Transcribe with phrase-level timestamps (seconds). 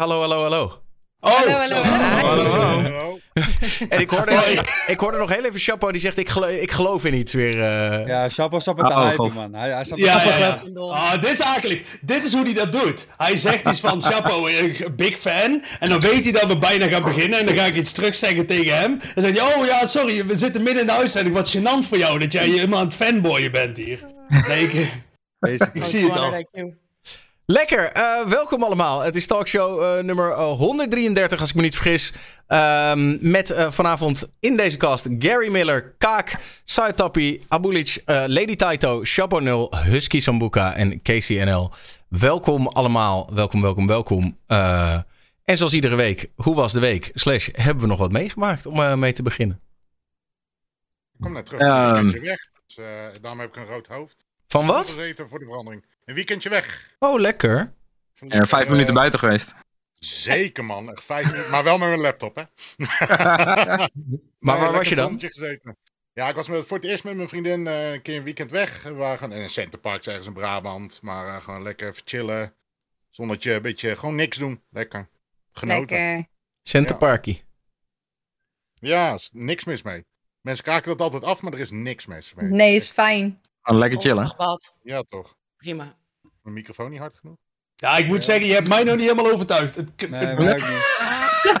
[0.00, 0.82] Hallo, hallo, hallo.
[1.20, 2.26] Oh, Hallo, hallo, hallo.
[2.26, 3.18] Hallo, hallo.
[3.88, 6.70] En ik hoorde, ik, ik hoorde nog heel even Chapo die zegt: Ik, gelo ik
[6.70, 7.60] geloof in iets weer.
[7.60, 8.06] eh.
[8.06, 9.54] Ja, Chapo staat met de Oh, hype, man.
[9.54, 10.80] Hij, hij staat Ja, met ja, ja.
[10.80, 11.80] Ah, dit is akelig.
[12.02, 13.06] Dit is hoe hij dat doet.
[13.16, 15.62] Hij zegt iets van, Chapo, eh, big fan.
[15.80, 17.38] En dan weet hij dat we bijna gaan beginnen.
[17.38, 18.90] En dan ga ik iets terugzeggen tegen hem.
[19.14, 21.34] En dan zegt hij, oh ja, sorry, we zitten midden in de uitzending.
[21.34, 24.06] Wat gênant voor jou dat jij helemaal aan het fanboyen bent hier.
[24.48, 24.92] Nee, ik,
[25.72, 26.44] ik zie het al.
[27.46, 29.00] Lekker, eh, welkom allemaal.
[29.00, 32.12] Het is talkshow eh, nummer eh, 133, als ik me niet vergis.
[32.46, 39.00] Ehm, met eh, vanavond in deze cast Gary Miller, Kaak, Saitapi, Abulic, eh, Lady Taito,
[39.02, 41.70] Chapo Nul, Husky Sambuca en KCNL.
[42.08, 44.38] Welkom allemaal, welkom, welkom, welkom.
[44.46, 45.00] Eh,
[45.44, 47.10] en zoals iedere week, hoe was de week?
[47.14, 49.60] Slash, hebben we nog wat meegemaakt om eh, mee te beginnen?
[51.12, 51.60] Ik kom net terug.
[51.60, 52.48] Een weekendje weg.
[52.66, 54.26] Dus, eh, daarom heb ik een rood hoofd.
[54.48, 54.90] Van wat?
[54.90, 55.84] Gezeten voor de verandering.
[56.06, 56.96] Een weekendje weg.
[56.98, 57.74] Oh, lekker.
[58.14, 59.54] Van Ja, vijf eh, minuten buiten geweest.
[59.94, 61.50] Zeker man, echt vijf minuten.
[61.50, 62.42] Maar wel met mijn laptop, hè?
[64.38, 65.06] Maar waar was je dan?
[65.06, 65.76] zonnetje Gezeten.
[66.12, 68.50] Ja, ik was met, voor het eerst met mijn vriendin eh, een keer een weekend
[68.50, 68.82] weg.
[68.82, 71.02] We waren in een centerpark ergens in Brabant.
[71.02, 72.54] Maar eh, gewoon lekker even chillen.
[73.10, 74.62] Zonnetje, een beetje gewoon niks doen.
[74.70, 75.08] Lekker.
[75.52, 75.98] Genoten.
[75.98, 76.28] Lekker.
[76.62, 77.44] Centerparkie.
[78.74, 80.04] Ja, is niks mis mee.
[80.40, 82.50] Mensen kraken dat altijd af, maar er is niks mis mee.
[82.50, 83.40] Nee, is fijn.
[83.62, 84.34] Gewoon lekker chillen.
[84.82, 85.36] Ja, toch?
[85.56, 85.96] Prima.
[86.46, 87.36] Mijn microfoon niet hard genoeg?
[87.74, 89.74] Ja, ik moet zeggen, je hebt mij nog niet helemaal overtuigd.
[89.74, 90.48] Het, Nee, niet.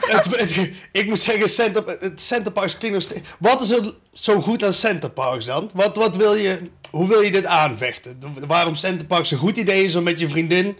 [0.00, 4.40] het- het- ik moet zeggen, Center, het Centerparks klinkt nog steeds- Wat is er zo
[4.40, 5.70] goed aan Centerparks dan?
[5.74, 8.18] Wat, wat wil je, hoe wil je dit aanvechten?
[8.46, 10.78] Waarom Centerparks een goed idee is om met je vriendin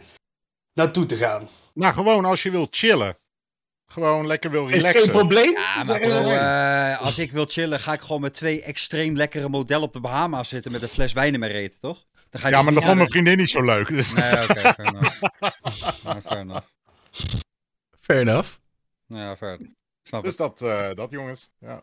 [0.73, 1.49] naartoe te gaan?
[1.75, 3.19] Nou, gewoon als je wilt chillen.
[3.93, 5.03] Gewoon lekker wil Is het relaxen.
[5.03, 5.53] geen probleem?
[5.53, 9.49] Ja, maar bro, eh, als ik wil chillen, ga ik gewoon met twee extreem lekkere
[9.49, 12.05] modellen op de Bahama's zitten met een fles wijn in mijn reet, toch?
[12.37, 13.89] Dan ga je Ja, maar dat vond mijn vriendin niet zo leuk.
[13.89, 14.13] Dus.
[14.13, 15.21] Nee, oké, fair enough.
[16.05, 16.67] Ja, fair enough.
[18.01, 18.49] Fair enough.
[19.07, 19.59] Ja, fair.
[20.03, 20.59] Snap Dus het.
[20.59, 21.51] dat, eh, dat jongens.
[21.59, 21.83] Ja,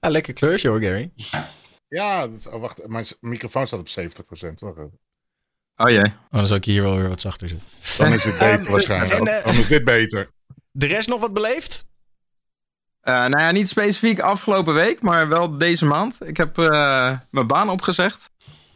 [0.00, 1.12] Ah, lekker kleurtje hoor, Gary.
[1.88, 2.86] ja oh, wacht.
[2.86, 4.60] Mijn microfoon staat op 70%.
[4.60, 4.98] Wacht even.
[5.76, 6.04] Oh jee.
[6.04, 7.68] Oh, dan zal ik hier wel weer wat zachter zetten.
[7.98, 9.12] Dan is het beter Ehm, waarschijnlijk.
[9.12, 10.30] en, eh, Dan is dit beter.
[10.70, 11.84] De rest nog wat beleefd?
[13.00, 16.18] Eh, nou ja, niet specifiek afgelopen week, maar wel deze maand.
[16.26, 18.30] Ik heb eh, mijn baan opgezegd.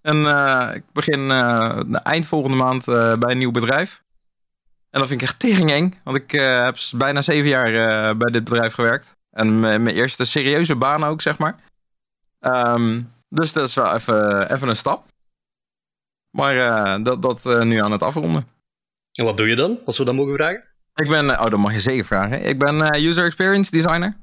[0.06, 4.02] En eh, ik begin eh, eind volgende maand eh, bij een nieuw bedrijf.
[4.90, 8.44] En dat vind ik echt tering eng, want ik heb bijna zeven jaar bij dit
[8.44, 9.16] bedrijf gewerkt.
[9.30, 11.56] En mijn eerste serieuze baan ook, zeg maar.
[12.40, 15.06] Ehm, dus dat is wel even, even een stap.
[16.30, 16.54] Maar
[17.02, 18.48] dat, dat nu aan het afronden.
[19.12, 20.64] En wat doe je dan, als we dat mogen vragen?
[20.94, 22.44] Ik ben, oh, dat mag je zeker vragen.
[22.44, 24.16] Ik ben user experience designer.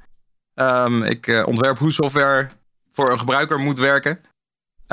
[0.53, 2.49] Ehm, ik ontwerp hoe software
[2.91, 4.19] voor een gebruiker moet werken.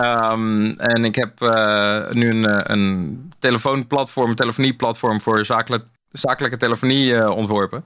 [0.01, 6.57] Ehm, en ik heb eh, nu een, eh, een telefoonplatform, een telefonieplatform voor zakelijk, zakelijke
[6.57, 7.85] telefonie eh, ontworpen.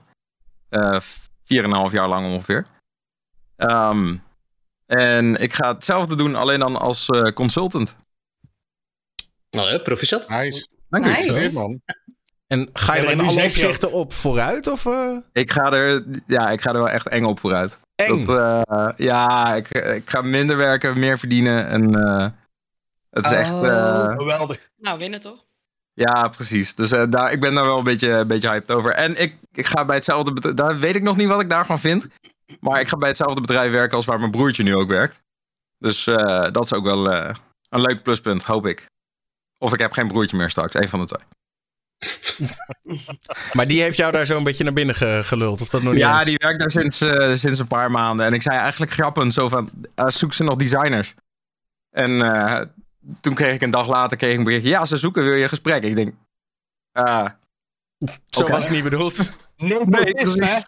[0.69, 0.99] Eh,
[1.43, 2.65] Vier en een half jaar lang ongeveer.
[3.55, 4.17] Ehm,
[4.85, 7.95] en ik ga hetzelfde doen, alleen dan als eh, consultant.
[9.49, 10.29] Nou ja, proficiat.
[10.29, 10.67] Nice.
[10.89, 11.09] Dank u.
[11.09, 11.53] Nice.
[11.53, 11.81] Man.
[12.47, 14.67] En ga je Ja, er in alle opzichten op vooruit?
[14.67, 15.17] Of, eh?
[15.31, 17.79] Ik ga er, ja, ik ga er wel echt eng op vooruit.
[17.95, 18.25] Eng.
[18.25, 21.67] Dat, eh, ja, ik, ik ga minder werken, meer verdienen.
[21.67, 22.27] En eh,
[23.09, 23.53] het is echt.
[23.61, 24.69] eh, Geweldig.
[24.77, 25.43] Nou, winnen toch?
[25.93, 26.75] ja, precies.
[26.75, 28.91] Dus eh, daar, ik ben daar wel een beetje, een beetje hyped over.
[28.91, 30.55] En ik, ik ga bij hetzelfde bedrijf.
[30.55, 32.07] Daar weet ik nog niet wat ik daarvan vind.
[32.59, 35.21] Maar ik ga bij hetzelfde bedrijf werken als waar mijn broertje nu ook werkt.
[35.77, 37.33] Dus eh, dat is ook wel eh,
[37.69, 38.85] een leuk pluspunt, hoop ik.
[39.57, 41.23] Of ik heb geen broertje meer straks, een van de twee.
[43.53, 45.91] Maar die heeft jou daar zo een beetje naar binnen ge- geluld, of dat nog
[45.93, 46.23] niet Ja, eens?
[46.25, 48.25] die werkt daar sinds, eh, sinds een paar maanden.
[48.25, 51.13] En ik zei eigenlijk grappend zo van, eh, zoek ze nog designers?
[51.89, 52.61] En eh,
[53.21, 55.43] toen kreeg ik een dag later kreeg ik een berichtje, ja, ze zoeken, wil je
[55.43, 55.83] een gesprek?
[55.83, 56.13] Ik denk,
[56.91, 57.29] ah,
[58.29, 59.31] Zo was het niet bedoeld.
[59.57, 60.63] Nepotisme.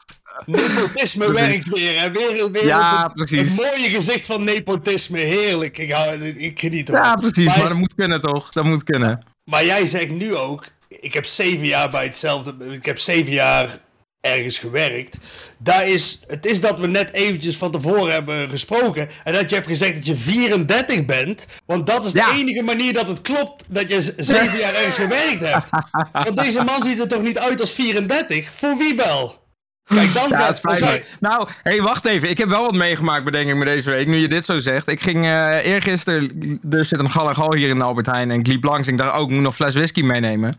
[0.46, 2.12] Nepotisme werkt weer, hè?
[2.12, 3.50] Weer, weer Ja, het, precies.
[3.50, 5.78] het mooie gezicht van nepotisme, heerlijk.
[5.78, 7.06] Ik, hou, ik geniet ervan.
[7.06, 8.52] ja, precies, Maar- maar dat moet kunnen toch?
[8.52, 9.24] Dat moet kunnen.
[9.44, 13.80] Maar jij zegt nu ook, ik heb zeven jaar bij hetzelfde, ik heb zeven jaar
[14.22, 15.18] ergens gewerkt.
[15.58, 19.56] Daar is, het is dat we net eventjes van tevoren hebben gesproken en dat je
[19.56, 23.66] hebt gezegd dat je 34 bent, want dat is de enige manier dat het klopt
[23.68, 25.70] dat je zeven jaar ergens gewerkt hebt.
[26.26, 28.52] Want deze man ziet er toch niet uit als 34?
[28.56, 29.46] Voor wie wel?
[29.88, 31.04] Kijk, dan Ja, het spijt me.
[31.20, 32.30] Nou, hé, wacht even.
[32.30, 34.08] Ik heb wel wat meegemaakt, bedenk ik me deze week.
[34.08, 34.88] Nu je dit zo zegt.
[34.88, 36.60] Ik ging eh eergisteren...
[36.70, 38.32] Er zit een gal en gal hier in de Albert Heijn.
[38.32, 40.56] En ik liep langs en ik dacht, oh, ik moet nog fles whisky meenemen.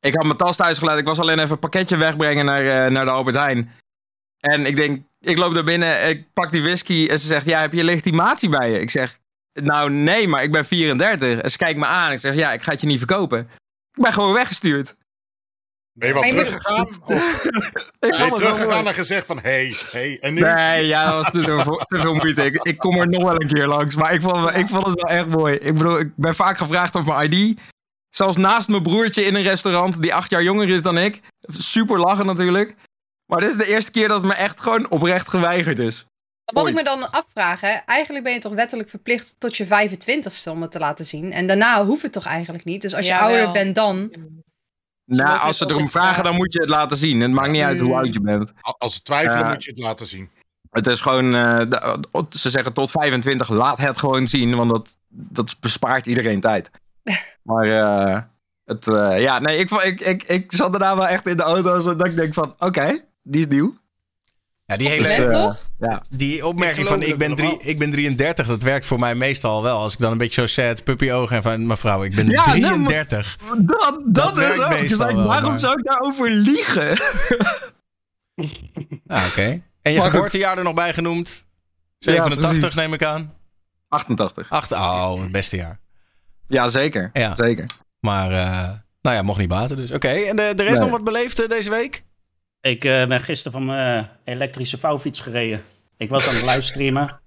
[0.00, 1.00] Ik had mijn tas thuis gelaten.
[1.00, 3.72] Ik was alleen even een pakketje wegbrengen naar, eh, naar de Albert Heijn.
[4.40, 7.06] En ik denk, ik loop daar binnen, ik pak die whisky.
[7.10, 8.80] En ze zegt, ja, heb je legitimatie bij je?
[8.80, 9.18] Ik zeg,
[9.52, 11.38] nou nee, maar ik ben 34.
[11.38, 12.12] En ze kijkt me aan.
[12.12, 13.38] Ik zeg, ja, ik ga het je niet verkopen.
[13.92, 14.94] Ik ben gewoon weggestuurd.
[15.94, 16.86] Ben je wel teruggegaan?
[16.88, 20.40] Ik ben je teruggegaan en gezegd van, hey, hey, en nu?
[20.40, 22.44] Nee, ja, dat was te veel, te veel moeite.
[22.44, 23.94] Ik, ik kom er nog wel een keer langs.
[23.94, 25.54] Maar ik vond, ik vond het wel echt mooi.
[25.54, 27.60] Ik bedoel, ik ben vaak gevraagd op mijn ID.
[28.10, 31.20] Zelfs naast mijn broertje in een restaurant die acht jaar jonger is dan ik.
[31.40, 32.74] Super lachen natuurlijk.
[33.26, 36.06] Maar dit is de eerste keer dat het me echt gewoon oprecht geweigerd is.
[36.52, 40.50] Wat ik me dan afvraag, hè, eigenlijk ben je toch wettelijk verplicht tot je 25ste
[40.50, 41.32] om het te laten zien.
[41.32, 42.82] En daarna hoeft het toch eigenlijk niet.
[42.82, 44.10] Dus als je ouder bent dan.
[45.06, 47.20] Nou, als ze erom vragen, dan moet je het laten zien.
[47.20, 48.52] Het maakt niet uit hoe oud je bent.
[48.78, 49.52] Als ze twijfelen, Ja.
[49.52, 50.30] moet je het laten zien.
[50.70, 51.60] Het is gewoon, eh,
[52.30, 56.70] ze zeggen tot 25, laat het gewoon zien, want dat, dat bespaart iedereen tijd.
[57.42, 58.20] Maar eh,
[58.64, 61.80] het, eh, ja, nee, ik, ik, ik, ik zat daarna wel echt in de auto,
[61.80, 63.74] zodat ik denk van, oké, die is nieuw.
[64.66, 65.30] Ja, die hele...
[65.30, 65.68] toch?
[65.78, 66.02] ja.
[66.10, 69.62] Die opmerking Ik van ik ben, drie, ik ben 33, dat werkt voor mij meestal
[69.62, 69.78] wel.
[69.78, 72.52] Als ik dan een beetje zo sad puppy ogen en van mevrouw, ik ben Ja,
[72.52, 73.38] nee, maar- 33.
[73.58, 74.78] Dat, dat, is ook.
[74.78, 76.96] Dus waarom maar- zou ik daarover liegen?
[79.06, 79.62] Ah, oké.
[79.82, 81.46] En je geboortejaar er nog bij genoemd?
[81.98, 82.74] Ja, 87 precies.
[82.76, 83.32] neem ik aan.
[83.88, 84.50] 88.
[84.50, 85.80] Acht, oh, het beste jaar.
[86.48, 87.10] Ja, zeker.
[87.12, 87.34] Ja.
[87.34, 87.66] zeker.
[88.00, 88.70] Maar, eh,
[89.02, 89.90] nou ja, mocht niet baten dus.
[89.90, 90.80] Oké, en de, de rest Nee.
[90.82, 92.03] nog wat beleefd eh, deze week?
[92.64, 95.62] Ik eh, ben gisteren van mijn elektrische vouwfiets gereden.
[95.96, 97.20] Ik was aan het livestreamen.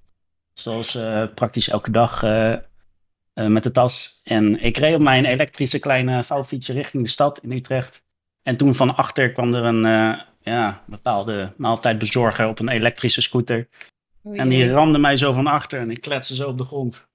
[0.53, 2.59] Zoals eh, praktisch elke dag eh, eh,
[3.33, 4.21] met de tas.
[4.23, 8.03] En ik reed op mijn elektrische kleine vouwfietsje richting de stad in Utrecht.
[8.43, 13.67] En toen van achter kwam er een eh, ja, bepaalde maaltijdbezorger op een elektrische scooter.
[14.33, 17.06] En die ramde mij zo van achter en ik kletste zo op de grond.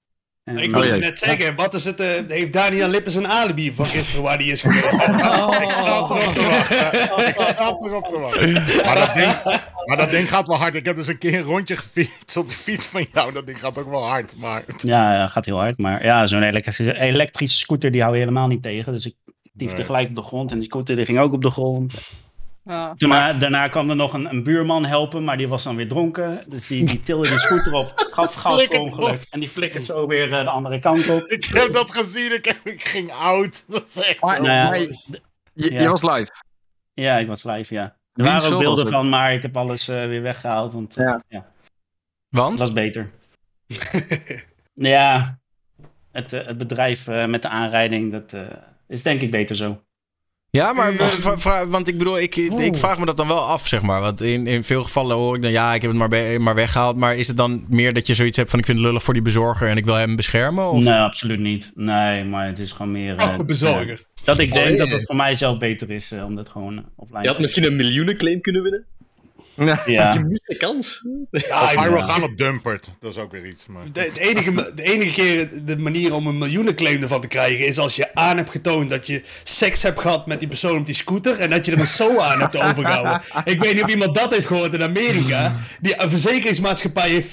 [0.43, 0.99] En, Ik Oh, wilde jee.
[0.99, 4.45] net zeggen, wat is het, eh, heeft Daniel Lippens een alibi van gisteren waar hij
[4.45, 4.93] is geweest?
[4.93, 7.27] Ik zat erop te wachten.
[7.27, 8.53] Ik zat erop te wachten.
[8.85, 10.75] Maar dat, ding, maar dat ding gaat wel hard.
[10.75, 13.33] Ik heb dus een keer een rondje gefietst op de fiets van jou.
[13.33, 14.33] Dat ding gaat ook wel hard.
[14.37, 15.77] Maar Ja, ja, gaat heel hard.
[15.77, 18.93] Maar ja, zo'n elektrische, elektrische scooter die hou je helemaal niet tegen.
[18.93, 19.15] Dus ik
[19.57, 19.85] tiefde Nee.
[19.85, 21.93] gelijk op de grond en die scooter die ging ook op de grond.
[22.65, 22.91] Oh.
[22.95, 26.43] Daarna, daarna kwam er nog een, een buurman helpen, maar die was dan weer dronken.
[26.47, 29.25] Dus die, die tilde die scooter op, gaf gas ongeluk.
[29.29, 31.23] En die flikkert zo weer eh, de andere kant op.
[31.27, 32.33] ik heb dat gezien.
[32.33, 33.63] Ik, heb, ik ging oud.
[33.67, 34.41] Dat is echt Maar- zo.
[34.41, 34.93] Nou ja, maar je,
[35.53, 35.89] je Ja.
[35.89, 36.31] was live.
[36.93, 37.97] ja, ik was live, ja.
[38.13, 41.05] Er waren ook was beelden van, maar ik heb alles eh, weer weggehaald, want eh,
[41.05, 41.21] Ja.
[41.27, 41.51] ja,
[42.29, 42.51] Want?
[42.51, 43.09] het was beter.
[44.73, 45.39] ja,
[46.11, 48.41] het, eh, het bedrijf eh, met de aanrijding, dat eh,
[48.87, 49.81] is denk ik beter zo.
[50.57, 53.67] Ja, maar vra- vra- want ik bedoel, ik, ik vraag me dat dan wel af,
[53.67, 54.01] zeg maar.
[54.01, 56.97] Want in, in veel gevallen hoor ik dan, ja, ik heb het maar, maar weggehaald.
[56.97, 59.13] Maar is het dan meer dat je zoiets hebt van, ik vind het lullig voor
[59.13, 60.69] die bezorger en ik wil hem beschermen?
[60.69, 60.83] Of?
[60.83, 61.71] Nee, absoluut niet.
[61.75, 63.15] Nee, maar het is gewoon meer...
[63.15, 63.87] eh, Oh, bezorger.
[63.87, 66.49] ja, dat ik denk Oh, dat het voor mij zelf beter is eh, om dat
[66.49, 68.85] gewoon eh, offline Je had misschien een miljoenenclaim kunnen winnen.
[69.85, 70.13] Ja.
[70.13, 71.01] Je mist de kans.
[71.31, 72.89] Ja, gaan op Dumpert.
[72.99, 73.65] Dat is ook weer iets.
[73.65, 73.83] Maar...
[73.91, 77.77] de, de enige, de enige keer de manier om een miljoenenclaim ervan te krijgen is
[77.77, 80.95] als je aan hebt getoond dat je seks hebt gehad met die persoon op die
[80.95, 83.21] scooter en dat je er een SO aan hebt overgehouden.
[83.43, 85.55] Ik weet niet of iemand dat heeft gehoord in Amerika.
[85.81, 87.29] Die een verzekeringsmaatschappij heeft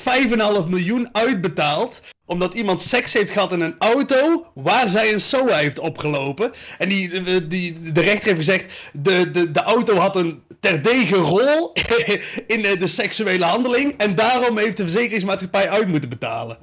[0.64, 2.00] 5,5 miljoen uitbetaald
[2.30, 6.52] omdat iemand seks heeft gehad in een auto waar zij een SOA heeft opgelopen.
[6.78, 11.72] En die, die, de rechter heeft gezegd, de, de, de auto had een terdege rol
[12.54, 13.94] in de, de seksuele handeling.
[13.96, 16.58] En daarom heeft de verzekeringsmaatschappij uit moeten betalen.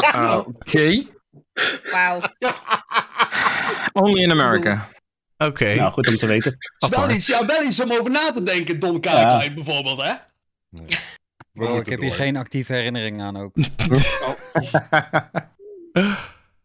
[0.00, 1.02] Ah, Oké.
[1.90, 2.20] Wauw.
[3.92, 4.88] Only in America.
[5.36, 5.74] Oké.
[5.74, 6.50] nou goed om te weten.
[6.50, 10.02] Het is wel iets, ja, wel iets om over na te denken, Don Kaaklijn bijvoorbeeld,
[10.02, 10.12] hè?
[10.68, 10.96] We
[11.54, 13.52] Oh, ik heb hier geen actieve herinnering aan ook.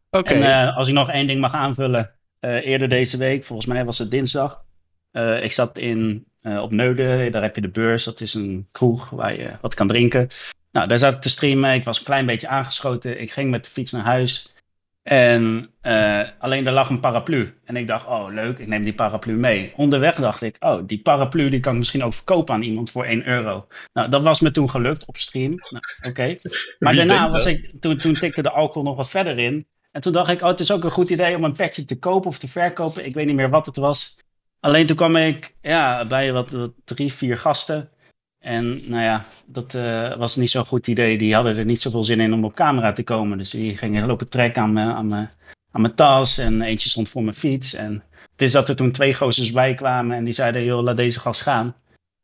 [0.09, 0.33] Oké.
[0.33, 2.11] En eh, als ik nog één ding mag aanvullen.
[2.39, 4.63] eh, eerder deze week, volgens mij was het dinsdag.
[5.11, 8.03] eh, ik zat in, eh, op Neuden, daar heb je de beurs.
[8.03, 10.27] Dat is een kroeg waar je wat kan drinken.
[10.71, 11.73] Nou, daar zat ik te streamen.
[11.73, 13.21] Ik was een klein beetje aangeschoten.
[13.21, 14.53] Ik ging met de fiets naar huis.
[15.07, 17.53] En eh, alleen daar lag een paraplu.
[17.63, 19.73] En ik dacht, oh leuk, ik neem die paraplu mee.
[19.75, 23.03] Onderweg dacht ik, oh, die paraplu die kan ik misschien ook verkopen aan iemand voor
[23.03, 23.67] 1 euro.
[23.93, 25.49] Nou, dat was me toen gelukt op stream.
[25.69, 26.35] Nou, Oké.
[26.79, 27.53] Maar Wie daarna was dat?
[27.53, 29.67] ik, toen, toen tikte de alcohol nog wat verder in.
[29.91, 31.99] En toen dacht ik, oh, het is ook een goed idee om een petje te
[31.99, 33.05] kopen of te verkopen.
[33.05, 34.17] Ik weet niet meer wat het was.
[34.59, 37.89] Alleen toen kwam ik ja, bij wat, wat drie, vier gasten.
[38.47, 41.17] En nou ja, dat eh, was niet zo'n goed idee.
[41.17, 43.37] Die hadden er niet zoveel zin in om op camera te komen.
[43.37, 45.29] Dus die gingen lopen trekken aan mijn, aan mijn,
[45.71, 46.37] aan mijn tas.
[46.37, 47.73] En eentje stond voor mijn fiets.
[47.73, 50.17] En het is dat er toen twee gozers bij kwamen.
[50.17, 51.75] En die zeiden, joh, laat deze gast gaan.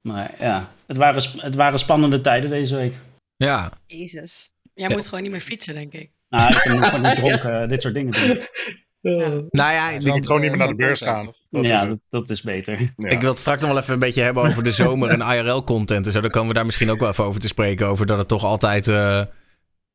[0.02, 2.96] Maar ja, het waren, het waren spannende tijden deze week.
[3.36, 3.72] ja.
[3.88, 4.52] Jezus.
[4.74, 6.12] Jij moet gewoon niet meer fietsen, denk ik.
[6.30, 8.38] Nou, ik ben gewoon niet dronken eh, dit soort dingen doen.
[9.04, 11.34] Nou ja, Je ik, moet gewoon niet meer naar de beurs gaan.
[11.50, 12.94] Dat ja, dat, dat is beter.
[12.98, 13.10] Ja.
[13.10, 16.06] ik wil het straks nog wel even een beetje hebben over de zomer en IRL-content
[16.06, 16.22] en zo.
[16.22, 17.88] Dan komen we daar misschien ook wel even over te spreken.
[17.88, 19.22] Over dat het toch altijd, eh,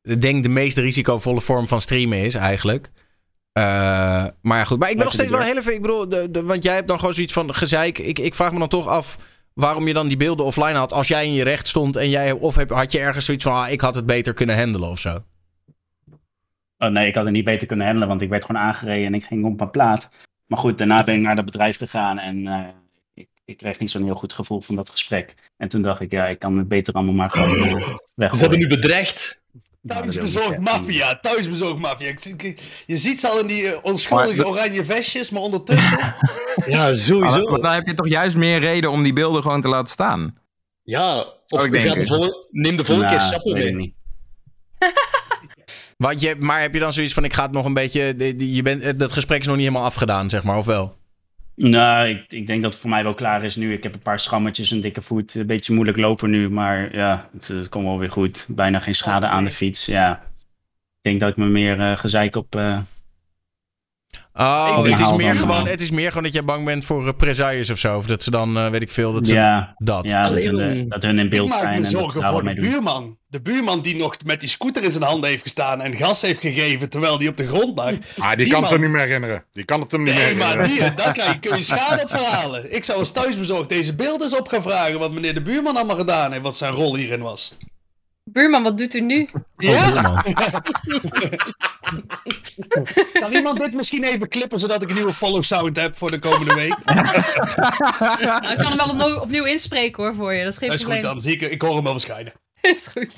[0.01, 2.91] ik denk, de meest risicovolle vorm van streamen is eigenlijk.
[3.51, 3.63] Eh,
[4.41, 4.79] maar ja, goed.
[4.79, 5.73] Maar ik ben nog steeds wel heel even...
[5.73, 7.97] Ik bedoel, de, de, want jij hebt dan gewoon zoiets van gezeik.
[7.97, 9.17] Ik, ik vraag me dan toch af
[9.53, 10.93] waarom je dan die beelden offline had...
[10.93, 12.31] als jij in je recht stond en jij...
[12.31, 13.53] Of heb, had je ergens zoiets van...
[13.53, 15.23] Ah, ik had het beter kunnen handelen of zo?
[16.79, 19.13] Oh nee, ik had het niet beter kunnen handelen, want ik werd gewoon aangereden en
[19.13, 20.09] ik ging op mijn plaat.
[20.45, 22.67] Maar goed, daarna ben ik naar dat bedrijf gegaan en eh,
[23.13, 25.33] ik, ik kreeg niet zo'n heel goed gevoel van dat gesprek.
[25.57, 27.63] En toen dacht ik, ja, ik kan het beter allemaal maar gewoon uh,
[28.15, 28.35] weggooien.
[28.35, 29.41] Ze hebben nu bedreigd.
[29.87, 32.07] Thuisbezorgd maffia, thuisbezorgd maffia.
[32.07, 35.99] Ik ik- Je ziet ze al in die eh, onschuldige oranje vestjes, maar ondertussen...
[36.65, 37.43] Ja, sowieso.
[37.49, 40.37] Maar dan heb je toch juist meer reden om die beelden gewoon te laten staan.
[40.83, 41.17] Ja,
[41.47, 41.99] of ik we gaan denken.
[42.17, 43.95] de vol- neem de volgende keer Nou, weet ik mee.
[46.03, 47.23] Want je, maar heb je dan zoiets van...
[47.23, 48.33] Ik ga het nog een beetje...
[48.37, 50.97] Je bent, dat gesprek is nog niet helemaal afgedaan, zeg maar, of wel?
[51.55, 53.73] Nou, ik, ik denk dat het voor mij wel klaar is nu.
[53.73, 56.49] Ik heb een paar schrammetjes, een dikke voet, een beetje moeilijk lopen nu.
[56.49, 58.45] Maar ja, het, het komt wel weer goed.
[58.49, 60.23] Bijna geen schade aan de fiets, ja.
[60.97, 62.55] Ik denk dat ik me meer eh, gezeik op...
[62.55, 62.79] eh,
[64.41, 66.85] Oh, Ik het is, meer gewoon, eh, het is meer gewoon dat jij bang bent
[66.85, 67.97] voor uh, presailles of zo.
[67.97, 70.09] Of dat ze dan, eh, weet ik veel, dat ze ja, dat.
[70.09, 72.21] ja dat, hun, eh, dat hun in Ik beeld maak zijn me en dat zorgen
[72.23, 72.69] ze voor de doen.
[72.69, 73.17] buurman.
[73.27, 76.39] De buurman die nog met die scooter in zijn handen heeft gestaan en gas heeft
[76.39, 77.93] gegeven terwijl die op de grond lag.
[78.19, 79.43] Ah, die, Die kan het man- hem niet meer herinneren.
[79.51, 82.01] Die kan het hem niet Nee, meer maar die, daar krijg je, kun je schade
[82.03, 82.75] op verhalen.
[82.75, 85.95] Ik zou als thuisbezorgd deze beelden eens op gaan vragen wat meneer de buurman allemaal
[85.97, 87.55] gedaan heeft, wat zijn rol hierin was.
[88.31, 89.27] Buurman, wat doet u nu?
[89.57, 89.91] Ja?
[89.91, 90.23] buurman.
[93.21, 96.19] Kan iemand dit misschien even klippen zodat ik een nieuwe follow sound heb voor de
[96.19, 96.75] komende week?
[98.19, 100.43] Nou, ik kan hem wel opnieuw, opnieuw inspreken hoor voor je.
[100.43, 102.33] Dat is geen Dat is goed, dan zie ik, ik hoor hem wel verschijnen.
[102.61, 103.13] is goed.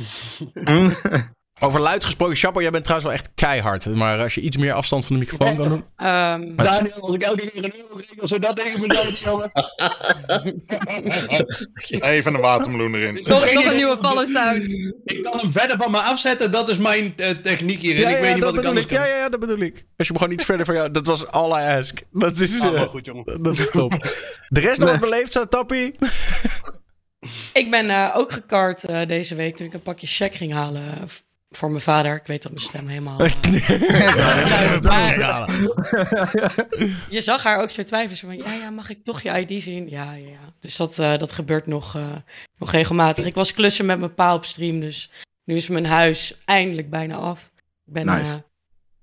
[1.63, 3.95] Over luid gesproken, Chapo, jij bent trouwens wel echt keihard.
[3.95, 5.83] Maar als je iets meer afstand van de microfoon kan doen.
[5.95, 6.55] Ehm?
[6.55, 9.51] Daniel, als ik elke keer een euro regel, zodat tegen me zou jongen.
[12.13, 13.13] Even een watermeloen erin.
[13.13, 14.71] Nog, nog een nieuwe follow sound.
[15.03, 18.01] Ik kan hem verder van me afzetten, dat is mijn eh, techniek hierin.
[18.01, 18.91] Ja, ik ja, weet niet dat wat ik bedoel anders ik.
[18.91, 19.07] kan.
[19.07, 19.73] Ja, ja, ja, dat bedoel ik.
[19.73, 20.91] Als je hem gewoon iets verder van jou...
[20.91, 22.01] Dat was all I ask.
[22.11, 23.43] Dat is, wel goed, jongen.
[23.43, 23.91] dat is top.
[24.49, 25.95] De rest nog wat beleefd, zo tappie.
[27.53, 31.09] ik ben eh, ook gekart eh, deze week toen ik een pakje check ging halen
[31.55, 32.15] voor mijn vader.
[32.15, 33.17] Ik weet dat mijn stem helemaal...
[34.81, 35.11] maar-
[37.09, 38.17] je zag haar ook zo twijfelen.
[38.17, 39.89] Zo van, ja, ja, mag ik toch je ID zien?
[39.89, 40.53] Ja, ja, ja.
[40.59, 42.15] Dus dat, eh, dat gebeurt nog, eh,
[42.57, 43.25] nog regelmatig.
[43.25, 45.11] Ik was klussen met mijn pa op stream, dus
[45.43, 47.51] nu is mijn huis eindelijk bijna af.
[47.85, 48.33] Ik ben Nice.
[48.35, 48.39] eh,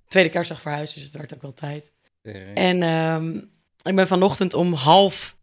[0.06, 1.92] tweede kerstdag verhuisd, dus het werd ook wel tijd.
[2.54, 3.36] En ehm,
[3.82, 5.36] ik ben vanochtend om half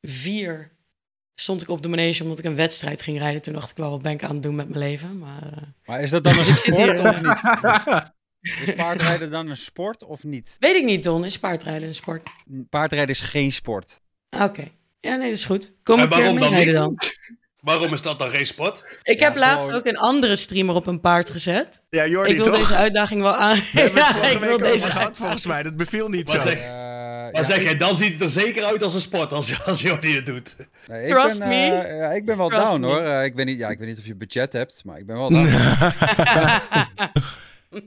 [0.00, 0.72] vier
[1.34, 3.42] stond ik op de manege omdat ik een wedstrijd ging rijden.
[3.42, 5.18] Toen dacht ik wel, wat ben ik aan het doen met mijn leven?
[5.18, 8.12] Maar eh, Maar is dat dan een ik zit sport hier, of niet?
[8.66, 10.56] Is paardrijden dan een sport of niet?
[10.58, 11.24] weet ik niet, Don.
[11.24, 12.22] Is paardrijden een sport?
[12.70, 14.00] Paardrijden is geen sport.
[14.28, 14.68] Ah, Oké.
[15.00, 15.72] Ja, nee, dat is goed.
[15.82, 16.72] Kom En keer waarom dan niet?
[16.72, 16.96] dan.
[17.64, 18.84] Waarom is dat dan geen sport?
[19.02, 21.80] Ik Ja, heb laatst gewoon- ook een andere streamer op een paard gezet.
[21.90, 22.56] Ja, Jordi, ik wil toch?
[22.58, 23.56] deze uitdaging wel aan.
[23.72, 25.62] We hebben het Ja, vorige ik wil week over deze gehad, volgens mij.
[25.62, 26.46] Dat beviel niet Maar zo.
[26.46, 26.70] zeg- Eh,
[27.32, 29.80] Maar ja, zeg ik- dan ziet het er zeker uit als een sport als, als
[29.80, 30.56] Jordi het doet.
[30.86, 31.54] nee, ik Trust ben, me.
[31.78, 32.86] eh, ja, ik ben wel Trust down me.
[32.86, 33.00] hoor.
[33.00, 35.16] Eh, ik, weet niet, ja, ik weet niet of je budget hebt, maar ik ben
[35.16, 35.46] wel down.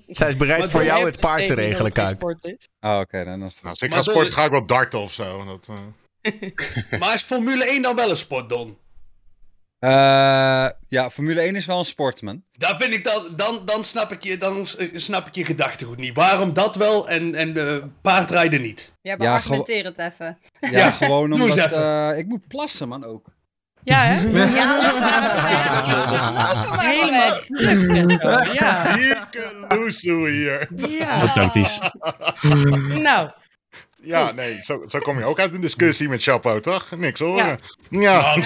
[0.07, 2.67] Zij is bereid Maar voor jou het paard te regelen, sport is.
[2.81, 5.00] Oh, oké, dan is het Nou, als ik Maar ga de- ga ik wel darten
[5.00, 5.46] of zo.
[5.46, 5.67] Dat,
[6.22, 8.77] eh, Maar is Formule 1 dan wel een sport, Don?
[9.79, 12.43] Eh, ja, Formule 1 is wel een sport, man.
[12.57, 15.98] Daar vind ik dan, dan, dan, snap ik je, dan s- snap ik je gedachtegoed
[15.98, 16.15] niet.
[16.15, 18.91] Waarom dat wel en, en de paardrijden niet?
[19.01, 20.38] Ja, Ja, maar argumenteer het even.
[20.60, 22.10] Ja, Ja, gewoon doe eens omdat even.
[22.12, 23.25] eh, ik moet plassen, man, ook.
[23.84, 24.29] Ja, hè?
[24.55, 24.88] Ja,
[26.93, 28.43] Helemaal.
[28.53, 28.93] Ja.
[28.93, 30.67] Zieke loesoe hier.
[30.75, 31.34] Ja.
[33.00, 33.31] Nou,
[34.07, 36.91] Ja, nee, zo, zo kom je ook uit een discussie met Chapo, toch?
[36.97, 37.59] Niks horen.
[37.89, 38.37] Ja.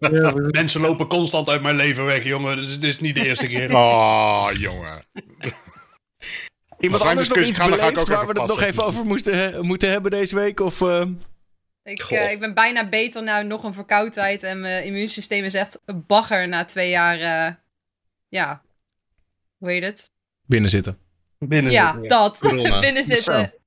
[0.00, 0.32] Ja.
[0.50, 2.56] Mensen lopen constant uit mijn leven weg, jongen.
[2.56, 3.74] Dus het is niet de eerste keer.
[3.74, 5.06] Oh, jongen.
[6.78, 9.90] Iemand anders nog iets gaan, beleefd ook waar we het nog even over moesten, moeten
[9.90, 10.60] hebben deze week?
[10.60, 11.04] Of, eh,
[11.82, 15.80] Ik, eh, ik ben bijna beter nou nog een verkoudheid en mijn immuunsysteem is echt
[15.84, 17.20] een bagger na twee jaar.
[17.20, 17.54] eh,
[18.28, 18.62] ja,
[19.58, 20.10] hoe heet het?
[20.46, 20.98] binnen zitten?
[21.38, 22.38] Binnen ja, dat.
[22.38, 22.80] Corona.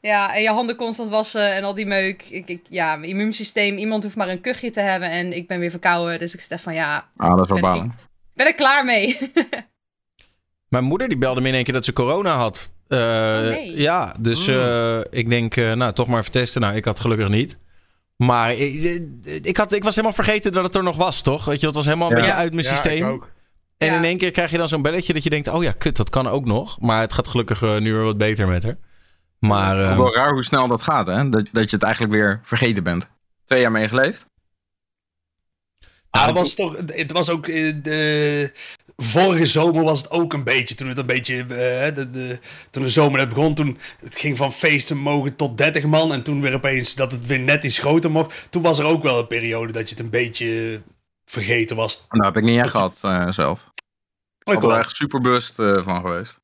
[0.00, 2.22] Ja, en je handen constant wassen en al die meuk.
[2.30, 5.58] Ik, ik, ja, mijn immuunsysteem, iemand hoeft maar een kuchje te hebben en ik ben
[5.58, 6.18] weer verkouden.
[6.18, 7.92] Dus ik zit echt van, ja, Ah, dat is wel Ben ik- balen.
[7.98, 9.18] ik ben er klaar mee.
[10.68, 12.72] Mijn moeder die belde me in één keer dat ze corona had.
[12.88, 13.76] Eh, Oh, nee.
[13.76, 16.60] Ja, dus eh, ik denk, eh, nou, toch maar even testen.
[16.60, 17.56] Nou, ik had gelukkig niet.
[18.16, 19.02] Maar ik,
[19.42, 21.44] ik, had, ik was helemaal vergeten dat het er nog was, toch?
[21.44, 22.22] Weet je, het was helemaal een Ja.
[22.22, 23.06] beetje uit mijn Ja, systeem.
[23.06, 23.30] ik ook.
[23.78, 23.96] En Ja.
[23.96, 26.10] in één keer krijg je dan zo'n belletje dat je denkt, oh ja, kut, dat
[26.10, 26.80] kan ook nog.
[26.80, 28.76] Maar het gaat gelukkig nu weer wat beter met haar.
[29.38, 31.28] Maar eh, Ook wel raar hoe snel dat gaat, hè?
[31.28, 33.06] Dat, dat je het eigenlijk weer vergeten bent.
[33.44, 34.26] Twee jaar meegeleefd.
[36.10, 38.52] Ah, het was toch, het was ook eh, de,
[38.96, 42.40] vorige zomer was het ook een beetje, toen het een beetje, eh, de, de,
[42.70, 46.22] toen de zomer net begon, toen het ging van feesten mogen tot 30 man en
[46.22, 48.46] toen weer opeens dat het weer net iets groter mocht.
[48.50, 50.82] Toen was er ook wel een periode dat je het een beetje
[51.24, 52.06] vergeten was.
[52.08, 53.70] Nou, heb ik niet echt gehad eh, zelf.
[53.74, 53.74] Ik
[54.38, 56.40] Ik ben er wel echt super bewust eh, van geweest.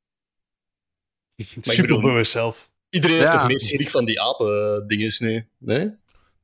[1.36, 2.72] super bedoel- bewust zelf.
[2.94, 5.46] Iedereen heeft toch meer schrik van die apen-dinges nu?
[5.58, 5.90] Nee?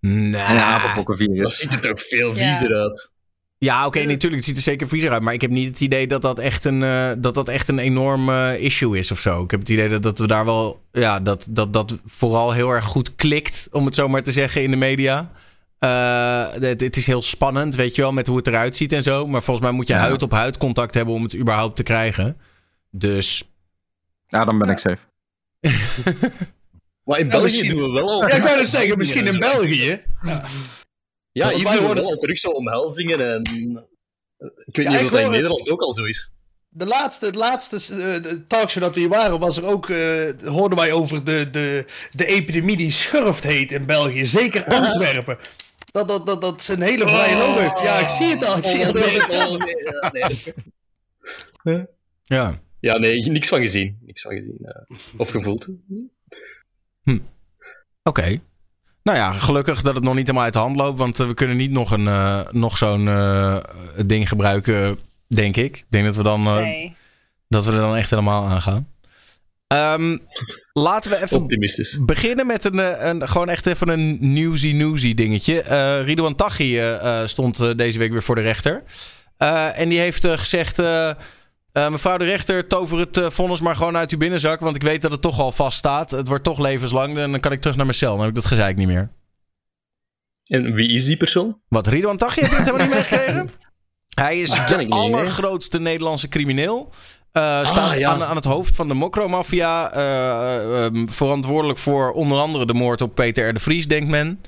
[0.00, 0.36] Nee.
[0.40, 1.38] Apenpokkenvirus.
[1.42, 2.34] Dat ziet er toch veel Ja.
[2.34, 3.14] viezer uit.
[3.58, 4.34] Ja, oké, natuurlijk.
[4.34, 5.22] Het ziet er zeker viezer uit.
[5.22, 7.78] Maar ik heb niet het idee dat dat echt een, eh, dat dat echt een
[7.78, 9.42] enorm eh, issue is of zo.
[9.44, 10.82] Ik heb het idee dat, dat we daar wel.
[10.92, 14.62] Ja, dat, dat dat vooral heel erg goed klikt, om het zo maar te zeggen,
[14.62, 15.30] in de media.
[15.78, 19.02] Eh, het, het is heel spannend, weet je wel, met hoe het eruit ziet en
[19.02, 19.26] zo.
[19.26, 20.00] Maar volgens mij moet je Ja.
[20.00, 22.36] huid op huid contact hebben om het überhaupt te krijgen.
[22.90, 23.50] Dus.
[24.26, 25.08] Ja, dan ben ik safe.
[27.04, 28.28] Maar in Ja, België misschien- doen we wel al...
[28.28, 29.38] Ja, ik wou net zeggen, misschien in.
[29.38, 30.02] België.
[31.32, 33.42] Ja, Want hier wij doen we wel al terug zo omhelzingen en...
[34.64, 36.30] Ik weet Ja, niet of dat in hoor het- Nederland ook al zo is.
[36.68, 40.78] De laatste, het laatste eh, talkshow dat we hier waren, was er ook, eh, hoorden
[40.78, 44.26] wij over de, de, de epidemie die schurft heet in België.
[44.26, 45.38] Zeker Antwerpen.
[45.92, 47.80] Dat, dat, dat, dat ze een hele vrije loop heeft.
[47.80, 48.56] Ja, ik zie het al.
[48.56, 48.96] Ik zie het
[49.30, 49.52] Oh, al.
[49.54, 49.58] oh,
[51.62, 51.86] nee,
[52.24, 52.60] ja.
[52.80, 52.98] Ja.
[52.98, 53.98] Nee, niks van gezien.
[54.00, 54.58] Niks van gezien.
[54.62, 54.96] eh.
[55.16, 55.68] Of gevoeld.
[58.02, 58.40] Oké.
[59.02, 60.98] Nou ja, gelukkig dat het nog niet helemaal uit de hand loopt.
[60.98, 63.58] Want eh, we kunnen niet nog, een, eh, nog zo'n eh,
[64.06, 65.76] ding gebruiken, denk ik.
[65.76, 66.94] Ik denk dat we dan, eh, Nee.
[67.48, 68.88] dat we er dan echt helemaal aan gaan.
[69.66, 70.18] Ehm,
[70.72, 71.98] laten we even Optimistisch.
[72.04, 75.62] beginnen met een, een, gewoon echt even een newsy newsy dingetje.
[75.62, 78.82] Eh Ridouan Taghi eh, eh, stond deze week weer voor de rechter.
[79.36, 80.82] Eh, en die heeft eh, gezegd...
[81.72, 84.60] eh, mevrouw de rechter, tover het eh, vonnis maar gewoon uit uw binnenzak.
[84.60, 86.10] Want ik weet dat het toch al vaststaat.
[86.10, 87.18] Het wordt toch levenslang.
[87.18, 88.10] En dan kan ik terug naar mijn cel.
[88.10, 89.10] Dan heb ik dat gezeik niet meer.
[90.44, 91.60] En wie is die persoon?
[91.68, 92.40] Wat, Ridouan Taghi?
[92.40, 93.50] Heb je het helemaal niet meegekregen?
[94.14, 96.88] Hij is Ah, de allergrootste Nederlandse crimineel.
[97.32, 98.08] Eh, staat ja.
[98.10, 99.92] aan, aan het hoofd van de Mokro-maffia.
[99.92, 103.52] eh, ehm, verantwoordelijk voor onder andere de moord op Peter R.
[103.54, 104.40] de Vries, denkt men.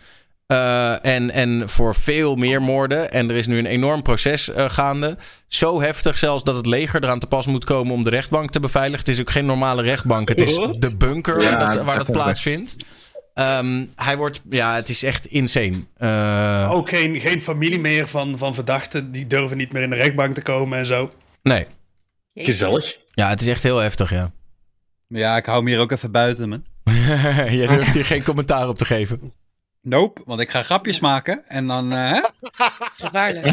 [0.46, 3.12] Eh, en, en voor veel meer moorden.
[3.12, 5.16] En er is nu een enorm proces eh, gaande.
[5.48, 8.60] Zo heftig zelfs dat het leger eraan te pas moet komen om de rechtbank te
[8.60, 8.98] beveiligen.
[8.98, 10.28] Het is ook geen normale rechtbank.
[10.28, 12.74] Het is de bunker Ja, dat, waar dat plaatsvindt.
[13.34, 15.84] Ehm, hij wordt, ja, het is echt insane.
[15.96, 19.12] Eh, Ook geen, geen familie meer van, van verdachten.
[19.12, 21.12] Die durven niet meer in de rechtbank te komen en zo.
[21.42, 21.66] Nee.
[22.34, 22.94] Gezellig.
[23.10, 24.32] Ja, het is echt heel heftig, ja.
[25.08, 26.64] Ja, ik hou me hier ook even buiten, man.
[27.58, 29.32] Jij durft hier geen commentaar op te geven.
[29.82, 31.92] Nope, want ik ga grapjes maken en dan...
[31.92, 32.20] eh, hè?
[33.04, 33.44] Gevaarlijk.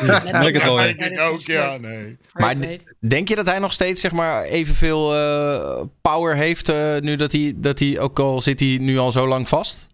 [0.00, 0.98] Wil ik het.
[0.98, 2.16] Denk ik ook, ja, nee.
[2.32, 2.54] Maar
[2.98, 7.32] Denk je dat hij nog steeds zeg maar, evenveel eh, power heeft eh, nu dat
[7.32, 9.88] hij, dat hij, ook al zit hij nu al zo lang vast?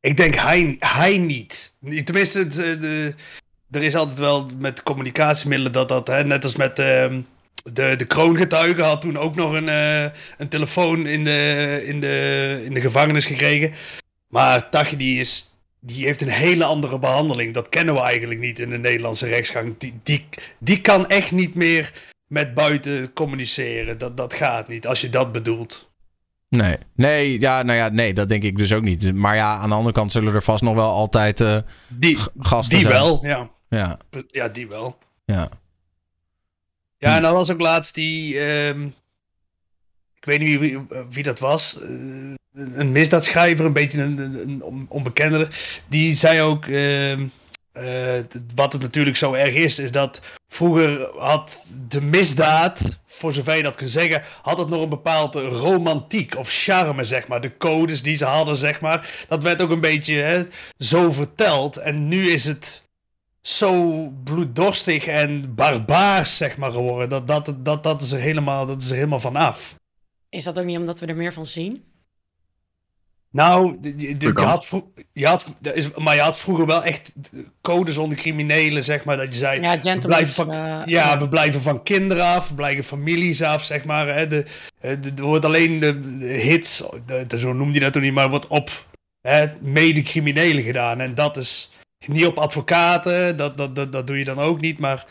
[0.00, 1.72] Ik denk hij, hij niet.
[2.04, 3.14] Tenminste, het, eh, de,
[3.70, 7.20] er is altijd wel met communicatiemiddelen dat dat, hè, net als met ehm,
[7.72, 10.04] de, de kroongetuige, had toen ook nog een, eh,
[10.36, 13.72] een telefoon in de, in, de, in de gevangenis gekregen.
[14.28, 17.54] Maar Tachi die is, die heeft een hele andere behandeling.
[17.54, 19.74] Dat kennen we eigenlijk niet in de Nederlandse rechtsgang.
[19.78, 20.28] Die, die,
[20.58, 21.92] die kan echt niet meer
[22.26, 23.98] met buiten communiceren.
[23.98, 25.86] Dat, dat gaat niet, als je dat bedoelt.
[26.48, 26.76] Nee.
[26.94, 29.14] Nee, ja, nou ja, nee, dat denk ik dus ook niet.
[29.14, 32.78] Maar ja, aan de andere kant zullen er vast nog wel altijd eh, Die, gasten
[32.78, 33.00] die zijn.
[33.02, 33.50] wel, ja.
[33.68, 33.98] Ja,
[34.30, 34.98] Ja, die wel.
[35.24, 35.48] ja.
[36.98, 38.38] Ja, en dan was ook laatst die.
[38.40, 38.84] ehm,
[40.16, 40.78] ik weet niet wie,
[41.10, 41.78] wie, dat was.
[41.80, 41.88] eh,
[42.52, 45.48] een misdaadschrijver, een beetje een, een, een on- onbekende.
[45.88, 46.66] Die zei ook.
[46.66, 47.26] ehm,
[47.72, 48.18] eh,
[48.54, 53.62] wat het natuurlijk zo erg is, is dat vroeger had de misdaad, voor zover je
[53.62, 57.40] dat kunt zeggen, had het nog een bepaalde romantiek of charme, zeg maar.
[57.40, 59.10] De codes die ze hadden, zeg maar.
[59.28, 60.42] Dat werd ook een beetje hè,
[60.78, 61.76] zo verteld.
[61.76, 62.82] En nu is het
[63.56, 67.08] zo bloeddorstig en barbaars, zeg maar, geworden.
[67.08, 69.74] Dat, dat, dat, dat, is, er helemaal, dat is er helemaal vanaf.
[70.28, 71.84] Is dat ook niet omdat we er meer van zien?
[73.30, 74.44] Nou, je, je- je kan.
[74.46, 74.82] had
[75.12, 75.54] je had,
[75.96, 77.12] maar je had vroeger wel echt
[77.60, 79.60] codes onder criminelen, zeg maar, dat je zei...
[79.60, 83.62] Ja, we blijven van, eh, ja, we blijven van kinderen af, we blijven families af,
[83.62, 84.06] zeg maar.
[84.14, 84.46] Hè, de,
[84.80, 88.02] eh, de, er wordt alleen de, de hits, de, de- zo noemde je dat toen
[88.02, 88.70] niet, maar wordt op
[89.20, 91.00] hè, mede-criminelen gedaan.
[91.00, 91.70] En dat is
[92.06, 95.06] niet op advocaten, dat, dat, dat, dat doe je dan ook niet, maar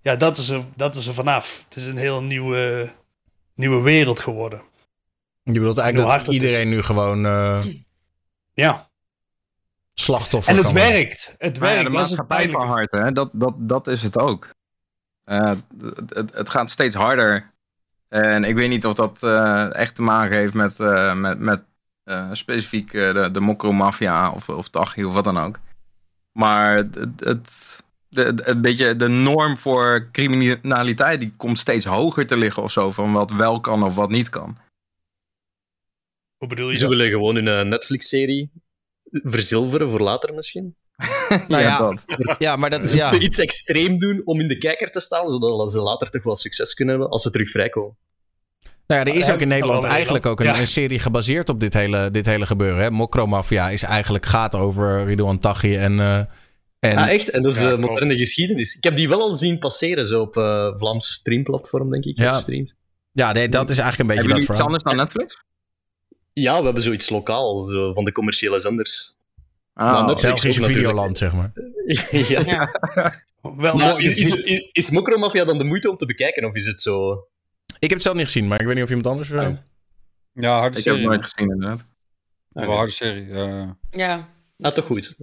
[0.00, 1.64] ja, dat is er, dat is er vanaf.
[1.68, 2.92] Het is een heel nieuwe,
[3.54, 4.62] nieuwe wereld geworden.
[5.42, 7.64] Je bedoelt eigenlijk dat iedereen nu gewoon eh,
[8.52, 8.88] Ja,
[9.94, 10.92] slachtoffer en het kan worden.
[10.92, 11.34] werkt.
[11.38, 13.12] Het Maar ja, werkt, de maatschappij van harte, hè?
[13.12, 14.54] Dat, dat, dat is het ook.
[15.24, 17.50] Eh, het, het, het gaat steeds harder.
[18.08, 21.62] En ik weet niet of dat eh, echt te maken heeft met, eh, met, met
[22.04, 25.58] eh, specifiek de, de Mokro-maffia of, of Tachi of wat dan ook.
[26.40, 32.36] Maar het, het, de, een beetje de norm voor criminaliteit die komt steeds hoger te
[32.36, 32.90] liggen of zo.
[32.90, 34.58] Van wat wel kan of wat niet kan.
[36.36, 38.50] Hoe bedoel je Ze willen gewoon hun eh, Netflix-serie
[39.10, 40.76] verzilveren voor later misschien.
[41.48, 42.04] Nou ja, dat.
[42.38, 43.18] ja, maar dat is ja.
[43.18, 46.74] Iets extreem doen om in de kijker te staan, zodat ze later toch wel succes
[46.74, 47.96] kunnen hebben als ze terug vrijkomen.
[48.90, 52.10] Nou ja, er is ook in Nederland eigenlijk ook een, serie gebaseerd op dit hele,
[52.10, 52.82] dit hele gebeuren.
[52.82, 52.90] Hè?
[52.90, 56.00] Mokro Mafia is eigenlijk gaat over Ridouan Taghi en...
[56.00, 56.22] eh,
[56.80, 57.30] en ah, echt?
[57.30, 58.76] En dat is Ja, eh, moderne geschiedenis.
[58.76, 62.18] Ik heb die wel al zien passeren, zo op eh Vlaams streamplatform, denk ik.
[62.18, 62.42] Ja.
[63.12, 64.66] ja, nee, dat is eigenlijk een beetje Hebben dat jullie iets verhaal.
[64.66, 65.44] anders dan Netflix?
[66.32, 69.16] Ja, we hebben zoiets lokaal zo, van de commerciële zenders.
[69.74, 70.76] Ah, Maar Netflix Belgische ook natuurlijk.
[70.76, 71.52] Videoland, zeg maar.
[72.44, 72.44] ja.
[72.44, 72.70] Ja.
[73.56, 74.10] Wel Maar mooi.
[74.10, 77.26] is, is, is Mokro Mafia dan de moeite om te bekijken, of is het zo...
[77.80, 79.30] Ik heb het zelf niet gezien, maar ik weet niet of iemand anders...
[79.30, 79.48] eh,
[80.34, 81.00] Ja, harde ik heb serie.
[81.00, 81.80] het nooit gezien inderdaad.
[82.48, 83.30] Wel harde serie.
[83.30, 83.68] eh.
[83.90, 84.28] Ja.
[84.56, 85.14] Nou, toch goed.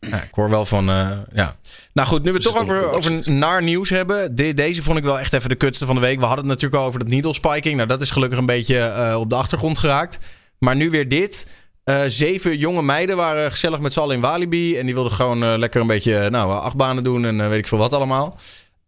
[0.00, 1.54] Ja, ik hoor wel van, eh, ja.
[1.92, 4.34] Nou goed, nu we het toch over, is over naar nieuws hebben.
[4.36, 6.18] De- deze vond ik wel echt even de kutste van de week.
[6.18, 7.76] We hadden het natuurlijk al over dat needle spiking.
[7.76, 10.18] Nou, dat is gelukkig een beetje eh, op de achtergrond geraakt.
[10.58, 11.46] Maar nu weer dit.
[11.84, 14.76] Eh, zeven jonge meiden waren gezellig met z'n allen in Walibi.
[14.76, 17.92] En die wilden gewoon lekker een beetje, nou, achtbanen doen en weet ik veel wat
[17.92, 18.38] allemaal.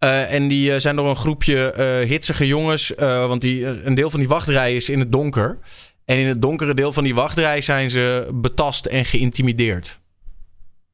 [0.03, 2.95] Eh, en die eh, zijn door een groepje eh, hitsige jongens.
[2.95, 5.59] eh, want die, een deel van die wachtrij is in het donker.
[6.05, 10.01] En in het donkere deel van die wachtrij zijn ze betast en geïntimideerd.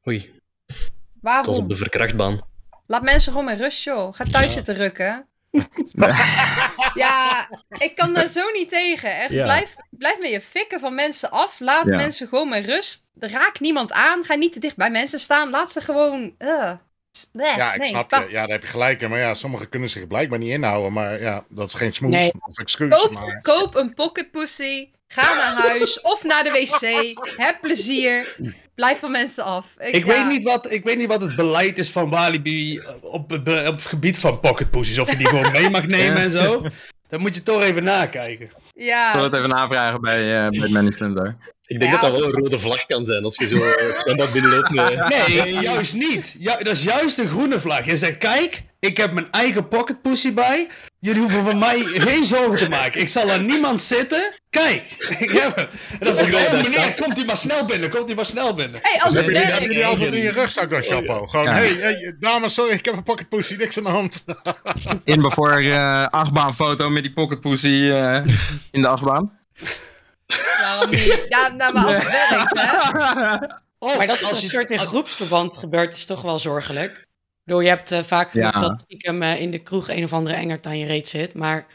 [0.07, 0.17] Oei,
[0.65, 0.89] het was
[1.21, 1.55] Waarom?
[1.55, 2.41] op de verkrachtbaan.
[2.87, 4.13] Laat mensen gewoon met rust, joh.
[4.15, 5.27] Ga thuis zitten rukken.
[6.93, 9.15] ja, ik kan daar zo niet tegen.
[9.19, 9.43] Echt, Ja.
[9.43, 11.59] blijf, blijf met je fikken van mensen af.
[11.59, 11.95] Laat Ja.
[11.95, 13.07] mensen gewoon met rust.
[13.19, 14.23] Raak niemand aan.
[14.23, 15.49] Ga niet te dicht bij mensen staan.
[15.49, 16.33] Laat ze gewoon...
[16.37, 16.71] eh,
[17.31, 18.25] bleh, Ja, ik nee, snap je.
[18.29, 19.09] Ja, daar heb je gelijk in.
[19.09, 20.93] Maar ja, sommigen kunnen zich blijkbaar niet inhouden.
[20.93, 22.31] Maar ja, dat is geen smoes Nee.
[22.39, 22.95] of excuus.
[22.95, 23.41] Koop, maar...
[23.41, 24.89] koop een pocket pussy.
[25.07, 27.17] Ga naar huis of naar de wc.
[27.37, 28.35] Heb plezier.
[28.75, 29.73] Blijf van mensen af.
[29.77, 30.13] Ik, ja.
[30.13, 33.65] weet niet wat, ik weet niet wat het beleid is van Walibi op, het be-
[33.67, 34.99] op het gebied van pocket pussies.
[34.99, 36.65] Of je die gewoon mee mag nemen en zo.
[37.09, 38.51] Dat moet je toch even nakijken.
[38.85, 41.37] Ja, Ik wil het even navragen bij, eh, bij het management daar.
[41.65, 43.55] Ik denk Ja, dat dat wel een rode vlag kan zijn als je zo
[43.87, 44.69] het zwembad binnenloopt.
[44.69, 46.35] Nee, juist niet.
[46.39, 47.85] Ja, dat is juist een groene vlag.
[47.85, 50.67] Je zegt, kijk, ik heb mijn eigen pocket pussy bij.
[50.99, 53.01] Jullie hoeven van mij geen zorgen te maken.
[53.01, 54.33] Ik zal aan niemand zitten.
[54.49, 54.83] Kijk,
[55.19, 55.67] ik heb hem.
[55.99, 57.89] En dan zeg ik, Ja, oh meneer, staat- komt u maar snel binnen.
[57.89, 58.79] Komt u maar snel binnen.
[58.83, 61.27] Hey, als het Hebben jullie, hebben jullie altijd in je rugzak dan, Chapo?
[61.27, 61.51] Gewoon, Ja.
[61.51, 64.23] hey, hey, dames, sorry, ik heb een pocket pussy, niks aan de hand.
[65.03, 68.15] In voor eh achtbaanfoto met die pocketpussy eh
[68.71, 69.39] in de achtbaan.
[70.61, 71.25] Waarom niet?
[71.29, 73.33] Ja, nou, maar als het werkt, hè?
[73.79, 77.07] Of Maar dat is als een soort in als- groepsverband gebeurt, is toch wel zorgelijk.
[77.49, 78.51] Ik bedoel, je hebt eh, vaak Ja.
[78.51, 81.33] dat stiekem eh, in de kroeg een of andere engert aan je reet zit.
[81.33, 81.65] Maar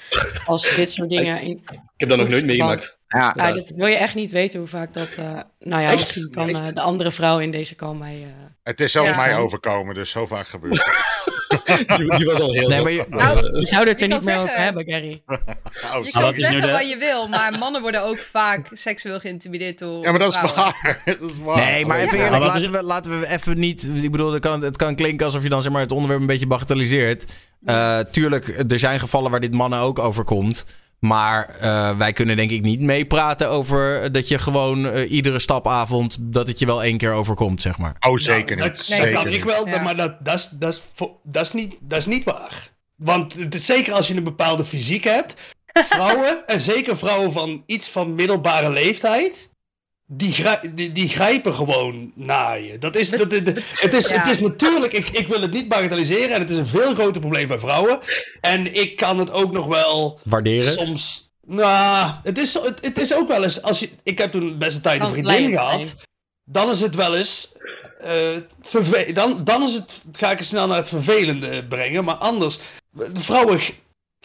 [0.46, 1.40] als dit soort dingen...
[1.40, 2.98] In, Ik heb dat nog nooit meegemaakt.
[3.08, 5.08] Ja, ja, dat wil je echt niet weten hoe vaak dat...
[5.08, 5.96] eh, nou ja, Echt?
[5.98, 8.14] misschien kan eh, de andere vrouw in deze kan mij...
[8.22, 9.16] eh, Het is zelfs Ja.
[9.24, 11.02] mij overkomen, dus zo vaak gebeurt het.
[11.96, 14.38] Die, die was al heel Nee, maar je- Nou, je zou het er niet meer
[14.38, 15.22] over hebben, Gary.
[15.94, 19.78] Oh, Je kan zeggen de- wat je wil, maar mannen worden ook vaak seksueel geïntimideerd
[19.78, 21.00] door Ja, maar dat is waar.
[21.04, 21.56] Dat is waar.
[21.56, 23.90] Nee, maar even eerlijk, laten we, laten we even niet...
[24.02, 26.26] Ik bedoel, het kan, het kan klinken alsof je dan zeg maar, het onderwerp een
[26.26, 27.32] beetje bagatelliseert.
[27.64, 30.66] Eh, tuurlijk, er zijn gevallen waar dit mannen ook overkomt.
[30.98, 36.16] Maar eh, wij kunnen denk ik niet meepraten over dat je gewoon eh, iedere stapavond...
[36.20, 37.96] dat het je wel één keer overkomt, zeg maar.
[38.00, 38.76] Oh, zeker Nou, niet.
[38.76, 39.82] Dat, zeker dat kan ik wel, Ja.
[39.82, 42.72] maar dat, dat, is, dat, is, dat, is niet, dat is niet waar.
[42.96, 45.34] Want het is zeker als je een bepaalde fysiek hebt.
[45.90, 49.50] Vrouwen, en zeker vrouwen van iets van middelbare leeftijd.
[50.16, 50.34] Die,
[50.74, 52.78] die, die grijpen gewoon naar je.
[52.78, 54.18] Dat is, dat, dat- het, is, Ja.
[54.18, 56.28] het is natuurlijk, ik, ik wil het niet bagatelliseren.
[56.34, 57.98] En het is een veel groter probleem bij vrouwen.
[58.40, 60.72] En ik kan het ook nog wel Waarderen?
[60.72, 61.30] soms.
[61.46, 63.62] Nou, het is, het, het is ook wel eens.
[63.62, 65.94] Als je, ik heb toen best een tijd een vriendin gehad
[66.44, 67.52] dan is het wel eens.
[67.98, 68.12] eh,
[68.62, 72.04] verve- dan, dan is het, ga ik het snel naar het vervelende brengen.
[72.04, 72.58] Maar anders,
[72.92, 73.60] de vrouwen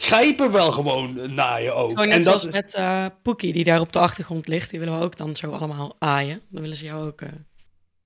[0.02, 1.98] grijpen wel gewoon naar je ook.
[1.98, 4.70] En net dat zoals met eh Poekie, die daar op de achtergrond ligt.
[4.70, 6.40] Die willen we ook dan zo allemaal aaien.
[6.50, 7.20] Dan willen ze jou ook...
[7.20, 7.28] eh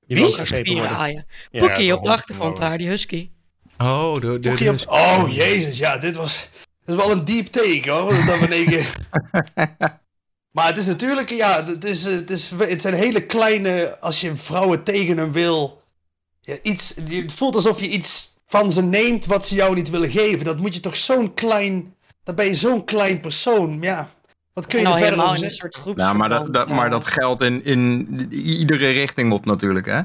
[0.07, 1.26] Die wil gegrepen aaien.
[1.50, 3.30] Ja, Poekie op de achtergrond daar, die husky.
[3.78, 6.48] Oh, de, de, oh, jezus, ja, dit was.
[6.85, 8.26] Dat is wel een deep take hoor.
[8.26, 8.94] Dat in één keer-
[10.54, 14.00] maar het is natuurlijk, ja, het, is, het, is, het zijn hele kleine.
[14.00, 15.83] Als je vrouwen tegen hem wil.
[16.40, 20.11] Ja, iets, het voelt alsof je iets van ze neemt wat ze jou niet willen
[20.11, 20.44] geven.
[20.44, 21.94] Dat moet je toch zo'n klein.
[22.24, 23.78] Dan ben je zo'n klein persoon.
[23.83, 24.09] Ja,
[24.52, 25.57] wat kun je er al verder over zeggen?
[25.57, 26.20] soort groepsverband.
[26.22, 26.90] Ja, maar dat, dat, maar ja.
[26.90, 30.02] dat geldt in, in iedere richting op natuurlijk, hè?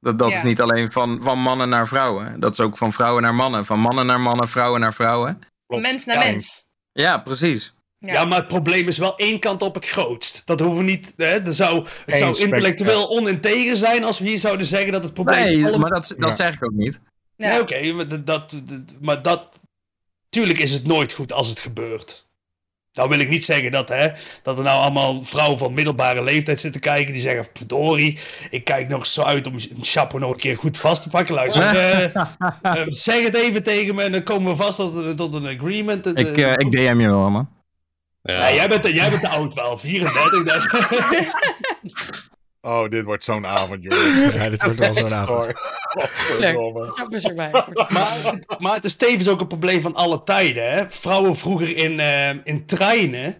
[0.00, 0.36] Dat, dat Ja.
[0.36, 2.40] is niet alleen van, van mannen naar vrouwen.
[2.40, 3.64] Dat is ook van vrouwen naar mannen.
[3.64, 5.40] Van mannen naar mannen, vrouwen naar vrouwen.
[5.66, 5.82] Klopt.
[5.82, 6.30] Mens naar Ja.
[6.30, 6.64] mens.
[6.92, 7.72] Ja, precies.
[7.98, 8.24] Ja.
[8.24, 10.42] maar het probleem is wel één kant op het grootst.
[10.44, 11.12] Dat hoeven we niet.
[11.16, 11.24] Hè?
[11.46, 15.44] Er zou, het zou intellectueel oninteger zijn als we hier zouden zeggen dat het probleem.
[15.44, 16.34] Nee, alle- maar dat, dat Ja.
[16.34, 17.00] zeg ik ook niet.
[17.42, 17.48] Ja.
[17.48, 19.48] Nee, oké, maar dat, dat, dat- maar dat.
[20.28, 22.26] Tuurlijk is het nooit goed als het gebeurt.
[22.92, 24.08] Nou wil ik niet zeggen dat, hè,
[24.42, 28.18] dat er nou allemaal vrouwen van middelbare leeftijd zitten kijken die zeggen: verdorie,
[28.50, 31.34] ik kijk nog zo uit om een chapeau nog een keer goed vast te pakken.
[31.34, 32.04] Luister, eh,
[32.62, 36.06] eh, zeg het even tegen me en dan komen we vast tot, tot een agreement.
[36.06, 37.48] Ik, eh, ik DM je wel, man.
[38.22, 40.72] Ja, jij, bent, jij bent te oud wel, 34.
[42.64, 44.34] Oh, dit wordt zo'n avond, jongens.
[44.34, 45.46] Ja, dit wordt wel zo'n avond.
[47.24, 47.50] Erbij.
[47.88, 50.70] maar, maar het is tevens ook een probleem van alle tijden.
[50.72, 50.90] Hè?
[50.90, 53.36] Vrouwen vroeger in, eh, in treinen.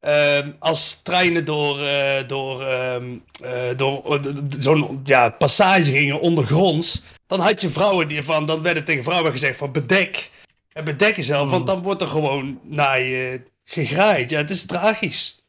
[0.00, 7.02] ehm, als treinen door, eh, door, ehm, eh, door eh, zo'n ja, passage gingen ondergronds.
[7.26, 8.46] Dan had je vrouwen die van.
[8.46, 10.30] Dan werd er tegen vrouwen gezegd van bedek.
[10.72, 14.30] En bedek jezelf, want dan wordt er gewoon naar je gegraaid.
[14.30, 15.44] Ja, het is tragisch.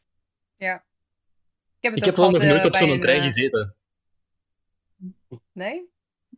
[0.56, 0.82] Ja.
[1.80, 3.24] Ik heb het Ik ook heb wel nog nooit eh, op zo'n een, trein eh,
[3.24, 3.74] gezeten.
[5.52, 5.88] Nee?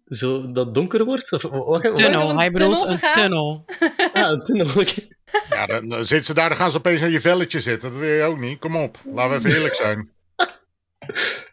[0.07, 1.33] Zo dat donker wordt?
[1.33, 3.65] Of, wat, Tunnel, een hij bedoelt een tunnel.
[4.13, 4.67] Ah, een tunnel.
[4.67, 5.07] oké.
[5.51, 7.91] Ja, dan, dan zitten ze daar, dan gaan ze opeens aan je velletje zitten.
[7.91, 8.59] Dat wil je ook niet.
[8.59, 10.11] Kom op, laten we even eerlijk zijn.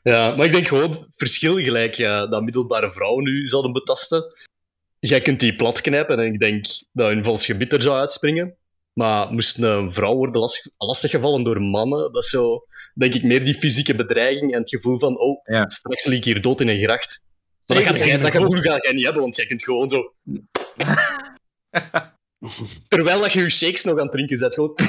[0.04, 4.34] Ja, maar ik denk gewoon het verschil gelijk ja, dat middelbare vrouwen nu zouden betasten.
[5.00, 8.58] Jij kunt die plat knijpen en ik denk dat een vals gebit er zou uitspringen.
[8.94, 12.67] Maar moest een vrouw worden lastig, lastiggevallen door mannen, dat is zo,
[12.98, 15.70] denk ik, meer die fysieke bedreiging en het gevoel van, oh, Ja.
[15.70, 17.24] straks lig ik hier dood in een gracht.
[17.66, 20.14] Maar dat, Zeker jij, dat gevoel ga jij niet hebben, want jij kunt gewoon zo...
[22.88, 24.82] Terwijl dat je je shakes nog aan het drinken gewoon...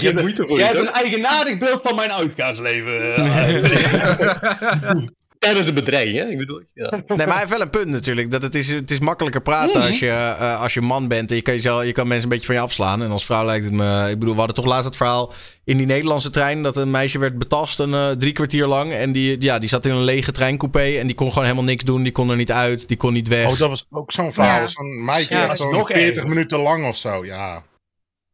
[0.00, 0.94] Geen moeite voor Jij je, hebt toch?
[0.96, 3.14] een eigenaardig beeld van mijn uitgaansleven.
[5.44, 5.50] eh.
[5.50, 6.24] Tijdens een bedreiging, hè?
[6.24, 6.90] Ik bedoel, ja.
[6.90, 8.30] Nee, maar hij heeft wel een punt natuurlijk.
[8.30, 11.30] Dat het, is, het is makkelijker praten als, je, eh, als je man bent.
[11.30, 13.02] En je kan, jezelf, je kan mensen een beetje van je afslaan.
[13.02, 14.08] En als vrouw lijkt het me...
[14.10, 15.32] Ik bedoel, we hadden toch laatst het verhaal
[15.64, 16.62] in die Nederlandse trein...
[16.62, 18.92] dat een meisje werd betast een eh, drie kwartier lang.
[18.92, 20.98] En die, ja, die zat in een lege treincoupé.
[20.98, 22.02] En die kon gewoon helemaal niks doen.
[22.02, 22.88] Die kon er niet uit.
[22.88, 23.50] Die kon niet weg.
[23.50, 24.60] Oh, dat was ook zo'n verhaal.
[24.60, 24.66] Ja.
[24.66, 26.28] Zo'n meisje Ja, echt dat is zo'n nog 40 erger.
[26.28, 27.24] minuten lang of zo.
[27.24, 27.62] Ja,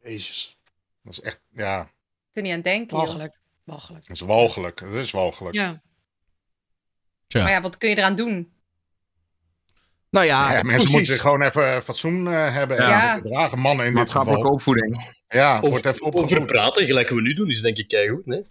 [0.03, 0.59] Jezus.
[1.03, 1.41] dat is echt...
[1.53, 1.91] Ja,
[2.33, 2.97] Toen niet aan het denken.
[2.97, 3.39] Walgelijk.
[3.65, 4.07] Walgelijk.
[4.07, 4.81] dat is walgelijk.
[4.81, 5.55] Dat is walgelijk.
[5.55, 5.81] Ja.
[7.33, 7.43] Ja.
[7.43, 8.49] Maar ja, wat kun je eraan doen?
[10.11, 10.93] Nou ja, Ja, mensen precies.
[10.93, 13.13] moeten gewoon even eh, fatsoen eh, hebben en Ja.
[13.15, 13.59] zich gedragen.
[13.59, 14.57] Mannen in dit Maatschappelijke geval.
[14.57, 15.15] opvoeding.
[15.29, 16.47] Ja, Of, wordt even over opgevoed.
[16.47, 18.27] praten, gelijk we nu doen, is denk ik keigoed.
[18.27, 18.43] Nee?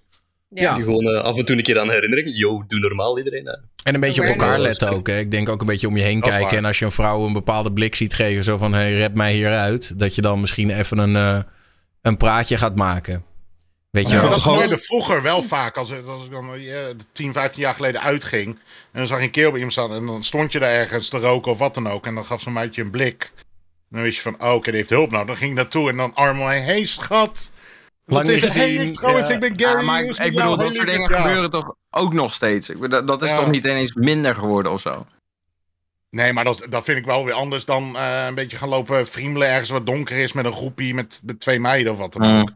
[0.50, 0.76] Ja.
[0.76, 2.32] Die gewoon eh, af en toe een keer aan herinneren.
[2.34, 3.46] Yo, doe normaal iedereen.
[3.46, 3.52] hè.
[3.84, 5.08] En een beetje op elkaar letten ook.
[5.08, 5.18] Hè.
[5.18, 6.42] Ik denk ook een beetje om je heen kijken.
[6.42, 6.54] waar.
[6.54, 9.34] En als je een vrouw een bepaalde blik ziet geven, zo van: hey, red mij
[9.34, 10.00] hieruit.
[10.00, 11.39] Dat je dan misschien even een, eh,
[12.02, 13.24] een praatje gaat maken.
[13.91, 14.30] Weet je Ja, wel?
[14.30, 15.78] dat Gewoon- gebeurde vroeger wel vaak.
[15.78, 18.45] Als, als ik dan eh, 10, 15 jaar geleden uitging.
[18.47, 18.60] En
[18.91, 19.93] dan zag je een keer bij iemand staan.
[19.93, 22.06] En dan stond je daar ergens te roken of wat dan ook.
[22.06, 23.32] En dan gaf zo'n meidje een blik.
[23.36, 23.43] En
[23.89, 25.25] dan wist je van, oh, oké, die heeft hulp nou.
[25.25, 26.63] Dan ging ik naartoe en dan arm omheen.
[26.63, 27.52] Hey, schat.
[28.06, 28.54] Lang Wat is niet het?
[28.54, 29.34] Hey, gezien, trouwens, ja.
[29.34, 29.80] ik ben Gary.
[29.80, 31.17] Ja, maar ik, bedoel, dat soort dingen ja.
[31.21, 32.69] gebeuren toch ook nog steeds.
[32.69, 33.36] Ik, bedoel, dat, dat is Ja.
[33.36, 35.06] toch niet ineens minder geworden of zo?
[36.10, 39.08] Nee, maar dat, dat vind ik wel weer anders dan eh, een beetje gaan lopen
[39.08, 42.32] friemelen ergens wat donker is met een groepie met, met twee meiden of wat dan
[42.32, 42.39] Mm.
[42.41, 42.49] ook.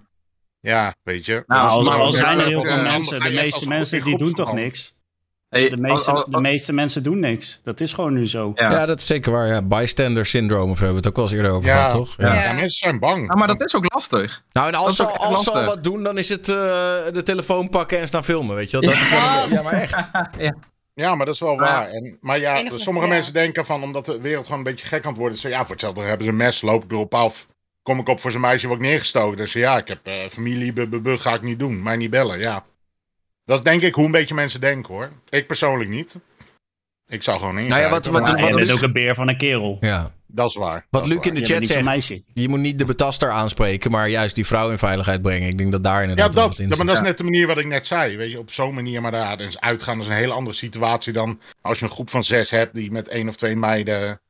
[0.71, 1.43] Ja, weet je.
[1.47, 4.33] Nou, al, maar- al zijn er heel veel mensen, de meeste als mensen die doen
[4.33, 4.95] toch niks.
[5.49, 7.59] Hey, De meeste, al- al- de meeste mensen doen niks.
[7.63, 8.51] Dat is gewoon nu zo.
[8.55, 8.71] Ja.
[8.71, 9.47] Ja, dat is zeker waar.
[9.47, 9.61] Ja.
[9.61, 11.75] Bystander syndrome of zo hebben we het ook wel eens eerder over Ja.
[11.75, 12.13] gehad, toch?
[12.17, 12.33] Ja.
[12.43, 12.53] Ja.
[12.53, 13.27] mensen zijn bang.
[13.27, 14.43] Ja, maar dat is ook lastig.
[14.51, 16.55] Nou, en als ze, als al wat doen, dan is het eh,
[17.11, 18.89] de telefoon pakken en staan filmen, weet je wel?
[18.89, 19.09] Dat is
[19.49, 19.95] wel- ja, maar echt.
[20.95, 21.87] Ja, maar dat is wel waar.
[21.89, 23.11] En, maar ja, sommige ja.
[23.13, 25.43] mensen denken van, omdat de wereld gewoon een beetje gek aan het worden is.
[25.43, 27.47] Ja, voor hetzelfde hebben ze een mes, loop erop af.
[27.83, 29.37] Kom ik op voor zijn meisje, word ik neergestoken.
[29.37, 31.83] Dus ja, ik heb eh, familie, bu- ga ik niet doen.
[31.83, 32.65] Mij niet bellen, ja.
[33.45, 35.09] Dat is denk ik hoe een beetje mensen denken hoor.
[35.29, 36.15] Ik persoonlijk niet.
[37.07, 37.77] Ik zou gewoon ingrijpen.
[37.79, 39.77] Nou ja, wat- wat- wat is- ook een beer van een kerel.
[39.81, 40.09] Ja.
[40.27, 40.85] Dat is waar.
[40.89, 44.09] Wat Luc in de chat niet zo'n zegt, je moet niet de betaster aanspreken, maar
[44.09, 45.49] juist die vrouw in veiligheid brengen.
[45.49, 47.17] Ik denk dat daar Ja, inderdaad wel dat, wat in ja, maar dat is net
[47.17, 48.17] de manier wat ik net zei.
[48.17, 49.01] Weet je, op zo'n manier.
[49.01, 52.09] Maar daar is uitgaan dat is een hele andere situatie dan als je een groep
[52.09, 54.21] van zes hebt die met één of twee meiden.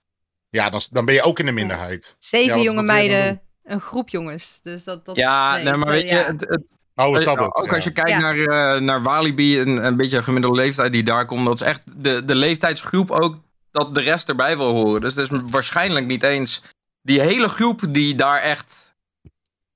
[0.53, 2.15] Ja, dan, dan ben je ook in de minderheid.
[2.17, 4.59] Zeven Ja, jonge meiden, een groep jongens.
[4.61, 6.23] Dus dat, dat, Ja, nee, nee, maar dat, weet je, ja.
[6.25, 6.63] het, het-
[6.95, 7.55] Oh, is dat Eh, het?
[7.55, 7.73] Ook Ja.
[7.73, 8.19] als je kijkt Ja.
[8.19, 8.39] naar,
[8.75, 11.45] eh, naar Walibi, een, een beetje een gemiddelde leeftijd die daar komt.
[11.45, 13.35] Dat is echt de, de leeftijdsgroep ook
[13.71, 15.01] dat de rest erbij wil horen.
[15.01, 16.61] Dus het is waarschijnlijk niet eens
[17.01, 18.95] die hele groep die daar echt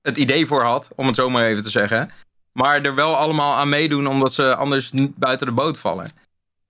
[0.02, 2.12] het idee voor had, om het zo maar even te zeggen.
[2.52, 6.12] Maar er wel allemaal aan meedoen omdat ze anders niet buiten de boot vallen.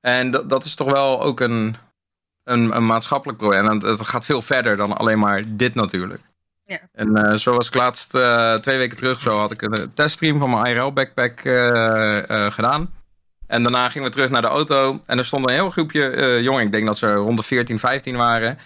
[0.02, 1.76] En dat, dat is toch wel ook een,
[2.48, 3.68] een, een maatschappelijk probleem.
[3.70, 6.22] En het, gaat veel verder dan alleen maar dit natuurlijk.
[6.66, 6.80] Ja.
[6.94, 10.40] En eh, zo was ik laatst, eh, twee weken terug, zo had ik een teststream
[10.40, 12.94] van mijn IRL-backpack eh, eh, gedaan.
[13.48, 15.00] En daarna gingen we terug naar de auto.
[15.06, 17.80] En er stond een heel groepje eh jongen, ik denk dat ze rond de 14,
[17.80, 18.58] 15 waren.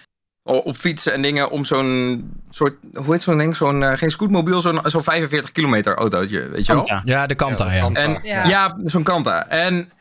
[0.44, 3.56] op fietsen en dingen om zo'n soort, hoe heet zo'n ding?
[3.56, 6.84] Zo'n, geen scootmobiel, zo'n zo'n 45 kilometer autootje, weet je wel?
[6.84, 7.02] Kanta.
[7.06, 7.90] Ja, de Kanta, ja.
[7.94, 8.46] En, Ja.
[8.46, 9.48] ja, zo'n Kanta.
[9.48, 9.92] En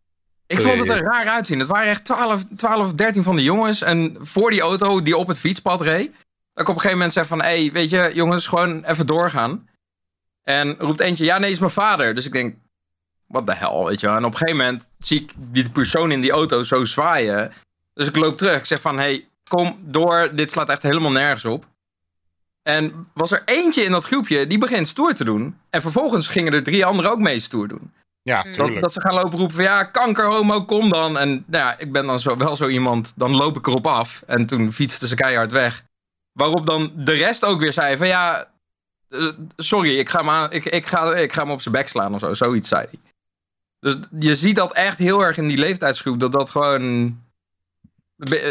[0.50, 1.58] ik vond het er raar uitzien.
[1.58, 3.82] Het waren echt 12, 12 13 van die jongens.
[3.82, 6.10] En voor die auto die op het fietspad reed.
[6.52, 7.42] Dat ik op een gegeven moment zeg van...
[7.42, 9.68] Hé, hey, weet je, jongens, gewoon even doorgaan.
[10.42, 12.14] En roept eentje, ja, nee, is mijn vader.
[12.14, 12.56] Dus ik denk,
[13.26, 14.16] wat de hel, weet je wel.
[14.16, 17.52] En op een gegeven moment zie ik die persoon in die auto zo zwaaien.
[17.94, 18.58] Dus ik loop terug.
[18.58, 20.30] Ik zeg van, hé, hey, kom door.
[20.34, 21.66] Dit slaat echt helemaal nergens op.
[22.62, 25.56] En was er eentje in dat groepje die begint stoer te doen.
[25.70, 27.92] En vervolgens gingen er drie anderen ook mee stoer doen.
[28.22, 28.80] Ja, Dat, tuurlijk.
[28.80, 31.18] dat ze gaan lopen roepen van ja, kanker, homo, kom dan.
[31.18, 34.22] En nou ja, ik ben dan zo, wel zo iemand, dan loop ik erop af.
[34.26, 35.84] En toen fietste ze keihard weg.
[36.32, 38.50] Waarop dan de rest ook weer zei van ja,
[39.08, 41.88] eh, sorry, ik ga, hem aan, ik, ik, ga, ik ga hem op zijn bek
[41.88, 42.34] slaan of zo.
[42.34, 43.00] Zoiets zei hij.
[43.78, 46.20] Dus je ziet dat echt heel erg in die leeftijdsgroep.
[46.20, 47.18] Dat dat gewoon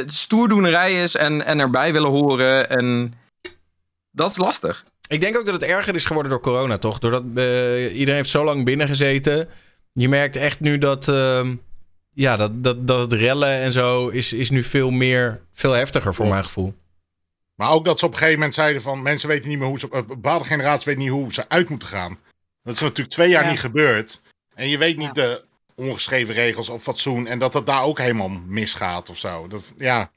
[0.05, 2.69] stoerdoenerij is en, en erbij willen horen.
[2.69, 3.13] En
[4.11, 4.83] dat is lastig.
[5.09, 6.99] Ik denk ook dat het erger is geworden door corona, toch?
[6.99, 9.49] Doordat eh, iedereen heeft zo lang binnen gezeten.
[9.93, 11.55] Je merkt echt nu dat, ehm,
[12.13, 16.15] ja, dat, dat, dat het rellen en zo is, is nu veel meer, veel heftiger
[16.15, 16.73] voor mijn gevoel.
[17.55, 19.01] Maar ook dat ze op een gegeven moment zeiden van...
[19.01, 19.87] mensen weten niet meer hoe ze...
[19.91, 22.19] Een bepaalde generatie weet niet hoe ze uit moeten gaan.
[22.63, 23.49] Dat is natuurlijk twee jaar Ja.
[23.49, 24.21] niet gebeurd.
[24.53, 25.43] En je weet niet de
[25.75, 27.27] ongeschreven regels of fatsoen...
[27.27, 29.47] en dat het daar ook helemaal misgaat of zo.
[29.47, 30.09] Dat, ja, het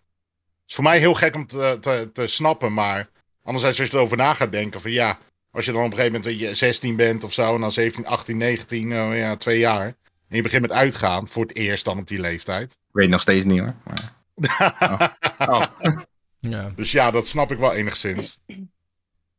[0.67, 3.11] is voor mij heel gek om te, te, te snappen, maar...
[3.43, 5.19] anderzijds als je erover na gaat denken van ja...
[5.51, 7.55] als je dan op een gegeven moment weet je, 16 bent of zo...
[7.55, 9.87] en dan 17, 18, 19, nou ja, twee jaar...
[10.29, 12.73] en je begint met uitgaan voor het eerst dan op die leeftijd...
[12.73, 13.75] Ik weet nog steeds niet hoor.
[13.85, 14.21] Maar...
[15.39, 15.61] Oh.
[15.61, 15.65] Oh.
[16.49, 16.73] Ja.
[16.75, 18.39] Dus ja, dat snap ik wel enigszins.
[18.47, 18.57] Ja,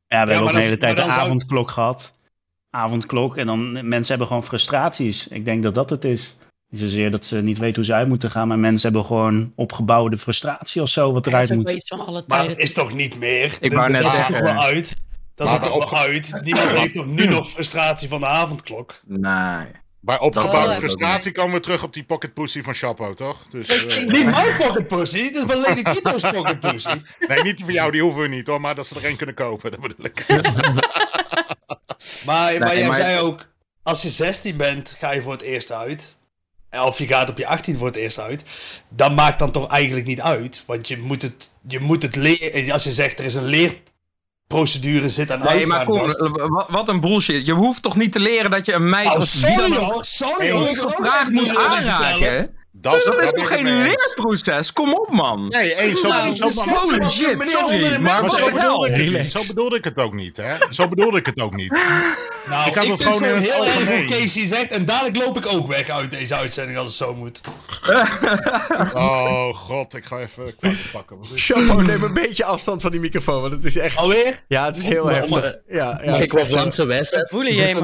[0.08, 2.14] we hebben ook de hele tijd de avondklok gehad.
[2.70, 3.38] Avondklok.
[3.38, 5.28] En dan mensen hebben gewoon frustraties.
[5.28, 6.38] Ik denk dat dat het is.
[6.74, 8.48] Niet zozeer dat ze niet weten hoe ze uit moeten gaan.
[8.48, 11.14] Maar mensen hebben gewoon opgebouwde frustratie of zo.
[11.14, 11.70] Wat eruit moet.
[11.70, 13.58] iets van alle Maar dat is toch niet meer?
[13.60, 14.36] Ik wou Dat- net dat is zeggen.
[14.36, 14.96] toch wel uit?
[15.36, 16.40] Dat is Maar er toch wel uit?
[16.44, 18.94] Niemand heeft toch nu nog frustratie van de avondklok?
[19.06, 19.66] Nee.
[20.00, 23.46] Bij opgebouwde frustratie komen we terug op die pocket pussy van Chapo, toch?
[23.50, 26.88] Dus, eh, Niet mijn pocket pussy, dat is van Lady Kito's pocket pussy.
[27.28, 29.16] nee, niet die van jou, die hoeven we niet hoor, maar dat ze er één
[29.16, 30.26] kunnen kopen, dat bedoel ik.
[32.26, 33.48] Maar, maar jij maar- zei ook,
[33.84, 36.16] als je 16 bent, ga je voor het eerst uit.
[36.82, 38.44] Of je gaat op je 18 voor het eerst uit.
[38.90, 40.64] Dat maakt dan toch eigenlijk niet uit.
[40.66, 42.72] Want je moet het, je moet het leren.
[42.72, 43.46] Als je zegt er is een
[44.48, 46.30] leerprocedure zit aan Nee, maar kom, vast.
[46.70, 47.46] wat een bullshit.
[47.46, 51.30] Je hoeft toch niet te leren dat je een meid Oh, sorry dan sorry ongevraagd
[51.32, 52.56] moet aanraken.
[52.76, 54.74] Dat, Dat is toch geen leerproces?
[54.74, 55.48] Kom op, man.
[55.48, 58.96] Nee, eens, zo, Nou, zo, is zo, schetsen shit, sorry, de maar zo bedoelde ik
[58.96, 59.24] het Relax.
[59.24, 59.32] niet.
[59.32, 60.56] Zo bedoelde ik het ook niet, hè?
[60.70, 61.72] Zo bedoelde ik het ook niet.
[62.50, 64.68] Nou, Ik ik, had het vind het gewoon gewoon heel erg hoe Casey zegt.
[64.72, 67.42] En dadelijk loop ik ook weg uit deze uitzending als het zo moet.
[68.94, 71.18] Oh god, ik ga even kwaad pakken.
[71.36, 73.98] Chapo, neem een beetje afstand van die microfoon, want het is echt...
[73.98, 74.44] Alweer?
[74.48, 75.42] Ja, het is heel Maar- heftig.
[75.42, 77.28] maar- Ja, ja, het ik echt heel- Vlaamse wijsheid?
[77.30, 77.64] Voelen je?
[77.66, 77.76] Eh,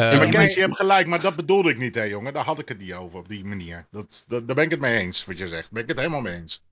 [0.00, 2.32] Ja, maar kijk, je hebt gelijk, maar dat bedoelde ik niet, hè, jongen.
[2.32, 3.86] Daar had ik het niet over, op die manier.
[3.90, 5.62] Dat, dat, daar ben ik het mee eens, wat je zegt.
[5.62, 6.62] Daar ben ik het helemaal mee eens.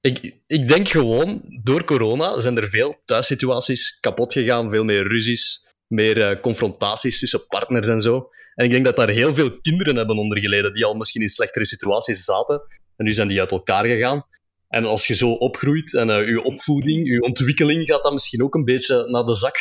[0.00, 4.70] Ik, ik denk gewoon, door corona zijn er veel thuissituaties kapot gegaan.
[4.70, 8.30] Veel meer ruzies, meer eh, confrontaties tussen partners en zo.
[8.54, 11.28] En ik denk dat daar heel veel kinderen hebben onder geleden, die al misschien in
[11.28, 12.62] slechtere situaties zaten.
[12.96, 14.26] En nu zijn die uit elkaar gegaan.
[14.68, 18.54] En als je zo opgroeit en eh, je opvoeding, je ontwikkeling gaat dat misschien ook
[18.54, 19.56] een beetje naar de zak.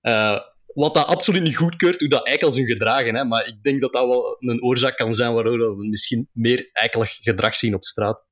[0.00, 0.38] Eh,
[0.74, 3.14] wat dat absoluut niet goedkeurt, hoe dat eikels hun gedragen.
[3.14, 3.24] Hè?
[3.24, 7.12] Maar ik denk dat dat wel een oorzaak kan zijn waardoor we misschien meer eikelig
[7.20, 8.22] gedrag zien op straat.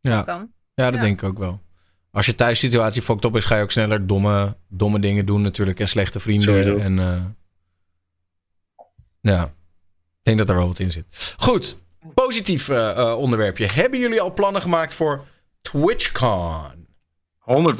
[0.00, 0.22] ja.
[0.22, 0.52] Kan.
[0.74, 1.00] ja, dat Ja.
[1.00, 1.60] denk ik ook wel.
[2.10, 5.80] Als je thuissituatie fucked op is, ga je ook sneller domme, domme dingen doen natuurlijk.
[5.80, 6.48] En slechte vrienden.
[6.62, 6.76] Sowieso.
[6.84, 7.24] En, eh,
[9.20, 11.34] ja, ik denk dat er wel wat in zit.
[11.36, 11.78] Goed,
[12.14, 13.66] positief eh, eh, onderwerpje.
[13.66, 15.26] Hebben jullie al plannen gemaakt voor
[15.60, 16.86] TwitchCon?
[17.38, 17.76] 100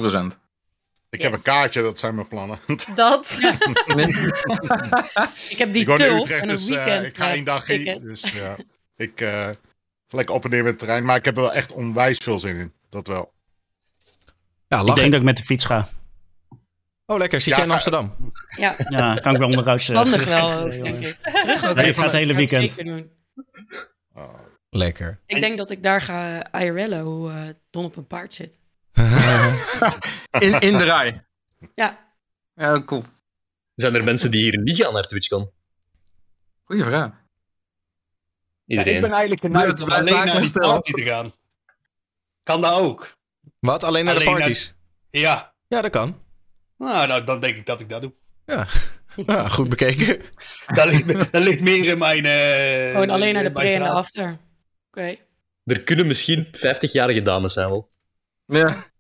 [1.13, 2.59] Ik heb een kaartje, dat zijn mijn plannen.
[2.95, 3.39] Dat.
[5.51, 7.07] Ik heb die ik tul Utrecht, en een dus eh, weekend.
[7.07, 8.01] ik ga één dag heen.
[8.01, 8.57] Dus ja,
[8.97, 9.49] ik eh
[10.09, 11.05] lekker op en neer met het terrein.
[11.05, 12.73] Maar ik heb er wel echt onwijs veel zin in.
[12.91, 13.33] Dat wel.
[14.67, 15.89] Ja, Ik denk dat ik met de fiets ga.
[17.07, 17.41] Oh, lekker.
[17.41, 18.33] Zit Ja, jij in Amsterdam?
[18.57, 19.79] Ja, Ja, kan ik wel onderuit.
[19.81, 21.13] eh, standig wel, eh.
[21.41, 21.77] Terug ook.
[21.77, 22.63] Nee, ik ga het hele weekend.
[22.71, 23.11] zeker doen.
[24.15, 24.35] Oh.
[24.71, 25.21] Lekker.
[25.27, 28.59] Ik denk dat ik daar ga IRL'en hoe eh, Don op een paard zit.
[30.39, 31.25] In, in de rij.
[31.75, 31.99] Ja,
[32.55, 33.05] Ja, cool.
[33.75, 35.51] Zijn er mensen die hier niet gaan naar TwitchCon?
[36.65, 37.11] Goeie vraag.
[38.67, 38.95] Iedereen.
[38.95, 40.69] ik ben eigenlijk geneigd om alleen naar die stellen.
[40.71, 41.33] party te gaan.
[42.43, 43.17] Kan dat ook?
[43.59, 43.85] Wat?
[43.85, 44.75] Alleen naar de naar- parties?
[45.11, 45.55] Ja.
[45.69, 46.21] Ja, dat kan.
[46.79, 48.13] Nou, nou, dan denk ik dat ik dat doe.
[48.47, 48.67] Ja.
[49.27, 50.23] ja, goed bekeken.
[50.67, 52.25] Dat ligt, dat ligt meer in mijn...
[52.25, 54.39] eh, gewoon alleen naar de pre en de after.
[54.89, 55.17] Oké.
[55.65, 57.91] Er kunnen misschien 50-jarige dames zijn wel.
[58.47, 58.77] Ja.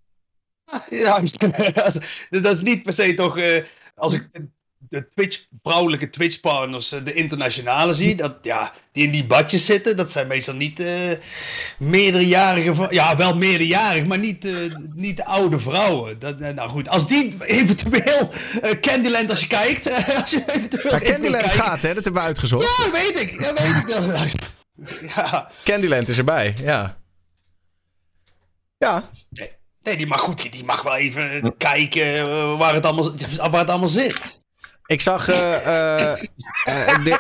[0.89, 1.21] Ja,
[2.31, 3.39] dat is niet per se toch.
[3.39, 3.63] eh,
[3.95, 4.29] als ik
[4.89, 9.97] de Twitch, vrouwelijke Twitch-partners, eh, de internationale zie, dat, ja, die in die badjes zitten,
[9.97, 11.11] dat zijn meestal niet eh
[11.79, 14.53] meerderjarige Ja, wel meerderjarig, maar niet, eh,
[14.95, 16.19] niet oude vrouwen.
[16.19, 18.31] Dat, nou goed, als die eventueel.
[18.63, 19.91] eh, Candyland, als je kijkt.
[20.21, 21.95] als je eventueel Ja, Candyland kijken- gaat, hè?
[21.95, 22.65] Dat hebben we uitgezocht.
[22.79, 23.41] Ja, dat weet ik.
[23.41, 24.41] Ja, weet ik.
[25.15, 25.51] Ja.
[25.65, 27.01] Candyland is erbij, ja.
[28.83, 29.11] Ja,
[29.83, 30.53] Nee, die mag goed.
[30.53, 33.13] Die mag wel even kijken eh, waar het allemaal,
[33.51, 34.43] waar het allemaal zit.
[34.87, 35.29] ik zag...
[35.29, 36.19] eh, eh,
[37.05, 37.19] de-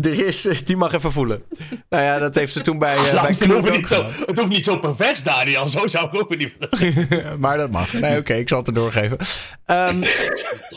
[0.10, 0.42] er is...
[0.64, 1.42] Die mag even voelen.
[1.88, 4.76] Nou ja, dat heeft ze toen bij, bij ook niet zo, het hoeft niet zo
[4.78, 5.66] pervers, Daniel.
[5.66, 7.40] Zo zou ik ook weer niet willen.
[7.40, 7.92] maar dat mag.
[7.92, 9.16] Nee, oké, ik zal het er doorgeven.
[9.64, 10.02] Ehm,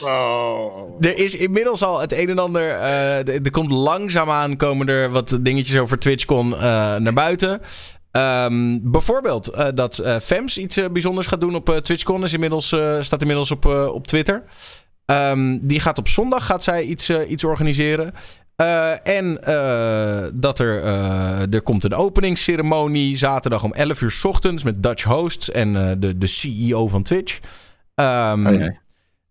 [0.01, 0.95] Oh.
[0.99, 2.69] er is inmiddels al het een en ander.
[2.69, 6.59] eh, er komt langzaamaan komen er wat dingetjes over TwitchCon eh,
[6.95, 7.61] naar buiten.
[8.11, 12.23] Ehm, bijvoorbeeld eh, dat eh Fems iets eh, bijzonders gaat doen op TwitchCon.
[12.23, 12.67] Is inmiddels,
[12.99, 14.43] staat inmiddels op, op Twitter.
[15.05, 18.13] Ehm, die gaat op zondag gaat zij iets, iets organiseren.
[19.03, 19.39] En
[20.33, 20.83] dat er,
[21.49, 26.17] er komt een openingsceremonie zaterdag om 11 uur 's ochtends met Dutch hosts en de,
[26.17, 27.39] de CEO van Twitch.
[27.95, 28.77] Ehm, Oh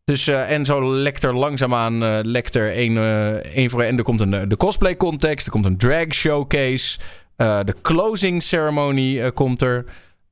[0.04, 2.96] dus, en zo lekt er langzaamaan eh lekt er één,
[3.42, 3.90] één voor één.
[3.90, 6.98] En er komt een, de cosplay context, er komt een drag showcase.
[7.38, 9.84] Eh, de closing ceremony eh, komt er.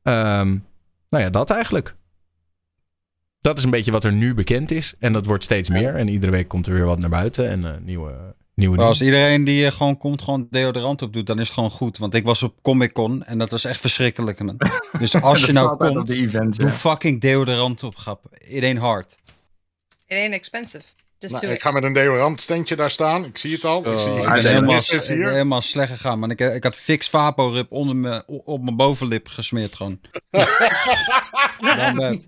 [0.02, 0.48] Ehm,
[1.08, 1.94] nou ja, dat eigenlijk.
[3.40, 4.94] Dat is een beetje wat er nu bekend is.
[4.98, 5.94] En dat wordt steeds meer.
[5.94, 7.48] En iedere week komt er weer wat naar buiten.
[7.48, 11.46] En eh, nieuwe, nieuwe als iedereen die gewoon komt, gewoon deodorant op doet, dan is
[11.46, 11.98] het gewoon goed.
[11.98, 14.40] Want ik was op Comic Con en dat was echt verschrikkelijk.
[14.98, 16.72] Dus als je nou komt, op de events, doe ja.
[16.72, 18.36] fucking deodorant op, grap.
[18.38, 19.18] It ain't hard.
[20.06, 20.84] It ain't expensive.
[21.18, 23.24] Just Nou, ik ga met een deodorantstandje daar staan.
[23.24, 23.78] Ik zie het al.
[23.78, 25.30] ik zie Oh, zie helemaal, het is hier.
[25.30, 26.30] helemaal slecht gegaan, man.
[26.30, 30.00] Ik, ik had fix Vaporub onder me, op mijn bovenlip gesmeerd gewoon.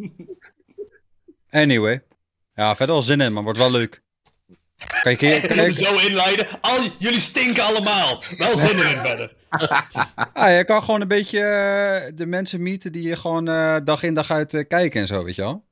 [1.51, 2.03] Anyway.
[2.55, 4.03] Ja, verder wel zin in, maar wordt wel leuk.
[5.03, 5.73] Kijk hier, kijk.
[5.73, 6.47] zo inleiden.
[6.61, 8.23] Al, jullie stinken allemaal.
[8.37, 9.37] Wel zin erin verder.
[10.33, 14.03] Ah, je kan gewoon een beetje eh, de mensen meeten die je gewoon eh, dag
[14.03, 15.65] in dag uit eh, kijken en zo, weet je wel.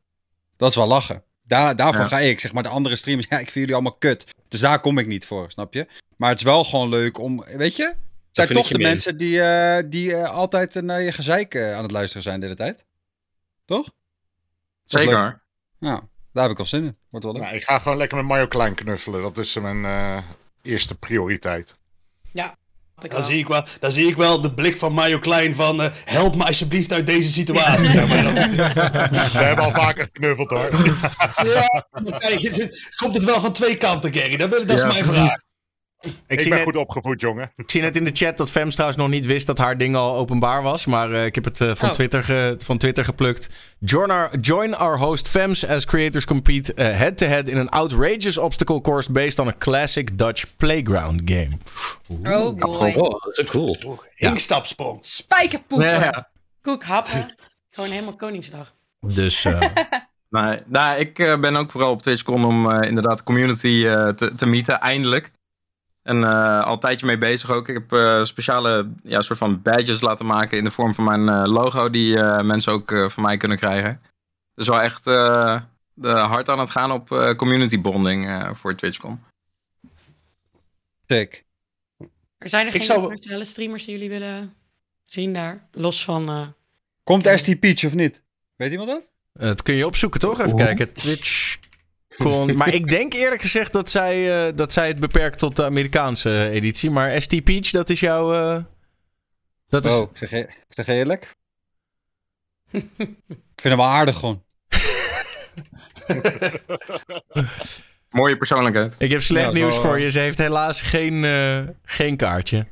[0.56, 1.24] Dat is wel lachen.
[1.46, 2.08] Daar, daarvoor Ja.
[2.08, 4.34] ga ik, zeg maar, de andere streamers, ja, ik vind jullie allemaal kut.
[4.48, 5.86] Dus daar kom ik niet voor, snap je?
[6.16, 7.84] Maar het is wel gewoon leuk om, weet je?
[7.84, 11.82] Het zijn toch de mensen die, eh, die eh, altijd naar je gezeik eh, aan
[11.82, 12.84] het luisteren zijn de hele tijd.
[13.64, 13.90] Toch?
[14.84, 15.42] Zeker.
[15.78, 16.00] Ja,
[16.32, 16.96] daar heb ik al zin in.
[17.10, 17.42] Wordt wel leuk.
[17.42, 19.20] Nou, ik ga gewoon lekker met Mario Klein knuffelen.
[19.20, 20.22] Dat is mijn eh,
[20.62, 21.74] eerste prioriteit.
[22.32, 22.40] Ik
[23.08, 25.82] Dan zie, ik wel, dan zie ik wel de blik van Mario Klein van...
[25.82, 27.90] eh, help me alsjeblieft uit deze situatie.
[27.92, 28.34] Ja, maar dan-
[29.32, 30.70] We hebben al vaker geknuffeld hoor.
[31.46, 34.36] ja, maar kijk, het- komt het wel van twee kanten, Gary?
[34.36, 35.12] Dat, wil, dat is mijn precies.
[35.14, 35.44] vraag.
[36.06, 37.52] Ik, Ik zie ben net, goed opgevoed, jongen.
[37.56, 39.96] ik zie net in de chat dat Fems trouwens nog niet wist dat haar ding
[39.96, 40.86] al openbaar was.
[40.86, 41.94] Maar eh, ik heb het eh, van, Oh.
[41.94, 43.48] Twitter ge- van Twitter geplukt.
[43.78, 48.80] Join our, join our host Fems as creators compete eh, head-to-head in an outrageous obstacle
[48.80, 51.50] course based on a classic Dutch playground game.
[52.08, 52.92] Oh boy.
[52.96, 53.98] Oh, dat is ook cool.
[55.00, 55.86] Spijkerpoepen.
[55.88, 56.28] Ja, ja.
[56.62, 57.34] Koek, happen.
[57.70, 58.74] Gewoon helemaal Koningsdag.
[59.00, 59.60] Dus eh,
[60.30, 64.34] Nee, nou, ik ben ook vooral op TwitchCon om eh, inderdaad de community eh, te,
[64.34, 65.30] te meeten, eindelijk.
[66.06, 67.68] En eh, al een tijdje mee bezig ook.
[67.68, 71.28] Ik heb eh, speciale ja, soort van badges laten maken in de vorm van mijn
[71.28, 74.00] eh, logo, die eh, mensen ook eh, van mij kunnen krijgen.
[74.54, 75.60] Dus wel echt eh,
[75.94, 79.20] de hard aan het gaan op eh, community bonding eh, voor TwitchCon.
[81.06, 81.44] Sick.
[82.38, 84.54] Er zijn er Ik geen zou- internationale streamers die jullie willen
[85.04, 85.68] zien daar?
[85.72, 86.28] Los van...
[86.28, 86.46] eh,
[87.02, 88.22] Komt ST Peach of niet?
[88.56, 89.10] Weet iemand dat?
[89.32, 90.40] dat kun je opzoeken toch?
[90.40, 90.92] Even kijken.
[90.92, 91.58] Twitch.
[92.54, 96.48] Maar ik denk eerlijk gezegd dat zij, eh, dat zij het beperkt tot de Amerikaanse
[96.50, 96.90] editie.
[96.90, 98.34] Maar ST Peach, dat is jouw.
[98.34, 98.62] eh,
[99.68, 101.36] dat is, Oh, ik zeg, e- ik zeg eerlijk.
[102.70, 102.82] ik
[103.56, 104.44] vind hem wel aardig gewoon.
[108.10, 108.94] Mooie persoonlijkheid.
[108.98, 110.10] Ik heb slecht Ja, nieuws voor eh, je.
[110.10, 112.66] Ze heeft helaas geen, eh, geen kaartje.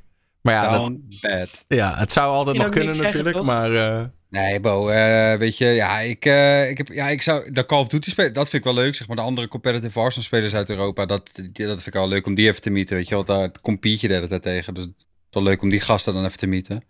[0.45, 1.64] Maar ja, dat, bad.
[1.68, 3.47] ja, het zou altijd nog kunnen zeggen, natuurlijk.
[3.47, 7.53] maar eh, Nee, Bo, eh, weet je, ja, ik, eh, ik heb, ja, ik zou,
[7.53, 10.01] de Call of Duty spelen, dat vind ik wel leuk, zeg maar, de andere competitive
[10.01, 12.70] Warzone spelers uit Europa, dat, die- dat vind ik wel leuk om die even te
[12.70, 15.42] meeten, weet je wel, daar compete je de hele tijd tegen, dus het is wel
[15.42, 16.84] leuk om die gasten dan even te meeten.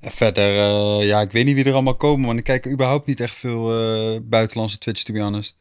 [0.00, 3.06] En verder, eh, ja, ik weet niet wie er allemaal komen, want ik kijk überhaupt
[3.06, 3.78] niet echt veel
[4.14, 5.58] eh, buitenlandse Twitch, to be honest.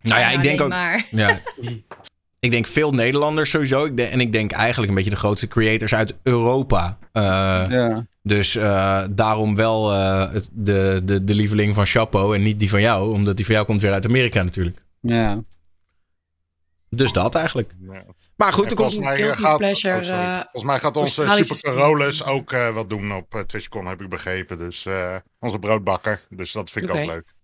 [0.00, 0.68] nou ja, ik denk ook.
[0.68, 1.06] Maar.
[1.10, 1.40] Ja,
[2.40, 3.84] ik denk veel Nederlanders sowieso.
[3.84, 6.98] Ik denk, en ik denk eigenlijk een beetje de grootste creators uit Europa.
[7.12, 7.22] Eh,
[7.68, 8.08] Ja.
[8.22, 12.80] Dus eh, daarom wel eh, de, de, de lieveling van Chapo en niet die van
[12.80, 13.12] jou.
[13.12, 14.84] Omdat die van jou komt weer uit Amerika natuurlijk.
[15.00, 15.42] Ja.
[16.90, 17.74] Dus dat eigenlijk.
[17.80, 18.04] Ja.
[18.36, 19.06] Maar goed, er volgens komt...
[19.08, 21.74] mij, eh, Guilty gaat, pleasure, oh, volgens mij gaat onze Super.
[21.74, 24.58] Carolus ook eh, wat doen op TwitchCon, heb ik begrepen.
[24.58, 26.20] Dus eh, onze broodbakker.
[26.28, 27.34] Dus dat vind ik ook leuk.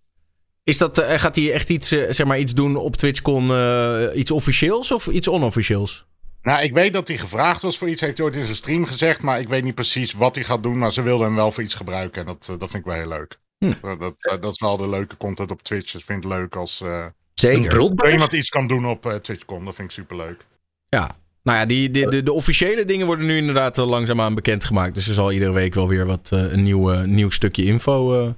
[0.67, 4.03] Is dat, eh, gaat hij echt iets, eh, zeg maar, iets doen op TwitchCon, eh,
[4.13, 6.05] iets officieels of iets onofficieels?
[6.41, 8.85] Nou, ik weet dat hij gevraagd was voor iets, heeft hij ooit in zijn stream
[8.85, 9.21] gezegd.
[9.21, 10.77] Maar ik weet niet precies wat hij gaat doen.
[10.77, 12.21] Maar ze wilden hem wel voor iets gebruiken.
[12.21, 13.39] En dat, dat vind ik wel heel leuk.
[13.57, 13.73] Hm.
[13.81, 15.91] Dat, dat, dat is wel de leuke content op Twitch.
[15.91, 17.69] Dus ik vind het leuk als eh, Een Zeker.
[17.69, 18.13] broodbakker?
[18.13, 19.65] iemand iets kan doen op eh, TwitchCon.
[19.65, 20.45] Dat vind ik super leuk.
[20.89, 21.15] Ja.
[21.43, 24.95] Nou ja, die, die, de, de officiële dingen worden nu inderdaad langzaamaan bekendgemaakt.
[24.95, 28.29] Dus er zal iedere week wel weer wat, eh, een nieuw, nieuw stukje info eh,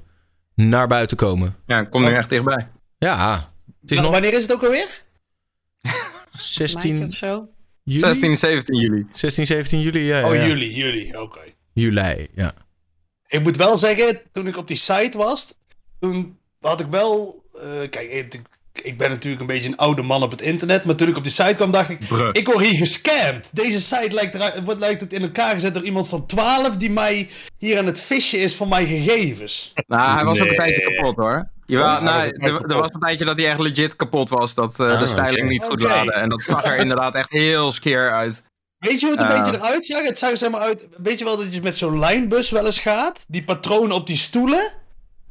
[0.67, 1.55] naar buiten komen.
[1.65, 2.67] Ja, ik kom nu echt dichtbij.
[2.97, 3.49] Ja,
[3.81, 5.03] het is W- nog Wanneer is het ook alweer?
[6.31, 7.49] 16 Maandje of zo.
[7.83, 7.99] juli?
[7.99, 9.07] 16, 17 juli.
[9.11, 10.27] 16, 17 juli, ja.
[10.29, 10.45] Oh, ja.
[10.47, 11.39] juli, juli, oké.
[11.73, 12.53] Juli, ja.
[13.27, 15.53] Ik moet wel zeggen, toen ik op die site was,
[15.99, 17.43] toen had ik wel.
[17.53, 18.41] eh, kijk, ik,
[18.81, 21.23] ik ben natuurlijk een beetje een oude man op het internet, maar toen ik op
[21.23, 22.29] die site kwam, dacht ik: Bruh.
[22.31, 23.49] ik word hier gescamd.
[23.51, 26.89] Deze site lijkt, eruit, wordt, lijkt het in elkaar gezet door iemand van 12 die
[26.91, 29.73] mij hier aan het visje is van mijn gegevens.
[29.87, 31.49] Nou, hij was ook een tijdje kapot hoor.
[31.65, 34.53] Jawel, nou, er, er was een tijdje dat hij echt legit kapot was.
[34.55, 36.11] Dat eh, Ah, de styling niet goed laadde.
[36.13, 38.43] En dat zag er inderdaad echt heel skeer uit.
[38.77, 39.43] Weet je hoe het een Ah.
[39.43, 40.03] beetje eruit zag?
[40.03, 40.87] Het zag er zeg maar uit.
[41.03, 43.25] Weet je wel dat je met zo'n lijnbus wel eens gaat?
[43.27, 44.71] Die patronen op die stoelen.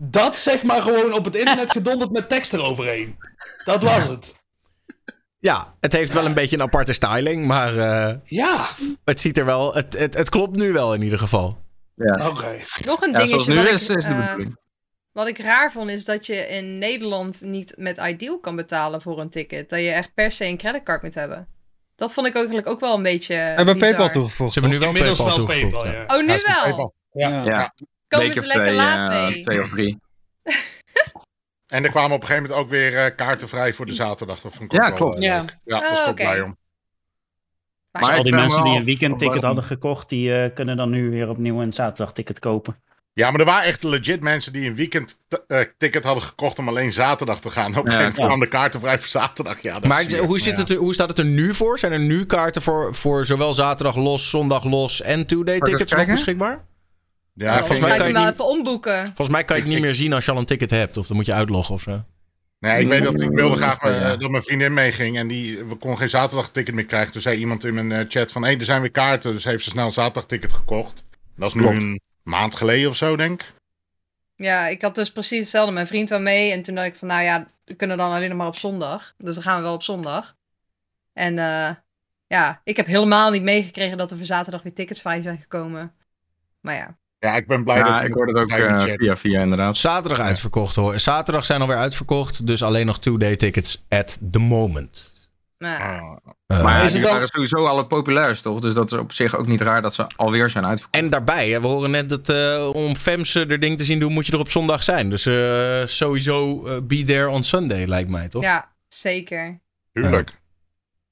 [0.00, 3.16] Dat zeg maar gewoon op het internet gedonderd met tekst eroverheen.
[3.68, 4.34] Dat was het.
[5.38, 8.68] Ja, het heeft wel een beetje een aparte styling, maar eh, Ja,
[9.04, 11.58] het ziet er wel, het, het, het klopt nu wel in ieder geval.
[11.94, 12.56] Ja, oké.
[12.86, 14.46] Nog een ja zoals dingetje nu wat, is, ik, is de eh,
[15.12, 19.20] wat ik raar vond, is dat je in Nederland niet met Ideal kan betalen voor
[19.20, 19.68] een ticket.
[19.68, 21.48] Dat je echt per se een creditcard moet hebben.
[21.96, 23.94] Dat vond ik eigenlijk ook wel een beetje We hebben bizar.
[23.94, 24.52] PayPal toegevoegd.
[24.52, 25.72] Ze hebben nu wel Inmiddels PayPal wel toegevoegd.
[25.72, 26.04] PayPal, ja.
[26.08, 26.16] ja.
[26.16, 26.94] Oh, nu Ja, wel?
[27.12, 27.44] Ja.
[27.44, 27.74] Ja,
[28.08, 29.42] Komen week ze of lekker twee, laat mee?
[29.42, 29.98] twee of drie.
[31.68, 34.40] En er kwamen op een gegeven moment ook weer eh, kaarten vrij voor de zaterdag.
[34.40, 35.18] Dat vond ik Ja, wel, klopt.
[35.18, 35.44] Ja.
[35.64, 36.22] Ja, Oh, daar was ik ook oké.
[36.22, 36.56] blij om.
[37.90, 41.10] Maar al die mensen me die een weekendticket hadden gekocht, die eh, kunnen dan nu
[41.10, 42.76] weer opnieuw een zaterdagticket kopen.
[43.12, 46.58] Ja, maar er waren echt legit mensen die een weekend t- eh, ticket hadden gekocht
[46.58, 47.70] om alleen zaterdag te gaan.
[47.70, 48.24] Op een gegeven moment Ja.
[48.24, 49.60] kwamen de kaarten vrij voor zaterdag.
[49.62, 51.78] Ja, dat Maar hoe, zit het er, hoe staat het er nu voor?
[51.78, 56.06] Zijn er nu kaarten voor, voor zowel zaterdag los, zondag los en two-day tickets nog
[56.06, 56.64] beschikbaar?
[57.38, 59.04] Ja, Ja, ik volgens mij ga ik kan hem je wel niet- even omboeken.
[59.06, 60.96] Volgens mij kan je het niet meer zien als je al een ticket hebt.
[60.96, 62.04] Of dan moet je uitloggen of zo.
[62.60, 65.74] Nee, ik weet dat ik wilde graag eh, dat mijn vriendin meeging en die we
[65.74, 67.12] kon geen zaterdagticket meer krijgen.
[67.12, 69.32] Toen zei iemand in mijn eh, chat van, hé, er zijn weer kaarten.
[69.32, 71.04] Dus heeft ze snel een zaterdagticket gekocht.
[71.36, 71.76] Dat is nu Klopt.
[71.76, 73.52] een maand geleden of zo, denk ik.
[74.36, 75.72] Ja, ik had dus precies hetzelfde.
[75.72, 76.52] Mijn vriend wou mee.
[76.52, 79.14] En toen dacht ik van, nou ja, we kunnen dan alleen nog maar op zondag.
[79.18, 80.34] Dus dan gaan we wel op zondag.
[81.12, 81.70] En eh,
[82.26, 85.92] ja, ik heb helemaal niet meegekregen dat er voor zaterdag weer tickets vrij zijn gekomen.
[86.60, 86.96] Maar ja.
[87.18, 89.76] Ja, ik ben blij Ja, dat ik hoorde het ook eh, via via inderdaad.
[89.76, 90.98] Zaterdag uitverkocht hoor.
[90.98, 92.46] Zaterdag zijn alweer uitverkocht.
[92.46, 95.16] Dus alleen nog two-day tickets at the moment.
[95.58, 98.60] Nou, Maar ja, is het dan- waren sowieso al het populairst, toch?
[98.60, 101.02] Dus dat is op zich ook niet raar dat ze alweer zijn uitverkocht.
[101.02, 104.12] en daarbij, hè, we horen net dat eh, om Fems er ding te zien doen,
[104.12, 105.10] moet je er op zondag zijn.
[105.10, 108.42] Dus eh, sowieso be there on Sunday, lijkt mij, toch?
[108.42, 109.60] ja, zeker.
[109.92, 110.40] tuurlijk.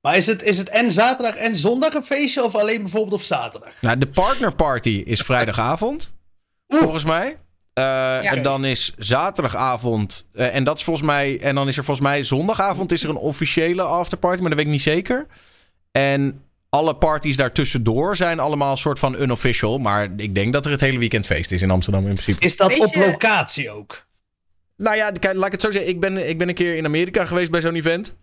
[0.07, 3.23] Maar is het, is het en zaterdag en zondag een feestje of alleen bijvoorbeeld op
[3.23, 3.73] zaterdag?
[3.81, 6.15] Nou, de partnerparty is vrijdagavond,
[6.69, 7.37] volgens mij.
[7.73, 11.85] Eh, En dan is zaterdagavond, eh, en dat is volgens mij, en dan is er
[11.85, 15.27] volgens mij zondagavond is er een officiële afterparty, maar dat weet ik niet zeker.
[15.93, 20.71] En alle parties daartussendoor zijn allemaal een soort van unofficial, maar ik denk dat er
[20.71, 22.45] het hele weekend feest is in Amsterdam in principe.
[22.45, 24.07] Is dat op locatie ook?
[24.77, 25.91] Nou ja, kijk, laat ik het zo zeggen.
[25.91, 28.15] Ik ben, ik ben een keer in Amerika geweest bij zo'n event.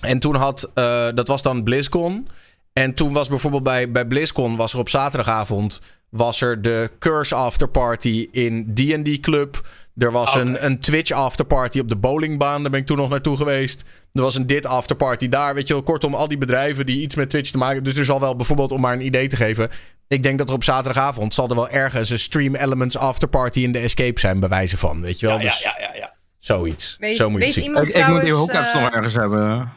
[0.00, 2.28] En toen had, eh, dat was dan BlizzCon.
[2.72, 7.34] En toen was bijvoorbeeld bij, bij BlizzCon, was er op zaterdagavond, was er de Curse
[7.34, 9.68] Afterparty in D&D Club.
[9.96, 13.36] Er was een, een Twitch Afterparty op de bowlingbaan, daar ben ik toen nog naartoe
[13.36, 13.84] geweest.
[14.12, 15.82] Er was een dit Afterparty daar, weet je wel.
[15.82, 17.92] Kortom, al die bedrijven die iets met Twitch te maken hebben.
[17.92, 19.70] Dus er zal wel bijvoorbeeld, om maar een idee te geven...
[20.08, 23.72] Ik denk dat er op zaterdagavond zal er wel ergens een Stream Elements Afterparty in
[23.72, 25.36] de Escape zijn, bij wijze van, weet je wel.
[25.36, 26.14] Ja, ja, dus ja, ja, ja.
[26.38, 26.96] zoiets.
[26.98, 27.72] Weet, Zo moet je weet het zien.
[27.72, 29.72] iemand Ik, ik moet die trouwens, hookups eh, nog ergens hebben.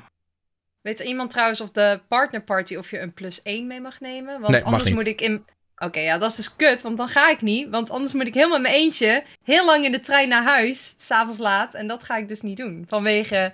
[0.81, 4.39] Weet iemand trouwens of de partnerparty of je een plus 1 mee mag nemen?
[4.39, 4.93] Want Nee, mag anders niet.
[4.93, 5.45] moet ik in.
[5.77, 7.69] Oké, ja, dat is dus kut, want dan ga ik niet.
[7.69, 10.93] Want anders moet ik helemaal in mijn eentje heel lang in de trein naar huis,
[10.97, 11.73] s'avonds laat.
[11.73, 12.85] En dat ga ik dus niet doen.
[12.87, 13.53] Vanwege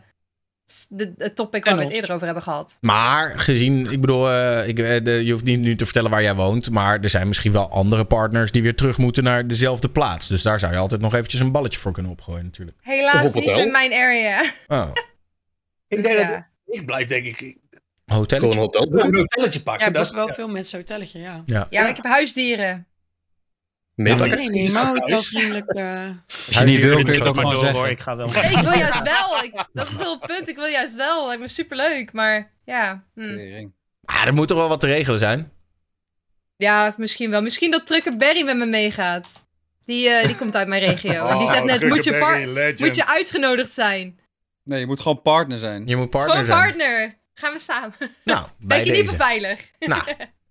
[0.89, 2.77] de, het topic waar we het eerder over hebben gehad.
[2.81, 6.21] Maar gezien, ik bedoel, eh, ik, eh, de- je hoeft niet nu te vertellen waar
[6.21, 6.69] jij woont.
[6.69, 10.27] Maar er zijn misschien wel andere partners die weer terug moeten naar dezelfde plaats.
[10.27, 12.77] Dus daar zou je altijd nog eventjes een balletje voor kunnen opgooien, natuurlijk.
[12.81, 14.43] Helaas niet in mijn area.
[14.67, 14.89] Oh,
[15.87, 16.27] Ik Dus denk ja.
[16.27, 17.57] dat ik blijf denk ik
[18.05, 18.53] hotelletje.
[18.59, 18.99] een hotel.
[18.99, 19.85] een hotelletje pakken.
[19.85, 21.43] Ja, dat dat is, wel veel mensen hotelletje, ja.
[21.45, 21.67] Ja.
[21.69, 22.87] Ja, maar ik heb huisdieren.
[23.93, 24.37] Meepakken.
[24.37, 25.71] Nee, nee, maar hotelvriendelijk.
[25.71, 26.09] eh
[26.47, 27.75] Als je niet wil, kun je het ook maar zeggen.
[27.75, 28.29] hoor, ik ga wel.
[28.29, 29.43] Nee, ik wil juist wel.
[29.43, 30.49] Ik, dat is heel het punt.
[30.49, 31.25] Ik wil juist wel.
[31.27, 32.11] Lijkt me superleuk.
[32.13, 33.03] Maar ja.
[33.15, 33.67] hm.
[34.01, 35.51] Ja, er moet toch wel wat te regelen zijn.
[36.57, 37.41] Ja, misschien wel.
[37.41, 39.45] Misschien dat Trucker Barry met me meegaat.
[39.85, 41.27] Die, eh, die komt uit mijn regio.
[41.27, 44.19] en die Oh, zegt net, moet je, moet je uitgenodigd zijn?
[44.67, 45.87] Nee, je moet gewoon partner zijn.
[45.87, 46.59] Je moet partner Gewoon zijn.
[46.59, 47.17] partner.
[47.33, 47.93] Gaan we samen.
[48.23, 49.11] Nou, bij Ben je niet deze.
[49.17, 49.59] beveilig?
[49.79, 50.01] Nou,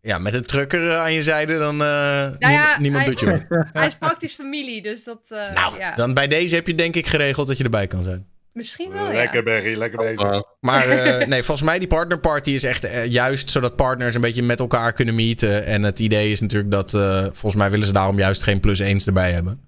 [0.00, 3.20] ja, met een trucker eh, aan je zijde, dan uh, Nou ja, niemand hij- doet
[3.20, 3.66] je wat.
[3.72, 5.30] Hij is praktisch familie, dus dat...
[5.30, 5.94] eh, Nou, ja.
[5.94, 8.26] dan bij deze heb je denk ik geregeld dat je erbij kan zijn.
[8.52, 9.42] Misschien wel, Lekker ja.
[9.42, 10.42] Berry, lekker bezig.
[10.60, 14.42] Maar eh, nee, volgens mij die partnerparty is echt eh, juist zodat partners een beetje
[14.42, 15.64] met elkaar kunnen meeten.
[15.64, 18.78] En het idee is natuurlijk dat, eh, volgens mij willen ze daarom juist geen plus
[18.78, 19.60] eens erbij hebben.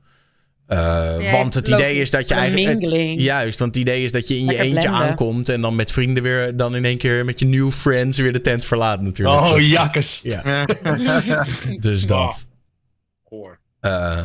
[0.68, 2.80] Eh, Ja, want het idee is dat je Een eigenlijk...
[2.92, 4.90] het- juist, want het idee is dat je in je eentje blenden.
[4.90, 8.32] aankomt en dan met vrienden weer dan in één keer met je new friends weer
[8.32, 9.40] de tent verlaat natuurlijk.
[9.40, 10.20] Oh, jakkes.
[10.22, 10.66] Ja.
[11.80, 12.46] dus dat.
[13.80, 14.24] Eh,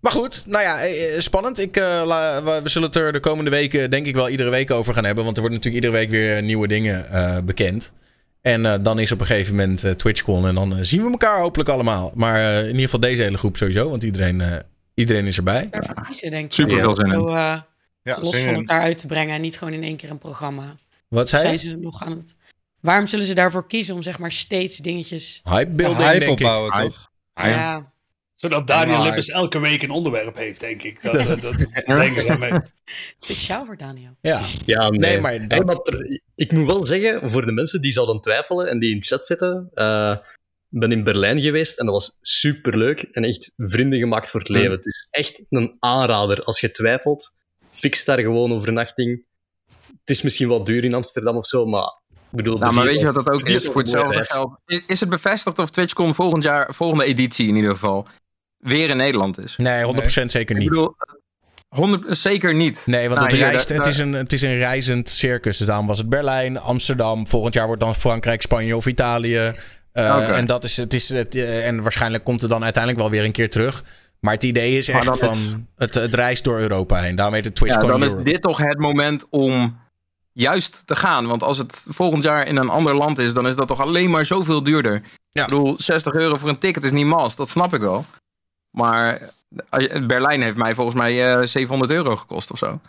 [0.00, 1.58] maar goed, nou ja, eh, spannend.
[1.60, 4.70] Ik, eh, la- we, zullen het er de komende weken denk ik wel iedere week
[4.70, 5.24] over gaan hebben.
[5.24, 7.92] Want er worden natuurlijk iedere week weer nieuwe dingen eh, bekend.
[8.40, 11.68] En eh, dan is op een gegeven moment TwitchCon en dan zien we elkaar hopelijk
[11.68, 12.12] allemaal.
[12.14, 14.56] Maar eh, in ieder geval deze hele groep sowieso, want iedereen, eh,
[15.02, 15.66] iedereen is erbij.
[15.70, 16.52] Daarvoor kiezen, denk ik.
[16.52, 17.10] Super veel zin in.
[17.12, 17.60] Zo, eh,
[18.02, 20.18] Ja, los zin van elkaar uit te brengen en niet gewoon in één keer een
[20.18, 20.76] programma.
[21.08, 22.34] Wat zei Zijn ze nog aan het...
[22.80, 25.40] Waarom zullen ze daarvoor kiezen om zeg maar steeds dingetjes...
[25.44, 26.46] Hype building, Hype denk ik.
[26.46, 27.10] opbouwen, toch?
[27.34, 27.92] Ja,
[28.34, 31.02] Zodat Daniel Maar- Lippes elke week een onderwerp heeft, denk ik.
[31.02, 31.54] Dat, dat, dat,
[31.86, 32.52] denken ze mee.
[33.18, 34.16] speciaal voor Daniel.
[34.20, 34.40] Ja.
[34.66, 34.98] Ja, nee.
[34.98, 38.90] Nee, maar dat- ik moet wel zeggen, voor de mensen die zouden twijfelen en die
[38.90, 40.20] in de chat zitten, eh, ik
[40.74, 44.80] ben in Berlijn geweest en dat was superleuk en echt vrienden gemaakt voor het leven.
[44.80, 46.42] Dus echt een aanrader.
[46.42, 47.34] Als je twijfelt,
[47.70, 49.24] fix daar gewoon overnachting.
[49.76, 52.58] Het is misschien wat duur in Amsterdam of zo, maar ik bedoel...
[52.58, 53.64] Nou, maar weet je wat dat ook is?
[53.64, 54.58] Voor hetzelfde geld.
[54.86, 58.06] Is, het bevestigd of TwitchCon volgend jaar, volgende editie in ieder geval,
[58.56, 59.56] weer in Nederland is?
[59.56, 60.68] Nee, 100% zeker Ik niet.
[60.68, 60.94] bedoel,
[61.68, 62.82] 100, zeker niet.
[62.86, 65.56] Nee, want Nou, het, reist, het, is een, het is een reizend circus.
[65.58, 67.26] Dus daarom was het Berlijn, Amsterdam.
[67.26, 69.54] Volgend jaar wordt dan Frankrijk, Spanje of Italië.
[69.94, 70.32] Uh, Oké.
[70.32, 73.24] En, dat is, het is, het, uh, en waarschijnlijk komt het dan uiteindelijk wel weer
[73.24, 73.84] een keer terug.
[74.20, 75.30] Maar het idee is echt van...
[75.34, 77.16] is- Het, het reist door Europa heen.
[77.16, 78.30] Daarom heet het TwitchCon Ja, dan is Europe.
[78.30, 79.80] dit toch het moment om
[80.32, 81.26] juist te gaan.
[81.26, 84.10] Want als het volgend jaar in een ander land is, dan is dat toch alleen
[84.10, 85.02] maar zoveel duurder.
[85.32, 85.42] Ja.
[85.42, 88.04] Ik bedoel, 60 euro voor een ticket is niet mas, dat snap ik wel.
[88.70, 89.20] Maar
[89.70, 92.80] eh, Berlijn heeft mij volgens mij eh 700 euro gekost of zo.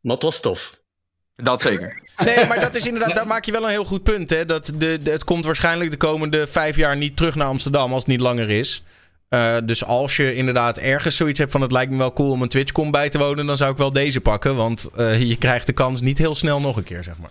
[0.00, 0.80] Maar het was tof.
[1.34, 2.02] Dat zeker.
[2.24, 4.30] Nee, maar dat is inderdaad, daar maak je wel een heel goed punt.
[4.30, 4.46] Hè?
[4.46, 8.02] Dat de, de- het komt waarschijnlijk de komende vijf jaar niet terug naar Amsterdam als
[8.02, 8.84] het niet langer is.
[9.28, 12.42] Eh, dus als je inderdaad ergens zoiets hebt van het lijkt me wel cool om
[12.42, 14.56] een TwitchCon bij te wonen, dan zou ik wel deze pakken.
[14.56, 17.30] Want eh, je krijgt de kans niet heel snel nog een keer, zeg maar.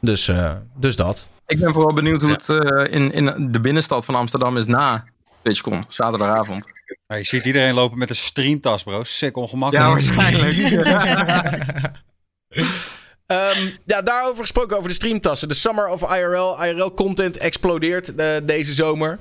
[0.00, 1.28] Dus, eh, dus dat.
[1.46, 5.04] Ik ben vooral benieuwd hoe het eh, in, in de binnenstad van Amsterdam is na
[5.42, 6.64] TwitchCon, zaterdagavond.
[7.06, 9.04] Ja, je ziet iedereen lopen met een streamtas, bro.
[9.04, 9.86] Sick ongemakkelijk.
[9.86, 10.56] Ja, waarschijnlijk.
[13.26, 15.48] Ehm, ja, daarover gesproken, over de streamtassen.
[15.48, 16.64] De Summer of IRL.
[16.64, 19.18] IRL-content explodeert eh, deze zomer.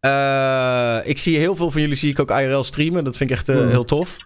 [0.00, 3.04] Eh, ik zie heel veel van jullie zie ik ook IRL streamen.
[3.04, 4.16] Dat vind ik echt eh, heel tof.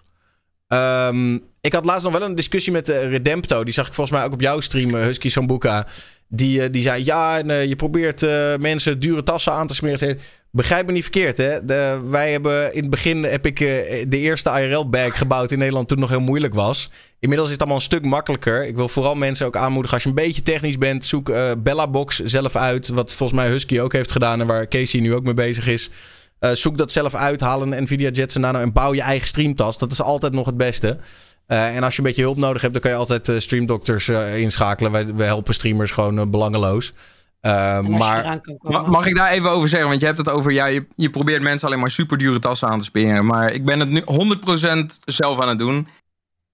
[0.67, 3.63] Ehm, ik had laatst nog wel een discussie met Redempto.
[3.63, 5.87] Die zag ik volgens mij ook op jouw stream, Husky Sambuca.
[6.27, 8.21] Die, die zei, ja, en, je probeert
[8.59, 10.19] mensen dure tassen aan te smeren.
[10.55, 11.65] Begrijp me niet verkeerd, hè.
[11.65, 15.87] De, wij hebben in het begin heb ik eh, de eerste IRL-bag gebouwd in Nederland
[15.87, 16.91] toen het nog heel moeilijk was.
[17.19, 18.67] Inmiddels is het allemaal een stuk makkelijker.
[18.67, 22.19] Ik wil vooral mensen ook aanmoedigen, als je een beetje technisch bent, zoek eh Bellabox
[22.19, 22.87] zelf uit.
[22.87, 25.89] Wat volgens mij Husky ook heeft gedaan en waar Casey nu ook mee bezig is.
[26.39, 29.77] Eh, zoek dat zelf uit, haal een Nvidia Jetson Nano en bouw je eigen streamtas.
[29.77, 30.97] Dat is altijd nog het beste.
[31.47, 34.91] En als je een beetje hulp nodig hebt, dan kan je altijd streamdokters inschakelen.
[34.91, 36.93] Wij, wij helpen streamers gewoon belangeloos.
[37.45, 38.41] Eh, maar
[38.85, 39.89] Mag ik daar even over zeggen?
[39.89, 42.67] Want je hebt het over, ja, je, je probeert mensen alleen maar super dure tassen
[42.67, 43.25] aan te springen.
[43.25, 44.05] Maar ik ben het nu 100%
[45.05, 45.87] zelf aan het doen.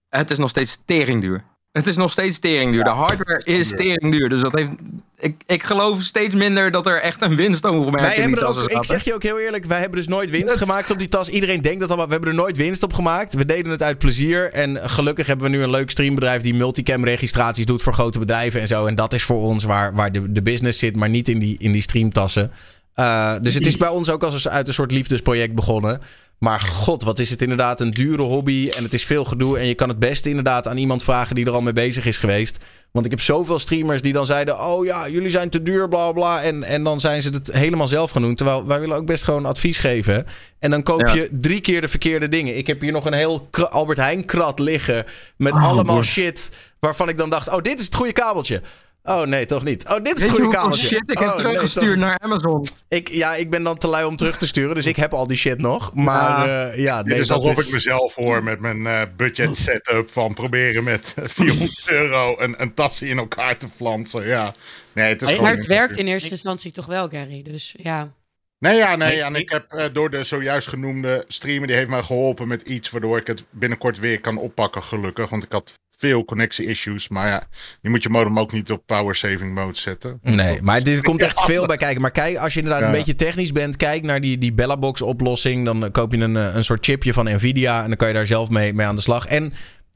[0.09, 1.43] Het is nog steeds teringduur.
[1.71, 2.83] Het is nog steeds teringduur.
[2.83, 4.29] De hardware is teringduur.
[4.29, 4.71] Dus dat heeft.
[5.19, 8.45] Ik, ik geloof steeds minder dat er echt een winstoogmerk wij in die hebben er
[8.45, 10.91] tassen ook, ik zeg je ook heel eerlijk, wij hebben dus nooit winst Dat- gemaakt
[10.91, 11.29] op die tas.
[11.29, 12.05] Iedereen denkt dat allemaal.
[12.07, 13.35] We hebben er nooit winst op gemaakt.
[13.35, 14.51] We deden het uit plezier.
[14.51, 18.61] En gelukkig hebben we nu een leuk streambedrijf die multicam registraties doet voor grote bedrijven
[18.61, 18.85] en zo.
[18.85, 21.55] En dat is voor ons waar, waar de, de business zit, maar niet in die,
[21.59, 22.51] in die streamtassen.
[22.93, 26.01] Eh, dus het is bij ons ook als uit een soort liefdesproject begonnen.
[26.43, 28.69] Maar god, wat is het inderdaad een dure hobby.
[28.75, 29.57] En het is veel gedoe.
[29.57, 32.17] En je kan het beste inderdaad aan iemand vragen die er al mee bezig is
[32.17, 32.57] geweest.
[32.91, 36.11] Want ik heb zoveel streamers die dan zeiden: Oh ja, jullie zijn te duur, bla
[36.11, 36.41] bla.
[36.41, 38.35] En, en dan zijn ze het helemaal zelf gaan doen.
[38.35, 40.25] Terwijl wij willen ook best gewoon advies geven.
[40.59, 41.13] En dan koop Ja.
[41.13, 42.57] je drie keer de verkeerde dingen.
[42.57, 45.05] Ik heb hier nog een heel Albert Heijn krat liggen.
[45.37, 46.49] Met allemaal shit.
[46.79, 48.61] Waarvan ik dan dacht: Oh, dit is het goede kabeltje.
[49.03, 49.87] Oh nee, toch niet.
[49.89, 50.87] Oh, dit is het je goede hoeveel kabeltje.
[50.87, 52.65] shit ik heb Oh, nee, teruggestuurd naar Amazon?
[52.87, 54.75] ik, ja, ik ben dan te lui om terug te sturen.
[54.75, 55.93] Dus ik heb al die shit nog.
[55.93, 57.67] Maar ja, ja Dit nee, is dat alsof is...
[57.67, 62.73] ik mezelf hoor met mijn eh, budget setup van proberen met 400 euro een, een
[62.73, 64.27] tasje in elkaar te flansen.
[64.27, 64.53] Ja,
[64.93, 67.41] Nee, het is Maar Maar het werkt in eerste instantie toch wel, Gary.
[67.43, 68.13] Dus ja.
[68.59, 69.21] Nee, ja, nee.
[69.21, 72.89] En ik- heb eh, door de zojuist genoemde streamer, die heeft mij geholpen met iets
[72.89, 75.29] waardoor ik het binnenkort weer kan oppakken, gelukkig.
[75.29, 77.07] Want ik had veel connectie-issues.
[77.07, 77.43] Maar ja,
[77.81, 80.19] je moet je modem ook niet op power saving mode zetten.
[80.21, 82.01] Nee, maar er komt echt veel bij kijken.
[82.01, 85.65] Maar kijk, als je inderdaad een beetje technisch bent, kijk naar die, die Bellabox oplossing.
[85.65, 88.27] Dan koop je een, eh, een soort chipje van Nvidia en dan kan je daar
[88.27, 89.25] zelf mee, mee aan de slag.
[89.25, 89.53] En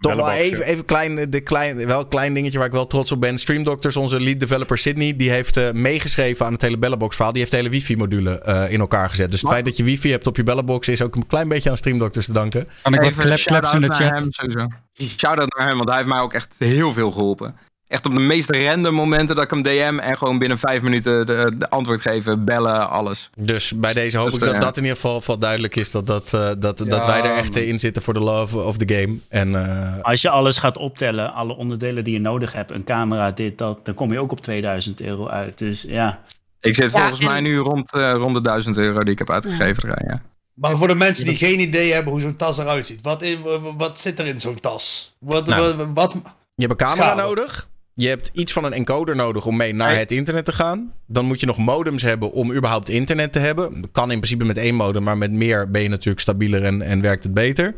[0.07, 3.11] toch wel even, even klein, de klein, wel een klein dingetje waar ik wel trots
[3.11, 3.37] op ben.
[3.37, 7.33] Stream Doctors, onze lead developer Sydney, die heeft eh, meegeschreven aan het hele Bellabox verhaal.
[7.33, 9.31] Die heeft de hele wifi-module eh, in elkaar gezet.
[9.31, 11.69] Dus het feit dat je wifi hebt op je Bellabox is ook een klein beetje
[11.69, 12.67] aan Stream Doctors te danken.
[12.81, 14.19] Kan ik wat Even klep, claps in de shout-out naar chat?
[14.19, 14.67] hem sowieso.
[15.17, 17.55] Shout-out naar hem, want hij heeft mij ook echt heel veel geholpen.
[17.87, 21.25] Echt op de meest random momenten dat ik hem DM en gewoon binnen vijf minuten
[21.25, 23.29] de, de antwoord geven, bellen, alles.
[23.39, 25.91] Dus bij deze hoop Dus, ik dat eh, dat in ieder geval, geval duidelijk is.
[25.91, 28.93] Dat, dat, eh, dat, dat wij er echt in zitten voor de love of the
[28.95, 29.17] game.
[29.29, 33.31] En eh, Als je alles gaat optellen, alle onderdelen die je nodig hebt, een camera,
[33.31, 35.57] dit, dat, dan kom je ook op 2000 euro uit.
[35.57, 36.19] Dus ja.
[36.59, 39.17] Ik zit Ja, volgens en- mij nu rond, eh, rond de 1000 euro die ik
[39.19, 39.89] heb uitgegeven.
[39.89, 40.01] Ja.
[40.07, 40.21] Ja.
[40.53, 43.39] Maar voor de mensen die geen idee hebben hoe zo'n tas eruit ziet, wat, in-
[43.77, 45.15] wat zit er in zo'n tas?
[45.19, 45.75] Wat, Nou.
[45.75, 46.13] wat, wat-
[46.55, 47.67] Je hebt een camera nodig.
[47.97, 50.93] Je hebt iets van een encoder nodig om mee naar het internet te gaan.
[51.07, 53.81] Dan moet je nog modems hebben om überhaupt internet te hebben.
[53.81, 56.81] Dat kan in principe met één modem, maar met meer ben je natuurlijk stabieler en,
[56.81, 57.75] en werkt het beter.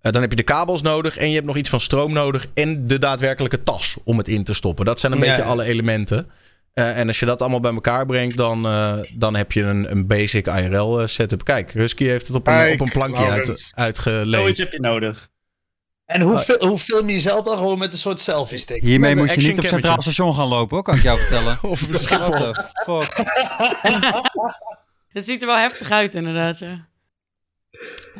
[0.00, 2.46] Eh, dan heb je de kabels nodig en je hebt nog iets van stroom nodig
[2.54, 4.84] en de daadwerkelijke tas om het in te stoppen.
[4.84, 6.30] Dat zijn een Ja, beetje alle elementen.
[6.74, 9.90] Eh, en als je dat allemaal bij elkaar brengt, dan, eh, dan heb je een,
[9.90, 11.44] een basic IRL setup.
[11.44, 14.34] Kijk, Husky heeft het op een, Kijk, op een plankje uit, uitgeleend.
[14.34, 15.28] Zoiets heb je nodig.
[16.08, 18.82] En hoe, fil- hoe film je jezelf dan gewoon met een soort selfie stick?
[18.82, 20.12] Hiermee moet je niet op action Centraal cammetje.
[20.12, 21.58] Station gaan lopen, hoor, kan ik jou vertellen.
[21.72, 22.54] Of Schiphol.
[22.84, 23.16] fuck?
[25.08, 26.58] Het ziet er wel heftig uit, inderdaad.
[26.58, 26.86] Ja.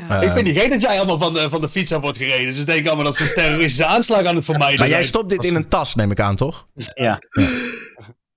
[0.08, 0.20] Ja.
[0.20, 2.18] Eh, ik vind niet gek dat jij allemaal van de, van de fiets af wordt
[2.18, 2.46] gereden.
[2.46, 5.30] Dus ik denk allemaal dat ze een terroristische aanslag aan het vermijden Maar jij stopt
[5.30, 6.64] dit in een tas, neem ik aan, toch?
[6.94, 7.18] Ja.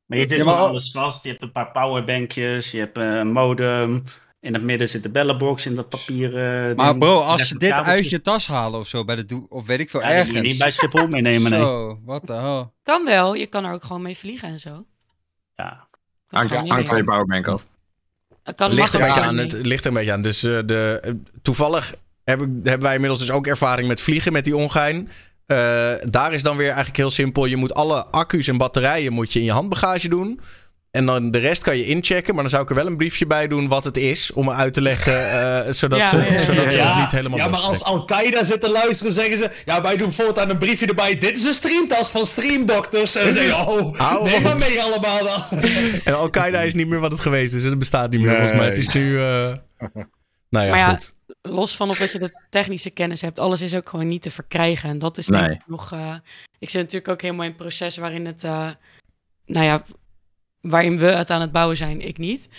[0.05, 1.23] Maar je zit Ja, maar alles vast.
[1.23, 4.03] Je hebt een paar powerbankjes, je hebt eh, een modem.
[4.41, 6.75] In het midden zit de bellenbox in dat papieren.
[6.75, 6.99] Maar ding.
[6.99, 9.65] bro, De als ze dit uit je tas halen of zo, bij de doe- of
[9.65, 10.49] weet ik veel, Ja, dat moet je ergens.
[10.49, 11.59] niet bij Schiphol meenemen, nee.
[11.69, 12.69] Zo, what the hell.
[12.83, 14.85] Kan wel, je kan er ook gewoon mee vliegen en zo.
[15.55, 15.87] Ja.
[16.27, 16.65] Hangt, van
[16.97, 17.67] je powerbank af.
[18.55, 19.37] Kan, ligt er een beetje aan.
[19.37, 20.21] Het ligt er een beetje aan.
[20.21, 21.11] Dus eh, de, eh,
[21.41, 25.09] toevallig hebben, hebben wij inmiddels dus ook ervaring met vliegen met die ongein.
[25.45, 25.57] Eh,
[26.01, 27.45] daar is dan weer eigenlijk heel simpel.
[27.45, 30.39] Je moet alle accu's en batterijen moet je in je handbagage doen.
[30.91, 32.33] En dan de rest kan je inchecken.
[32.33, 34.31] Maar dan zou ik er wel een briefje bij doen wat het is.
[34.33, 35.13] Om uit te leggen.
[35.31, 37.83] eh, zodat Ja, ze, ja, ja, zodat ze Ja, het niet helemaal ja, maar als.
[37.83, 39.51] Al-Qaeda zit te luisteren, zeggen ze...
[39.65, 41.17] Ja, wij doen voortaan een briefje erbij.
[41.17, 43.15] Dit is een streamtas van Streamdokters.
[43.15, 45.59] En dan zeg je, oh, Hou neem maar mee allemaal dan.
[46.03, 47.63] En Al-Qaeda is niet meer wat het geweest is.
[47.63, 48.65] Het bestaat niet meer volgens mij.
[48.65, 49.17] Het is nu...
[49.19, 49.23] eh,
[50.49, 51.13] nou ja, Maar ja, goed.
[51.41, 54.31] los van of dat je de technische kennis hebt, alles is ook gewoon niet te
[54.31, 54.89] verkrijgen.
[54.89, 55.41] En dat is Nee.
[55.41, 55.91] denk ik nog.
[55.91, 56.15] eh,
[56.59, 58.43] ik zit natuurlijk ook helemaal in een proces waarin het.
[58.43, 58.69] eh,
[59.45, 59.83] nou ja,
[60.61, 62.49] waarin we het aan het bouwen zijn, ik niet.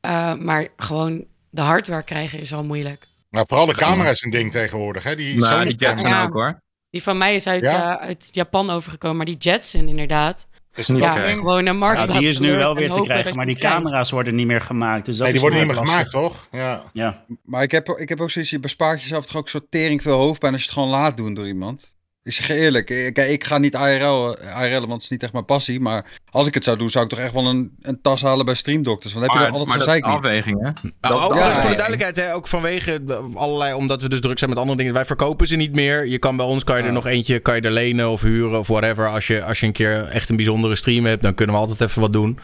[0.00, 3.08] Eh, maar gewoon de hardware krijgen is al moeilijk.
[3.28, 5.16] Maar vooral de camera is een ding tegenwoordig, hè?
[5.16, 6.08] Die Nou, Sony die Jetson.
[6.08, 6.22] Ja.
[6.22, 6.60] ook hoor.
[6.90, 7.98] Die van mij is uit, Ja?
[8.00, 10.46] eh, uit Japan overgekomen, maar die Jetson inderdaad.
[10.74, 12.18] Is Niet Ja, gewoon een Ja, marktplaats.
[12.20, 15.04] die is nu wel weer te krijgen, maar die camera's worden niet meer gemaakt.
[15.06, 15.94] Dus dat Nee, die worden niet meer lastig.
[15.94, 16.48] gemaakt, toch?
[16.52, 16.82] Ja.
[16.92, 17.24] Ja.
[17.44, 20.16] Maar ik heb, ik heb ook zoiets, je bespaart jezelf toch ook zo'n tering veel
[20.18, 21.96] hoofdpijn als je het gewoon laat doen door iemand.
[22.22, 25.32] Ik zeg je eerlijk, ik, ik ga niet IRL, IRL, want het is niet echt
[25.32, 25.80] mijn passie.
[25.80, 28.44] Maar als ik het zou doen, zou ik toch echt wel een, een tas halen
[28.44, 29.12] bij Streamdokters.
[29.12, 30.54] Want dan heb je Maar, dan maar altijd dat is gezeik niet.
[30.54, 30.90] afweging, hè?
[31.00, 33.00] Nou, Dat is voor de duidelijkheid, hè, ook vanwege
[33.34, 34.94] allerlei, omdat we dus druk zijn met andere dingen.
[34.94, 36.06] Wij verkopen ze niet meer.
[36.06, 38.58] Je kan bij ons, kan je er nog eentje, kan je er lenen of huren
[38.58, 39.08] of whatever.
[39.08, 41.80] Als je, als je een keer echt een bijzondere stream hebt, dan kunnen we altijd
[41.80, 42.38] even wat doen.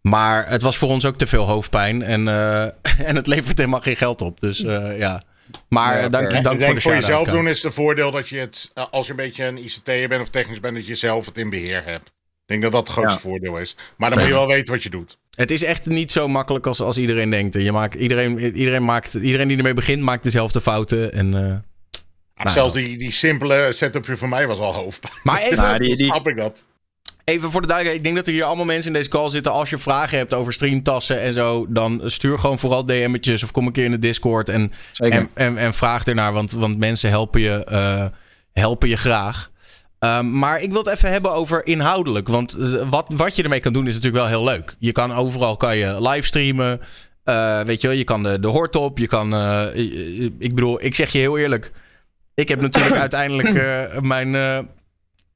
[0.00, 2.02] Maar het was voor ons ook te veel hoofdpijn.
[2.02, 2.62] En, eh,
[3.08, 4.40] en het levert helemaal geen geld op.
[4.40, 5.22] Dus eh, ja.
[5.68, 8.10] Maar Ja, eh, dank, dank ik voor denk de voor jezelf doen is het voordeel
[8.10, 10.86] dat je het, eh, als je een beetje een ICT'er bent of technisch bent, dat
[10.86, 12.06] je zelf het in beheer hebt.
[12.06, 13.76] Ik denk dat dat het grootste voordeel is.
[13.96, 15.18] Maar dan moet je wel weten wat je doet.
[15.30, 17.54] Het is echt niet zo makkelijk als, als iedereen denkt.
[17.54, 21.12] Je maakt, iedereen, iedereen, maakt, iedereen die ermee begint, maakt dezelfde fouten.
[21.12, 21.56] En, eh,
[22.34, 25.12] Ah, Nou, zelfs die, die simpele setupje voor mij was al hoofdpijn.
[25.22, 26.66] maar even, Nou, die- Dan die- snap ik dat.
[27.32, 29.52] Even voor de duidelijkheid, ik denk dat er hier allemaal mensen in deze call zitten.
[29.52, 33.66] Als je vragen hebt over streamtassen en zo, dan stuur gewoon vooral DM'tjes of kom
[33.66, 37.40] een keer in de Discord en, en, en, en vraag ernaar, want, want mensen helpen
[37.40, 38.06] je, eh,
[38.52, 39.50] helpen je graag.
[39.98, 42.28] Ehm, maar ik wil het even hebben over inhoudelijk.
[42.28, 44.76] Want eh, wat, wat je ermee kan doen is natuurlijk wel heel leuk.
[44.78, 46.80] Je kan overal kan je livestreamen.
[47.24, 48.98] Eh, weet je wel, je kan de, de hort op.
[48.98, 49.34] Je kan.
[50.38, 51.72] ik bedoel, ik zeg je heel eerlijk.
[52.34, 53.52] Ik heb natuurlijk uiteindelijk
[54.02, 54.36] mijn,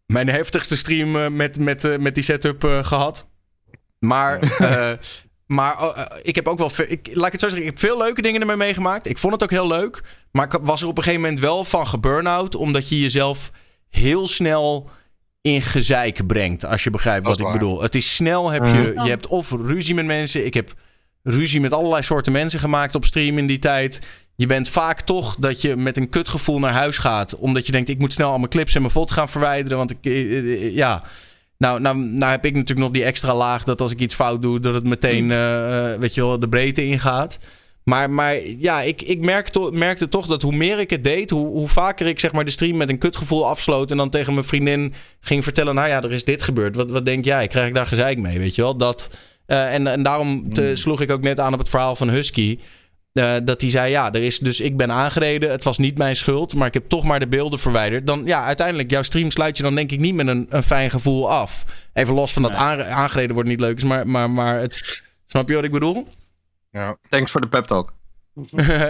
[0.06, 3.26] mijn heftigste stream eh, met, met, eh, met die setup eh, gehad.
[3.98, 4.92] Maar, eh,
[5.46, 6.70] maar oh, ik heb ook wel.
[6.88, 7.58] Ik, laat ik het zo zeggen.
[7.58, 9.08] Ik heb veel leuke dingen ermee meegemaakt.
[9.08, 10.02] Ik vond het ook heel leuk.
[10.30, 12.54] Maar ik was er op een gegeven moment wel van geburn-out.
[12.54, 13.50] Omdat je jezelf
[13.88, 14.90] heel snel
[15.40, 16.64] in gezeik brengt.
[16.64, 17.52] Als je begrijpt wat ik waar.
[17.52, 17.82] bedoel.
[17.82, 20.46] Het is snel, heb je, je hebt of ruzie met mensen.
[20.46, 20.74] Ik heb
[21.22, 24.00] ruzie met allerlei soorten mensen gemaakt op stream in die tijd.
[24.36, 27.36] Je bent vaak toch dat je met een kutgevoel naar huis gaat.
[27.36, 29.78] Omdat je denkt, ik moet snel al mijn clips en mijn foto's gaan verwijderen.
[29.78, 31.02] Want ik, eh, eh, eh, ja...
[31.58, 34.42] Nou, nou, nou heb ik natuurlijk nog die extra laag dat als ik iets fout
[34.42, 37.38] doe, dat het meteen, eh, weet je wel, de breedte ingaat.
[37.82, 41.30] Maar, maar ja, ik, ik merk to- merkte toch dat hoe meer ik het deed,
[41.30, 43.90] hoe, hoe vaker ik zeg maar de stream met een kutgevoel afsloot.
[43.90, 46.76] En dan tegen mijn vriendin ging vertellen, nou ja, er is dit gebeurd.
[46.76, 47.46] Wat, wat denk jij?
[47.46, 48.76] Krijg ik daar gezeik mee, weet je wel?
[48.76, 49.10] Dat,
[49.46, 52.58] en, en daarom te- sloeg ik ook net aan op het verhaal van Husky.
[53.18, 55.50] Eh, dat hij zei, ja, er is dus ik ben aangereden.
[55.50, 58.06] Het was niet mijn schuld, maar ik heb toch maar de beelden verwijderd.
[58.06, 60.90] Dan, ja, uiteindelijk, jouw stream sluit je dan denk ik niet met een, een fijn
[60.90, 61.64] gevoel af.
[61.92, 65.02] Even los van dat aangereden wordt niet leuk is, maar, maar, maar het...
[65.26, 66.08] Snap je wat ik bedoel?
[66.70, 66.96] Ja.
[67.08, 67.95] Thanks voor de pep talk.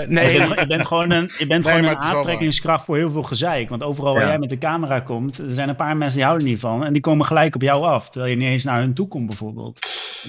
[0.08, 3.10] Nee, Je bent, je bent gewoon een, je bent Nee, gewoon een aantrekkingskracht voor heel
[3.10, 3.68] veel gezeik.
[3.68, 4.28] Want overal waar Ja.
[4.28, 6.84] jij met de camera komt, er zijn een paar mensen die houden er niet van.
[6.84, 9.26] En die komen gelijk op jou af, terwijl je niet eens naar hun toe komt
[9.26, 9.78] bijvoorbeeld.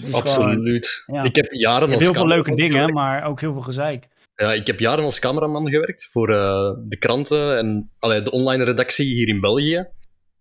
[0.04, 1.04] Gewoon- Absoluut.
[1.06, 1.24] ja.
[1.24, 2.94] Ik heb jaren als heel veel leuke dingen, gewerkt.
[2.94, 4.08] maar ook heel veel gezeik.
[4.36, 8.64] Ja, ik heb jaren als cameraman gewerkt voor eh, de kranten en allee, de online
[8.64, 9.88] redactie hier in België.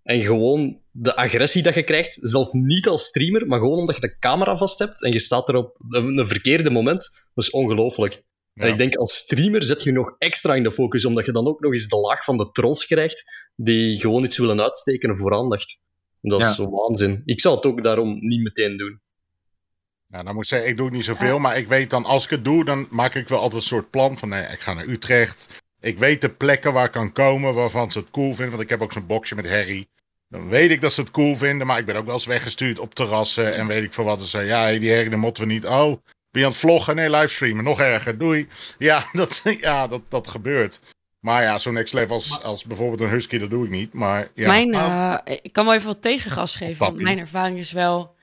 [0.03, 4.01] En gewoon de agressie dat je krijgt, zelf niet als streamer, maar gewoon omdat je
[4.01, 7.51] de camera vast hebt en je staat er op een, een verkeerde moment, dat is
[7.51, 8.23] ongelooflijk.
[8.57, 8.73] En Ja.
[8.73, 11.61] ik denk als streamer zet je nog extra in de focus, omdat je dan ook
[11.61, 13.25] nog eens de laag van de trolls krijgt,
[13.57, 15.81] die gewoon iets willen uitsteken voor aandacht.
[16.21, 17.23] Dat is waanzin.
[17.25, 19.01] Ik zou het ook daarom niet meteen doen.
[20.07, 22.25] Nou, dan moet ik zeggen, ik doe het niet zoveel, maar ik weet dan, als
[22.25, 24.73] ik het doe, dan maak ik wel altijd een soort plan van, nee, ik ga
[24.73, 25.49] naar Utrecht.
[25.81, 28.69] Ik weet de plekken waar ik kan komen, waarvan ze het cool vinden, want ik
[28.69, 29.87] heb ook zo'n boxje met Harry.
[30.29, 32.79] Dan weet ik dat ze het cool vinden, maar ik ben ook wel eens weggestuurd
[32.79, 34.21] op terrassen en weet ik veel wat.
[34.21, 35.67] Ze zeggen, ja, die Harry, dan moeten we niet.
[35.67, 36.03] Oh,
[36.37, 36.97] ben je aan het vloggen?
[36.97, 38.49] Nee, livestreamen, nog erger, doei.
[38.79, 40.81] Ja, dat, ja, dat, dat gebeurt.
[41.21, 43.93] Maar ja, zo'n next level als, als bijvoorbeeld een husky, dat doe ik niet.
[43.93, 47.73] Maar ja, Mijn, eh, ik kan wel even wat tegengas geven, want mijn ervaring is
[47.73, 48.15] wel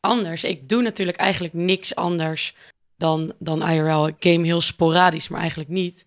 [0.00, 0.44] anders.
[0.44, 2.54] Ik doe natuurlijk eigenlijk niks anders
[2.96, 4.06] dan, dan IRL.
[4.06, 6.06] Ik game heel sporadisch, maar eigenlijk niet.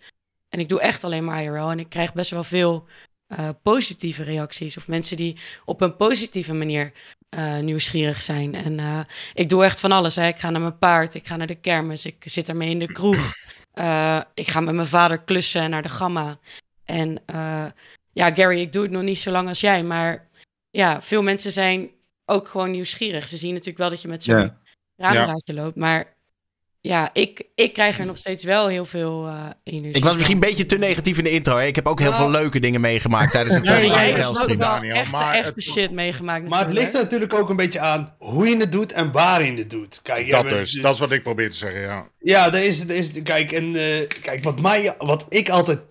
[0.50, 1.72] En ik doe echt alleen maar IRL.
[1.72, 2.88] En ik krijg best wel veel
[3.28, 4.78] eh, positieve reacties.
[4.78, 6.92] Of mensen die op een positieve manier
[7.30, 8.56] eh, nieuwsgierig zijn.
[8.56, 9.00] En eh,
[9.34, 10.16] ik doe echt van alles.
[10.16, 10.28] Hè.
[10.28, 12.92] Ik ga naar mijn paard, ik ga naar de kermis, ik zit ermee in de
[12.94, 13.32] kroeg.
[14.34, 16.40] Ik ga met mijn vader klussen naar de gamma.
[16.86, 17.24] En
[18.14, 19.84] ja, Gary, ik doe het nog niet zo lang als jij.
[19.84, 20.28] Maar
[20.70, 21.90] ja, veel mensen zijn
[22.26, 23.28] ook gewoon nieuwsgierig.
[23.28, 24.52] Ze zien natuurlijk wel dat je met zo'n
[24.98, 25.76] cameraatje loopt.
[25.76, 26.17] Maar
[26.82, 30.36] ja, ik, ik krijg er nog steeds wel heel veel eh energie Ik was misschien
[30.36, 31.58] een beetje te negatief in de intro.
[31.58, 31.66] Hè?
[31.66, 32.22] Ik heb ook heel Nou.
[32.22, 34.58] veel leuke dingen meegemaakt tijdens het Nee, jij IRL hebt ook stream.
[34.60, 37.34] wel Daniel, echte, maar echte het- shit meegemaakt Maar het ligt er natuurlijk.
[37.34, 40.00] ook een beetje aan hoe je het doet en waar je het doet.
[40.04, 40.72] Kijk, dat bent- dus.
[40.72, 42.08] Dat is wat ik probeer te zeggen, ja.
[42.20, 45.86] Ja, daar is, daar is, kijk, en, eh, kijk wat, mij, wat ik altijd een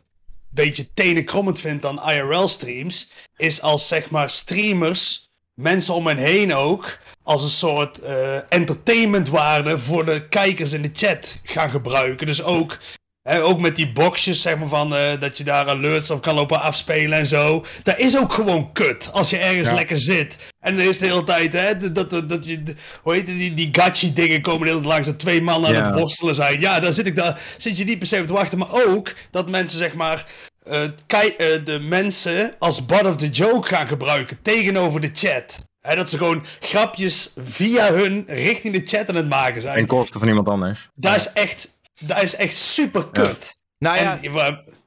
[0.50, 5.25] beetje tenenkrommend vind aan IRL-streams, is als zeg maar streamers,
[5.60, 10.90] mensen om hen heen ook, als een soort eh, entertainmentwaarde voor de kijkers in de
[10.92, 12.26] chat gaan gebruiken.
[12.26, 12.78] Dus ook,
[13.22, 16.34] hè, ook met die boxjes, zeg maar, van eh, dat je daar alerts op kan
[16.34, 17.64] lopen afspelen en zo.
[17.82, 19.74] Dat is ook gewoon kut, als je ergens Ja.
[19.74, 20.36] lekker zit.
[20.60, 22.62] En dan is de hele tijd, hè, dat, dat, dat je,
[23.02, 25.76] hoe heet het, die, die gachi dingen komen de hele tijd langs, dat twee mannen
[25.76, 26.60] aan het worstelen zijn.
[26.60, 29.12] Ja, daar zit ik daar, zit je niet per se op te wachten, maar ook
[29.30, 30.26] dat mensen, zeg maar,
[30.66, 35.58] eh, kei- eh, de mensen als butt of the joke gaan gebruiken tegenover de chat.
[35.80, 39.76] Hè, dat ze gewoon grapjes via hun richting de chat aan het maken zijn.
[39.78, 40.88] En kosten van iemand anders.
[40.94, 41.68] Dat is echt,
[42.00, 43.58] dat is echt super kut.
[43.78, 44.32] Nou ja, En,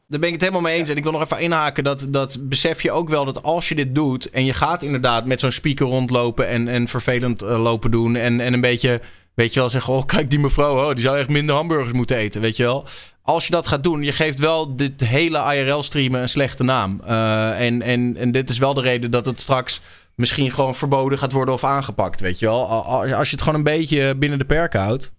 [0.08, 0.90] daar ben ik het helemaal mee eens.
[0.90, 1.84] En ik wil nog even inhaken.
[1.84, 4.30] Dat, dat besef je ook wel dat als je dit doet.
[4.30, 6.48] En je gaat inderdaad met zo'n speaker rondlopen.
[6.48, 8.16] En, en vervelend eh, lopen doen.
[8.16, 9.02] En, en een beetje.
[9.34, 9.94] Weet je wel, zeggen.
[9.94, 10.88] Oh, kijk die mevrouw.
[10.88, 12.42] Oh, die zou echt minder hamburgers moeten eten.
[12.42, 12.86] Weet je wel.
[13.30, 14.04] Als je dat gaat doen.
[14.04, 17.02] Je geeft wel dit hele IRL-streamen een slechte naam.
[17.06, 19.82] Eh, en, en, en dit is wel de reden dat het straks.
[20.16, 22.22] Misschien gewoon verboden gaat worden of aangepakt.
[22.22, 22.68] Weet je wel.
[22.68, 25.12] Al- al- Als je het gewoon een beetje binnen de perken houdt.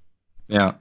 [0.47, 0.81] Ja.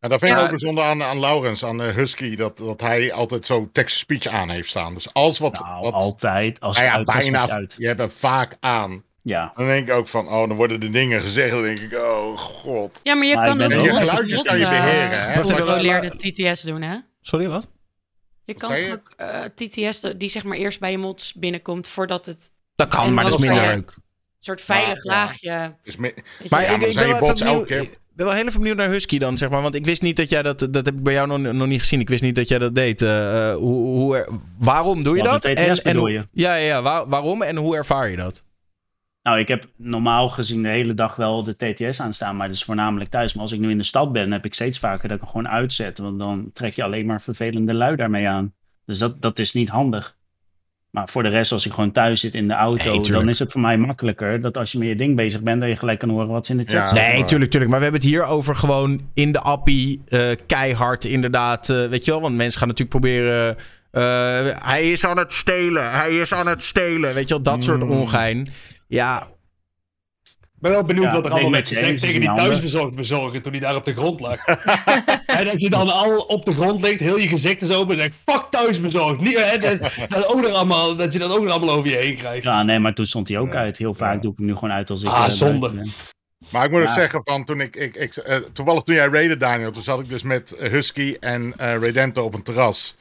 [0.00, 0.42] En dat vind ik Ja.
[0.44, 4.50] ook bijzonder aan, aan Laurens, aan eh, Husky, dat, dat hij altijd zo text-to-speech aan
[4.50, 4.94] heeft staan.
[4.94, 5.52] Dus als wat...
[5.60, 6.60] Nou, wat altijd.
[6.60, 7.48] Als nou ja, bijna.
[7.48, 7.74] uit.
[7.78, 9.02] Je hebt hem vaak aan.
[9.22, 9.52] Ja.
[9.56, 11.50] Dan denk ik ook van, oh, dan worden de dingen gezegd.
[11.50, 13.00] Dan denk ik, oh god.
[13.02, 15.32] Ja, maar je Maar kan ook je geluidjes kan je eh, beheren, hè?
[15.42, 16.96] Gecontroleerde TTS doen, hè?
[17.20, 17.66] Sorry, wat?
[18.44, 22.26] Je kan toch ook eh, TTS, die zeg maar eerst bij je mods binnenkomt voordat
[22.26, 23.94] het Dat kan, En maar dat is minder leuk.
[24.40, 25.20] soort veilig Maar, ja.
[25.20, 25.74] laagje.
[25.82, 26.14] Is me-
[26.48, 26.62] Maar.
[26.62, 28.46] Ja, ik, maar ik ben wel even bots elke benieuwd, keer- ik ben wel heel
[28.46, 29.62] even benieuwd naar Husky dan, zeg maar.
[29.62, 30.58] Want ik wist niet dat jij dat...
[30.58, 32.00] Dat heb ik bij jou nog, nog niet gezien.
[32.00, 33.02] Ik wist niet dat jij dat deed.
[33.02, 35.42] Eh, eh, hoe, hoe er- waarom doe je dat?
[35.42, 36.24] bedoel hoe- je?
[36.32, 36.82] Ja, ja, ja.
[36.82, 38.42] Waar- waarom en hoe ervaar je dat?
[39.22, 42.64] Nou, ik heb normaal gezien de hele dag wel de TTS aanstaan, maar dat is
[42.64, 43.32] voornamelijk thuis.
[43.34, 45.30] Maar als ik nu in de stad ben, heb ik steeds vaker dat ik hem
[45.32, 45.98] gewoon uitzet.
[45.98, 48.52] Want dan trek je alleen maar vervelende lui daarmee aan.
[48.86, 50.16] Dus dat, dat is niet handig.
[50.90, 53.38] Maar voor de rest, als ik gewoon thuis zit in de auto, Nee, dan is
[53.38, 55.98] het voor mij makkelijker dat als je met je ding bezig bent, dat je gelijk
[55.98, 56.92] kan horen wat ze in de chat Ja.
[56.94, 57.70] Nee, maar- tuurlijk, tuurlijk.
[57.70, 61.68] Maar we hebben het hier over gewoon in de appie eh, keihard inderdaad.
[61.68, 63.56] eh, weet je wel, want mensen gaan natuurlijk proberen...
[63.90, 64.02] eh,
[64.66, 67.14] hij is aan het stelen, hij is aan het stelen.
[67.14, 67.90] Weet je wel, dat soort Mm.
[67.90, 68.48] ongein.
[68.92, 69.22] Ja,
[70.32, 72.96] Ik ben wel benieuwd Ja, wat er allemaal met gezegd James tegen is die thuisbezorgd
[72.96, 74.44] bezorger toen hij daar op de grond lag.
[75.26, 78.00] en als je dan al op de grond ligt, heel je gezicht is open en
[78.00, 79.20] denk fuck thuisbezorgd.
[79.20, 79.78] Niet, hè, dat,
[80.08, 82.44] dat, ook nog allemaal, dat je dat ook nog allemaal over je heen krijgt.
[82.44, 83.76] Ja, nee, maar toen stond hij ook uit.
[83.76, 85.08] Heel vaak doe ik hem nu gewoon uit als ik...
[85.08, 85.72] Ah, eh, zonde.
[85.72, 85.88] ben.
[86.48, 86.92] Maar ik moet ook Ja.
[86.94, 90.08] zeggen, van toen ik, ik, ik eh, toevallig toen jij raided Daniel, toen zat ik
[90.08, 92.96] dus met Husky en eh Redemptor op een terras.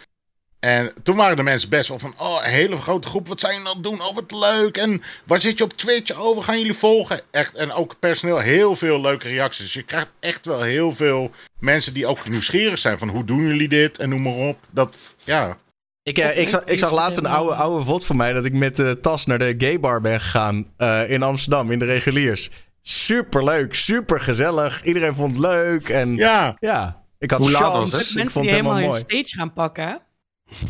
[0.62, 3.54] En toen waren de mensen best wel van, oh, een hele grote groep, wat zijn
[3.54, 4.02] jullie aan het doen?
[4.02, 4.78] Oh, wat leuk.
[4.78, 6.20] En waar zit je op Twitch?
[6.20, 7.22] Oh, we gaan jullie volgen.
[7.32, 9.64] Echt, en ook personeel, heel veel leuke reacties.
[9.64, 13.48] Dus je krijgt echt wel heel veel mensen die ook nieuwsgierig zijn van, hoe doen
[13.48, 13.98] jullie dit?
[13.98, 14.60] En noem maar op.
[14.70, 15.58] Dat, ja.
[16.04, 18.54] ik, eh, ik, zag, ik zag laatst een oude, oude vod van mij dat ik
[18.54, 22.50] met de tas naar de gay bar ben gegaan eh, in Amsterdam, in de reguliers.
[22.82, 24.84] Super leuk, super gezellig.
[24.84, 25.90] Iedereen vond het leuk.
[25.90, 28.10] En ja, Ja, ik had Hoe laat was chance.
[28.10, 29.04] Ik Mensen vond die het helemaal helemaal mooi.
[29.08, 30.02] hun stage gaan pakken.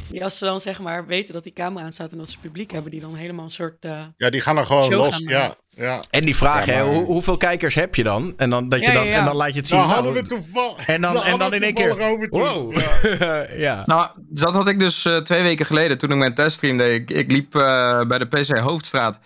[0.10, 2.38] Die als ze dan zeg maar weten dat die camera aan staat en dat ze
[2.40, 3.86] publiek hebben, die dan helemaal een soort...
[3.86, 5.18] eh, ja, die gaan er gewoon los.
[5.18, 6.04] Ja, ja.
[6.10, 8.34] En die Ja, maar- hoe, hoeveel kijkers heb je dan?
[8.38, 9.18] En dan, dat je Ja, dan, ja, ja.
[9.18, 9.78] En dan laat je het zien.
[9.78, 10.86] Nou, nou, hadden we toevallig.
[10.86, 12.28] en dan, nou, en dan in één keer.
[12.30, 12.78] Wow.
[13.20, 13.46] Ja.
[13.68, 13.84] ja.
[13.86, 17.02] Nou, dat had ik dus eh, twee weken geleden toen ik mijn teststream deed.
[17.10, 19.20] Ik, ik liep eh, bij de PC Hoofdstraat.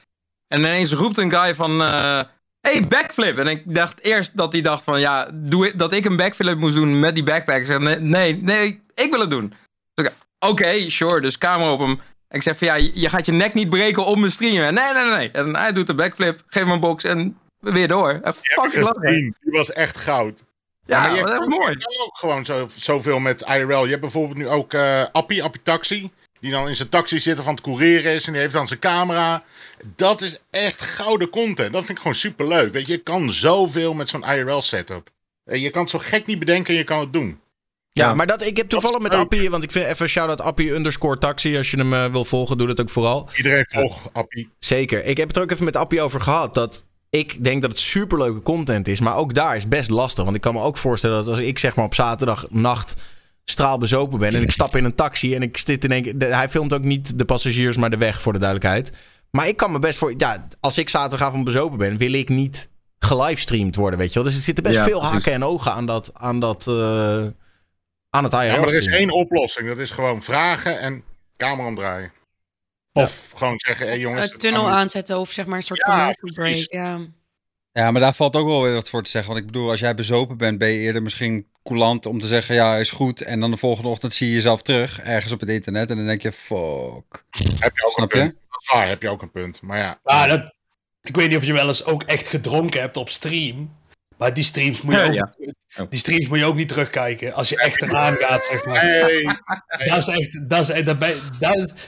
[0.48, 1.82] En ineens roept een guy van...
[1.84, 2.22] eh,
[2.62, 3.38] hey, backflip!
[3.38, 5.00] En ik dacht eerst dat hij dacht van...
[5.00, 7.58] Ja, doe ik, dat ik een backflip moest doen met die backpack.
[7.58, 9.54] Ik zeg, nee, nee, nee, ik wil het doen.
[9.94, 11.22] Dus ik, Oké, sure.
[11.22, 12.00] Dus camera op hem.
[12.30, 14.64] Ik zeg van ja, je gaat je nek niet breken op mijn stream.
[14.64, 15.32] En Nee, nee, nee.
[15.32, 18.20] En hij doet de backflip, geeft me een box en weer door.
[18.24, 18.34] En.
[19.02, 19.36] Gezien.
[19.40, 20.44] Die was echt goud.
[20.86, 21.70] Ja, maar je dat is kan, mooi.
[21.72, 23.84] je kan ook gewoon zo, zoveel met IRL.
[23.84, 26.12] Je hebt bijvoorbeeld nu ook eh Appie, Appie Taxi.
[26.40, 28.26] Die dan in zijn taxi zit of aan het coureren is.
[28.26, 29.44] En die heeft dan zijn camera.
[29.96, 31.74] Dat is echt gouden content.
[31.74, 32.74] Dat vind ik gewoon super leuk.
[32.74, 35.10] Weet je, je kan zoveel met zo'n IRL setup.
[35.44, 37.40] Je kan het zo gek niet bedenken en je kan het doen.
[38.04, 39.14] Ja, maar dat, ik heb toevallig met.
[39.14, 41.58] Appie, want ik vind even shout-out Appie underscore taxi.
[41.58, 43.30] Als je hem eh, wil volgen, doe dat ook vooral.
[43.36, 44.50] Iedereen volgt Appie.
[44.60, 45.06] Zeker.
[45.06, 46.54] Ik heb het er ook even met Appie over gehad.
[46.54, 49.00] Dat ik denk dat het superleuke content is.
[49.00, 50.24] Maar ook daar is het best lastig.
[50.24, 52.94] Want ik kan me ook voorstellen dat als ik zeg maar op zaterdagnacht
[53.46, 54.36] straalbezopen ben.
[54.36, 57.18] En ik stap in een taxi en ik zit in één Hij filmt ook niet
[57.18, 58.92] de passagiers, maar de weg voor de duidelijkheid.
[59.32, 60.14] Maar ik kan me best voor...
[60.18, 62.70] Ja, als ik zaterdagavond bezopen ben, wil ik niet
[63.00, 64.24] gelivestreamd worden, weet je wel.
[64.24, 66.12] Dus er zitten best Ja, veel haken en ogen aan dat...
[66.14, 67.26] Aan dat eh,
[68.16, 69.68] aan het IRL Ja, maar er is één oplossing.
[69.68, 71.04] Dat is gewoon vragen en
[71.38, 72.12] camera omdraaien.
[72.94, 74.24] Of gewoon zeggen, hé hey, jongens.
[74.26, 76.72] een het tunnel aanzetten of zeg maar een soort Ja, break.
[76.72, 77.00] Ja.
[77.72, 79.32] Ja, maar daar valt ook wel weer wat voor te zeggen.
[79.32, 82.56] Want ik bedoel, als jij bezopen bent, ben je eerder misschien coulant om te zeggen,
[82.56, 83.22] ja, is goed.
[83.22, 85.90] En dan de volgende ochtend zie je jezelf terug, ergens op het internet.
[85.90, 87.24] En dan denk je, fuck.
[87.60, 88.36] Heb je ook Snap een punt.
[88.72, 89.62] Waar, heb je ook een punt.
[89.62, 90.00] Maar ja.
[90.04, 90.54] Ah, dat,
[91.02, 93.76] ik weet niet of je wel eens ook echt gedronken hebt op stream.
[94.18, 95.86] Maar die streams moet je, ook, ja.
[95.90, 97.34] die streams moet je ook niet terugkijken.
[97.34, 98.82] Als je echt eraan gaat, zeg maar.
[98.82, 99.38] Hey,
[99.90, 101.00] Dat is echt, dat is, dat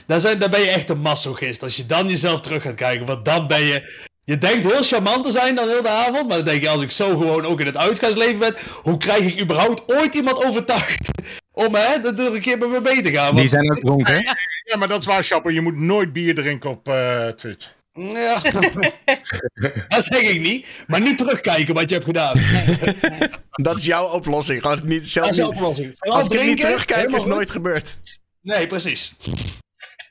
[0.06, 1.62] ben, zijn, dan ben je echt een masochist.
[1.62, 3.06] Als je dan jezelf terug gaat kijken.
[3.06, 4.06] Want dan ben je...
[4.24, 6.28] Je denkt heel charmant te zijn dan heel de avond.
[6.28, 8.54] Maar dan denk je, als ik zo gewoon ook in het uitgaansleven ben.
[8.82, 11.08] Hoe krijg ik überhaupt ooit iemand overtuigd
[11.66, 13.24] om hè, dat er een keer met me mee te gaan?
[13.24, 14.14] Want, Die zijn ook dronken.
[14.14, 14.20] hè?
[14.64, 15.52] ja, maar dat is waar, Chapper.
[15.52, 17.76] Je moet nooit bier drinken op eh, Twitch.
[17.98, 18.40] Ja,
[19.88, 20.66] dat zeg ik niet.
[20.86, 22.38] Maar niet terugkijken wat je hebt gedaan.
[23.62, 24.62] Dat is jouw oplossing.
[24.62, 25.92] Gewoon niet, Dat zelf is de niet, oplossing.
[25.98, 27.98] Vooral als ik het niet terugkijk, is het nooit gebeurd.
[28.42, 29.14] Nee, precies.
[29.24, 29.42] Nee, ik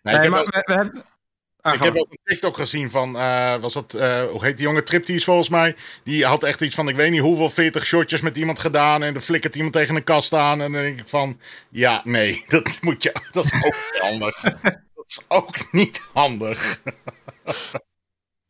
[0.03, 1.03] Nee, heb maar ook- we, we hebben...
[1.61, 4.65] Ah, Ik heb ook een TikTok gezien van, eh, was dat, eh, hoe heet die
[4.65, 5.75] jonge Triptease volgens mij?
[6.03, 9.13] Die had echt iets van, ik weet niet hoeveel 40 shotjes met iemand gedaan en
[9.13, 10.61] dan flikkert iemand tegen een kast aan.
[10.61, 14.41] En dan denk ik van, ja, nee, dat moet je, dat is ook niet handig.
[14.41, 16.81] Dat is ook niet handig.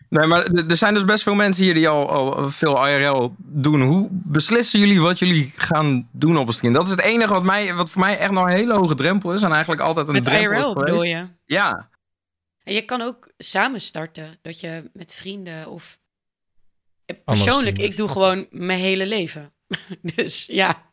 [0.10, 3.82] Nee, maar er zijn dus best veel mensen hier die al, al veel IRL doen.
[3.82, 6.74] Hoe beslissen jullie wat jullie gaan doen op een stream?
[6.74, 9.34] Dat is het enige wat, mij, wat voor mij echt nog een hele hoge drempel
[9.34, 9.42] is.
[9.42, 10.86] En eigenlijk altijd een Met drempel is IRL geweest.
[10.86, 11.28] bedoel je?
[11.46, 11.90] Ja.
[12.64, 14.38] En je kan ook samen starten.
[14.42, 16.00] Dat je met vrienden of...
[17.26, 19.54] Persoonlijk, ik doe gewoon mijn hele leven.
[20.16, 20.84] dus ja.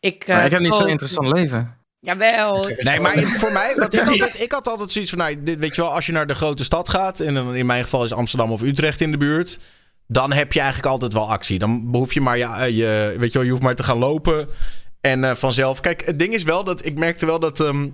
[0.00, 1.75] Ik, Maar eh, ik heb niet zo'n interessant leven.
[2.06, 2.66] Jawel.
[2.76, 5.74] Nee, maar voor mij, want ik, altijd, ik had altijd zoiets van, nou, dit, weet
[5.74, 8.52] je wel, als je naar de grote stad gaat, en in mijn geval is Amsterdam
[8.52, 9.58] of Utrecht in de buurt,
[10.06, 11.58] dan heb je eigenlijk altijd wel actie.
[11.58, 13.98] Dan hoef je maar, ja, eh, je, weet je wel, je hoeft maar te gaan
[13.98, 14.48] lopen
[15.00, 15.80] en eh, vanzelf.
[15.80, 17.88] Kijk, het ding is wel dat, ik merkte wel dat, ehm,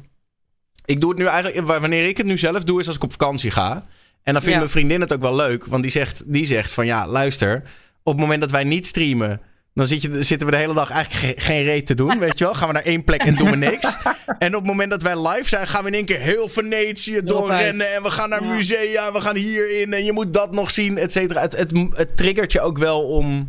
[0.85, 3.11] ik doe het nu eigenlijk, wanneer ik het nu zelf doe, is als ik op
[3.13, 3.87] vakantie ga.
[4.23, 4.59] En dan vindt Ja.
[4.59, 7.63] mijn vriendin het ook wel leuk, want die zegt, die zegt van, ja, luister,
[8.03, 9.41] op het moment dat wij niet streamen,
[9.75, 12.39] Dan zit je, zitten we de hele dag eigenlijk ge- geen reet te doen, weet
[12.39, 12.55] je wel.
[12.55, 13.97] Gaan we naar één plek en doen we niks.
[14.39, 17.21] En op het moment dat wij live zijn, gaan we in één keer heel Venetië
[17.25, 17.95] doorrennen.
[17.95, 19.93] En we gaan naar musea, en we gaan hierin.
[19.93, 21.41] En je moet dat nog zien, et cetera.
[21.41, 23.49] Het, het, het triggert je ook wel om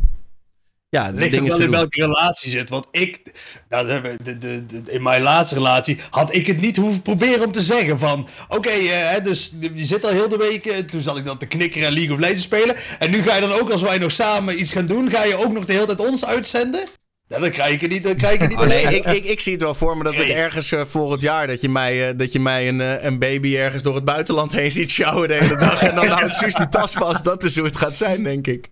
[0.94, 2.68] ja, Het ligt dingen wel in welke relatie zit.
[2.68, 3.20] Want ik,
[3.68, 3.86] nou,
[4.22, 7.98] de, de, in mijn laatste relatie, had ik het niet hoeven proberen om te zeggen
[7.98, 8.28] van...
[8.48, 10.66] Oké, eh, dus je zit al heel de week...
[10.66, 12.76] eh, toen zat ik dan te knikkeren en League of Legends spelen.
[12.98, 15.10] En nu ga je dan ook, als wij nog samen iets gaan doen...
[15.10, 16.86] Ga je ook nog de hele tijd ons uitzenden?
[17.28, 18.58] Ja, dan krijg je niet, dan krijg je niet...
[18.62, 21.20] Oh nee, ik, ik, ik zie het wel voor me dat ik ergens eh, volgend
[21.20, 21.46] jaar...
[21.46, 24.90] dat je mij, dat je mij een, een baby ergens door het buitenland heen ziet
[24.90, 25.82] sjouwen de hele dag.
[25.82, 27.24] En dan houdt Suus die tas vast.
[27.24, 28.70] Dat is hoe het gaat zijn, denk ik.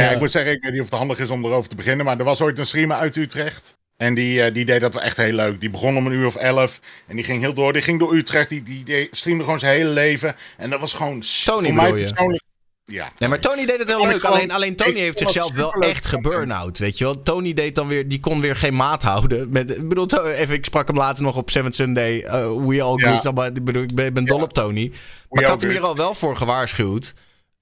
[0.00, 0.10] Ja.
[0.10, 2.04] Ik moet zeggen, ik weet niet of het handig is om erover te beginnen.
[2.06, 3.76] Maar er was ooit een streamer uit Utrecht.
[3.96, 5.60] En die, eh, die deed dat wel echt heel leuk.
[5.60, 6.80] Die begon om een uur of elf.
[7.06, 7.72] En die ging heel door.
[7.72, 8.48] Die ging door Utrecht.
[8.48, 10.36] Die, die, die streamde gewoon zijn hele leven.
[10.56, 11.22] En dat was gewoon...
[11.44, 12.44] Tony voor mij persoonlijk...
[12.84, 13.10] Ja.
[13.18, 14.24] Nee, maar Tony deed het heel leuk.
[14.24, 17.22] Alleen, alleen Tony heeft zichzelf wel echt geburn-out, weet je wel.
[17.22, 19.52] Tony deed dan weer, die kon weer geen maat houden.
[19.52, 22.24] Met, ik bedoel, even, ik sprak hem laatst nog op Seventh Sunday.
[22.24, 22.30] uh,
[22.66, 23.10] we all Ja.
[23.12, 23.24] good.
[23.26, 24.92] allemaal- Ik bedoel, ik ben, dol op Tony.
[25.30, 25.80] Maar ik had hem good.
[25.80, 27.14] hier al wel voor gewaarschuwd.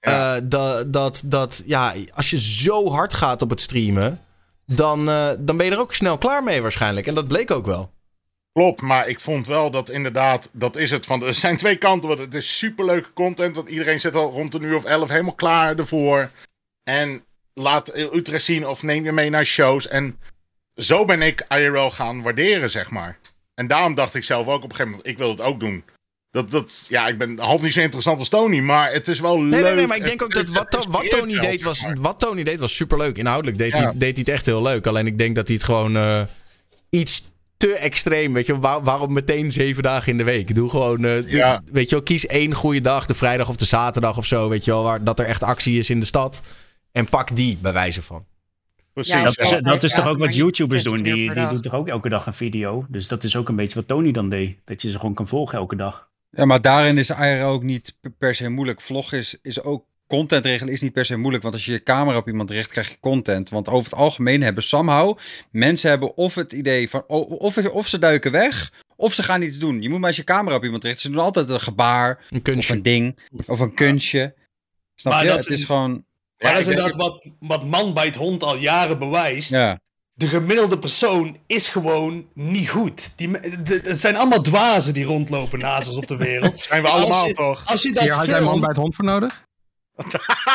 [0.05, 0.37] Ja.
[0.37, 4.21] eh, dat, dat, dat, ja, als je zo hard gaat op het streamen,
[4.67, 7.07] dan, eh, dan ben je er ook snel klaar mee waarschijnlijk.
[7.07, 7.93] En dat bleek ook wel.
[8.53, 11.07] Klopt, maar ik vond wel dat inderdaad, dat is het.
[11.07, 13.57] Van, er zijn twee kanten, want het is superleuke content.
[13.57, 16.31] Want iedereen zit al rond een uur of elf helemaal klaar ervoor.
[16.83, 17.25] En
[17.55, 19.89] laat Utrecht zien of neem je mee naar shows.
[19.89, 20.19] En
[20.77, 23.19] zo ben ik IRL gaan waarderen, zeg maar.
[23.55, 25.85] En daarom dacht ik zelf ook op een gegeven moment, ik wil het ook doen.
[26.35, 29.43] Dat, dat, ja, ik ben half niet zo interessant als Tony, maar het is wel
[29.45, 29.63] leuk.
[29.63, 32.77] Nee, nee, maar ik denk ook dat wat, Tony deed was, wat Tony deed was
[32.77, 33.17] superleuk.
[33.19, 33.79] Inhoudelijk deed, Ja.
[33.79, 34.87] hij, deed hij het echt heel leuk.
[34.87, 36.21] Alleen ik denk dat hij het gewoon eh,
[36.91, 40.55] iets te extreem, weet je, waar, waarom meteen zeven dagen in de week?
[40.55, 43.65] Doe gewoon, eh, doe- weet je wel, kies één goede dag, de vrijdag of de
[43.65, 46.43] zaterdag of zo, weet je wel, waar dat er echt actie is in de stad.
[46.93, 48.25] En pak die, bij wijze van.
[48.93, 49.61] Precies, Ja, Dat is, ja.
[49.61, 51.15] dat is Ja, toch ook wat YouTubers 60 doen.
[51.15, 52.87] Die, die doen toch ook elke dag een video.
[52.89, 54.57] Dus dat is ook een beetje wat Tony dan deed.
[54.65, 56.09] Dat je ze gewoon kan volgen elke dag.
[56.37, 58.81] Ja, maar daarin is IRL ook niet per- se moeilijk.
[58.81, 59.85] Vlog is, is ook.
[60.07, 61.43] Content regelen is niet per se moeilijk.
[61.43, 63.49] Want als je je camera op iemand richt, krijg je content.
[63.49, 65.19] Want over het algemeen hebben somehow.
[65.51, 67.05] Mensen hebben of het idee van.
[67.07, 68.73] Of, of ze duiken weg.
[68.97, 69.83] Of ze gaan iets doen.
[69.83, 71.01] Je moet maar eens je camera op iemand richten.
[71.03, 72.25] Ze doen altijd een gebaar.
[72.31, 72.75] Een Of kunstje.
[72.75, 73.19] een ding.
[73.47, 74.35] Of een kunstje.
[74.95, 75.29] Snap Maar je?
[75.29, 76.05] dat Het is- is gewoon.
[76.39, 79.51] Maar dat is inderdaad wat, wat man bij het hond al jaren bewijst.
[79.51, 79.81] Ja.
[80.17, 83.13] De gemiddelde persoon is gewoon niet goed.
[83.17, 83.31] Die,
[83.63, 86.61] de- het zijn allemaal dwazen die rondlopen naast ons op de wereld.
[86.61, 87.63] Zijn we Als allemaal je- toch?
[87.67, 89.45] Als je dat Hier had jij man bij het hond voor nodig?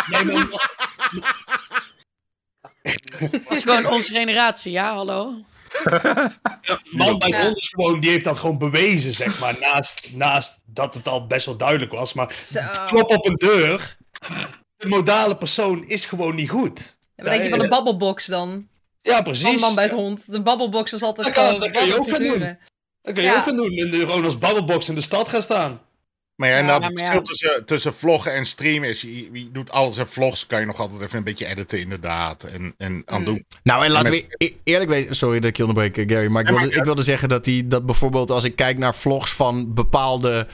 [0.10, 0.48] Nee, maar-
[3.18, 5.32] Het is gewoon onze generatie, ja, hallo.
[6.92, 7.44] man bij het Ja.
[7.44, 9.56] hond is gewoon, die heeft dat gewoon bewezen, zeg maar.
[9.60, 12.14] Naast, naast dat het al best wel duidelijk was.
[12.14, 12.60] Maar Zo.
[12.88, 13.98] klop op een deur.
[14.78, 16.98] De modale persoon is gewoon niet goed.
[17.16, 18.68] Wat denk je van de babbelbox dan?
[19.02, 19.44] Ja, precies.
[19.44, 20.32] Van man bij het hond.
[20.32, 22.60] De babbelbox is altijd Dat kan- dat kan je ook gaan figuren.
[23.02, 23.38] Dat kun je Ja.
[23.38, 23.78] ook gaan doen.
[23.78, 25.82] En de- gewoon als babbelbox in de stad gaan staan.
[26.36, 26.90] Maar ja, Ja, maar het ja.
[26.98, 30.66] verschil tussen, tussen vloggen en streamen is, je, je doet alles in vlogs, kan je
[30.66, 32.44] nog altijd even een beetje editen inderdaad.
[32.44, 33.26] En, en aan Mm.
[33.26, 33.46] doen.
[33.64, 35.16] Nou, en laten Met- we e- eerlijk wezen.
[35.16, 36.28] Sorry dat ik je onderbreek, eh, Gary.
[36.28, 39.32] Maar ik wilde, ik wilde zeggen dat, die, dat bijvoorbeeld als ik kijk naar vlogs
[39.34, 40.48] van bepaalde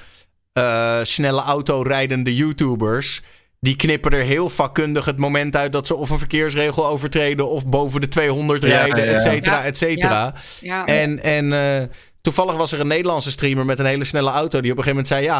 [0.53, 3.21] eh, snelle autorijdende YouTubers.
[3.66, 7.49] Die knippen er heel vakkundig het moment uit dat ze of een verkeersregel overtreden.
[7.49, 9.11] of boven de 200 Ja, rijden, ja.
[9.11, 10.34] et cetera, et cetera.
[10.61, 10.86] Ja.
[10.86, 11.84] En, en eh,
[12.22, 14.61] toevallig was er een Nederlandse streamer met een hele snelle auto.
[14.61, 15.39] die op een gegeven moment zei: Ja,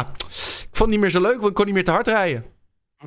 [0.70, 2.44] ik vond het niet meer zo leuk, want ik kon niet meer te hard rijden.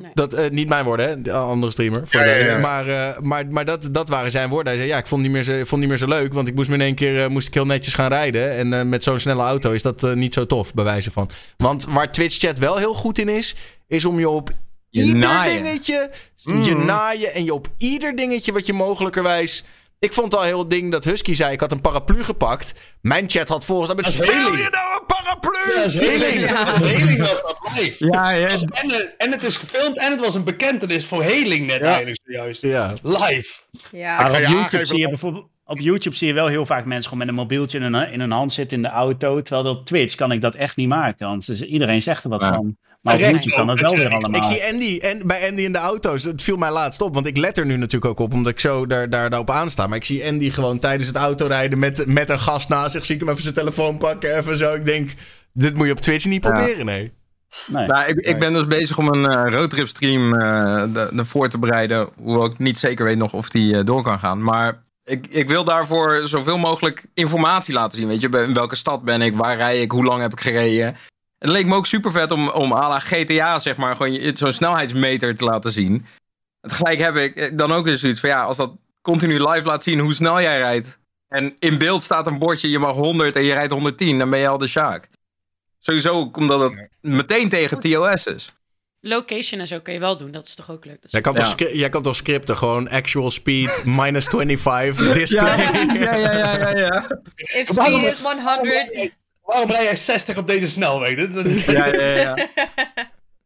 [0.00, 0.10] Nee.
[0.14, 1.20] Dat, eh, niet mijn woorden, hè?
[1.22, 2.02] De andere streamer.
[2.08, 2.58] Voor Ja, de- ja, ja.
[2.58, 4.66] Maar, eh, maar, maar dat, dat waren zijn woorden.
[4.72, 6.32] Hij zei: Ja, ik vond het niet meer zo, vond niet meer zo leuk.
[6.32, 8.52] Want ik moest me in één keer eh, moest ik heel netjes gaan rijden.
[8.52, 11.30] En eh, met zo'n snelle auto is dat eh, niet zo tof, bij wijze van.
[11.56, 13.56] Want waar Twitch chat wel heel goed in is,
[13.88, 14.50] is om je op
[14.90, 15.62] ieder naaien.
[15.62, 16.10] dingetje.
[16.36, 16.84] Je Mhm.
[16.86, 19.64] naaien en je op ieder dingetje wat je mogelijkerwijs.
[19.98, 22.72] Ik vond al heel het ding dat Husky zei: ik had een paraplu gepakt.
[23.00, 25.72] Mijn chat had volgens dat met stel je nou een paraplu?
[25.74, 26.48] Ja, dat is heling.
[26.50, 26.64] Ja.
[26.64, 28.06] Dat is heling was dat live.
[28.06, 28.48] Ja, ja.
[28.48, 31.86] En, en het is gefilmd en het was een bekentenis voor heling net Ja.
[31.86, 32.62] eigenlijk zojuist.
[32.62, 32.94] Ja.
[33.02, 33.60] Live.
[33.92, 34.28] Ja.
[34.30, 37.18] Op je YouTube, zie je bijvoorbeeld, op YouTube zie je wel heel vaak mensen gewoon
[37.18, 39.42] met een mobieltje in hun, in hun hand zitten in de auto.
[39.42, 41.26] Terwijl op Twitch kan ik dat echt niet maken.
[41.26, 42.54] Want iedereen zegt er wat Ja.
[42.54, 42.76] van.
[43.00, 43.20] Maar op.
[43.20, 44.36] YouTube kan het wel weer allemaal.
[44.40, 46.22] Ik zie Andy en bij Andy in de auto's.
[46.22, 48.60] Het viel mij laatst op, want ik let er nu natuurlijk ook op, omdat ik
[48.60, 49.86] zo daar, daar, daarop aansta.
[49.86, 53.04] Maar ik zie Andy gewoon tijdens het autorijden met, met een gast naast zich.
[53.04, 54.74] Zie ik hem even zijn telefoon pakken, even zo.
[54.74, 55.10] Ik denk,
[55.52, 56.50] dit moet je op Twitch niet Ja.
[56.50, 57.12] proberen, nee.
[57.66, 57.86] Nee.
[57.86, 61.48] Nou, ik, ik ben dus bezig om een eh, roadtrip stream eh, de- de voor
[61.48, 62.08] te bereiden.
[62.22, 64.42] Hoewel ik niet zeker weet nog of die eh, door kan gaan.
[64.42, 68.08] Maar ik, ik wil daarvoor zoveel mogelijk informatie laten zien.
[68.08, 70.96] Weet je, in welke stad ben ik, waar rij ik, hoe lang heb ik gereden.
[71.40, 74.30] Het leek me ook super vet om, om à la GTA, zeg maar, gewoon je-
[74.34, 76.06] zo'n snelheidsmeter te laten zien.
[76.60, 78.72] Tegelijk heb ik eh, dan ook eens zoiets van ja, als dat
[79.02, 80.98] continu live laat zien hoe snel jij rijdt.
[81.28, 84.38] En in beeld staat een bordje, je mag 100 en je rijdt 110, dan ben
[84.38, 85.08] je al de Sjaak.
[85.78, 88.48] Sowieso ook omdat het meteen tegen TOS is.
[89.00, 90.98] Location en zo kun je wel doen, dat is toch ook leuk.
[91.02, 91.42] Jij kan, Ja.
[91.54, 95.56] toch jij kan toch scripten, gewoon actual speed, minus 25, display.
[95.56, 97.08] ja, ja, ja, ja, ja.
[97.34, 99.12] If speed is 100.
[99.50, 101.66] Waarom rij jij 60 op deze snelweg?
[101.66, 102.46] Ja, ja, ja.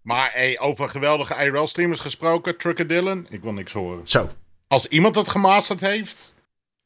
[0.03, 4.07] Maar hey, over geweldige IRL-streamers gesproken, Trucker Dylan, ik wil niks horen.
[4.07, 4.29] Zo.
[4.69, 6.35] Als iemand het gemasterd heeft,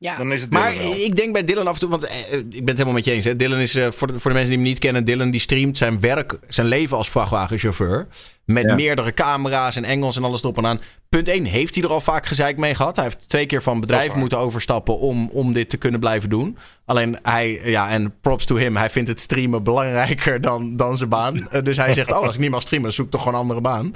[0.01, 0.17] Ja.
[0.17, 0.93] dan is het Dylan Maar wel.
[0.95, 3.13] ik denk bij Dylan af en toe, want eh, ik ben het helemaal met je
[3.13, 3.25] eens.
[3.25, 3.37] Hè.
[3.37, 5.77] Dylan is, eh, voor, de, voor de mensen die hem niet kennen, Dylan die streamt
[5.77, 8.07] zijn werk, zijn leven als vrachtwagenchauffeur.
[8.45, 8.75] Met Ja.
[8.75, 10.81] meerdere camera's en Engels en alles erop en aan.
[11.09, 12.97] Punt 1, heeft hij er al vaak gezeik mee gehad.
[12.97, 16.57] Hij heeft twee keer van bedrijf moeten overstappen om, om dit te kunnen blijven doen.
[16.85, 21.09] Alleen hij, ja, en props to him, hij vindt het streamen belangrijker dan, dan zijn
[21.09, 21.51] baan.
[21.51, 23.61] Eh, dus hij zegt, oh, als ik niet mag streamen, zoek toch gewoon een andere
[23.61, 23.95] baan.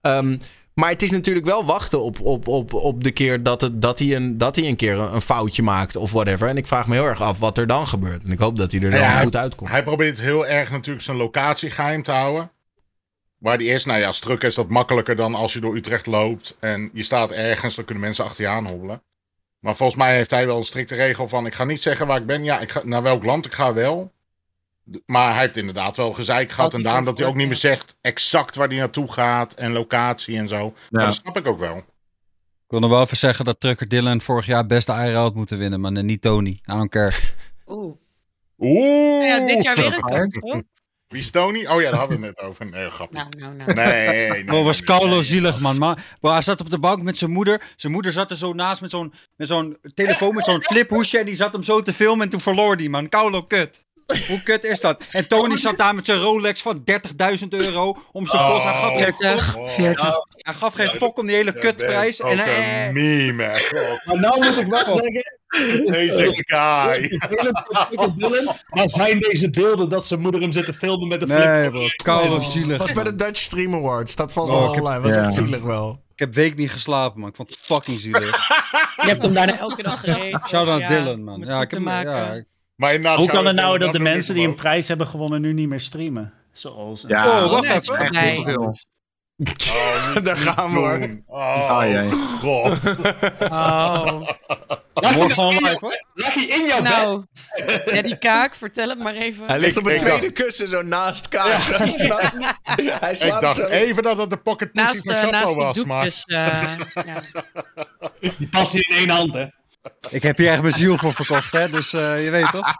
[0.00, 0.36] Ehm,
[0.78, 3.98] maar het is natuurlijk wel wachten op, op, op, op de keer dat, het, dat,
[3.98, 6.48] hij een, dat hij een keer een foutje maakt of whatever.
[6.48, 8.24] En ik vraag me heel erg af wat er dan gebeurt.
[8.24, 9.70] En ik hoop dat hij er dan Ja, hij- goed uitkomt.
[9.70, 12.50] Hij probeert heel erg natuurlijk zijn locatie geheim te houden.
[13.38, 16.06] Waar die is, nou ja, als druk is dat makkelijker dan als je door Utrecht
[16.06, 19.02] loopt en je staat ergens, dan kunnen mensen achter je aan hobbelen.
[19.60, 22.20] Maar volgens mij heeft hij wel een strikte regel van, ik ga niet zeggen waar
[22.20, 22.44] ik ben.
[22.44, 24.12] Ja, ik ga, naar welk land ik ga wel.
[25.06, 26.74] Maar hij heeft inderdaad wel gezeik gehad.
[26.74, 30.36] En daarom dat hij ook niet meer zegt exact waar hij naartoe gaat en locatie
[30.36, 30.74] en zo.
[30.90, 31.06] Maar Ja.
[31.06, 31.76] dat snap ik ook wel.
[31.76, 35.58] Ik wil nog wel even zeggen dat Trucker Dylan vorig jaar beste IRL had moeten
[35.58, 36.50] winnen, maar niet Tony.
[36.50, 37.12] I don't care.
[37.66, 37.94] Oeh.
[38.58, 39.26] Oeh!
[39.28, 40.62] Ja, dit jaar weer een kans, toch?
[41.08, 41.66] Wie is Tony?
[41.66, 42.66] Oh ja, daar hadden we het net over.
[42.66, 43.16] Nee, grapje.
[43.18, 43.74] Nou, nou, nou.
[43.74, 45.22] Nee, nee, nee, Oh, was Carlo nee.
[45.22, 45.98] zielig, man.
[46.20, 47.62] Bro, hij zat op de bank met zijn moeder.
[47.76, 51.18] Zijn moeder zat er zo naast met zo'n, met zo'n telefoon, met zo'n fliphoesje.
[51.18, 53.08] En die zat hem zo te filmen en toen verloor die, man.
[53.08, 53.86] Carlo, kut.
[54.28, 55.02] Hoe kut is dat?
[55.10, 56.84] En Tony zat daar met zijn Rolex van
[57.40, 58.62] 30.000 euro om zijn post.
[58.64, 60.14] Hij gaf geen fok, 40, 40.
[60.36, 62.20] hij gaf geen fok om die hele kutprijs.
[62.20, 63.50] En een meme,
[64.04, 65.36] Maar nou moet ik wel zeggen,
[65.90, 67.18] Deze guy.
[68.68, 71.72] Maar zijn deze beelden dat zijn moeder hem zit te filmen met een flip?
[71.72, 71.88] nee.
[71.94, 72.78] Carlo zielig.
[72.78, 73.14] was bij de.
[73.16, 74.14] Dutch Stream Awards.
[74.16, 75.00] Dat valt Oh, wel ik heb- online.
[75.02, 76.02] Was echt zielig wel.
[76.12, 77.28] Ik heb week niet geslapen, man.
[77.28, 78.48] Ik vond het fucking zielig.
[78.96, 80.42] Je hebt hem daarna elke dag gereden.
[80.48, 81.44] Shout out Ja, Dylan, man.
[81.46, 82.46] Ja, ik heb maken.
[82.78, 85.52] Maar Hoe kan het ik nou dat de mensen die een prijs hebben gewonnen nu
[85.52, 86.32] niet meer streamen?
[86.52, 87.04] Zoals...
[87.08, 87.94] Ja, Oh, wacht nee, even.
[87.94, 88.32] echt Echt Nee.
[88.32, 88.74] heel veel.
[89.72, 91.08] Oh, Daar gaan we, hoor.
[91.26, 92.10] Oh, jee.
[92.10, 92.96] god.
[93.50, 94.28] Oh,
[94.94, 96.04] Morgen gewoon live, hoor.
[96.14, 96.90] Lag hij in jouw bed?
[96.92, 97.24] nou.
[97.94, 99.46] Ja, die kaak, vertel het maar even.
[99.46, 101.68] Hij ligt op een ik tweede dacht- kussen zo naast Kaas.
[101.70, 103.66] Hij Ik slaapt dacht zo.
[103.66, 106.06] even dat het de pocket pussy Naast, van Chapo was, maar...
[106.26, 107.22] eh, ja.
[108.38, 109.46] Die past hier in één hand, hè?
[110.10, 111.70] Ik heb hier echt mijn ziel voor verkocht, hè.
[111.70, 112.74] Dus eh, je weet toch?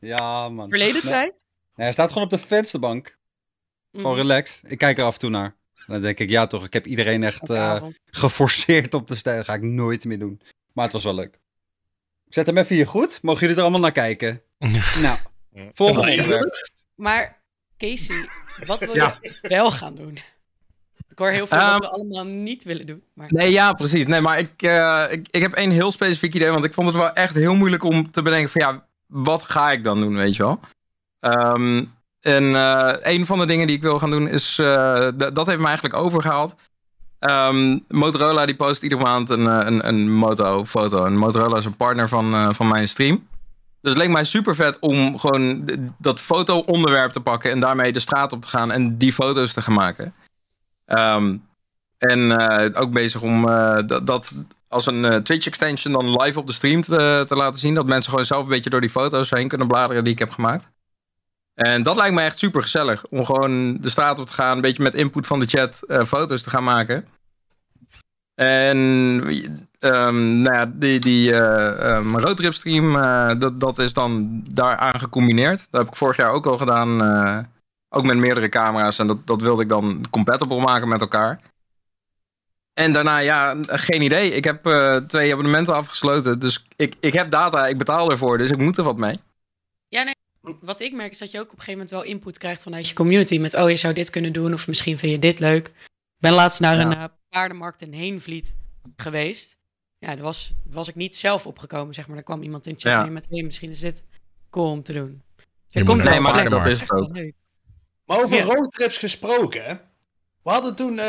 [0.00, 0.68] Ja, man.
[0.68, 1.32] Verleden tijd?
[1.74, 3.16] nee, hij staat gewoon op de vensterbank.
[3.92, 4.70] Gewoon Mm, relaxed.
[4.70, 5.56] Ik kijk er af en toe naar.
[5.74, 9.44] En dan denk ik, ja toch, ik heb iedereen echt eh, geforceerd op te stijgen.
[9.44, 10.40] Dat ga ik nooit meer doen.
[10.72, 11.34] Maar het was wel leuk.
[12.26, 13.22] Ik zet hem even hier goed.
[13.22, 14.42] Mogen jullie er allemaal naar kijken?
[15.02, 15.18] nou,
[15.72, 16.68] volgende onderwerp.
[16.94, 17.42] Maar
[17.76, 18.28] Casey,
[18.66, 19.18] wat wil Ja.
[19.20, 20.18] je wel gaan doen?
[21.18, 23.02] Ik hoor heel veel Ehm, wat we allemaal niet willen doen.
[23.14, 23.26] Maar...
[23.30, 24.06] Nee, ja, precies.
[24.06, 26.50] Nee, maar ik, eh, ik, ik heb één heel specifiek idee.
[26.50, 29.72] Want ik vond het wel echt heel moeilijk om te bedenken van ja, wat ga
[29.72, 30.60] ik dan doen, weet je wel?
[31.20, 31.84] Ehm,
[32.20, 35.58] en eh, een van de dingen die ik wil gaan doen is, eh, dat heeft
[35.58, 36.54] me eigenlijk overgehaald.
[37.18, 41.04] Ehm, Motorola die post iedere maand een, een, een moto-foto.
[41.04, 43.26] En Motorola is een partner van, van mijn stream.
[43.80, 45.68] Dus het leek mij super vet om gewoon
[45.98, 49.62] dat foto-onderwerp te pakken en daarmee de straat op te gaan en die foto's te
[49.62, 50.12] gaan maken.
[50.88, 51.36] Ehm,
[51.98, 54.34] en eh, ook bezig om eh, dat, dat
[54.68, 57.74] als een eh, Twitch-extension dan live op de stream te, te laten zien.
[57.74, 60.30] Dat mensen gewoon zelf een beetje door die foto's heen kunnen bladeren die ik heb
[60.30, 60.68] gemaakt.
[61.54, 63.06] En dat lijkt me echt super gezellig.
[63.06, 66.42] Om gewoon de straat op te gaan, een beetje met input van de chat foto's
[66.42, 67.06] te gaan maken.
[68.34, 68.66] En
[69.78, 71.36] ehm, nou ja, die, die
[72.12, 72.92] roadtrip stream,
[73.38, 75.66] dat, dat is dan daaraan gecombineerd.
[75.70, 76.96] Dat heb ik vorig jaar ook al gedaan.
[77.88, 78.98] Ook met meerdere camera's.
[78.98, 81.40] En dat, dat wilde ik dan compatible maken met elkaar.
[82.72, 84.30] En daarna, ja, geen idee.
[84.32, 86.38] Ik heb eh, twee abonnementen afgesloten.
[86.38, 88.38] Dus ik, ik heb data, ik betaal ervoor.
[88.38, 89.18] Dus ik moet er wat mee.
[89.88, 90.14] Ja, nee.
[90.60, 92.88] Wat ik merk is dat je ook op een gegeven moment wel input krijgt vanuit
[92.88, 93.38] je community.
[93.38, 95.66] Met, oh, je zou dit kunnen doen of misschien vind je dit leuk.
[95.68, 95.74] Ik
[96.18, 96.84] ben laatst naar Ja.
[96.84, 98.54] een eh, paardenmarkt in Heenvliet
[98.96, 99.56] geweest.
[99.98, 102.14] Ja, daar was, was ik niet zelf opgekomen, zeg maar.
[102.16, 103.02] Daar kwam iemand in chat Ja.
[103.02, 104.04] mee met, hey, misschien is dit
[104.50, 105.22] cool om te doen.
[105.36, 106.50] Dus Je er moet komt een plek.
[106.50, 107.12] dat is het ook.
[107.16, 107.34] Leuk.
[108.08, 108.44] Maar over Ja.
[108.44, 109.74] roadtrips gesproken, hè?
[110.42, 111.06] We hadden toen eh,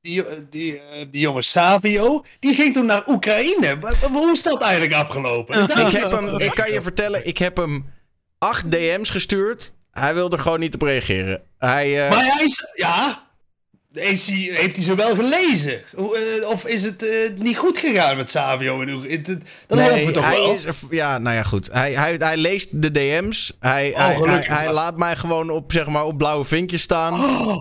[0.00, 3.78] die, eh, die, eh, die jonge Savio, die ging toen naar Oekraïne.
[4.12, 5.62] Hoe is dat eigenlijk afgelopen?
[5.62, 7.92] Ik, heb hem, ik kan je vertellen, ik heb hem
[8.38, 9.74] acht DM's gestuurd.
[9.90, 11.42] Hij wilde er gewoon niet op reageren.
[11.58, 13.29] Hij, eh, Maar hij is, ja,
[13.92, 15.82] is hij, heeft hij ze wel gelezen?
[15.96, 18.84] Eh, of is het eh, niet goed gegaan met Savio?
[18.84, 20.54] Dat hopen we toch hij wel?
[20.54, 21.68] is ja, nou ja, goed.
[21.72, 23.56] Hij, hij, hij leest de DM's.
[23.60, 27.14] Hij, hij, hij, laat mij gewoon op, zeg maar, op blauwe vinkjes staan.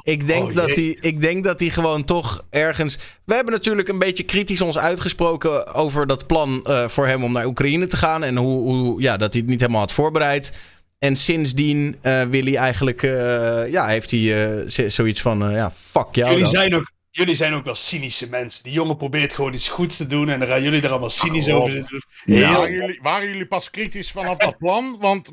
[0.04, 2.98] ik, denk oh, dat hij, ik denk dat hij gewoon toch ergens...
[3.26, 7.32] We hebben natuurlijk een beetje kritisch ons uitgesproken over dat plan eh, voor hem om
[7.32, 8.24] naar Oekraïne te gaan.
[8.24, 10.52] En hoe, hoe, ja, dat hij het niet helemaal had voorbereid.
[11.00, 15.72] En sindsdien eh, wil hij eigenlijk, eh, ja, heeft hij eh, zoiets van, eh, ja,
[15.72, 16.54] fuck jou Jullie dan.
[16.54, 18.64] zijn, ook, jullie zijn ook wel cynische mensen.
[18.64, 21.48] Die jongen probeert gewoon iets goeds te doen en dan gaan jullie er allemaal cynisch
[21.48, 22.04] Oh, over zitten.
[22.26, 24.98] Ja, waren, jullie, waren jullie pas kritisch vanaf dat plan?
[25.00, 25.32] Want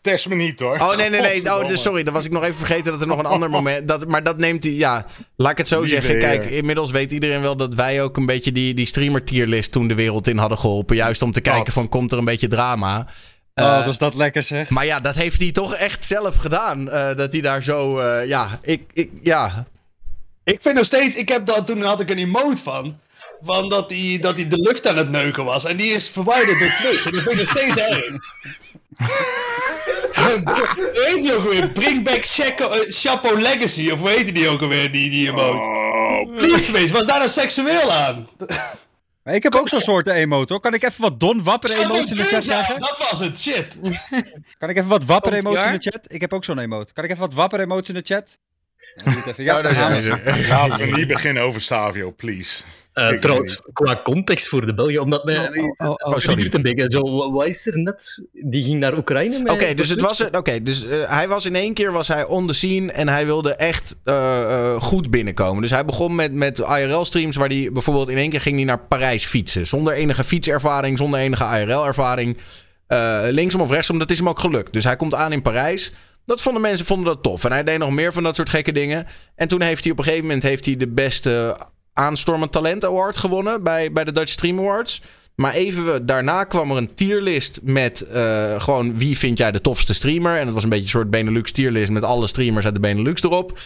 [0.00, 0.78] test me niet hoor.
[0.78, 1.44] Oh nee, nee, nee.
[1.44, 3.88] Oh, dus sorry, dan was ik nog even vergeten dat er nog een ander moment.
[3.88, 4.72] Dat, maar dat neemt hij.
[4.72, 6.18] Ja, laat ik het zo Lieve zeggen.
[6.18, 6.56] Kijk, heer.
[6.56, 9.94] inmiddels weet iedereen wel dat wij ook een beetje die, die streamer tierlist toen de
[9.94, 10.96] wereld in hadden geholpen.
[10.96, 11.74] Juist om te kijken Dat.
[11.74, 13.06] van komt er een beetje drama.
[13.54, 14.68] Oh, Eh, dat is dat lekker zeg.
[14.68, 16.90] maar ja, dat heeft hij toch echt zelf gedaan.
[16.90, 17.98] eh, dat hij daar zo.
[17.98, 19.66] eh, ja, ik, ik, ja.
[20.44, 22.98] Ik vind nog steeds, ik heb dat, toen had ik een emote van.
[23.44, 25.64] Van dat hij, dat hij de lucht aan het neuken was.
[25.64, 27.06] En die is verwijderd door Twitch.
[27.06, 28.06] En dat vind ik nog steeds erg.
[30.14, 31.68] Hoe heet die ook alweer?
[31.68, 33.90] Bring back Chaco, Chapo Legacy.
[33.90, 35.68] Of hoe heette die ook alweer, die, die emote?
[35.68, 38.28] Oh, Please, Twitch, was daar nou seksueel aan?
[39.22, 40.62] Maar ik heb ook zo'n soort emote hoor.
[40.62, 42.80] Kan ik even wat Don Wapper emotes in de chat zeggen?
[42.80, 43.78] Dat was het, shit.
[44.58, 46.12] Kan ik even wat Wapper emotes in de chat?
[46.12, 46.92] Ik heb ook zo'n emote.
[46.92, 48.38] Kan ik even wat Wapper emotes in de chat?
[48.94, 49.56] Ja, even.
[49.56, 50.44] Oh, daar zijn ze.
[50.48, 52.62] Laten we niet beginnen over Savio, please.
[52.92, 55.48] Eh, trouwens, qua context voor de Belgen, omdat mij...
[55.48, 56.48] oh, oh, oh, sorry.
[56.50, 56.86] een beetje.
[56.88, 58.28] Zo, wat is er net?
[58.32, 59.52] Die ging naar Oekraïne.
[59.52, 60.36] Oké, dus het was er.
[60.36, 63.26] Oké, dus eh, hij was in één keer was hij on the scene en hij
[63.26, 65.62] wilde echt eh, eh, goed binnenkomen.
[65.62, 68.80] Dus hij begon met, met IRL-streams waar hij bijvoorbeeld in één keer ging hij naar
[68.80, 69.66] Parijs fietsen.
[69.66, 72.36] Zonder enige fietservaring, zonder enige IRL-ervaring.
[72.92, 74.72] Eh, linksom of rechtsom, dat is hem ook gelukt.
[74.72, 75.92] Dus hij komt aan in Parijs.
[76.24, 77.44] Dat vonden mensen vonden dat tof.
[77.44, 79.06] En hij deed nog meer van dat soort gekke dingen.
[79.34, 81.56] En toen heeft hij op een gegeven moment heeft hij de beste
[81.92, 85.02] aanstormend talent award gewonnen bij, bij de Dutch Stream Awards.
[85.34, 89.94] Maar even daarna kwam er een tierlist met eh, gewoon wie vind jij de tofste
[89.94, 90.38] streamer.
[90.38, 93.22] En dat was een beetje een soort Benelux tierlist met alle streamers uit de Benelux
[93.22, 93.58] erop.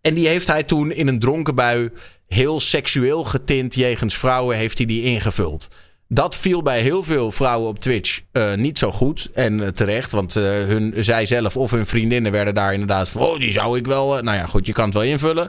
[0.00, 1.90] En die heeft hij toen in een dronken bui
[2.26, 5.68] heel seksueel getint jegens vrouwen heeft hij die ingevuld.
[6.08, 9.30] Dat viel bij heel veel vrouwen op Twitch eh, niet zo goed.
[9.34, 13.22] En eh, terecht, want eh, hun, zij zelf of hun vriendinnen werden daar inderdaad van...
[13.22, 14.22] Oh, die zou ik wel...
[14.22, 15.48] nou ja, goed, je kan het wel invullen.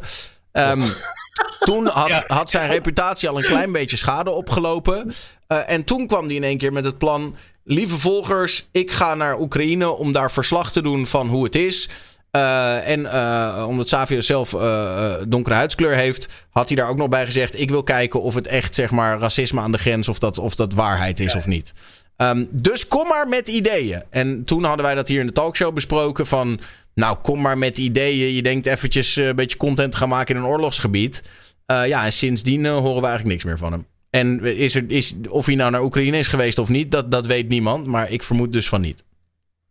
[0.51, 0.81] Ehm,
[1.67, 5.13] toen had, had zijn reputatie al een klein beetje schade opgelopen.
[5.47, 7.35] En toen kwam hij in één keer met het plan...
[7.67, 11.89] Lieve volgers, ik ga naar Oekraïne om daar verslag te doen van hoe het is.
[12.35, 16.97] Eh, en eh, omdat Savio zelf eh, eh, donkere huidskleur heeft, had hij daar ook
[16.97, 20.07] nog bij gezegd: Ik wil kijken of het echt zeg maar racisme aan de grens,
[20.07, 21.73] of dat, of dat waarheid is of niet.
[22.17, 24.03] Ehm, dus kom maar met ideeën.
[24.09, 26.59] En toen hadden wij dat hier in de talkshow besproken: van
[26.93, 28.33] nou, kom maar met ideeën.
[28.33, 31.23] Je denkt eventjes eh, een beetje content te gaan maken in een oorlogsgebied.
[31.65, 33.85] Eh, ja, en sindsdien horen we eigenlijk niks meer van hem.
[34.09, 37.25] En is er, is, of hij nou naar Oekraïne is geweest of niet, dat, dat
[37.25, 37.85] weet niemand.
[37.85, 39.03] Maar ik vermoed dus van niet.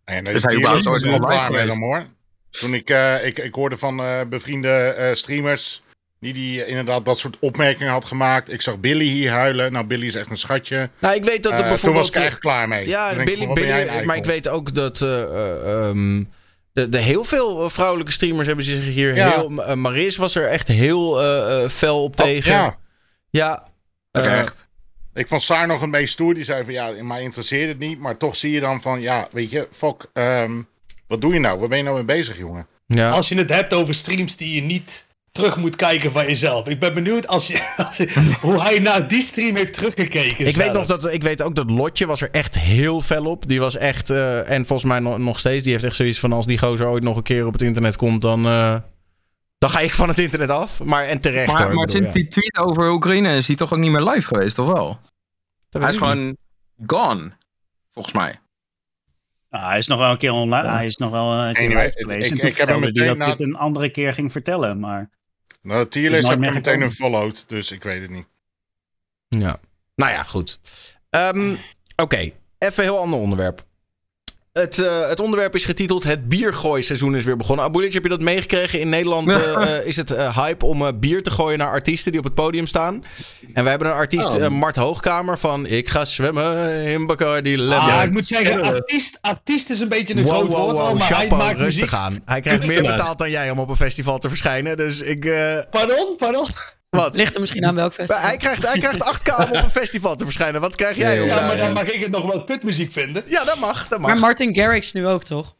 [0.04, 2.06] En Is deze hij überhaupt ooit is wel hoor.
[2.58, 5.82] Toen ik, eh, ik, ik hoorde van eh, bevriende eh, streamers
[6.20, 8.52] die, die inderdaad dat soort opmerkingen had gemaakt.
[8.52, 9.72] Ik zag Billy hier huilen.
[9.72, 10.90] Nou, Billy is echt een schatje.
[10.98, 12.16] Nou, ik weet dat er Eh, toen was bijvoorbeeld.
[12.16, 12.88] ik echt klaar mee.
[12.88, 16.24] Ja, ik Billy, van, Billy, maar ik weet ook dat eh, eh, ehm,
[16.72, 19.30] de, de heel veel vrouwelijke streamers hebben zich hier Ja.
[19.30, 19.76] heel...
[19.76, 21.18] Maris was er echt heel
[21.68, 22.52] fel op Oh, tegen.
[22.52, 22.78] ja.
[23.30, 23.66] Ja.
[24.12, 24.68] Echt.
[25.14, 26.34] Ik vond Saar nog een beetje stoer.
[26.34, 27.98] Die zei van ja, mij interesseert het niet.
[27.98, 30.06] Maar toch zie je dan van ja, weet je, fuck.
[30.12, 30.60] ehm,
[31.06, 31.58] wat doe je nou?
[31.58, 32.66] Waar ben je nou mee bezig, jongen?
[32.86, 33.10] ja.
[33.10, 36.68] Als je het hebt over streams die je niet terug moet kijken van jezelf.
[36.68, 40.46] Ik ben benieuwd als je, als je- hoe hij naar die stream heeft teruggekeken.
[40.46, 43.48] Ik weet, nog dat, ik weet ook dat Lotje was er echt heel fel op.
[43.48, 46.32] Die was echt, eh, en volgens mij nog, nog steeds, die heeft echt zoiets van...
[46.32, 48.76] als die gozer ooit nog een keer op het internet komt, dan, eh,
[49.58, 50.82] dan ga ik van het internet af.
[50.82, 51.58] Maar en terecht hoor.
[51.58, 52.22] Maar, ik maar bedoel, sinds ja.
[52.22, 54.98] die tweet over Oekraïne is hij toch ook niet meer live geweest, of wel?
[55.68, 56.08] Dat Hij is niet.
[56.08, 56.36] gewoon
[56.86, 57.32] gone,
[57.90, 58.34] volgens mij.
[59.54, 60.68] Ah, hij is nog wel een keer online.
[60.68, 62.26] Hij is nog wel een keer Anyway, geweest.
[62.26, 64.78] ik- en toen ik heb hem dat meteen hij het een andere keer ging vertellen.
[64.80, 65.10] Maar
[65.62, 65.78] Nou,
[66.30, 67.44] heb ik meteen een followed.
[67.48, 68.26] Dus ik weet het niet.
[69.28, 69.56] Ja.
[69.94, 70.60] Nou ja, goed.
[71.10, 71.56] Ehm,
[71.96, 73.64] Oké, even een heel ander onderwerp.
[74.60, 77.64] Het, eh, het onderwerp is getiteld Het biergooiseizoen is weer begonnen.
[77.64, 78.80] Abulic, heb je dat meegekregen?
[78.80, 82.26] In Nederland eh, eh, is het hype om bier te gooien naar artiesten die op
[82.26, 83.04] het podium staan.
[83.52, 84.48] En we hebben een artiest, Oh.
[84.48, 87.90] Mart Hoogkamer, van Ik ga zwemmen in Bacardi Lemon.
[87.90, 90.98] Ah, ik moet zeggen, artiest, artiest is een beetje een Wow, groot wow, woord, wow,
[90.98, 91.98] maar hij maakt rustig muziek.
[91.98, 92.22] aan.
[92.24, 94.76] Hij krijgt meer betaald dan jij om op een festival te verschijnen.
[94.76, 95.20] Dus ik...
[95.70, 96.46] Pardon, pardon?
[96.94, 97.16] Wat?
[97.16, 98.22] Ligt er misschien aan welk festival.
[98.22, 100.60] Hij krijgt, hij krijgt 8k om op een festival te verschijnen.
[100.60, 101.24] Wat krijg jij?
[101.24, 103.22] Ja, maar dan mag ik het nog wel kutmuziek vinden.
[103.26, 103.88] ja, dat mag.
[103.88, 104.10] Dat mag.
[104.10, 105.46] Maar Martin Garrix nu ook, toch?
[105.46, 105.54] Eh,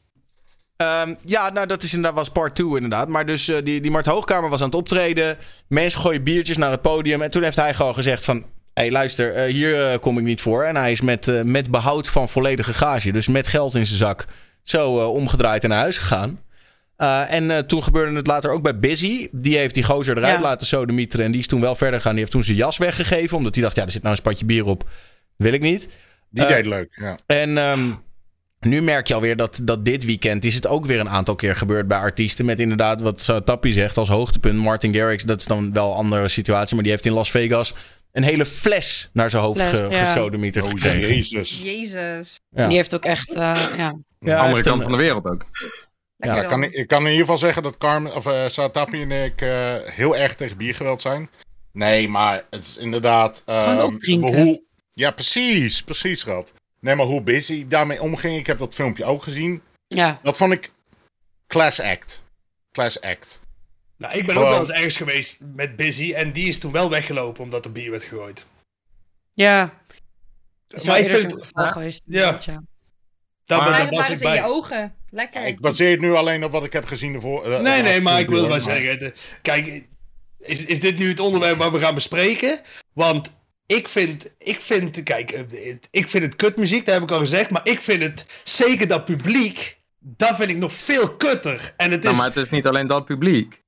[0.85, 3.09] Ehm, ja, nou dat is inderdaad was part 2 inderdaad.
[3.09, 5.37] Maar dus eh, die, die Mart Hoogkamer was aan het optreden.
[5.69, 7.23] Mensen gooien biertjes naar het podium.
[7.23, 8.37] En toen heeft hij gewoon gezegd van...
[8.37, 10.65] Hé, hey, luister, eh, hier eh, kom ik niet voor.
[10.65, 14.25] En hij is met, met behoud van volledige gage, dus met geld in zijn zak,
[14.63, 16.41] zo omgedraaid en naar huis gegaan.
[16.97, 19.29] Eh, en eh, toen gebeurde het later ook bij Busy.
[19.33, 20.41] Die heeft die gozer eruit Ja.
[20.41, 21.27] laten sodemieteren.
[21.27, 22.11] En die is toen wel verder gegaan.
[22.13, 23.37] Die heeft toen zijn jas weggegeven.
[23.37, 24.89] Omdat hij dacht, ja, er zit nou een spatje bier op.
[25.37, 25.89] Wil ik niet.
[26.31, 27.19] Die Eh, deed leuk, ja.
[27.27, 27.91] En ehm,
[28.61, 31.57] nu merk je alweer dat, dat dit weekend is het ook weer een aantal keer
[31.57, 32.45] gebeurd bij artiesten.
[32.45, 34.59] Met inderdaad, wat uh, Tappie zegt, als hoogtepunt.
[34.59, 36.75] Martin Garrix, dat is dan wel een andere situatie.
[36.75, 37.75] Maar die heeft in Las Vegas
[38.13, 40.05] een hele fles naar zijn hoofd Fles, ge, ja.
[40.05, 41.61] gesodemieterd Oh, jezus.
[41.63, 42.41] Jezus.
[42.51, 42.67] Ja.
[42.67, 43.95] Die heeft ook echt, eh, ja.
[44.21, 45.45] Ja, Andere kant een- van de wereld ook.
[46.25, 46.47] Ja, dan.
[46.49, 49.41] kan, ik- ik kan in ieder geval zeggen dat Carmen, of uh, Satapi en ik
[49.41, 51.31] eh, heel erg tegen biergeweld zijn.
[51.73, 53.43] Nee, maar het is inderdaad.
[53.47, 53.99] Ehm,
[54.35, 56.53] hoe, ja, precies, precies, schat.
[56.81, 59.63] Nee, maar hoe busy daarmee omging, ik heb dat filmpje ook gezien.
[59.89, 60.21] ja.
[60.23, 60.73] Dat vond ik
[61.47, 62.23] class act.
[62.73, 63.41] Class act.
[63.97, 66.13] Nou, ik ben Gewoon- ook wel eens ergens geweest met Busy.
[66.15, 68.47] En die is toen wel weggelopen omdat er bier werd gegooid.
[69.33, 69.73] Ja.
[70.67, 72.03] Dat is Maar ik vind-.
[72.05, 72.39] Ja.
[73.47, 74.95] Maar- Waren was ik ze in je ogen.
[75.11, 75.47] Lekker.
[75.47, 77.45] Ik baseer het nu alleen op wat ik heb gezien ervoor.
[77.53, 78.99] eh, Nee, nee, maar ik wil maar zeggen.
[78.99, 79.85] de- kijk,
[80.39, 82.61] is, is dit nu het onderwerp waar we gaan bespreken?
[82.93, 83.33] Want
[83.67, 87.19] ik vind, ik vind, kijk, eh, het- ik vind het kutmuziek, dat heb ik al
[87.19, 87.51] gezegd.
[87.51, 91.73] Maar ik vind het, zeker dat publiek, dat vind ik nog veel kutter.
[91.77, 92.05] En het is...
[92.05, 93.63] Nou, maar het is niet alleen dat publiek.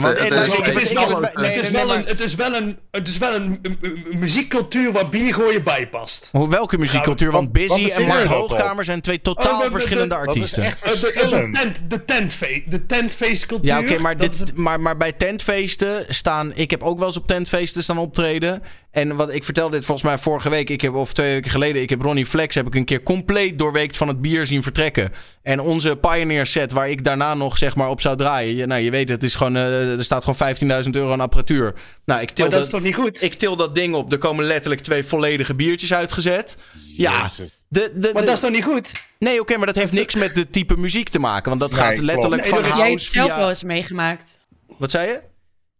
[0.00, 4.18] Want, Het- is wel- een, het is wel een, het is wel een, een- een
[4.18, 6.28] muziekcultuur waar biergooien bij past.
[6.32, 7.30] Hoe- Welke muziekcultuur?
[7.30, 8.24] Want Busy en op?
[8.26, 10.62] Hoogkamer zijn twee Oh, totaal de- verschillende artiesten.
[10.64, 11.54] Eh, De, de, de, verschillend.
[11.54, 13.66] tent, de, tentfe de tentfeestcultuur.
[13.68, 13.98] Ja, oké,
[14.54, 16.52] maar, maar bij tentfeesten staan...
[16.54, 18.62] Ik heb ook wel eens op tentfeesten staan optreden.
[18.96, 21.82] En wat ik vertelde dit volgens mij vorige week, ik heb, of twee weken geleden...
[21.82, 25.12] Ik heb Ronnie Flex heb ik een keer compleet doorweekt van het bier zien vertrekken.
[25.42, 28.56] En onze Pioneer set, waar ik daarna nog zeg maar op zou draaien...
[28.56, 31.74] Je, nou, je weet, het is gewoon, eh, er staat gewoon 15.000 euro aan apparatuur.
[32.04, 33.22] Nou, ik til maar dat dat, is toch niet goed?
[33.22, 34.12] ik til dat ding op.
[34.12, 36.56] Er komen letterlijk twee volledige biertjes uitgezet.
[36.96, 37.30] Ja,
[37.68, 38.92] de, de, maar de- dat is toch niet goed?
[39.18, 41.48] nee, oké, maar dat heeft niks met de type muziek te maken.
[41.48, 44.46] Want dat Nee, gaat letterlijk Nee, van Heb jij het house zelf wel eens meegemaakt?
[44.78, 45.20] Wat zei je?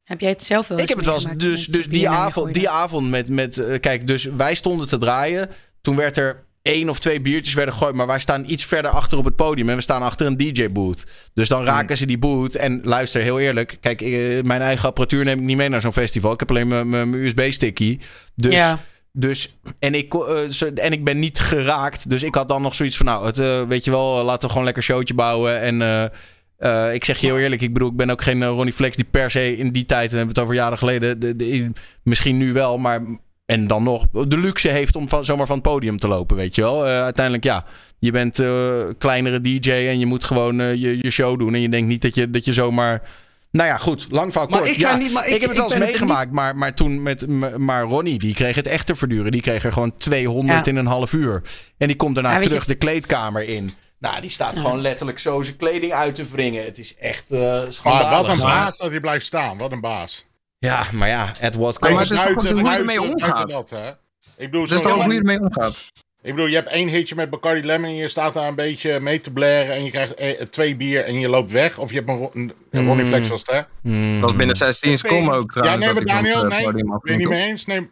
[0.07, 1.43] Heb jij het zelf wel eens Ik heb het wel eens.
[1.43, 3.29] Dus, dus die, avond, die avond met.
[3.29, 5.49] met eh, kijk, dus wij stonden te draaien.
[5.81, 7.95] Toen werd er één of twee biertjes werden gegooid.
[7.95, 9.69] Maar wij staan iets verder achter op het podium.
[9.69, 11.05] En we staan achter een DJ-booth.
[11.35, 12.57] Dus dan raken ze die booth.
[12.57, 13.79] En luister, heel eerlijk.
[13.81, 16.33] Kijk, eh, mijn eigen apparatuur neem ik niet mee naar zo'n festival.
[16.33, 18.01] Ik heb alleen mijn- USB-stickie.
[18.35, 18.55] Dus.
[18.55, 18.79] Ja.
[19.13, 22.11] Dus, en ik, eh, en ik ben niet geraakt.
[22.11, 24.65] Dus ik had dan nog zoiets van, nou, het, weet je wel, laten we gewoon
[24.65, 25.61] lekker showtje bouwen.
[25.61, 26.11] En
[26.59, 28.97] eh, ik zeg je heel eerlijk, ik bedoel, ik ben ook geen eh, Ronnie Flex
[28.97, 31.71] die per se in die tijd, en we hebben het over jaren geleden, de, de-
[32.03, 33.03] misschien nu wel, maar
[33.47, 36.55] en dan nog de luxe heeft om van, zomaar van het podium te lopen, weet
[36.55, 36.87] je wel.
[36.87, 37.65] Eh, uiteindelijk, ja,
[37.99, 41.55] je bent eh kleinere DJ en je moet gewoon eh, je, je show doen.
[41.55, 43.03] En je denkt niet dat je, dat je zomaar...
[43.51, 44.07] Nou ja, goed.
[44.11, 44.67] Lang verhaal kort.
[44.67, 47.27] ik ja, niet- ik, ik- heb het wel eens meegemaakt, maar, maar toen met...
[47.59, 49.31] Maar Ronnie, die kreeg het echt te verduren.
[49.33, 50.71] Die kreeg er gewoon 200 Ja.
[50.73, 51.43] in een half uur.
[51.79, 53.71] En die komt daarna Ja, terug je- de kleedkamer in.
[53.99, 56.65] Nou, die staat gewoon letterlijk zo zijn kleding uit te wringen.
[56.65, 58.11] Het is echt eh schandalig.
[58.11, 59.59] Maar wat een baas dat hij blijft staan.
[59.59, 60.27] Wat een baas.
[60.59, 63.03] Ja, maar ja, at what Ja, maar het is toch ook hoe je ruiten, ermee
[63.03, 63.49] omgaat?
[63.49, 63.89] dat, hè?
[63.89, 63.97] Ik
[64.37, 65.85] bedoel, Dat is zo'n toch ook hoe je ermee omgaat?
[66.23, 69.01] ik bedoel, je hebt één hitje met Bacardi Lemon en je staat daar een beetje
[69.01, 71.79] mee te blaren en je krijgt eh, twee bier en je loopt weg.
[71.79, 72.87] Of je hebt een, Ro- een, een Mm.
[72.89, 73.61] Ronnie Flex was het, hè?
[73.83, 74.13] Hmm.
[74.13, 75.85] Dat was binnen 16 seconden ook Ja, trouwens.
[75.85, 77.67] nee, dat maar Daniel, het nee, ben je niet mee eens?
[77.67, 77.91] Nee,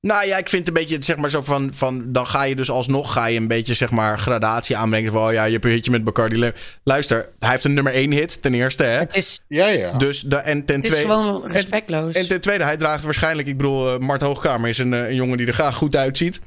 [0.00, 2.12] Nou ja, ik vind het een beetje, zeg maar zo van, van...
[2.12, 5.12] Dan ga je dus alsnog, ga je een beetje, zeg maar, gradatie aanbrengen.
[5.12, 6.52] Van, oh ja, je hebt een hitje met Bacardi.
[6.84, 8.98] Luister, hij heeft een nummer één hit, ten eerste, hè.
[8.98, 9.92] Het is, ja, ja.
[9.92, 11.12] Dus, de, en ten het is tweede...
[11.12, 12.14] gewoon respectloos.
[12.14, 13.48] En ten tweede, hij draagt waarschijnlijk...
[13.48, 16.40] Ik bedoel, eh, Mart Hoogkamer is een, eh, een jongen die er graag goed uitziet.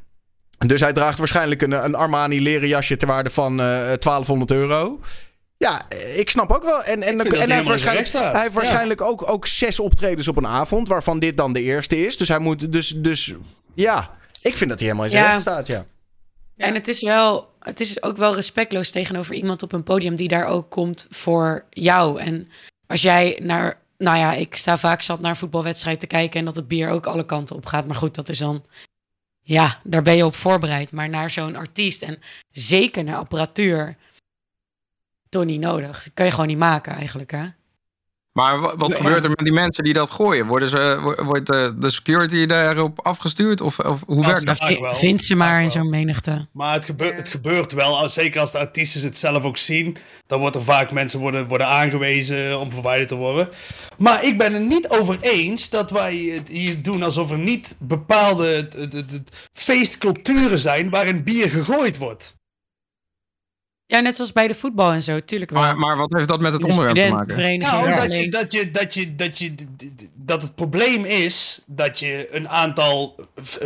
[0.57, 2.97] Dus hij draagt waarschijnlijk een, een Armani leren jasje...
[2.97, 4.99] ter waarde van eh 1200 euro.
[5.61, 5.81] Ja,
[6.15, 6.83] ik snap ook wel.
[6.83, 8.51] En, en, en hij, heeft waarschijnlijk, hij heeft Ja.
[8.51, 10.87] waarschijnlijk ook, ook zes optredens op een avond...
[10.87, 12.17] waarvan dit dan de eerste is.
[12.17, 12.71] Dus hij moet...
[12.71, 13.33] Dus, dus
[13.73, 15.29] ja, ik vind dat hij helemaal in zijn Ja.
[15.29, 15.85] recht staat, ja.
[16.57, 20.27] En het is wel, het is ook wel respectloos tegenover iemand op een podium die
[20.27, 22.19] daar ook komt voor jou.
[22.19, 22.49] En
[22.87, 26.45] als jij naar, nou ja, ik sta vaak zat naar een voetbalwedstrijd te kijken en
[26.45, 27.85] dat het bier ook alle kanten op gaat.
[27.87, 28.63] Maar goed, dat is dan,
[29.41, 30.91] ja, daar ben je op voorbereid.
[30.91, 32.19] Maar naar zo'n artiest en
[32.51, 33.97] zeker naar apparatuur,
[35.31, 36.03] toch niet nodig.
[36.03, 37.43] Dat kan je gewoon niet maken eigenlijk, hè?
[38.31, 40.45] Maar wa- wat gebeurt er met die mensen die dat gooien?
[40.47, 43.61] Worden ze, wo- wordt de, de security daarop afgestuurd?
[43.61, 44.79] Of, of hoe Dat werkt dat?
[44.79, 44.93] wel.
[44.93, 46.47] Vind ze maar in zo'n menigte.
[46.51, 49.97] Maar het, gebeurt het gebeurt wel, als- zeker als de artiesten het zelf ook zien.
[50.27, 53.49] Dan wordt er vaak mensen worden, worden aangewezen om verwijderd te worden.
[53.97, 57.75] Maar ik ben het niet over eens dat wij het hier doen alsof er niet
[57.79, 62.33] bepaalde het, het, het- het feestculturen zijn waarin bier gegooid wordt.
[63.91, 65.61] Ja, net zoals bij de voetbal en zo, tuurlijk wel.
[65.61, 67.35] Maar, maar wat heeft dat met het de onderwerp te maken?
[67.59, 69.53] Nou, dat, je, dat, je, dat, je, dat, je,
[70.15, 73.15] dat het probleem is dat je een aantal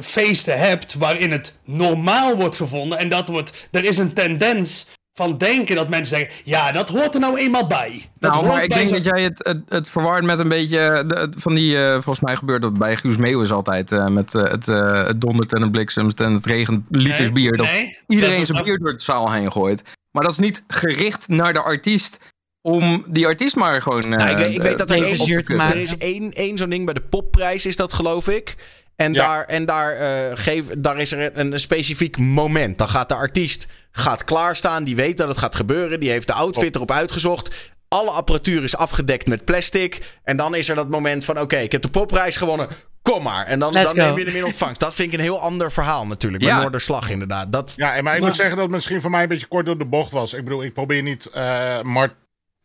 [0.01, 2.97] feesten hebt waarin het normaal wordt gevonden.
[2.97, 7.13] En dat wordt, er is een tendens van denken dat mensen zeggen: ja, dat hoort
[7.13, 8.09] er nou eenmaal bij.
[8.19, 11.03] Dat Nou, maar ik bij denk dat jij het, het, het verward met een beetje
[11.07, 14.35] de- het- van die, eh, volgens mij gebeurt dat bij Guus Meeuwis altijd, eh, met
[14.35, 17.57] eh, het, eh, het dondert en het bliksemt en het regent liters Nee, bier.
[17.57, 19.81] Dat nee, iedereen dat- zijn dat- bier door de zaal heen gooit.
[20.15, 22.19] Maar dat is niet gericht naar de artiest
[22.61, 24.09] om die artiest maar gewoon...
[24.09, 25.81] Nou, ik, weet, ik weet dat er te er maken.
[25.81, 28.55] is één, één zo'n ding bij de popprijs, is dat geloof ik.
[28.95, 29.27] En Ja.
[29.27, 32.77] daar, en daar, eh, geef, daar is er een, een specifiek moment.
[32.77, 34.83] Dan gaat de artiest gaat klaarstaan.
[34.83, 35.99] Die weet dat het gaat gebeuren.
[35.99, 37.73] Die heeft de outfit erop uitgezocht.
[37.87, 40.17] Alle apparatuur is afgedekt met plastic.
[40.23, 42.67] En dan is er dat moment van: oké, ik heb de popprijs gewonnen.
[43.11, 43.45] Kom maar.
[43.45, 44.79] En dan, Let's dan neem je hem in ontvangst.
[44.79, 46.43] Dat vind ik een heel ander verhaal natuurlijk.
[46.43, 46.59] Bij Ja.
[46.61, 47.51] Noorderslag inderdaad.
[47.51, 49.65] Dat, Ja, en maar ik moet zeggen dat het misschien voor mij een beetje kort
[49.65, 50.33] door de bocht was.
[50.33, 51.25] Ik bedoel, ik probeer niet.
[51.25, 52.09] eh maar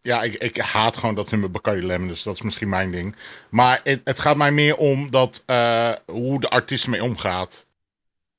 [0.02, 3.16] ja, ik, ik haat gewoon dat nummer Bacardi Lemon, dus dat is misschien mijn ding.
[3.50, 7.66] Maar het, het gaat mij meer om dat, eh, hoe de artiest ermee omgaat.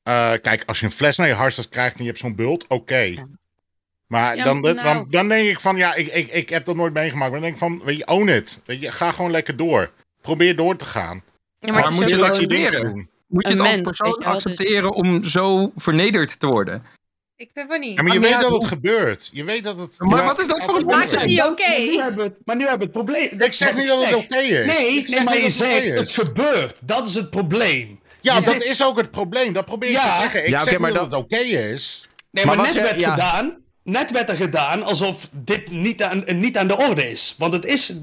[0.04, 2.68] Eh, kijk, als je een fles naar je hartstikke krijgt en je hebt zo'n bult,
[2.68, 3.28] oké.
[4.08, 5.06] Maar Ja, dan, dan, nou.
[5.10, 7.32] dan denk ik van, ja, ik, ik, ik heb dat nooit meegemaakt.
[7.32, 8.62] Maar dan denk ik van, weet je, own it.
[8.66, 9.92] Weet je, ga gewoon lekker door.
[10.22, 11.24] Probeer door te gaan.
[11.62, 13.10] Ja, Maar het moet je te accepteren?
[13.28, 16.84] Moet je Een het als persoon dus- accepteren om zo vernederd te worden?
[17.36, 17.96] Ik vind van niet.
[17.98, 19.30] Ja, maar je Maar weet ja, dat het gebeurt.
[19.34, 19.96] Je weet dat het...
[20.00, 21.64] Maar wat is dat voor een Maakt het niet oké?
[21.68, 23.42] Maar nu hebben we het, maar nu hebben we het probleem.
[23.42, 24.66] Ik zeg niet dat het oké is.
[24.66, 26.80] Nee, Ik zeg nee, maar je het zegt het gebeurt.
[26.84, 28.00] Dat is het probleem.
[28.22, 29.54] Ja, Je dat is ook het probleem.
[29.54, 30.16] Dat probeer ik Ja.
[30.16, 30.44] te zeggen.
[30.44, 32.10] Ik Ja, zeg niet dat dat- het oké is.
[32.32, 33.12] Nee, Maar maar, wat net werd ja.
[33.12, 33.61] gedaan.
[33.84, 37.36] Net werd er gedaan alsof dit niet aan, niet aan de orde is.
[37.38, 37.94] Want het is.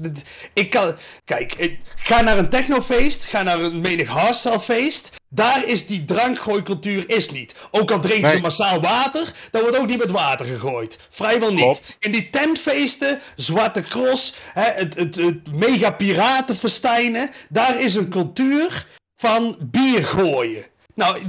[0.53, 0.95] Ik kan.
[1.25, 3.25] Kijk, ik, ga naar een technofeest.
[3.25, 5.09] Ga naar een menig hardstyle feest.
[5.29, 7.55] Daar is die drankgooicultuur is niet.
[7.71, 8.43] Ook al drinken ze Nee.
[8.43, 10.97] massaal water, dan wordt ook niet met water gegooid.
[11.09, 11.59] Vrijwel niet.
[11.59, 11.95] Klopt.
[11.99, 18.85] In die tentfeesten, Zwarte Cross, hè, het, het, het mega piratenfestijnen, daar is een cultuur
[19.15, 20.65] van bier gooien.
[20.99, 21.21] Nou,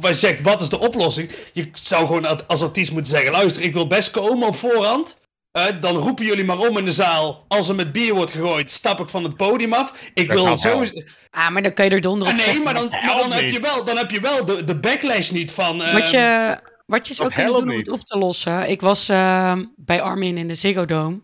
[0.00, 1.30] wat zegt, wat is de oplossing?
[1.52, 5.16] Je zou gewoon als artiest moeten zeggen: luister, ik wil best komen op voorhand.
[5.50, 7.44] Eh, dan roepen jullie maar om in de zaal.
[7.48, 10.10] Als er met bier wordt gegooid, stap ik van het podium af.
[10.14, 10.84] Ik Dat wil zo.
[11.30, 12.64] Ah, maar dan kan je er donder Ah, op nee, zeggen.
[12.64, 15.52] maar dan, maar dan, heb, je wel, dan heb je wel de, de backlash niet
[15.52, 15.78] van.
[15.78, 17.90] Wat ehm, je, wat je zou kunnen doen om het niet.
[17.90, 18.68] op te lossen.
[18.70, 21.20] Ik was ehm, bij Armin in de Ziggo Dome.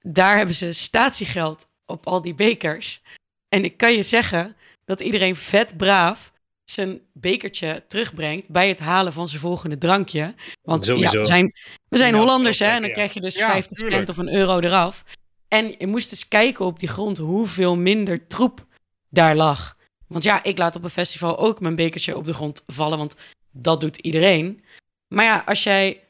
[0.00, 3.02] Daar hebben ze statiegeld op al die bekers.
[3.48, 6.31] En ik kan je zeggen dat iedereen vet braaf
[6.72, 10.34] zijn bekertje terugbrengt bij het halen van zijn volgende drankje.
[10.62, 11.52] Want ja, we zijn,
[11.88, 12.66] we zijn Ja, Hollanders, hè?
[12.66, 12.94] En dan ja.
[12.94, 15.04] krijg je dus Ja, 50 cent of een euro eraf.
[15.48, 18.66] En je moest eens kijken op die grond hoeveel minder troep
[19.08, 19.76] daar lag.
[20.06, 23.14] Want ja, ik laat op een festival ook mijn bekertje op de grond vallen, want
[23.50, 24.64] dat doet iedereen.
[25.08, 26.00] Maar ja, als jij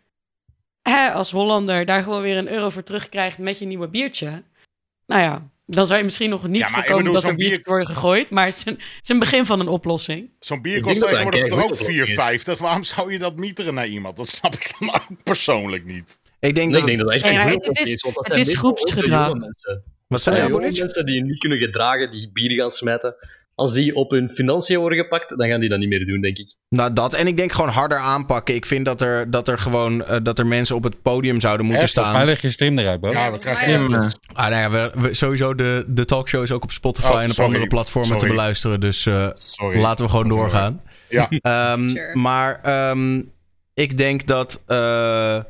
[0.83, 4.43] hè, als Hollander daar gewoon weer een euro voor terugkrijgt met je nieuwe biertje.
[5.07, 7.47] Nou ja, dan zou je misschien nog niet Ja, voorkomen bedoel, dat er zo'n bier-
[7.47, 8.31] biertjes worden gegooid.
[8.31, 10.31] Maar het is, een, het is een begin van een oplossing.
[10.41, 12.59] Zo'n bier kost tegenwoordig toch ook keigoede 4,50.
[12.59, 14.17] Waarom zou je dat mieteren naar iemand?
[14.17, 16.19] Dat snap ik dan ook persoonlijk niet.
[16.41, 16.79] ik denk Nee, dat.
[16.81, 18.05] ik denk dat echt Ja, het- is- is.
[18.15, 19.33] Het is groepsgedrag.
[20.07, 23.15] wat zijn je, mensen die niet kunnen gedragen, die bier gaan smijten.
[23.55, 26.39] Als die op hun financiën worden gepakt, dan gaan die dat niet meer doen, denk
[26.39, 26.55] ik.
[26.69, 27.15] Nou, dat.
[27.15, 28.55] En ik denk gewoon harder aanpakken.
[28.55, 31.67] Ik vind dat er, dat er gewoon eh, dat er mensen op het podium zouden
[31.67, 31.93] moeten Echt?
[31.93, 32.25] Staan.
[32.25, 33.11] ligt je stream eruit, bro.
[33.11, 36.43] Ja, we krijgen Ja, echt- Ja, Ah, nou ja, we, we- sowieso de, de talkshow
[36.43, 37.45] is ook op Spotify Oh, en op sorry.
[37.51, 38.81] andere platformen te beluisteren.
[38.81, 39.81] Dus eh, Sorry.
[39.81, 40.83] laten we gewoon doorgaan.
[41.09, 41.29] Ja.
[41.31, 42.17] Ehm, Sure.
[42.17, 43.23] Maar ehm,
[43.75, 44.63] ik denk dat.
[44.67, 45.45] eh, eh,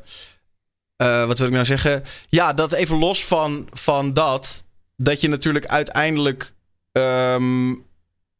[1.25, 2.03] wat wil ik nou zeggen?
[2.29, 4.63] Ja, dat even los van, van dat.
[4.95, 6.53] Dat je natuurlijk uiteindelijk.
[6.91, 7.71] ehm,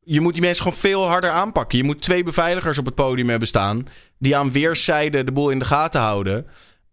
[0.03, 1.77] je moet die mensen gewoon veel harder aanpakken.
[1.77, 3.87] Je moet twee beveiligers op het podium hebben staan.
[4.19, 6.45] Die aan weerszijden de boel in de gaten houden.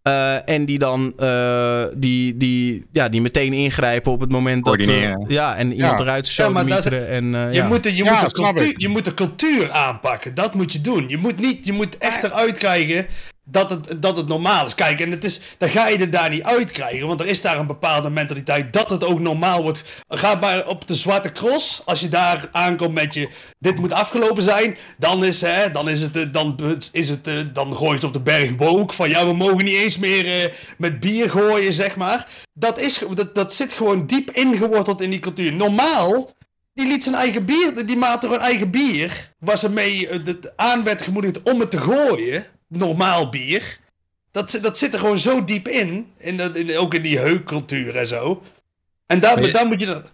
[0.03, 4.79] Eh, en die dan uh, die, die, ja, die meteen ingrijpen op het moment dat.
[4.79, 6.05] Uh, ja, en iemand Ja.
[6.05, 7.09] eruit Ja, dat- sodemieteren.
[7.09, 7.67] en, uh, Je, ja.
[7.67, 10.35] moet, de, je, Ja, moet de cultuur, je moet de cultuur aanpakken.
[10.35, 11.09] Dat moet je doen.
[11.09, 13.07] Je moet, niet, je moet echt eruit krijgen
[13.51, 14.75] dat het, dat het normaal is.
[14.75, 17.07] Kijk, en het is, dan ga je er daar niet uit krijgen.
[17.07, 19.83] Want er is daar een bepaalde mentaliteit dat het ook normaal wordt.
[20.09, 21.83] Ga maar op de Zwarte Cross.
[21.85, 23.29] Als je daar aankomt met je.
[23.59, 24.77] Dit moet afgelopen zijn.
[24.99, 26.17] Dan is, hè, dan is het.
[26.17, 26.59] eh, Dan,
[26.93, 28.51] is het eh, dan gooi je het op de berg.
[28.95, 32.27] Van ja, we mogen niet eens meer eh, met bier gooien, zeg maar.
[32.53, 35.53] Dat, is, dat, dat zit gewoon diep ingeworteld in die cultuur.
[35.53, 36.31] Normaal
[36.75, 39.31] die liet zijn eigen bier, die maakte gewoon eigen bier.
[39.39, 42.45] Waar ze mee eh, het aan werd gemoedigd om het te gooien.
[42.71, 43.79] Normaal bier.
[44.31, 46.13] Dat, zit- dat zit er gewoon zo diep in.
[46.19, 48.43] in, dat, in ook in die heukcultuur en zo.
[49.07, 50.11] En daar, Maar je- daar moet je dat.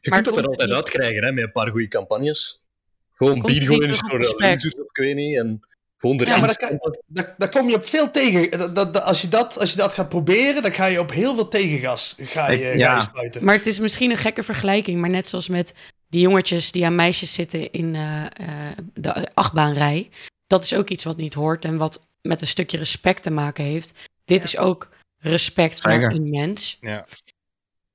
[0.00, 2.66] Je Maar kunt het er altijd niet- uitkrijgen hè, met een paar goede campagnes.
[3.12, 5.36] Gewoon bier op de of ik weet niet.
[5.36, 5.60] En
[5.98, 8.58] Gewoon Ja, erin maar daar, kom je op veel tegen.
[8.58, 11.10] Dat, dat, dat- als, je dat, als je dat gaat proberen, dan ga je op
[11.12, 13.40] heel veel tegengas ga je, Ik- ga je ja.
[13.40, 15.74] Maar het is misschien een gekke vergelijking, maar net zoals met
[16.08, 20.10] die jongetjes die aan meisjes zitten in eh, eh, de achtbaanrij.
[20.50, 23.64] Dat is ook iets wat niet hoort en wat met een stukje respect te maken
[23.64, 24.08] heeft.
[24.24, 26.14] Dit is ook respect naar Zeker.
[26.14, 26.78] een mens.
[26.80, 27.06] Ja.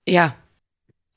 [0.04, 0.44] Ja.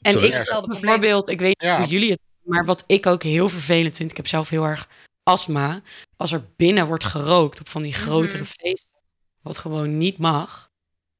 [0.01, 0.27] En Sorry.
[0.33, 1.79] ik bijvoorbeeld, ik weet niet Ja.
[1.79, 4.89] hoe jullie het maar wat ik ook heel vervelend vind, ik heb zelf heel erg
[5.23, 5.81] astma.
[6.17, 8.51] Als er binnen wordt gerookt op van die grotere Mhm.
[8.53, 8.99] feesten,
[9.43, 10.71] wat gewoon niet mag.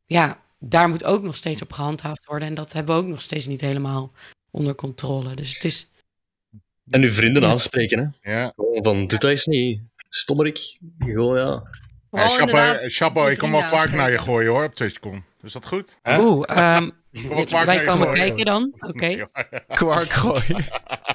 [0.07, 2.49] Ja, daar moet ook nog steeds op gehandhaafd worden.
[2.49, 4.13] En dat hebben we ook nog steeds niet helemaal
[4.51, 5.35] onder controle.
[5.35, 5.89] Dus het is.
[6.91, 8.33] En uw vrienden aanspreken, hè.
[8.35, 8.53] Ja.
[8.57, 9.81] Gewoon van, doe dat eens niet.
[10.09, 10.79] Stommerik.
[10.99, 11.43] Gewoon, ja.
[11.45, 11.63] Ja,
[12.11, 12.31] Vooral
[12.79, 15.25] Chapo, je ik kom wel kwaak naar je gooien hoor op TwitchCon.
[15.43, 15.99] Is dat goed?
[16.03, 16.21] Hè?
[16.21, 16.91] Oeh, ehm,
[17.51, 18.75] naar wij komen kijken dan.
[18.87, 19.29] Oké.
[19.69, 20.65] Kwark gooien.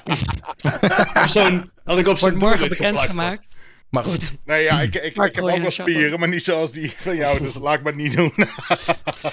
[1.28, 2.68] Zo'n, had ik op zo'n Wordt geplakt.
[2.78, 3.46] bekendgemaakt.
[3.90, 4.32] Maar goed.
[4.44, 7.40] Nee, ja, ik, ik, ik heb ook wel spieren, maar niet zoals die van jou,
[7.40, 8.32] dus laat ik maar niet doen.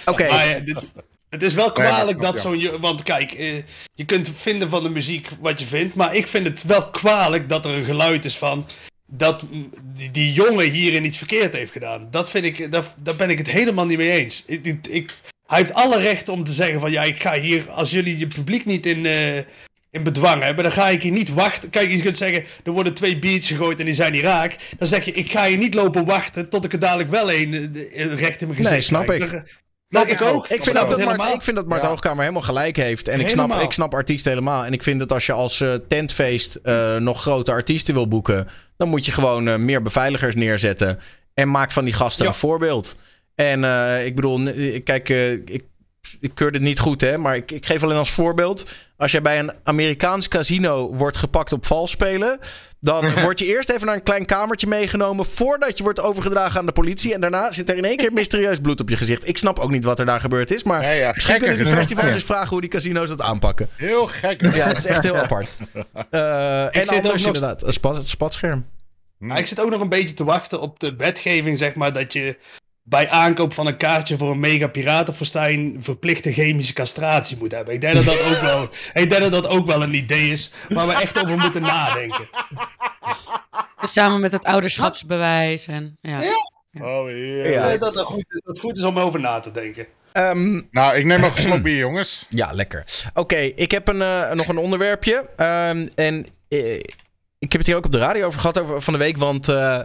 [0.06, 0.26] Oké.
[0.26, 0.90] Ja, dit-
[1.30, 2.60] het is wel kwalijk Nee, dat zo'n...
[2.60, 3.56] je- Want kijk, eh,
[3.94, 7.50] je kunt vinden van de muziek wat je vindt, maar ik vind het wel kwalijk
[7.50, 8.66] dat er een geluid is van...
[9.14, 9.44] Dat
[10.12, 12.08] die, jongen hierin iets verkeerd heeft gedaan.
[12.12, 14.44] Dat vind ik, daar, daar ben ik het helemaal niet mee eens.
[14.46, 15.14] Ik, ik, ik-
[15.48, 18.28] hij heeft alle recht om te zeggen van ja, ik ga hier, als jullie je
[18.28, 19.38] publiek niet in, eh,
[19.92, 21.70] in bedwang hebben, dan ga ik hier niet wachten.
[21.70, 24.56] Kijk, je kunt zeggen, er worden twee beats gegooid en die zijn niet raak.
[24.78, 27.54] Dan zeg je, ik ga hier niet lopen wachten tot ik er dadelijk wel een
[27.54, 29.34] eh, eh, recht in mijn gezicht Nee, snap krijg.
[29.34, 29.60] ik.
[29.92, 30.48] Nou, ik ook.
[30.48, 31.34] Ik vind, dat Mart, helemaal.
[31.34, 31.88] ik vind dat Mart Ja.
[31.88, 33.08] Hoogkamer helemaal gelijk heeft.
[33.08, 34.66] En ik snap, ik snap artiesten helemaal.
[34.66, 38.48] En ik vind dat als je als eh, tentfeest eh, nog grote artiesten wil boeken...
[38.78, 41.00] dan moet je gewoon eh, meer beveiligers neerzetten.
[41.34, 42.32] En maak van die gasten Ja.
[42.32, 42.98] een voorbeeld.
[43.36, 43.64] En
[44.06, 44.44] ik bedoel,
[44.84, 45.10] kijk,
[45.46, 45.64] ik,
[46.20, 47.18] ik keur dit niet goed, hè.
[47.18, 48.66] Maar ik, ik geef alleen als voorbeeld...
[48.98, 52.40] als jij bij een Amerikaans casino wordt gepakt op vals spelen...
[52.84, 56.66] Dan word je eerst even naar een klein kamertje meegenomen voordat je wordt overgedragen aan
[56.66, 57.14] de politie.
[57.14, 59.28] En daarna zit er in één keer mysterieus bloed op je gezicht.
[59.28, 60.64] Ik snap ook niet wat er daar gebeurd is.
[60.64, 62.14] Maar Nee, ja, misschien kunnen die festivals Ja.
[62.16, 63.68] eens vragen hoe die casino's dat aanpakken.
[63.76, 64.42] Heel gek.
[64.42, 65.50] Ja, het is echt heel apart.
[66.10, 68.66] Eh, en zit ook anders nog- inderdaad, een spat, het spatscherm.
[69.20, 72.14] Ja, ik zit ook nog een beetje te wachten op de wetgeving, zeg maar, dat
[72.14, 72.38] je
[72.92, 77.74] bij aankoop van een kaartje voor een mega piratenfestijn verplichte chemische castratie moet hebben.
[77.74, 78.64] Ik denk dat dat ook wel,
[79.04, 82.30] ik denk dat dat ook wel een idee is waar we echt over moeten nadenken.
[83.82, 85.68] Dus samen met het ouderschapsbewijs.
[85.68, 86.18] En, ja.
[86.82, 87.10] Oh.
[87.10, 87.44] Ja.
[87.44, 89.88] Ik denk dat het goed, dat het goed is om over na te denken.
[90.12, 92.26] Ehm, Nou, ik neem nog een slok bier, jongens.
[92.30, 92.86] ja, lekker.
[93.14, 95.30] Oké, ik heb een, eh, nog een onderwerpje.
[95.36, 96.76] Ehm, en eh,
[97.40, 99.18] ik heb het hier ook op de radio over gehad over, van de week.
[99.18, 99.80] Want eh,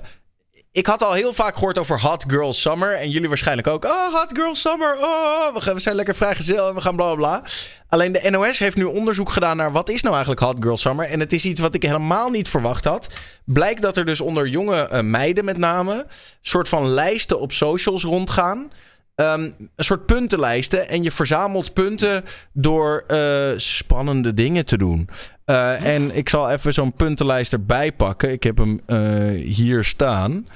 [0.77, 2.93] ik had al heel vaak gehoord over Hot Girl Summer.
[2.93, 3.85] En jullie waarschijnlijk ook.
[3.85, 4.97] Oh, Hot Girl Summer.
[5.01, 7.43] Oh, we, zijn lekker vrijgezel en we gaan bla bla bla.
[7.89, 11.07] Alleen de NOS heeft nu onderzoek gedaan naar wat is nou eigenlijk Hot Girl Summer.
[11.07, 13.07] En het is iets wat ik helemaal niet verwacht had.
[13.45, 16.07] Blijkt dat er dus onder jonge eh, meiden met name...
[16.41, 18.71] soort van lijsten op socials rondgaan...
[19.17, 19.41] Ehm,
[19.77, 20.89] een soort puntenlijsten.
[20.89, 25.09] En je verzamelt punten door eh, spannende dingen te doen.
[25.45, 28.33] Eh, en ik zal even zo'n puntenlijst erbij pakken.
[28.33, 30.47] Ik heb hem eh, hier staan.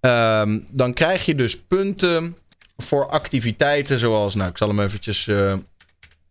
[0.00, 2.36] Ehm, dan krijg je dus punten
[2.76, 4.34] voor activiteiten zoals...
[4.34, 5.54] Nou, ik zal hem eventjes eh,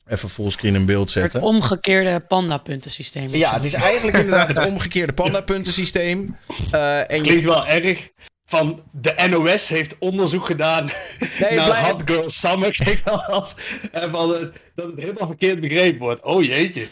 [0.08, 1.42] even fullscreen in beeld Het zetten.
[1.42, 3.30] omgekeerde panda-puntensysteem.
[3.36, 3.56] Ja, zo.
[3.56, 6.38] het is eigenlijk inderdaad het omgekeerde pandapuntensysteem.
[6.72, 8.10] Eh en je, Klinkt wel erg.
[8.54, 10.90] Van de NOS heeft onderzoek gedaan
[11.40, 12.78] Nee, naar Hot Girl Summer.
[13.28, 13.56] Als,
[13.92, 14.42] en van, eh,
[14.76, 16.22] dat het helemaal verkeerd begrepen wordt.
[16.24, 16.88] Oh jeetje.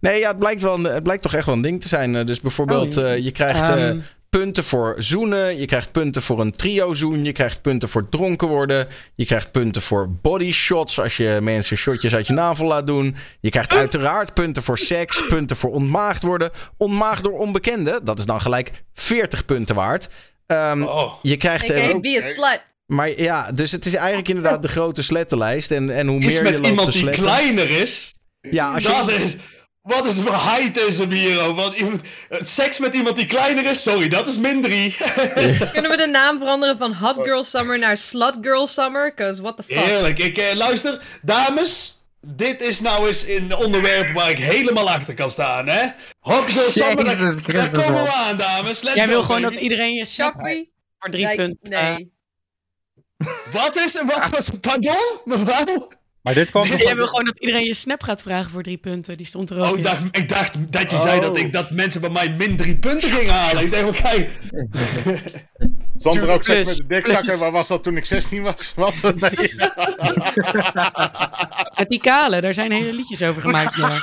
[0.00, 2.16] Nee, ja, het blijkt, wel, het blijkt toch echt wel een ding te zijn.
[2.16, 3.08] Eh, Dus bijvoorbeeld, Oh, ja.
[3.14, 4.00] eh, je krijgt eh, Ehm.
[4.30, 5.58] punten voor zoenen.
[5.58, 7.24] Je krijgt punten voor een trio-zoen.
[7.24, 8.86] Je krijgt punten voor dronken worden.
[9.14, 11.00] Je krijgt punten voor body shots.
[11.00, 13.16] Als je mensen shotjes uit je navel laat doen.
[13.40, 15.26] Je krijgt uiteraard punten voor seks.
[15.28, 16.50] Punten voor ontmaagd worden.
[16.76, 18.04] Ontmaagd door onbekenden.
[18.04, 20.08] Dat is dan gelijk 40 punten waard.
[20.46, 21.12] Ehm, Oh.
[21.22, 21.70] Je krijgt...
[21.70, 22.60] eh, AKA be a slut.
[22.86, 25.70] maar ja, dus het is eigenlijk inderdaad de grote slettenlijst.
[25.70, 27.22] En, en hoe Is meer je met loopt iemand te die sletten...
[27.22, 28.14] kleiner is.
[28.40, 28.88] Ja, als je...
[28.88, 29.36] Dat is.
[29.82, 31.62] Wat is voor heightism hier over?
[31.62, 34.96] Want eh, seks met iemand die kleiner is, sorry, dat is min 3.
[35.72, 39.14] Kunnen we de naam veranderen van Hot Girl Summer naar Slut Girl Summer?
[39.14, 39.76] Cause what the fuck.
[39.84, 40.18] Heerlijk.
[40.18, 41.95] Ik, eh, luister, dames.
[42.28, 45.88] Dit is nou eens een onderwerp waar ik helemaal achter kan staan, hè?
[46.18, 47.04] Hot Girl Summer,
[47.52, 48.82] daar, komen we aan, dames.
[48.82, 50.72] Let's Jij wil gewoon dat iedereen je snap Chappie?
[50.98, 51.70] voor drie Nee, punten.
[51.70, 52.12] Nee.
[53.52, 55.88] Wat is Wat was Pardon, mevrouw?
[56.26, 59.16] Maar dit kwam Jij wil gewoon dat iedereen je snap gaat vragen voor drie punten.
[59.16, 59.76] Die stond er ook Oh, in.
[59.76, 61.22] ik dacht, ik dacht dat je zei Oh.
[61.22, 63.64] dat, ik, dat mensen bij mij min drie punten gingen halen.
[63.64, 63.96] Ik denk.
[65.96, 67.38] Stond er ook Plus, met de dikzakken?
[67.38, 68.72] Waar was dat toen ik 16 was?
[68.76, 69.02] Wat?
[69.02, 69.54] Nee.
[71.76, 73.76] Met die kale, daar zijn hele liedjes over gemaakt.
[73.76, 73.98] Ja.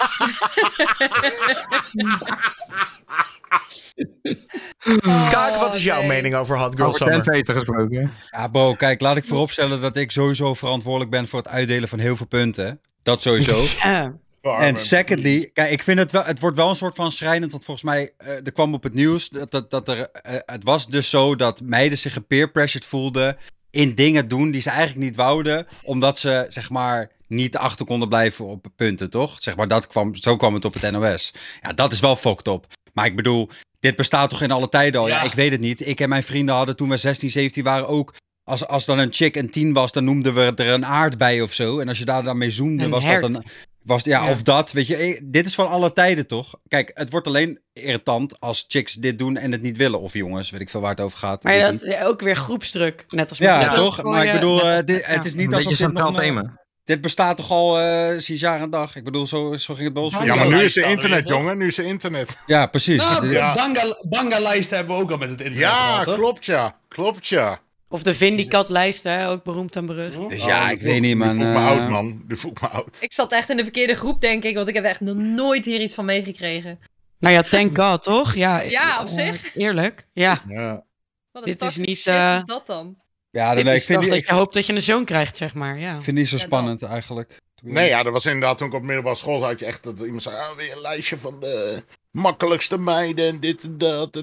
[5.29, 6.07] Kaak, wat is jouw nee.
[6.07, 7.45] mening over Hot Girl Over Summer?
[7.55, 8.11] gesproken.
[8.29, 11.99] Ja, bro, kijk, laat ik vooropstellen dat ik sowieso verantwoordelijk ben voor het uitdelen van
[11.99, 12.79] heel veel punten.
[13.03, 13.65] Dat sowieso.
[14.43, 14.57] Ja.
[14.57, 17.65] En secondly, kijk, ik vind het wel, het wordt wel een soort van schrijnend, want
[17.65, 20.87] volgens mij, eh, er kwam op het nieuws dat, dat, dat er, eh, het was
[20.87, 23.37] dus zo dat meiden zich gepeer pressured voelden
[23.69, 28.09] in dingen doen die ze eigenlijk niet wouden, omdat ze, zeg maar, niet achter konden
[28.09, 29.37] blijven op punten, toch?
[29.39, 31.33] Zeg maar, dat kwam, zo kwam het op het NOS.
[31.61, 32.65] Ja, dat is wel fucked up.
[32.93, 33.49] Maar ik bedoel,
[33.79, 35.07] dit bestaat toch in alle tijden al?
[35.07, 35.23] Ja, Ja.
[35.23, 35.87] ik weet het niet.
[35.87, 38.13] Ik en mijn vrienden hadden toen we 16, 17 waren ook...
[38.43, 41.41] Als, als dan een chick een 10 was, dan noemden we er een aard bij
[41.41, 41.79] of zo.
[41.79, 43.21] En als je daar dan mee zoende, Een was hert.
[43.21, 43.43] dat een...
[43.83, 44.29] Was, ja, Ja.
[44.29, 44.95] of dat, weet je.
[44.95, 46.55] eh, Dit is van alle tijden, toch?
[46.67, 49.99] Kijk, het wordt alleen irritant als chicks dit doen en het niet willen.
[49.99, 51.43] Of jongens, weet ik veel waar het over gaat.
[51.43, 53.05] Maar dat is ook weer groepsdruk.
[53.09, 54.03] Net als met Ja, die toch?
[54.03, 55.11] Maar ik bedoel, net eh, dit, ja.
[55.13, 56.61] het is niet Een alsof beetje dit nog centraal een, eh, thema.
[56.83, 58.95] Dit bestaat toch al eh, sinds jaar en dag.
[58.95, 60.13] Ik bedoel, zo, zo ging het bij ons.
[60.13, 61.57] Ja, Ja, maar nu is er internet, jongen.
[61.57, 62.37] Nu is er internet.
[62.45, 62.97] Ja, precies.
[62.97, 63.53] Nou, Ja.
[63.53, 66.75] banga, banga-lijsten hebben we ook al met het internet Ja, gehad, klopt ja.
[66.87, 67.59] Klopt ja.
[67.93, 70.29] Of de Vindicat-lijst, hè, ook beroemd en berucht.
[70.29, 71.29] Dus ja, Oh, ik weet niet, man.
[71.29, 72.23] Die voelt me eh, oud, man.
[72.27, 72.97] Die voelt me oud.
[72.99, 75.65] Ik zat echt in de verkeerde groep, denk ik, want ik heb echt nog nooit
[75.65, 76.79] hier iets van meegekregen.
[77.19, 78.33] Nou ja, thank God, toch?
[78.35, 79.55] Ja, Ja, op eh, zich.
[79.55, 80.43] Eerlijk, ja.
[80.47, 80.85] Ja.
[81.31, 82.97] Wat Dit een is niet, shit eh, is dat dan?
[83.31, 84.81] Ja, Dit nee, ik is vind, toch die, dat ik je hoopt dat je een
[84.81, 85.79] zoon krijgt, zeg maar.
[85.79, 86.01] Ja.
[86.01, 86.49] vind die zo Ja, dan.
[86.51, 87.41] spannend eigenlijk.
[87.61, 89.49] Nee, ja, dat was inderdaad toen ik op middelbare school zat.
[89.49, 91.83] had je echt dat iemand zei: ah, weer een lijstje van de
[92.13, 94.15] makkelijkste meiden en dit en dat.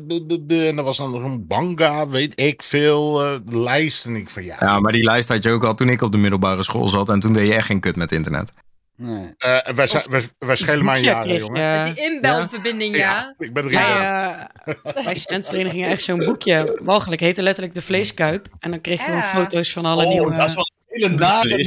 [0.48, 4.04] En, dat was dan nog een banga, weet ik veel, eh, lijst.
[4.06, 4.56] En ik van ja.
[4.60, 7.08] Ja, maar die lijst had je ook al toen ik op de middelbare school zat.
[7.08, 8.52] En toen deed je echt geen kut met internet.
[8.96, 9.34] Nee.
[9.38, 11.80] eh, wij, wij, wij schelen maar een Ja, jaar, jongen.
[11.82, 13.34] Met die inbelverbinding, ja.
[13.38, 14.50] Ik ben drie jaar.
[14.64, 16.78] Wij, eh, bij studentenverenigingen echt zo'n boekje.
[16.82, 18.48] Walgelijk heette letterlijk de vleeskuip.
[18.58, 19.26] En dan kreeg je gewoon Ja.
[19.26, 20.36] foto's van alle Oh, nieuwe...
[20.36, 21.58] dat is wel een hele nare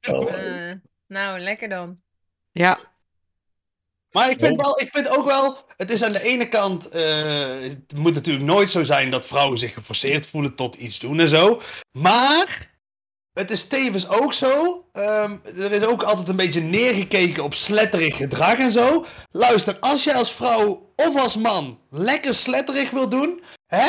[0.00, 0.26] naam.
[0.26, 0.72] Eh,
[1.08, 1.98] nou, lekker dan.
[2.52, 2.78] Ja,
[4.10, 7.02] Maar ik vind, wel, ik vind ook wel, het is aan de ene kant, eh,
[7.60, 11.28] het moet natuurlijk nooit zo zijn dat vrouwen zich geforceerd voelen tot iets doen en
[11.28, 11.60] zo.
[11.98, 12.70] Maar
[13.32, 18.16] het is tevens ook zo, ehm, er is ook altijd een beetje neergekeken op sletterig
[18.16, 19.04] gedrag en zo.
[19.30, 23.88] Luister, als je als vrouw of als man lekker sletterig wil doen, hè,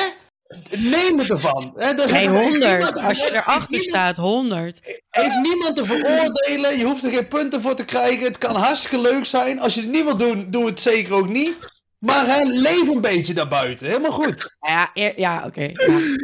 [0.77, 1.71] neem het ervan.
[1.75, 2.95] Hè, nee, heeft niemand 100.
[2.95, 5.01] te Als je erachter staat, 100.
[5.09, 6.77] heeft niemand te veroordelen.
[6.77, 8.23] Je hoeft er geen punten voor te krijgen.
[8.23, 9.59] Het kan hartstikke leuk zijn.
[9.59, 11.55] Als je het niet wil doen, doe het zeker ook niet.
[11.99, 13.87] Maar hè, leef een beetje daarbuiten.
[13.87, 14.55] Helemaal goed.
[14.59, 15.71] Ja, eer- ja oké.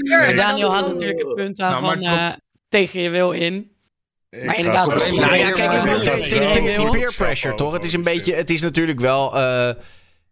[0.04, 0.32] ja.
[0.34, 2.34] Daniel dan- had natuurlijk het punt aan Nou, van eh,
[2.70, 3.72] tegen je wil in.
[4.30, 7.74] Ik Maar inderdaad, Nou ja, kijk, die peer pressure, toch?
[7.74, 9.70] Het is een beetje, het is natuurlijk wel eh,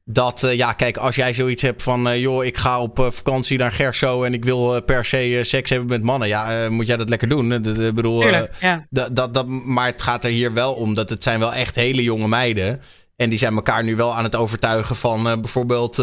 [0.08, 3.12] dat, eh, ja, kijk, als jij zoiets hebt van, eh, joh, ik ga op eh,
[3.12, 6.98] vakantie naar Gerso en ik wil per se seks hebben met mannen, ja, moet jij
[6.98, 7.54] dat lekker doen?
[7.54, 8.86] Ik bedoel, Tuurlijk, ja.
[8.90, 11.76] dat, dat, dat, maar het gaat er hier wel om dat het zijn wel echt
[11.76, 12.82] hele jonge meiden.
[13.16, 15.96] En die zijn elkaar nu wel aan het overtuigen van bijvoorbeeld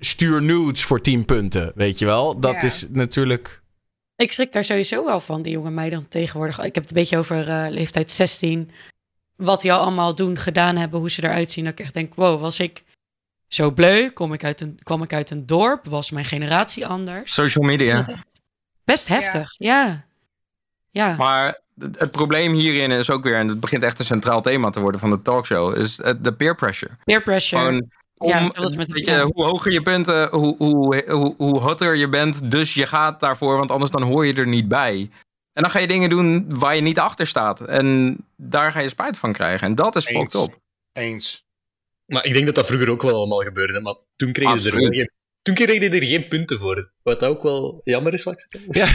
[0.00, 2.40] stuur nudes voor 10 punten, weet je wel?
[2.40, 2.62] Dat Ja.
[2.62, 3.62] is natuurlijk...
[4.16, 6.58] Ik schrik daar sowieso wel van, die jonge meiden tegenwoordig.
[6.58, 8.70] Ik heb het een beetje over leeftijd 16.
[9.44, 11.64] Wat die al allemaal doen, gedaan hebben, hoe ze eruit zien.
[11.64, 12.84] Dat ik echt denk, wow, was ik
[13.48, 14.10] zo bleu?
[14.10, 15.86] Kom ik uit een, kwam ik uit een dorp?
[15.86, 17.34] Was mijn generatie anders?
[17.34, 18.04] Social media.
[18.84, 20.04] Best heftig, ja.
[20.90, 21.60] Ja, Maar
[21.96, 25.00] het probleem hierin is ook weer, en het begint echt een centraal thema te worden
[25.00, 26.92] van de talkshow, is de peer pressure.
[27.04, 27.62] peer pressure.
[27.62, 31.96] Gewoon om, Ja, met- weet je, hoe hoger je punten, hoe, hoe, hoe, hoe hotter
[31.96, 32.50] je bent.
[32.50, 35.10] Dus je gaat daarvoor, want anders dan hoor je er niet bij.
[35.52, 37.60] En dan ga je dingen doen waar je niet achter staat.
[37.60, 39.66] En daar ga je spijt van krijgen.
[39.66, 40.18] En dat is Eens.
[40.18, 40.58] fucked up.
[40.92, 41.44] Eens.
[42.06, 43.80] Maar ik denk dat dat vroeger ook wel allemaal gebeurde.
[43.80, 45.10] Maar toen kreeg je er, wel geen,
[45.42, 46.90] toen kreeg je er geen punten voor.
[47.02, 48.48] Wat ook wel jammer is, zeggen.
[48.70, 48.88] Ja.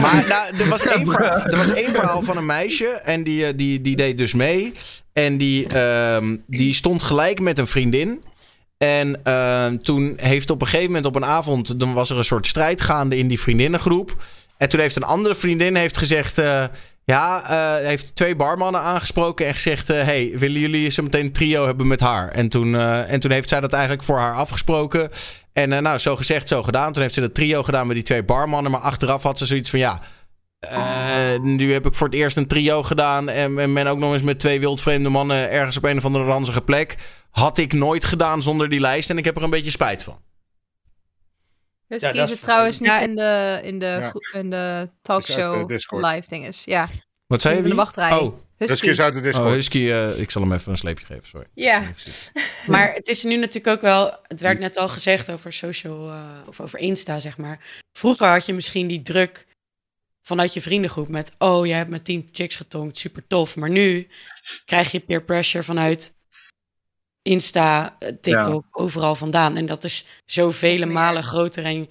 [0.00, 3.46] Maar nou, er, was één verhaal, er was één verhaal van een meisje en die,
[3.46, 4.72] eh, die, die deed dus mee.
[5.12, 8.24] En die, ehm, die stond gelijk met een vriendin.
[8.78, 11.80] En ehm, toen heeft op een gegeven moment op een avond...
[11.80, 14.16] dan was er een soort strijd gaande in die vriendinnengroep.
[14.56, 16.38] En toen heeft een andere vriendin heeft gezegd...
[16.38, 16.64] eh,
[17.04, 19.90] ja, eh, heeft twee barmannen aangesproken en gezegd...
[19.90, 22.28] eh, hey, willen jullie zo meteen een trio hebben met haar?
[22.28, 25.10] En toen, en toen heeft zij dat eigenlijk voor haar afgesproken.
[25.52, 26.92] En nou, zo gezegd, zo gedaan.
[26.92, 28.72] Toen heeft ze dat trio gedaan met die twee barmannen.
[28.72, 30.00] Maar achteraf had ze zoiets van, ja...
[31.42, 33.28] nu heb ik voor het eerst een trio gedaan.
[33.28, 36.60] En, en ook nog eens met twee wildvreemde mannen ergens op een of andere ranzige
[36.60, 36.96] plek.
[37.30, 39.10] Had ik nooit gedaan zonder die lijst.
[39.10, 40.18] En ik heb er een beetje spijt van.
[42.00, 46.64] Dus Ja, die trouwens niet in de, in de, in de talkshow live dinges.
[46.64, 46.88] Ja,
[47.26, 47.62] Wat zei je?
[47.62, 48.12] in de wachtrij.
[48.12, 49.46] Oh, Husky is uit de Discord.
[49.46, 51.46] Oh, Husky, eh, ik zal hem even een sleepje geven, sorry.
[51.54, 51.82] Ja,
[52.66, 56.22] maar het is nu natuurlijk ook wel, het werd net al gezegd over social eh,
[56.46, 57.60] of over Insta, zeg maar.
[57.92, 59.46] Vroeger had je misschien die druk
[60.22, 63.56] vanuit je vriendengroep met, oh, jij hebt met tien chicks getonkt, super tof.
[63.56, 64.08] Maar nu
[64.64, 66.13] krijg je peer pressure vanuit
[67.28, 69.56] Insta, eh, TikTok, overal vandaan.
[69.56, 71.88] En dat is zoveel malen groter en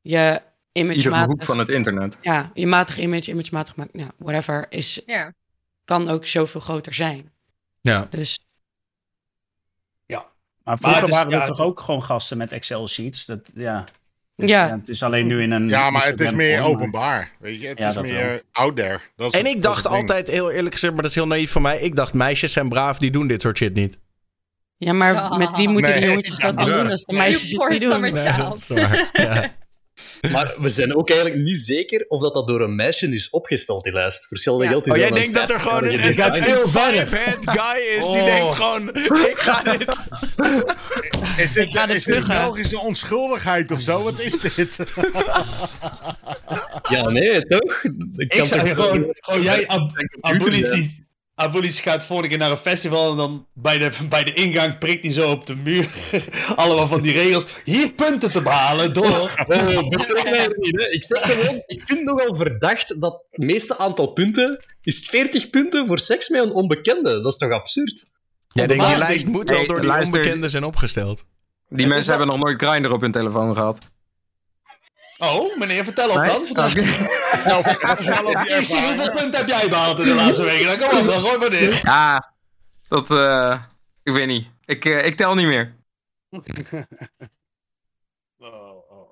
[0.00, 0.40] je
[0.72, 2.16] image Iedere matig, hoek van het internet.
[2.20, 5.32] ja, je matig image, image matig, maak- ja, whatever, is, Ja.
[5.84, 7.30] kan ook zoveel groter zijn.
[7.80, 8.06] Ja.
[8.10, 8.38] Dus
[10.64, 13.26] Maar Maar vroeger het is- waren er ja, toch ook gewoon gasten met Excel-sheets?
[13.26, 13.84] Dat, ja.
[14.36, 14.70] Dus, Ja.
[14.76, 15.68] Het is alleen nu in een...
[15.68, 17.32] Ja, maar het is meer maar- openbaar.
[17.38, 18.40] Weet je, het Ja, is meer wel.
[18.52, 19.00] out there.
[19.16, 21.50] Dat is En het- ik dacht altijd, heel eerlijk gezegd, maar dat is heel naïef
[21.52, 21.80] van mij.
[21.80, 23.98] Ik dacht, meisjes zijn braaf, die doen dit soort shit niet.
[24.84, 27.68] Ja, maar met wie moeten Nee, die jongetjes dat dan doen als de meisjes het
[27.70, 28.00] niet doen?
[28.68, 29.50] Nee.
[30.32, 33.84] Maar we zijn ook eigenlijk niet zeker of dat, dat door een meisje is opgesteld,
[33.84, 34.26] die lijst.
[34.28, 34.70] Hetzelfde Ja.
[34.70, 37.98] geld is Oh, jij dat een denkt dat er gewoon een, een, een five-head guy
[37.98, 38.24] is die Oh.
[38.24, 38.88] denkt gewoon,
[39.30, 39.84] ik ga dit...
[41.36, 42.26] Is dit, ga dit is dit?
[42.26, 44.02] Belgische onschuldigheid of zo?
[44.02, 44.76] Wat is dit?
[46.90, 47.82] Ja, nee, toch?
[48.16, 49.90] Ik zou gewoon, gewoon jij, Ab-
[50.20, 51.03] Abulis, ja.
[51.34, 55.04] Abulis gaat volgende keer naar een festival en dan bij de, bij de ingang prikt
[55.04, 55.88] hij zo op de muur
[56.56, 57.44] allemaal van die regels.
[57.64, 59.44] Hier punten te behalen door...
[59.46, 60.88] Oh, betrek mij er niet, hè.
[60.88, 65.50] Ik zeg gewoon, ik vind nogal verdacht dat het meeste aantal punten is het 40
[65.50, 67.22] punten voor seks met een onbekende.
[67.22, 68.10] Dat is toch absurd?
[68.48, 70.18] Jij denkt, die lijst moet wel Nee, door die luister.
[70.18, 71.24] onbekenden zijn opgesteld.
[71.68, 73.78] Die mensen hebben nog nooit Grindr op hun telefoon gehad.
[75.32, 76.28] Oh, meneer, vertel op Nee?
[76.28, 76.46] dan.
[76.46, 76.68] Vertel.
[77.44, 80.66] Nou, vertel Ik zie hoeveel punten heb jij behaald in de laatste weken.
[80.78, 81.80] Dan kom op, dan gooi maar.
[81.82, 82.32] Ja,
[82.88, 83.10] dat...
[83.10, 83.60] eh,
[84.02, 84.46] ik weet niet.
[84.64, 85.74] Ik, eh, ik tel niet meer.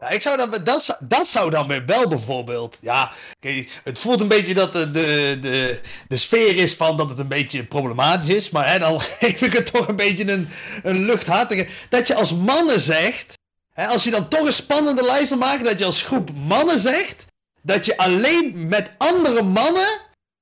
[0.00, 2.78] Ja, ik zou dan, dat, zou- dat zou dan weer wel bijvoorbeeld.
[2.80, 7.08] Ja, kijk, het voelt een beetje dat de, de, de, de sfeer is van dat
[7.10, 8.50] het een beetje problematisch is.
[8.50, 10.48] Maar hè, dan vind ik het toch een beetje een,
[10.82, 11.68] een luchthartige.
[11.88, 13.38] Dat je als mannen zegt.
[13.72, 15.64] Hè, als je dan toch een spannende lijst wil maken.
[15.64, 17.24] Dat je als groep mannen zegt.
[17.62, 19.88] Dat je alleen met andere mannen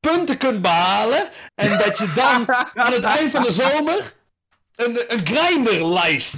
[0.01, 1.29] punten kunt behalen.
[1.55, 2.45] En dat je dan
[2.85, 4.15] aan het eind van de zomer
[4.77, 6.37] een, een grinderlijst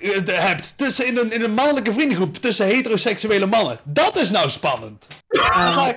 [0.00, 3.78] eh, hebt tussen, in, een, in een mannelijke vriendengroep tussen heteroseksuele mannen.
[3.84, 5.06] Dat is nou spannend.
[5.28, 5.96] Dan ga ik,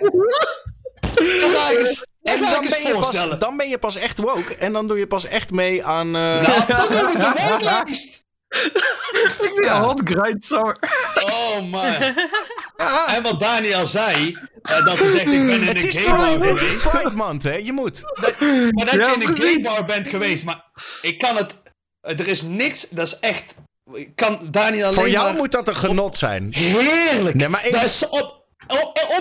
[1.41, 3.39] dan ga ik eens, dan En dan ik ben, je pas, voorstellen.
[3.39, 4.55] dan ben je pas echt woke.
[4.55, 6.15] En dan doe je pas echt mee aan...
[6.15, 9.63] eh, Ja, dan doen we de woonlijst.
[9.63, 10.77] Ja, hot grind summer.
[11.15, 11.93] Oh man.
[13.15, 16.05] En wat Daniel zei, eh, dat ze zegt ik ben in het een is gay
[16.05, 16.89] bar Pride, het is geweest.
[16.89, 17.55] Pride Month, hè?
[17.55, 18.01] Je moet.
[18.21, 19.43] Maar dat Ja, je in een precies.
[19.43, 20.65] gay bar bent geweest, maar
[21.01, 21.55] ik kan het,
[22.01, 23.43] er is niks, dat is echt,
[23.93, 26.53] ik kan Daniel alleen Voor jou maar- moet dat een genot zijn.
[26.53, 27.35] Heerlijk.
[27.35, 28.36] Nee, maar ik- Dat is op,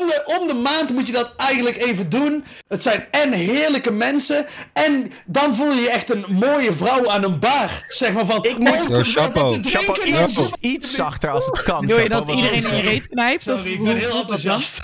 [0.01, 2.44] om, de, om de maand moet je dat eigenlijk even doen.
[2.68, 4.47] Het zijn en heerlijke mensen.
[4.73, 7.85] En dan voel je je echt een mooie vrouw aan een bar.
[7.89, 8.44] Zeg maar van.
[8.44, 9.59] Ik moet- oh, chapeau.
[9.62, 11.86] Chapeau, iets, iets zachter als het kan.
[11.86, 13.43] Wil je Chapeau, dat iedereen in je reet knijpt?
[13.43, 14.81] Sorry, ik ben heel enthousiast.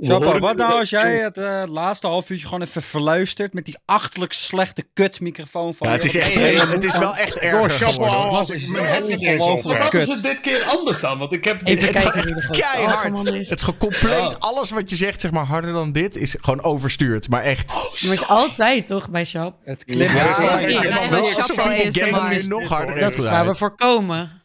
[0.00, 3.76] Chapa, wat nou als jij het eh, laatste half uurtje gewoon even verluistert met die
[3.84, 8.50] achterlijk slechte kutmicrofoon van Ja, het is, echt, heel- het is wel echt Door als
[8.50, 9.20] ik mijn headset
[9.64, 9.82] Maar heb.
[9.82, 11.18] wat is het dit keer anders dan?
[11.18, 11.60] Want ik heb.
[11.64, 13.18] Even Het de grootste keihard.
[13.24, 14.34] Het is compleet.
[14.34, 14.38] Oh.
[14.38, 17.28] Alles wat je zegt, zeg maar harder dan dit, is gewoon overstuurd.
[17.28, 17.74] Maar echt.
[17.74, 19.54] Maar het is altijd toch bij Shop?
[19.64, 20.02] Het klimt.
[20.02, 23.10] Ja, ja, het ja, is ja, wel alsof je de game nu nog harder Dat
[23.10, 23.58] is waar we gedraaid.
[23.58, 24.42] voor komen.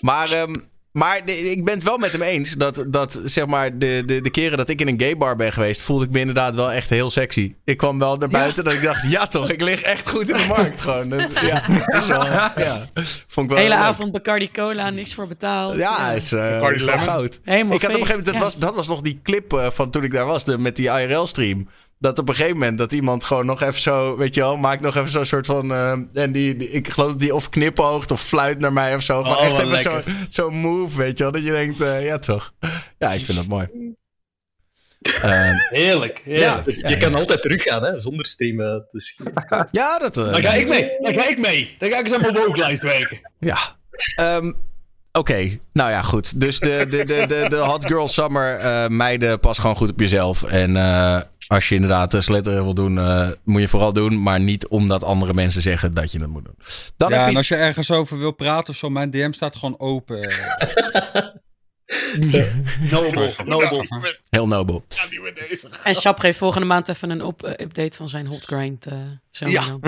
[0.00, 0.54] Maar, ehm,
[0.98, 4.20] maar de- ik ben het wel met hem eens dat, dat zeg maar, de, de,
[4.20, 6.72] de keren dat ik in een gay bar ben geweest, voelde ik me inderdaad wel
[6.72, 7.52] echt heel sexy.
[7.64, 10.36] Ik kwam wel naar buiten dat ik dacht, ja toch, ik lig echt goed in
[10.36, 11.08] de markt gewoon.
[11.08, 12.24] Dat- ja, dat is wel,
[12.66, 12.88] ja.
[13.26, 13.84] Vond ik wel Hele leuk.
[13.84, 15.78] avond Bacardi Cola, niks voor betaald.
[15.78, 17.40] Ja, is, eh, Bacardi is wel goud.
[17.44, 19.66] Helemaal ik had op een gegeven moment, dat, was, dat was nog die clip eh,
[19.70, 21.68] van toen ik daar was, de, met die IRL-stream.
[22.00, 24.82] Dat op een gegeven moment dat iemand gewoon nog even zo, weet je wel, maakt
[24.82, 25.72] nog even zo'n soort van.
[25.72, 29.02] eh, en die, die- ik geloof dat die of knipoogt of fluit naar mij of
[29.02, 29.22] zo.
[29.22, 31.32] Gewoon Oh, echt even zo- zo'n move, weet je wel.
[31.32, 32.52] Dat je denkt, eh, ja toch.
[32.98, 33.68] Ja, ik vind dat mooi.
[35.22, 36.62] Eh, Heerlijk, ja.
[36.66, 38.86] Je kan altijd teruggaan, hè, zonder streamen.
[38.90, 39.20] Dus...
[39.70, 40.16] ja, dat.
[40.16, 40.96] eh, Dan ga ik mee.
[41.00, 41.76] Dan ga ik mee.
[41.78, 43.20] Dan ga ik eens aan mijn woonlijst werken.
[43.38, 43.58] Ja.
[44.16, 44.52] Ehm,
[45.12, 46.40] Oké, nou ja, goed.
[46.40, 50.00] Dus de, de, de, de, de Hot Girl Summer eh, meiden, pas gewoon goed op
[50.00, 50.42] jezelf.
[50.42, 54.22] En eh, als je inderdaad uh, slitteren wil doen, eh, moet je vooral doen.
[54.22, 56.56] Maar niet omdat andere mensen zeggen dat je het moet doen.
[56.96, 59.56] Dan Ja, even en als je ergens over wil praten of zo, mijn DM staat
[59.56, 60.18] gewoon open.
[62.90, 63.84] Nobel, nobel.
[64.30, 64.84] heel nobel.
[65.84, 68.86] En Shop geeft volgende maand even een op, eh, update van zijn hot grind.
[68.86, 68.94] eh
[69.30, 69.78] zo Ja.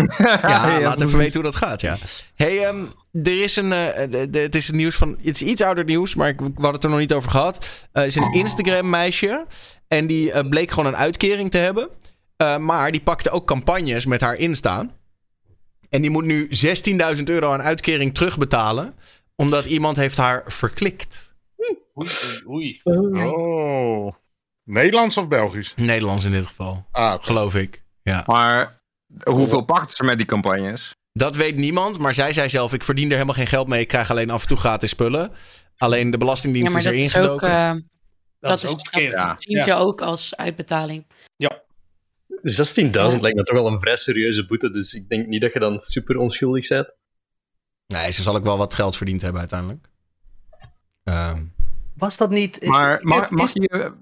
[0.43, 1.97] Ja, laat even weten hoe dat gaat, ja.
[2.35, 2.85] hey, ehm,
[3.22, 3.72] er is een...
[3.72, 5.09] eh, het is een nieuws van...
[5.22, 7.66] Het is iets ouder nieuws, maar ik, we hadden het er nog niet over gehad.
[7.93, 9.47] Er is een Instagram meisje.
[9.89, 11.89] En die eh, bleek gewoon een uitkering te hebben.
[12.36, 14.93] Eh, maar die pakte ook campagnes met haar instaan.
[15.89, 16.48] En die moet nu
[17.16, 18.94] 16.000 euro aan uitkering terugbetalen.
[19.36, 21.19] Omdat iemand heeft haar verklikt.
[22.01, 22.10] Oei,
[22.48, 23.24] oei, oei.
[23.28, 24.12] Oh.
[24.64, 25.72] Nederlands of Belgisch?
[25.77, 26.86] Nederlands in dit geval.
[26.90, 27.24] Ah, oké.
[27.24, 27.85] Geloof ik.
[28.02, 28.22] Ja.
[28.27, 28.81] Maar
[29.24, 30.93] hoeveel pakten ze met die campagnes?
[31.12, 33.81] Dat weet niemand, maar zij zei zelf: ik verdien er helemaal geen geld mee.
[33.81, 35.32] Ik krijg alleen af en toe gratis spullen.
[35.77, 37.82] Alleen de Belastingdienst Ja, maar is dat erin is ook, eh, Dat,
[38.39, 39.12] dat is is- ook verkeerd.
[39.14, 39.35] Ja.
[39.39, 39.62] zien Ja.
[39.64, 41.06] ze ook als uitbetaling.
[42.43, 45.59] 16.000 lijkt me toch wel een vrij serieuze boete, dus ik denk niet dat je
[45.59, 46.90] dan super onschuldig bent.
[47.86, 49.89] Nee, ze zal ook wel wat geld verdiend hebben uiteindelijk.
[51.05, 51.44] Ehm,
[52.01, 52.66] Was dat niet...
[52.66, 53.93] Maar mag, mag je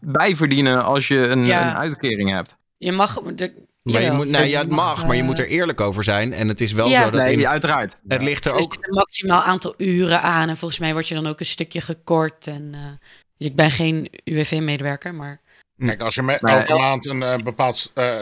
[0.00, 1.68] bijverdienen als je een, Ja.
[1.70, 2.56] een uitkering hebt?
[2.76, 3.14] Je mag...
[3.14, 3.52] De,
[3.82, 6.04] maar je jawel, moet, nou, ja, het mag, maar je eh, moet er eerlijk over
[6.04, 6.32] zijn.
[6.32, 7.04] En het is wel Ja.
[7.04, 7.98] zo dat Nee, in- uiteraard.
[8.08, 8.74] het ligt er Er ook.
[8.74, 10.48] zit een maximaal aantal uren aan.
[10.48, 12.46] En volgens mij word je dan ook een stukje gekort.
[12.46, 15.40] En, eh, ik ben geen UWV-medewerker, maar...
[15.78, 16.54] Kijk, als je me- Nee.
[16.54, 18.14] elke maand een eh, bepaald eh,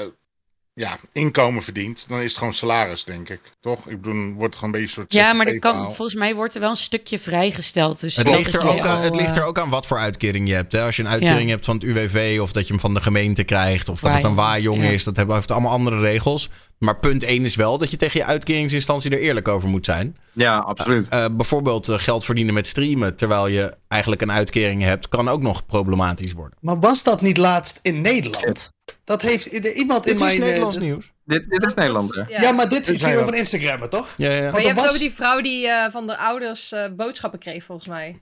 [0.74, 3.40] ja, inkomen verdient, dan is het gewoon salaris, denk ik.
[3.60, 3.88] Toch?
[3.88, 5.12] Ik bedoel, wordt het gewoon een beetje een soort.
[5.12, 8.00] Ja, maar er kan, volgens mij wordt er wel een stukje vrijgesteld.
[8.00, 10.48] Dus Het ligt, er ook aan, al, het ligt er ook aan wat voor uitkering
[10.48, 10.72] je hebt.
[10.72, 10.84] Hè?
[10.84, 13.44] Als je een uitkering hebt van het UWV of dat je hem van de gemeente
[13.44, 14.90] krijgt of dat het een ja.
[14.90, 16.50] is, dat hebben, heeft allemaal andere regels.
[16.84, 20.16] Maar punt 1 is wel dat je tegen je uitkeringsinstantie er eerlijk over moet zijn.
[20.32, 21.08] Ja, absoluut.
[21.08, 25.42] Eh, bijvoorbeeld eh, geld verdienen met streamen terwijl je eigenlijk een uitkering hebt, kan ook
[25.42, 26.58] nog problematisch worden.
[26.60, 28.72] Maar was dat niet laatst in Nederland?
[29.04, 30.40] Dat heeft iemand in Dit is mijn...
[30.40, 31.12] eh, Nederlands nieuws.
[31.24, 32.14] Dit, dit is Nederland?
[32.14, 32.40] Ja.
[32.40, 34.08] Ja, maar dit Dit ging zijn over Instagram, toch?
[34.16, 34.50] Ja, ja.
[34.50, 37.64] Maar je hebt was- over die vrouw die eh, van de ouders eh, boodschappen kreeg,
[37.64, 38.18] volgens mij.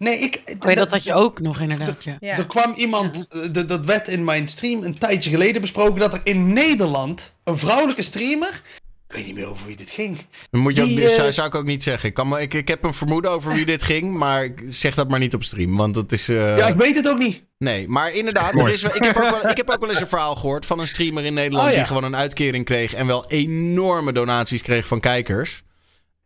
[0.00, 0.42] Nee, ik...
[0.60, 2.16] Oh ja, dat had je ook nog inderdaad, ja.
[2.20, 2.36] Ja.
[2.36, 6.20] Er kwam iemand, eh, dat werd in mijn stream een tijdje geleden besproken, dat er
[6.24, 8.62] in Nederland een vrouwelijke streamer,
[9.08, 10.18] ik weet niet meer over wie dit ging.
[10.50, 12.08] Moet je Die, eh, zou, zou ik ook niet zeggen.
[12.08, 14.94] Ik, kan, maar- ik, ik heb een vermoeden over wie dit ging, maar ik zeg
[14.94, 15.76] dat maar niet op stream.
[15.76, 16.28] Want dat is.
[16.28, 17.42] eh, ja, ik weet het ook niet.
[17.58, 20.00] Nee, maar inderdaad, er is, wel- ik, heb ook wel, ik heb ook wel eens
[20.00, 21.78] een verhaal gehoord van een streamer in Nederland Oh, ja.
[21.78, 25.62] die gewoon een uitkering kreeg en wel enorme donaties kreeg van kijkers.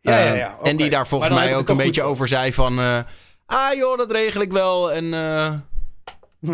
[0.01, 0.57] Ja, ja, Eh, ja.
[0.63, 2.99] En die daar volgens mij ook een beetje over zei van, eh,
[3.45, 4.91] ah joh, dat regel ik wel.
[4.91, 5.53] En eh,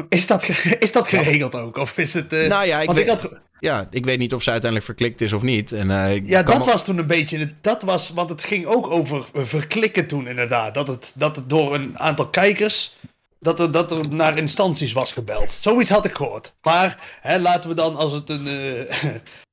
[0.09, 0.43] Is dat,
[0.79, 1.77] is dat geregeld ook?
[1.77, 2.33] Of is het...
[2.33, 4.89] eh, nou ja, ik want weet, ik had, ja, ik weet niet of ze uiteindelijk
[4.89, 5.71] verklikt is of niet.
[5.71, 9.25] En, eh, ja, dat was toen een beetje, dat was, want het ging ook over
[9.33, 10.73] verklikken toen inderdaad.
[10.73, 12.95] Dat het, dat het door een aantal kijkers,
[13.39, 15.51] dat er, dat er naar instanties was gebeld.
[15.51, 16.53] Zoiets had ik gehoord.
[16.61, 18.47] Maar hè, laten we dan, als het een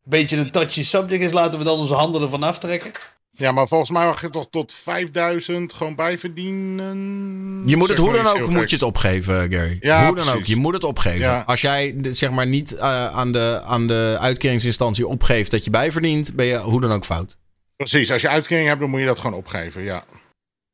[0.03, 2.91] beetje een touchy subject is, laten we dan onze handen ervan aftrekken.
[3.39, 7.63] Ja, maar volgens mij mag je toch tot 5000 gewoon bijverdienen.
[7.67, 9.77] Je moet het Zeg hoe dan ook moet je het opgeven, Gary.
[9.81, 10.33] Ja, hoe dan precies.
[10.41, 11.21] ook, je moet het opgeven.
[11.21, 11.43] Ja.
[11.47, 16.35] Als jij zeg maar niet eh, aan, de, aan de uitkeringsinstantie opgeeft dat je bijverdient,
[16.35, 17.37] ben je hoe dan ook fout.
[17.77, 20.05] Precies, als je uitkering hebt, dan moet je dat gewoon opgeven, ja.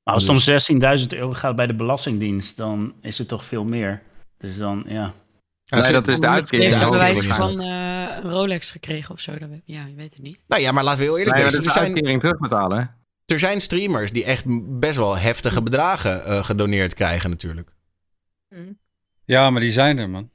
[0.03, 3.65] Maar als het om 16.000 euro gaat bij de Belastingdienst, dan is het toch veel
[3.65, 4.03] meer.
[4.39, 5.13] Dus dan, ja.
[5.65, 6.75] Ja, Nee, ze- dat is de uitkering.
[6.75, 7.59] de bewijs uitkering van is
[8.25, 9.39] een Rolex gekregen of zo.
[9.39, 10.45] Dat, we- ja, je weet het niet.
[10.49, 11.65] Nou ja, maar laten we heel eerlijk Nee, zijn.
[11.65, 12.79] Er zijn, terugbetalen.
[12.79, 12.85] hè?
[13.35, 14.45] er zijn streamers die echt
[14.79, 17.71] best wel heftige bedragen eh, gedoneerd krijgen natuurlijk.
[19.25, 20.31] Ja, maar die zijn er, man.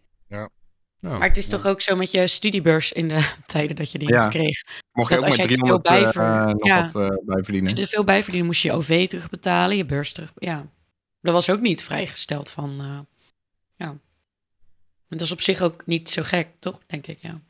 [1.01, 3.99] Nou, Maar het is toch ook zo met je studiebeurs in de tijden dat je
[3.99, 4.27] die Ja.
[4.29, 4.61] kreeg.
[4.91, 6.81] Mocht je Dat ook als met jij te veel 300 eh, bijver- nog Ja.
[6.91, 7.71] wat eh, bijverdienen.
[7.71, 10.31] Als je veel bijverdienen moest je je OV terugbetalen, je beurs terug.
[10.37, 10.69] Ja,
[11.21, 12.79] dat was ook niet vrijgesteld van.
[12.81, 12.99] eh,
[13.75, 13.97] ja.
[15.09, 16.79] Dat is op zich ook niet zo gek, toch?
[16.87, 17.41] Denk ik, ja.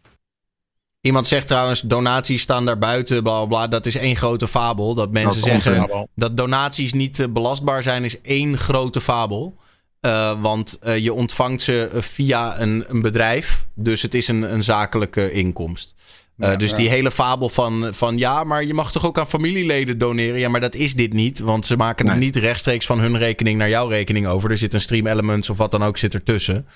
[1.02, 3.68] Iemand zegt trouwens, donaties staan daar buiten, bla bla bla.
[3.68, 4.94] Dat is één grote fabel.
[4.94, 6.08] Dat mensen Dat zeggen onzin.
[6.16, 9.58] dat donaties niet eh, belastbaar zijn, is één grote fabel.
[10.00, 13.68] Eh, want eh, je ontvangt ze via een, een bedrijf.
[13.76, 15.94] Dus het is een, een zakelijke inkomst.
[16.38, 16.78] Ja, dus ja.
[16.78, 20.40] die hele fabel van, van ja, maar je mag toch ook aan familieleden doneren?
[20.40, 21.40] Ja, maar dat is dit niet.
[21.40, 24.52] Want ze maken het niet rechtstreeks van hun rekening naar jouw rekening over.
[24.52, 26.68] Er zit een Stream Elements of wat dan ook zit ertussen.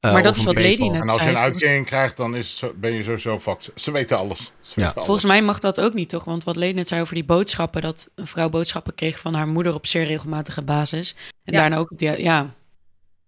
[0.00, 2.62] Eh, Maar dat is wat Lady net En als je een uitkering krijgt, dan is
[2.74, 3.70] ben je sowieso fucked.
[3.74, 4.38] Ze weten alles.
[4.38, 4.52] Ze Ja.
[4.74, 5.04] weten alles.
[5.04, 6.24] Volgens mij mag dat ook niet, toch?
[6.24, 9.48] Want wat Leen net zei over die boodschappen, dat een vrouw boodschappen kreeg van haar
[9.48, 11.14] moeder op zeer regelmatige basis.
[11.44, 11.60] En Ja.
[11.60, 12.22] daarna ook op die.
[12.22, 12.54] Ja,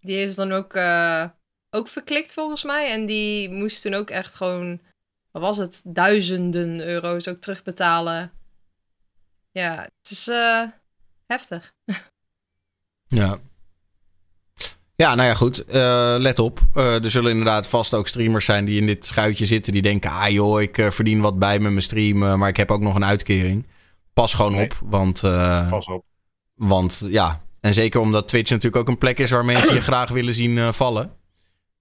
[0.01, 1.25] Die is dan ook, eh,
[1.71, 2.91] ook verklikt volgens mij.
[2.93, 4.81] En die moest toen ook echt gewoon,
[5.31, 8.33] wat was het, duizenden euro's ook terugbetalen.
[9.51, 10.63] Ja, het is eh,
[11.27, 11.73] heftig.
[13.09, 13.39] Ja.
[15.01, 15.65] Ja, nou ja, goed.
[15.65, 16.61] Eh, let op.
[16.75, 19.73] Eh, er zullen inderdaad vast ook streamers zijn die in dit schuitje zitten.
[19.73, 22.39] Die denken, ah joh, ik eh, verdien wat bij met mijn stream.
[22.39, 23.67] maar ik heb ook nog een uitkering.
[24.15, 24.65] Pas gewoon Nee.
[24.65, 24.79] op.
[24.85, 25.21] Want,
[25.71, 26.05] Pas op.
[26.55, 30.09] want ja, en zeker omdat Twitch natuurlijk ook een plek is waar mensen je graag
[30.11, 31.13] willen zien vallen.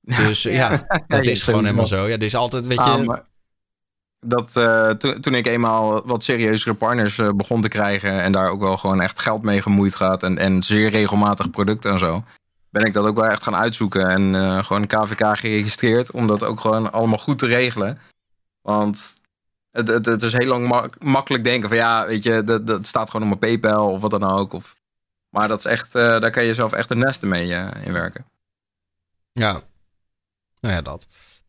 [0.01, 0.69] Dus ja,
[1.07, 2.07] dat Ja, is gewoon helemaal zo.
[2.07, 2.83] Ja, er is altijd, weet je...
[2.83, 3.23] Ah, maar
[4.19, 8.59] dat, eh, toen- toen ik eenmaal wat serieuzere partners begon te krijgen en daar ook
[8.61, 12.23] wel gewoon echt geld mee gemoeid gaat en, en zeer regelmatig producten en zo.
[12.69, 14.07] Ben ik dat ook wel echt gaan uitzoeken.
[14.09, 16.11] En eh, gewoon KVK geregistreerd.
[16.11, 17.99] Om dat ook gewoon allemaal goed te regelen.
[18.61, 19.19] Want
[19.71, 23.09] het, het, is heel lang mak- makkelijk denken van ja, weet je, dat, dat staat
[23.09, 24.53] gewoon op mijn PayPal of wat dan ook.
[24.53, 24.75] Of,
[25.29, 27.93] maar dat is echt, eh, daar kan je zelf echt een nesten mee eh, in
[27.93, 28.25] werken.
[29.31, 29.61] Ja.
[30.61, 31.07] Nou ja, dat.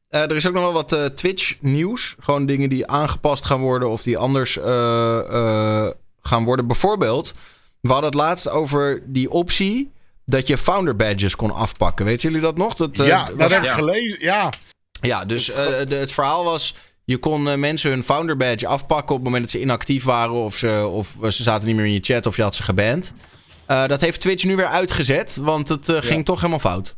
[0.08, 2.16] Er is ook nog wel wat Twitch-nieuws.
[2.20, 4.58] Gewoon dingen die aangepast gaan worden of die anders
[6.20, 6.66] gaan worden.
[6.66, 7.34] Bijvoorbeeld,
[7.80, 9.92] we hadden het laatst over die optie
[10.30, 12.04] dat je founder badges kon afpakken.
[12.04, 12.74] Weten jullie dat nog?
[12.74, 14.16] Dat, eh, ja, dat was- heb ik gelezen.
[14.20, 14.52] Ja,
[15.00, 16.74] ja, dus eh, de- het verhaal was...
[17.04, 20.34] Je kon eh, mensen hun founder badge afpakken op het moment dat ze inactief waren...
[20.34, 23.12] of ze, of ze zaten niet meer in je chat of je had ze geband.
[23.66, 26.96] Eh, dat heeft Twitch nu weer uitgezet, want het eh, ging toch helemaal fout.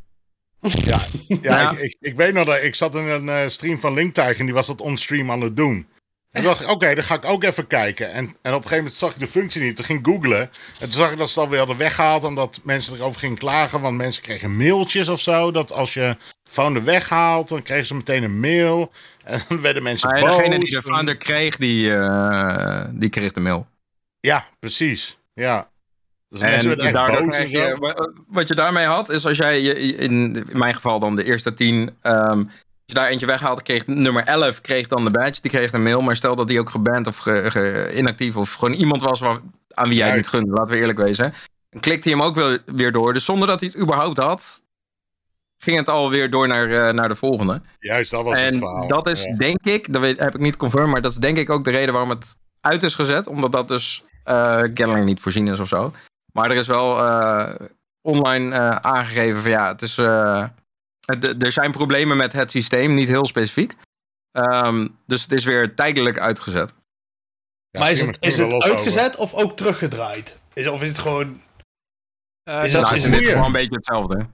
[0.60, 1.70] ja, ja, Ja.
[1.70, 4.44] Ik, ik, ik weet nog dat ik zat in een eh, stream van Linktiger en
[4.44, 5.86] die was dat onstream aan het doen.
[6.32, 8.12] En toen dacht ik, oké, dan ga ik ook even kijken.
[8.12, 9.76] En, en op een gegeven moment zag ik de functie niet.
[9.76, 10.40] Toen ging ik googlen.
[10.40, 12.24] En toen zag ik dat ze alweer hadden weggehaald.
[12.24, 13.80] Omdat mensen erover gingen klagen.
[13.80, 15.50] Want mensen kregen mailtjes of zo.
[15.50, 18.92] Dat als je founder weghaalt, dan kregen ze meteen een mail.
[19.24, 20.36] En dan werden mensen Maar boos.
[20.36, 23.66] degene die de founder kreeg, die, eh, die kreeg de mail.
[24.20, 25.18] Ja, precies.
[25.34, 25.70] Ja.
[26.28, 30.74] Dus En daardoor boos je, wat je daarmee had, is als jij je, in, mijn
[30.74, 32.44] geval dan de eerste tien, ehm,
[32.92, 36.00] je daar eentje weghaalt, kreeg nummer 11 kreeg dan de badge, die kreeg een mail.
[36.00, 39.38] Maar stel dat die ook geband of ge- ge- inactief of gewoon iemand was waar,
[39.74, 41.32] aan wie jij niet gunde, laten we eerlijk wezen.
[41.70, 43.12] Dan klikte hij hem ook wel weer door.
[43.12, 44.62] Dus zonder dat hij het überhaupt had,
[45.58, 47.60] ging het alweer door naar, eh, naar de volgende.
[47.78, 48.86] Juist, dat was het En verhaal.
[48.86, 49.36] dat is Ja.
[49.36, 51.92] denk ik, dat heb ik niet confirmed, maar dat is denk ik ook de reden
[51.92, 53.26] waarom het uit is gezet.
[53.26, 55.92] Omdat dat dus eh kennelijk niet voorzien is of zo.
[56.32, 57.48] Maar er is wel eh,
[58.02, 59.98] online aangegeven van ja, het is,
[61.38, 63.74] er zijn problemen met het systeem, niet heel specifiek.
[64.30, 66.72] Ehm, dus het is weer tijdelijk uitgezet.
[67.70, 68.70] Ja, maar is het, is het over.
[68.70, 70.36] uitgezet of ook teruggedraaid?
[70.52, 71.40] Is, of is het gewoon...
[72.42, 73.26] Eh, Is dat, dat- Nou, is, goeie.
[73.30, 74.28] gewoon een beetje hetzelfde.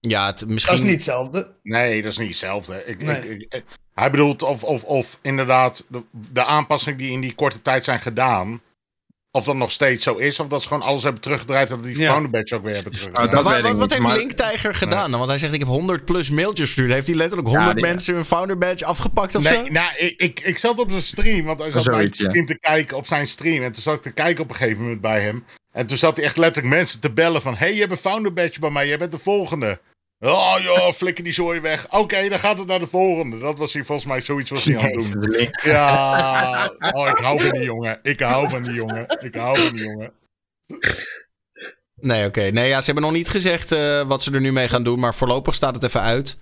[0.00, 0.74] ja, het, Dat misschien...
[0.74, 1.50] is niet hetzelfde.
[1.62, 2.84] Nee, dat is niet hetzelfde.
[2.84, 3.16] Ik, Nee.
[3.30, 3.64] ik, ik- ik-
[3.94, 8.00] hij bedoelt of, of, of inderdaad de, de aanpassingen die in die korte tijd zijn
[8.00, 8.60] gedaan.
[9.36, 11.84] Of dat nog steeds zo is, of dat ze gewoon alles hebben teruggedraaid en dat
[11.84, 12.10] die Ja.
[12.10, 13.30] founder badge ook weer hebben teruggedraaid.
[13.30, 15.18] dat Maar wat, ik wat heeft maar- Linktijger gedaan dan?
[15.18, 16.90] Want hij zegt, ik heb 100 plus mailtjes verstuurd.
[16.90, 19.72] Heeft hij letterlijk 100 die- mensen hun founder badge afgepakt of Nee, zo?
[19.72, 22.28] nou, ik, ik, ik zat op zijn stream, want hij zat bij Zoiets, ja.
[22.28, 23.62] stream te kijken op zijn stream.
[23.62, 25.44] En toen zat ik te kijken op een gegeven moment bij hem.
[25.72, 27.54] En toen zat hij echt letterlijk mensen te bellen van...
[27.56, 29.80] hey, je hebt een founder badge bij mij, jij bent de volgende.
[30.20, 31.86] Oh joh, flikker die zooi weg.
[31.90, 33.38] Oké, dan gaat het naar de volgende.
[33.38, 35.50] Dat was hij volgens mij zoiets was hij aan het doen.
[35.62, 37.98] Ja, oh, ik hou van die jongen.
[38.02, 39.18] Ik hou van die jongen.
[39.20, 40.12] Ik hou van die jongen.
[42.00, 42.40] Nee, oké.
[42.40, 45.00] Nee, ja, ze hebben nog niet gezegd eh, wat ze er nu mee gaan doen.
[45.00, 46.36] Maar voorlopig staat het even uit.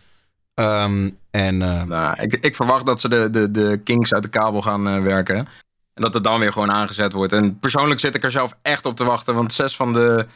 [0.54, 4.28] Ehm, en eh, Nou, ik, ik verwacht dat ze de, de, de kinks uit de
[4.28, 5.36] kabel gaan eh, werken.
[5.94, 7.32] En dat het dan weer gewoon aangezet wordt.
[7.32, 9.34] En persoonlijk zit ik er zelf echt op te wachten.
[9.34, 10.26] Want zes van de,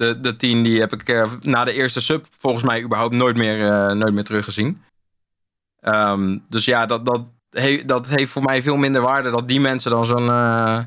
[0.00, 3.36] de, de tien die heb ik eh, na de eerste sub volgens mij überhaupt nooit
[3.36, 4.82] meer, eh, nooit meer teruggezien.
[5.80, 9.60] Ehm, dus ja, dat, dat, he- dat heeft voor mij veel minder waarde dat die
[9.60, 10.78] mensen dan zo'n eh,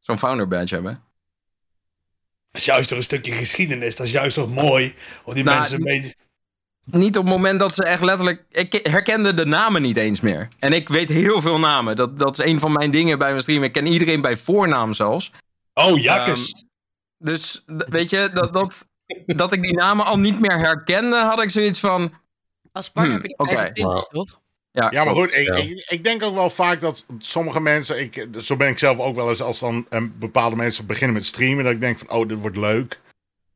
[0.00, 1.02] zo'n founder badge hebben.
[2.50, 3.96] Dat is juist toch een stukje geschiedenis.
[3.96, 4.94] Dat is juist toch mooi.
[5.24, 6.14] Om die Nou, mensen een beetje...
[6.84, 8.44] Niet op het moment dat ze echt letterlijk.
[8.50, 10.48] Ik herkende de namen niet eens meer.
[10.58, 11.96] En ik weet heel veel namen.
[11.96, 13.62] Dat, dat is een van mijn dingen bij mijn stream.
[13.62, 15.32] Ik ken iedereen bij voornaam zelfs.
[15.74, 16.65] Oh, jakkes.
[17.18, 18.88] Dus weet je, dat, dat,
[19.26, 22.12] dat ik die namen al niet meer herkende, had ik zoiets van.
[22.72, 23.56] Als partner Hmm, heb je oké.
[23.56, 24.40] 25, toch?
[24.70, 25.54] Ja, Ja, maar goed, ik, ja.
[25.54, 29.14] ik, ik denk ook wel vaak dat sommige mensen, ik, zo ben ik zelf ook
[29.14, 32.28] wel eens, als dan eh, bepaalde mensen beginnen met streamen, dat ik denk van, oh,
[32.28, 33.00] dit wordt leuk.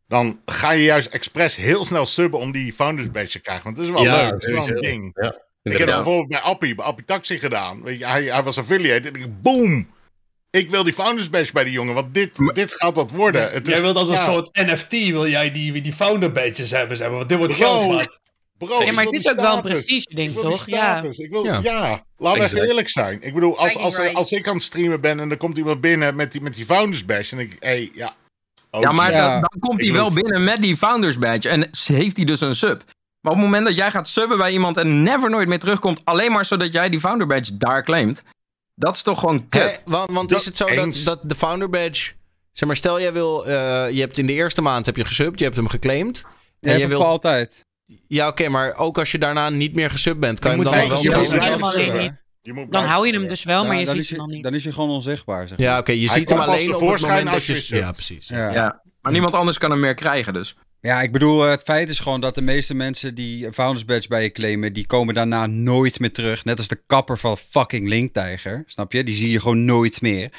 [0.06, 3.64] Dan ga je juist expres heel snel subben om die founders badge te krijgen.
[3.64, 5.10] Want het is wel Ja, leuk, het is wel een ding.
[5.14, 7.82] Ja, Ik heb dat bijvoorbeeld bij Appie, bij Appie Taxi gedaan.
[7.82, 9.88] Weet je, hij, hij was affiliate en ik, boom!
[10.50, 13.50] Ik wil die founders badge bij die jongen, want dit, dit gaat wat worden.
[13.52, 16.70] Het Jij is- wilt als een ja, soort NFT, wil jij die, die founder badges
[16.70, 17.16] hebben, zeg maar.
[17.16, 17.66] Want dit wordt Bro.
[17.80, 18.18] geld waard.
[18.58, 19.82] Bro, Ja, ik maar het is ook wel een wil
[20.14, 20.66] die toch?
[20.66, 21.02] Ja.
[21.02, 21.60] Ik wil, Ja.
[21.62, 21.82] ja.
[21.82, 22.52] laten we Exact.
[22.54, 23.22] even eerlijk zijn.
[23.22, 26.14] Ik bedoel, als, als, als, ik aan het streamen ben en er komt iemand binnen
[26.16, 28.14] met die, met die founders badge, en ik, hé, hey, ja.
[28.70, 29.30] Oh, Ja, maar Ja.
[29.30, 31.48] dan, dan komt hij wel binnen met die founders badge.
[31.48, 32.82] En heeft hij dus een sub.
[33.20, 36.00] Maar op het moment dat jij gaat subben bij iemand en never nooit meer terugkomt,
[36.04, 38.22] alleen maar zodat jij die founder badge daar claimt.
[38.80, 39.82] Dat is toch gewoon kut.
[39.84, 42.12] want want Dat- is het zo dat, dat de founder badge...
[42.52, 43.46] Zeg maar, stel jij wil...
[43.46, 46.24] eh, je hebt in de eerste maand heb je gesubt, je hebt hem geclaimd.
[46.60, 47.04] Je En je wil...
[47.04, 47.64] altijd.
[48.08, 50.72] Ja, oké, maar ook als je daarna niet meer gesubt bent, kan je, Je hem
[50.72, 51.22] dan nog wel...
[51.22, 52.12] je helemaal niet.
[52.42, 54.42] Je moet Dan hou je hem dus wel, maar je dan, ziet hem dan niet.
[54.42, 55.48] dan is hij gewoon onzichtbaar.
[55.48, 55.66] Zeg maar.
[55.66, 57.76] Ja, oké, je Hij ziet hem alleen op het moment dat je...
[57.76, 58.28] Ja, precies.
[58.28, 58.50] Ja.
[58.52, 58.82] Ja.
[59.00, 60.56] Maar niemand anders kan hem meer krijgen dus.
[60.82, 64.22] Ja, ik bedoel, het feit is gewoon dat de meeste mensen die Founders Badge bij
[64.22, 66.44] je claimen, die komen daarna nooit meer terug.
[66.44, 69.04] Net als de kapper van fucking Linktijger, snap je?
[69.04, 70.32] Die zie je gewoon nooit meer.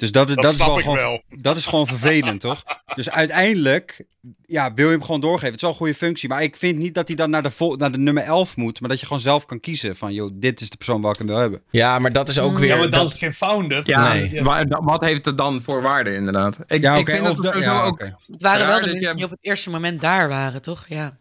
[0.00, 1.22] Dus dat, is- Dat dat, is wel gewoon, wel.
[1.38, 2.62] dat is gewoon vervelend, toch?
[2.94, 4.04] Dus uiteindelijk
[4.46, 5.46] ja, wil je hem gewoon doorgeven.
[5.46, 6.28] Het is wel een goede functie.
[6.28, 8.80] Maar ik vind niet dat hij dan naar de, vol, naar de nummer 11 moet.
[8.80, 11.18] Maar dat je gewoon zelf kan kiezen van, joh, dit is de persoon waar ik
[11.18, 11.62] hem wil hebben.
[11.70, 12.68] Ja, maar dat is ook weer...
[12.68, 13.82] Ja, maar dan dat- is geen founder.
[13.84, 14.42] Ja, Nee.
[14.68, 16.58] wat heeft het dan voor waarde inderdaad?
[16.66, 17.92] Ik, Ja, ik vind of dat dat- ja, ook...
[17.92, 18.16] oké.
[18.32, 20.84] Het waren wel de dat mensen die op het eerste moment daar waren, toch?
[20.88, 21.18] Ja.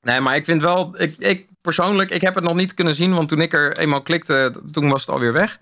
[0.00, 0.94] Nee, maar ik vind wel...
[1.02, 4.02] Ik, ik persoonlijk, ik heb het nog niet kunnen zien, want toen ik er eenmaal
[4.02, 5.58] klikte, toen was het alweer weg.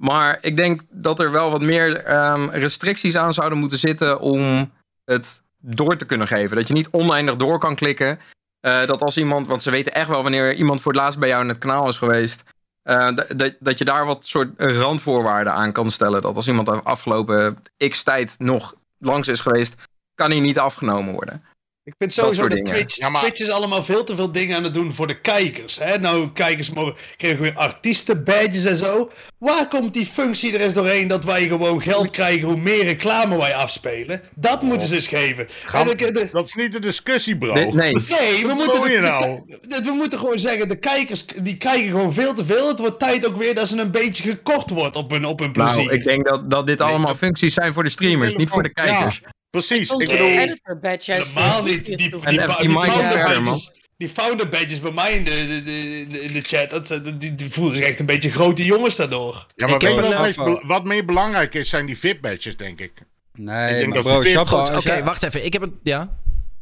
[0.00, 4.72] Maar ik denk dat er wel wat meer ehm, restricties aan zouden moeten zitten om
[5.04, 6.56] het door te kunnen geven.
[6.56, 8.18] Dat je niet oneindig door kan klikken.
[8.60, 11.28] Eh, dat als iemand, want ze weten echt wel wanneer iemand voor het laatst bij
[11.28, 12.42] jou in het kanaal is geweest.
[12.82, 16.22] eh, dat, dat je daar wat soort randvoorwaarden aan kan stellen.
[16.22, 19.82] Dat als iemand de afgelopen x tijd nog langs is geweest,
[20.14, 21.44] kan hij niet afgenomen worden.
[21.90, 22.64] Ik vind sowieso dat.
[22.64, 25.20] Twitch, Ja, maar- Twitch is allemaal veel te veel dingen aan het doen voor de
[25.20, 25.78] kijkers.
[25.78, 25.98] Hè?
[25.98, 29.10] Nou, kijkers mogen, kregen weer artiestenbadges en zo.
[29.38, 33.36] Waar komt die functie er eens doorheen dat wij gewoon geld krijgen hoe meer reclame
[33.36, 34.22] wij afspelen?
[34.34, 35.46] Dat moeten ze eens geven.
[35.64, 37.52] Gaan- de- de- Dat is niet de discussie, bro.
[37.52, 37.92] Nee, nee.
[37.92, 39.40] Nee, we moeten, de- nou?
[39.46, 42.68] de- we moeten gewoon zeggen, de kijkers die kijken gewoon veel te veel.
[42.68, 45.52] Het wordt tijd ook weer dat ze een beetje gekort wordt op hun, op hun
[45.52, 45.76] plezier.
[45.84, 48.70] Nou, ik denk dat, dat dit allemaal functies zijn voor de streamers, niet voor de
[48.74, 49.20] Ja, kijkers.
[49.50, 49.90] Precies.
[49.90, 51.84] Ik bedoel, een editor badge juist Helemaal niet.
[51.84, 52.20] Die, die, die,
[52.70, 55.62] founder badges, die founder badges bij mij in de, de,
[56.10, 58.96] de, in de chat, dat, dat- die, die voelen zich echt een beetje grote jongens
[58.96, 59.46] daardoor.
[59.56, 59.78] ja, maar
[60.66, 62.92] wat, een- meer belangrijk is, zijn die VIP-badges, denk ik.
[63.34, 64.20] Nee, Ik denk maar dat bro,
[64.76, 65.44] oké, wacht even.
[65.44, 65.72] Ik heb het...
[65.82, 66.18] Ja?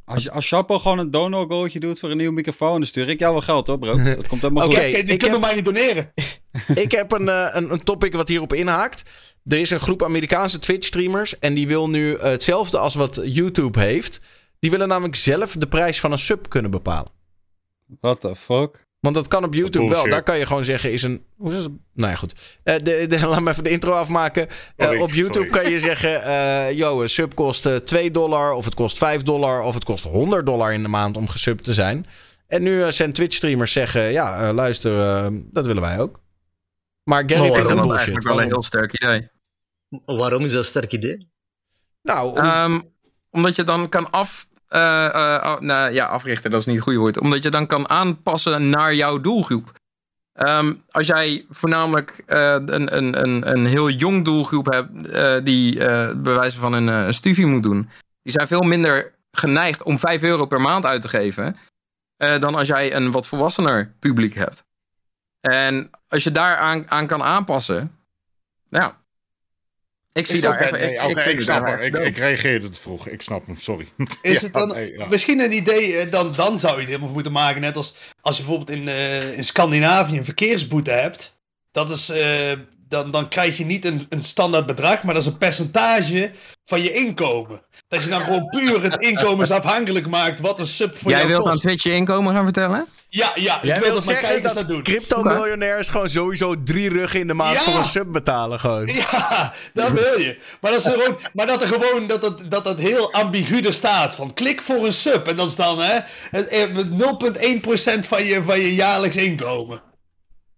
[0.08, 3.18] Als, je- als Chapo gewoon een dono-goaltje doet voor een nieuwe microfoon, dan stuur ik
[3.18, 4.02] jou wel geld hoor, bro.
[4.02, 4.84] Dat komt helemaal Oké, goed.
[4.88, 6.12] Oké, die ik kunnen heb- mij niet doneren.
[6.84, 9.10] ik heb een, eh, een, een topic wat hierop inhaakt.
[9.44, 11.38] Er is een groep Amerikaanse Twitch-streamers.
[11.38, 14.20] En die wil nu eh, hetzelfde als wat YouTube heeft.
[14.58, 17.10] Die willen namelijk zelf de prijs van een sub kunnen bepalen.
[18.00, 18.86] What the fuck?
[19.00, 20.08] Want dat kan op YouTube wel.
[20.08, 21.24] Daar kan je gewoon zeggen is een...
[21.36, 21.72] Hoe is het?
[21.94, 22.34] Nou ja, goed.
[22.62, 24.48] Eh, de, de, laat me even de intro afmaken.
[24.48, 25.50] Eh, Sorry, op YouTube sorry.
[25.62, 26.22] kan je zeggen...
[26.22, 28.52] eh yo, een sub kost eh, 2 dollar.
[28.52, 29.62] Of het kost 5 dollar.
[29.62, 32.06] Of het kost 100 dollar in de maand om gesubt te zijn.
[32.46, 34.12] En nu zijn Twitch-streamers zeggen...
[34.12, 34.92] Ja, luister,
[35.52, 36.20] dat willen wij ook.
[37.04, 37.96] Maar Gary vindt dat het is bullshit.
[37.96, 38.52] eigenlijk wel een Waarom?
[38.52, 39.30] heel sterk idee.
[40.16, 41.30] Waarom is dat een sterk idee?
[42.02, 42.80] Nou, om- Ehm,
[43.30, 46.84] omdat je dan kan af, eh, eh, ah, nou, ja, africhten, dat is niet het
[46.84, 47.20] goede woord.
[47.20, 49.72] Omdat je dan kan aanpassen naar jouw doelgroep.
[50.32, 55.76] Ehm, als jij voornamelijk eh, een, een, een, een heel jong doelgroep hebt die
[56.16, 57.88] bij wijze van een, een studie moet doen.
[58.22, 61.56] Die zijn veel minder geneigd om 5 euro per maand uit te geven.
[62.16, 64.64] dan als jij een wat volwassener publiek hebt.
[65.40, 67.98] En als je daar aan, aan kan aanpassen.
[68.68, 68.92] Nou,
[70.12, 70.70] ik zie daar echt.
[70.72, 71.80] nee, ik- oké, ik snap hem.
[71.80, 73.08] Ik, ik reageerde te vroeg.
[73.08, 73.86] Ik snap hem, sorry.
[74.22, 75.06] Is Ja, het dan nee, ja.
[75.06, 78.36] misschien een idee, eh, dan, dan zou je het helemaal moeten maken, net als als
[78.36, 81.36] je bijvoorbeeld in, eh, in Scandinavië een verkeersboete hebt.
[81.70, 82.52] Dat is, eh,
[82.88, 86.30] dan, dan krijg je niet een, een standaard bedrag, maar dat is een percentage
[86.64, 87.62] van je inkomen.
[87.88, 91.44] Dat je dan gewoon puur het inkomensafhankelijk maakt wat een sub voor Jij jou wilt
[91.44, 91.62] aan kost.
[91.62, 92.86] Twitch je inkomen gaan vertellen?
[93.10, 94.82] Ja, ja, Jij ik wil dat mijn zeggen kijkers dat, dat doen.
[94.82, 97.60] crypto-miljonairs gewoon sowieso drie ruggen in de maand Ja.
[97.62, 98.86] voor een sub betalen gewoon.
[98.86, 100.38] Ja, dat wil je.
[100.60, 103.60] Maar dat, is er gewoon, maar dat er gewoon dat het, dat het heel ambigu
[103.60, 104.14] er staat.
[104.14, 105.26] Van klik voor een sub.
[105.26, 105.98] En dat is dan hè,
[106.30, 109.82] het- eh, 0,1% van je, van je jaarlijks inkomen.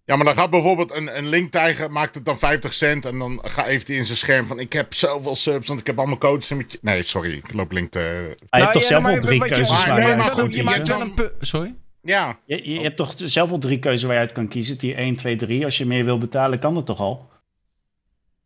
[0.04, 3.04] Ja, maar dan gaat bijvoorbeeld een, een linktijger, maakt het dan 50 cent.
[3.04, 5.86] En dan ga, heeft hij in zijn scherm van: Ik heb zoveel subs, want ik
[5.86, 6.50] heb allemaal codes.
[6.80, 7.98] Nee, sorry, ik loop link te.
[7.98, 9.86] Hij Nou, heeft toch ja, zelf maar wel drie keuzes je maakt
[10.34, 10.98] wel een- je maakt kiezen.
[10.98, 11.74] wel een pu- Sorry?
[12.02, 14.78] Ja, Je, je hebt toch zelf wel drie keuzes waar je uit kan kiezen.
[14.78, 15.64] Die 1, 2, 3.
[15.64, 17.28] Als je meer wil betalen, kan dat toch al?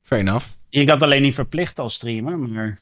[0.02, 0.46] Fair enough.
[0.68, 2.78] Je kan het alleen niet verplicht als streamer, maar...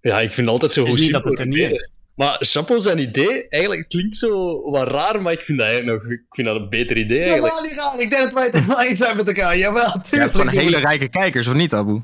[0.00, 0.98] Ja, ik vind het altijd zo goed.
[0.98, 1.88] niet dat het er niet is.
[2.14, 6.12] Maar Chapo zijn idee, eigenlijk klinkt zo wat raar, maar ik vind dat eigenlijk nog
[6.12, 7.54] ik vind dat een beter idee eigenlijk.
[7.54, 8.00] Helemaal niet raar.
[8.00, 9.56] Ik denk dat wij het eens zijn met elkaar.
[9.56, 10.30] Jawel, Je hebt tuurlijk.
[10.30, 12.00] gewoon hele rijke kijkers, of niet, Abu?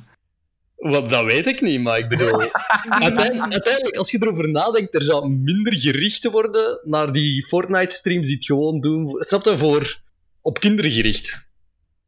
[0.77, 2.41] Wat, dat weet ik niet, maar ik bedoel...
[2.89, 8.37] uiteindelijk, uiteindelijk, als je erover nadenkt, er zou minder gericht worden naar die Fortnite-streams die
[8.37, 9.09] het gewoon doen.
[9.09, 9.59] voor- Snap je?
[9.59, 10.01] Voor
[10.41, 11.45] op kinderen gericht.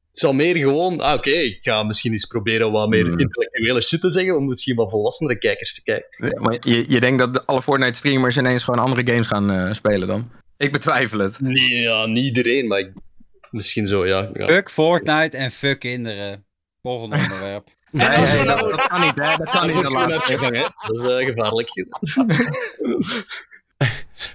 [0.09, 1.01] Het zou meer gewoon...
[1.01, 3.19] Ah, oké, ik ga misschien eens proberen wat meer Hmm.
[3.19, 6.43] intellectuele shit te zeggen, om misschien wat volwassenere kijkers te kijken.
[6.43, 10.31] Maar je, je denkt dat alle Fortnite-streamers ineens gewoon andere games gaan eh, spelen dan?
[10.57, 11.40] Ik betwijfel het.
[11.40, 12.93] Nee, ja, niet iedereen, maar ik-
[13.51, 14.31] misschien zo, ja.
[14.35, 14.47] ja.
[14.47, 16.47] Fuck Fortnite en fuck kinderen.
[16.82, 17.69] Volgende onderwerp.
[17.90, 19.36] Nee, als nee, we dat, dat kan niet, hè?
[19.36, 20.32] Dat kan niet Dat de wordt laatste.
[20.32, 20.51] hè.
[20.86, 21.69] Dat is eh, gevaarlijk.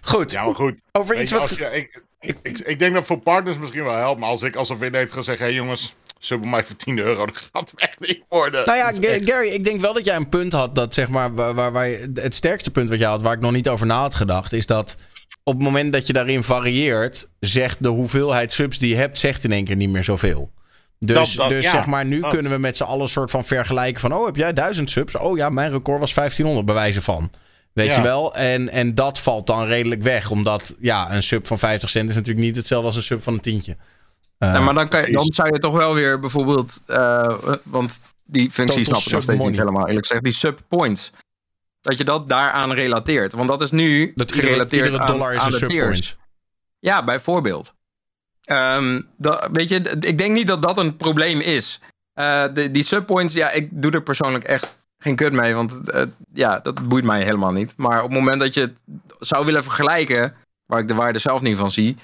[0.02, 0.80] Goed, ja, maar goed.
[0.92, 1.50] over iets je, wat...
[1.50, 4.20] als je- ik, ik, ik, ik denk dat voor partners misschien wel helpt.
[4.20, 6.76] Maar als ik als een vriend heeft gezegd: Hé hey jongens, sub bij mij voor
[6.76, 8.66] 10 euro, dat gaat hem echt niet worden.
[8.66, 11.34] Nou ja, echt- Gary, ik denk wel dat jij een punt had dat zeg maar,
[11.34, 14.16] waar, waar, het sterkste punt wat jij had, waar ik nog niet over na had
[14.16, 14.96] gedacht, is dat
[15.44, 19.44] op het moment dat je daarin varieert, zegt de hoeveelheid subs die je hebt, zegt
[19.44, 20.52] in één keer niet meer zoveel.
[21.06, 22.32] Dus, Dat- dat- dus ja, zeg maar, nu dat.
[22.34, 24.14] kunnen we met z'n allen soort van vergelijken van...
[24.14, 25.16] oh, heb jij 1000 subs?
[25.18, 27.32] Oh ja, mijn record was 1500, bij wijze van.
[27.74, 27.96] Weet Ja.
[27.96, 28.36] je wel?
[28.36, 30.32] En, en dat valt dan redelijk weg.
[30.32, 33.34] Omdat, ja, een sub van 50 cent is natuurlijk niet hetzelfde als een sub van
[33.34, 33.78] een tientje.
[34.38, 38.00] Eh, Ja, maar dan, kan je, dan zou je toch wel weer bijvoorbeeld, eh, want
[38.26, 41.12] die functie snap ik nog steeds niet helemaal eerlijk gezegd, die sub points.
[41.82, 43.34] Dat je dat daaraan relateert.
[43.34, 45.86] Want dat is nu dat gerelateerd iedere aan- dollar is aan een de sub tiers.
[45.88, 46.18] point.
[46.80, 47.74] Ja, bijvoorbeeld.
[48.44, 51.80] Ehm, dat, weet je, ik denk niet dat dat een probleem is.
[52.14, 55.54] Eh, de, die subpoints, ja, ik doe er persoonlijk echt geen kut mee.
[55.56, 55.82] Want
[56.34, 57.74] ja, dat boeit mij helemaal niet.
[57.78, 58.78] Maar op het moment dat je het
[59.20, 61.96] zou willen vergelijken, waar ik de waarde zelf niet van zie,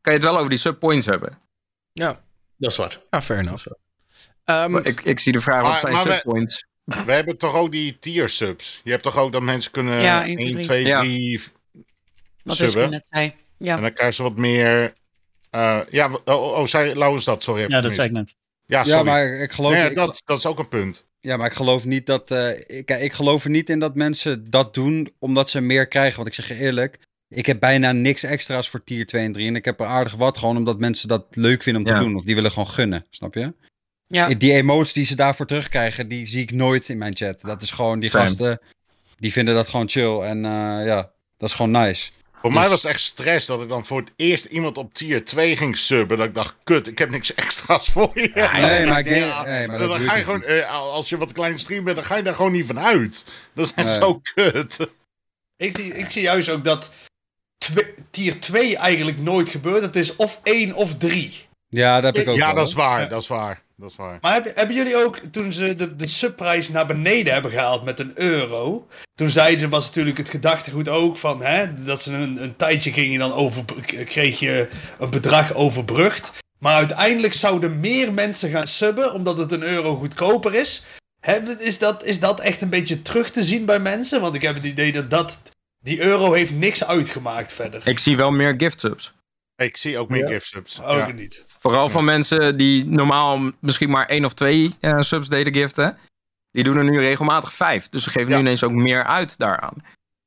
[0.00, 1.38] kan je het wel over die subpoints hebben.
[1.92, 2.20] Ja,
[2.56, 3.00] Dat is waar.
[3.10, 3.66] ja fair enough.
[4.44, 6.66] Ehm, Ik, ik zie de vraag, Maar- wat zijn we- subpoints?
[6.84, 8.80] We hebben toch ook die tier subs.
[8.84, 11.38] Je hebt toch ook dat mensen kunnen Ja, 1, 1, 2, 2, 3 Ja.
[12.42, 12.90] Wat is subben.
[12.90, 13.34] net zei.
[13.58, 13.76] Ja.
[13.76, 14.92] En dan krijgen ze wat meer...
[15.54, 17.42] eh, ja, w- oh, oh, zei Lauwens dat?
[17.42, 18.00] Sorry, heb Ja, dat gemist.
[18.00, 18.34] zei ik net.
[18.66, 19.04] Ja, Ja, sorry.
[19.04, 19.72] maar ik geloof...
[19.72, 21.04] Nee, ik- dat, dat is ook een punt.
[21.20, 22.30] Ja, maar ik geloof niet dat.
[22.30, 25.86] eh, ik, kijk, ik geloof er niet in dat mensen dat doen omdat ze meer
[25.86, 26.16] krijgen.
[26.16, 26.98] Want ik zeg je eerlijk,
[27.28, 29.46] ik heb bijna niks extra's voor tier 2 en 3.
[29.48, 31.94] En ik heb er aardig wat gewoon omdat mensen dat leuk vinden om Ja.
[31.98, 32.16] te doen.
[32.16, 33.52] Of die willen gewoon gunnen, snap je?
[34.06, 34.28] Ja.
[34.34, 37.40] Die emoties die ze daarvoor terugkrijgen, die zie ik nooit in mijn chat.
[37.40, 38.24] Dat is gewoon, die Same.
[38.26, 38.60] gasten,
[39.18, 40.18] die vinden dat gewoon chill.
[40.20, 42.10] En eh, ja, dat is gewoon nice.
[42.44, 44.94] Voor Dus- mij was het echt stress dat ik dan voor het eerst iemand op
[44.94, 46.16] tier 2 ging subben.
[46.18, 48.30] Dat ik dacht, kut, ik heb niks extra's voor je.
[48.34, 51.08] nee, maar ik denk- Ja, nee, maar dat dan doe ga je gewoon, eh, als
[51.08, 53.24] je wat klein stream bent, dan ga je daar gewoon niet van uit.
[53.54, 53.94] Dat is echt Nee.
[53.98, 54.90] zo kut.
[55.56, 56.90] Ik, zie- ik zie juist ook dat
[58.10, 59.82] tier 2 eigenlijk nooit gebeurt.
[59.82, 61.46] Het is of 1 of 3.
[61.68, 63.06] Ja, dat heb ik ook Ja, wel, dat is waar, Ja.
[63.06, 63.62] dat is waar.
[63.76, 64.18] Dat is waar.
[64.20, 68.00] Maar hebben, hebben jullie ook, toen ze de, de subprijs naar beneden hebben gehaald met
[68.00, 68.86] een euro...
[69.14, 71.42] Toen zeiden ze, was natuurlijk het gedachtegoed ook van...
[71.42, 73.64] Hè, dat ze een, een tijdje gingen dan over,
[74.04, 74.68] kreeg je
[74.98, 76.32] een bedrag overbrugd.
[76.58, 80.84] Maar uiteindelijk zouden meer mensen gaan subben, omdat het een euro goedkoper is.
[81.58, 84.20] Is, dat, is dat echt een beetje terug te zien bij mensen?
[84.20, 85.38] Want ik heb het idee dat, dat
[85.80, 87.80] die euro heeft niks uitgemaakt verder.
[87.84, 89.12] Ik zie wel meer gift subs.
[89.56, 90.26] Ik zie ook meer Ja.
[90.26, 90.82] gift subs.
[90.82, 91.12] Ook Ja.
[91.12, 91.44] niet.
[91.46, 95.98] Vooral van mensen die normaal misschien maar één of twee eh, subs deden giften.
[96.50, 97.88] Die doen er nu regelmatig vijf.
[97.88, 98.34] Dus ze geven Ja.
[98.36, 99.76] nu ineens ook meer uit daaraan.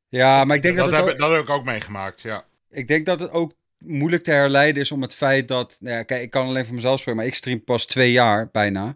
[0.09, 2.43] Ja, maar ik denk dat, Dat, het heb, ook- dat heb ik ook meegemaakt, ja.
[2.69, 5.77] ik denk dat het ook moeilijk te herleiden is om het feit dat...
[5.79, 8.49] Nou ja, kijk, ik kan alleen voor mezelf spreken, maar ik stream pas twee jaar
[8.51, 8.95] bijna.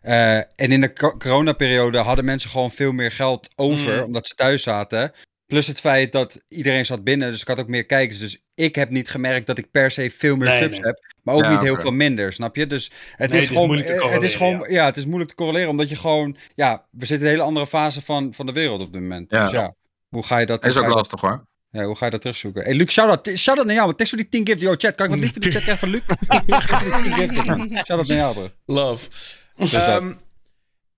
[0.00, 4.02] Eh, en in de co- coronaperiode hadden mensen gewoon veel meer geld over, Mm.
[4.02, 5.12] omdat ze thuis zaten.
[5.52, 8.18] Plus het feit dat iedereen zat binnen, dus ik had ook meer kijkers.
[8.18, 10.86] Dus ik heb niet gemerkt dat ik per se veel meer Nee, subs nee.
[10.86, 12.66] heb, maar ook Ja, niet heel veel minder, snap je?
[12.66, 14.84] Dus het Nee, is het gewoon, moeilijk te eh, het is correleren, gewoon, ja.
[14.84, 17.66] het is moeilijk te correleren, omdat je gewoon, ja, we zitten in een hele andere
[17.66, 19.26] fase van, van de wereld op dit moment.
[19.30, 19.42] Ja.
[19.42, 19.74] Dus ja,
[20.08, 20.62] hoe ga je dat?
[20.62, 21.46] Dat is ook lastig hoor.
[21.70, 22.62] ja, hoe ga je dat terugzoeken?
[22.62, 23.38] Hey, Luc, shout-out.
[23.38, 24.60] Shout-out naar jou, want tekst voor die 10 gift.
[24.60, 26.02] Yo, chat, kan ik wat in de chat krijgen van Luc?
[27.86, 28.48] shout-out naar jou, bro.
[28.64, 29.08] Love.
[29.56, 30.16] dat.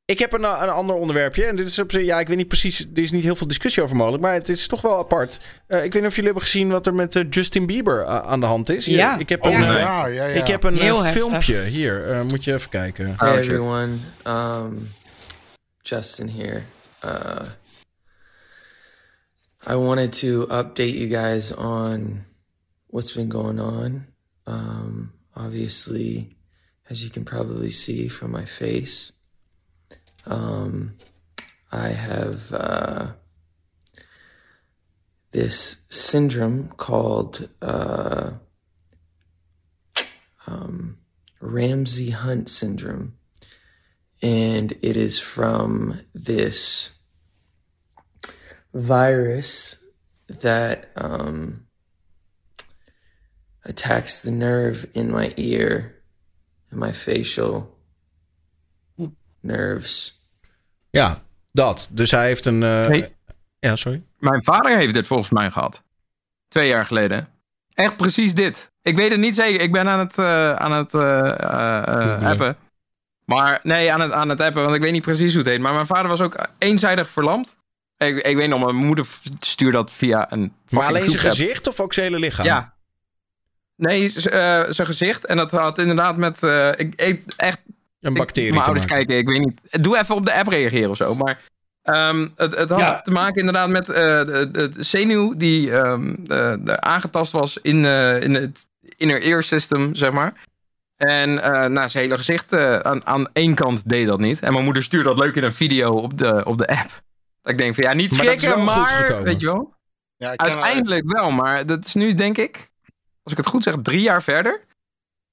[0.06, 1.44] Ik heb een, een ander onderwerpje.
[1.44, 2.80] En dit is op zich, ja, ik weet niet precies.
[2.94, 4.22] Er is niet heel veel discussie over mogelijk.
[4.22, 5.40] Maar het is toch wel apart.
[5.66, 8.18] Eh, ik weet niet of jullie hebben gezien wat er met eh, Justin Bieber eh,
[8.26, 8.86] aan de hand is.
[8.86, 9.18] Hier, Ja.
[9.18, 10.40] Ik heb Oh, een, ja, eh, ja, ja.
[10.40, 11.62] ik heb een eh, filmpje.
[11.62, 13.14] Hier, eh, moet je even kijken.
[13.18, 13.44] Hey Oh, shit.
[13.52, 14.90] everyone, um,
[15.82, 16.62] Justin here.
[17.04, 17.40] Uh,
[19.70, 22.24] I wanted to update you guys on
[22.86, 24.06] what's been going on.
[24.48, 26.36] Um, obviously,
[26.90, 29.12] as you can probably see from my face,
[30.26, 30.96] um,
[31.72, 33.12] I have uh,
[35.32, 38.32] this syndrome called uh,
[40.46, 40.98] um,
[41.40, 43.16] Ramsey Hunt syndrome.
[44.22, 46.96] And it is from this
[48.72, 49.76] virus
[50.28, 51.66] that um,
[53.64, 56.02] attacks the nerve in my ear
[56.70, 57.73] and my facial
[59.44, 60.22] nerves.
[60.90, 61.16] Ja,
[61.52, 61.88] dat.
[61.92, 62.62] Dus hij heeft een.
[62.62, 63.14] eh, Hey.
[63.58, 64.02] Ja, sorry.
[64.18, 65.82] Mijn vader heeft dit volgens mij gehad.
[66.48, 67.28] Twee jaar geleden.
[67.74, 68.72] Echt precies dit.
[68.82, 69.60] Ik weet het niet zeker.
[69.60, 72.56] Ik ben aan het, eh, aan het eh, appen.
[73.24, 75.60] Maar nee, aan het, aan het appen, want ik weet niet precies hoe het heet.
[75.60, 77.56] Maar mijn vader was ook eenzijdig verlamd.
[77.96, 79.06] Ik, ik weet nog, mijn moeder
[79.38, 80.52] stuurde dat via een.
[80.68, 82.46] Maar alleen zijn gezicht of ook zijn hele lichaam?
[82.46, 82.74] Ja.
[83.76, 85.24] Nee, eh, zijn gezicht.
[85.24, 86.42] En dat had inderdaad met.
[86.42, 87.60] eh, ik, ik, echt
[88.04, 89.06] Een ik- bacterie Mijn te ouders maken.
[89.06, 89.82] kijken, ik weet niet.
[89.84, 91.14] Doe even op de app reageren of zo.
[91.14, 91.40] Maar
[91.82, 93.00] ehm, het, het had Ja.
[93.02, 98.22] te maken inderdaad met eh, de, zenuw die ehm, de, de aangetast was in, eh,
[98.22, 100.32] in het inner ear system, zeg maar.
[100.96, 104.40] En eh nou, zijn hele gezicht eh, aan, aan één kant deed dat niet.
[104.40, 107.02] En mijn moeder stuurde dat leuk in een video op de, op de app.
[107.42, 109.24] Dat ik denk van ja, niet Maar dat is schrikken, maar gekomen.
[109.24, 109.74] weet je wel.
[110.16, 112.56] Ja, ik Uiteindelijk wel, maar dat is nu denk ik,
[113.22, 114.60] als ik het goed zeg, drie jaar verder.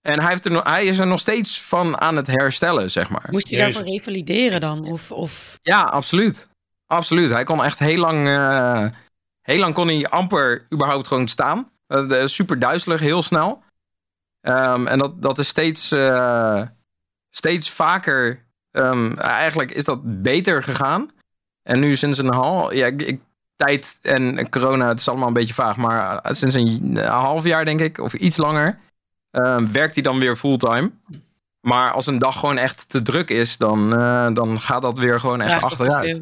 [0.02, 3.10] En hij, heeft er nog, hij is er nog steeds van aan het herstellen, zeg
[3.10, 3.28] maar.
[3.32, 4.86] Moest hij daarvoor revalideren dan?
[4.86, 5.60] Of, of...
[5.62, 6.48] Ja, absoluut.
[6.88, 7.30] Absoluut.
[7.30, 8.28] Hij kon echt heel lang...
[8.28, 8.86] eh,
[9.42, 11.70] heel lang kon hij amper überhaupt gewoon staan.
[11.88, 13.64] Eh, de- super duizelig, heel snel.
[14.42, 16.62] Ehm, en dat, dat is steeds, eh,
[17.30, 18.46] steeds vaker...
[18.72, 21.12] ehm, eigenlijk is dat beter gegaan.
[21.64, 22.74] En nu sinds een half...
[22.74, 23.22] Ja, ik, ik-
[23.56, 25.78] tijd en corona, het is allemaal een beetje vaag.
[25.78, 28.80] Maar sinds een, een half jaar, denk ik, of iets langer...
[29.32, 30.92] ehm, werkt hij dan weer fulltime.
[31.62, 35.20] Maar als een dag gewoon echt te druk is, dan, eh, dan gaat dat weer
[35.20, 36.22] gewoon echt achteruit.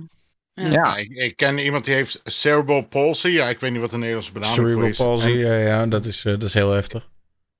[0.53, 0.67] Ja.
[0.71, 3.27] Ja, ik, ik ken iemand die heeft cerebral palsy.
[3.27, 4.97] Ja, ik weet niet wat de Nederlandse benaming voor Cerebral is.
[4.97, 7.09] palsy, En- ja, ja dat, is, eh, dat is heel heftig.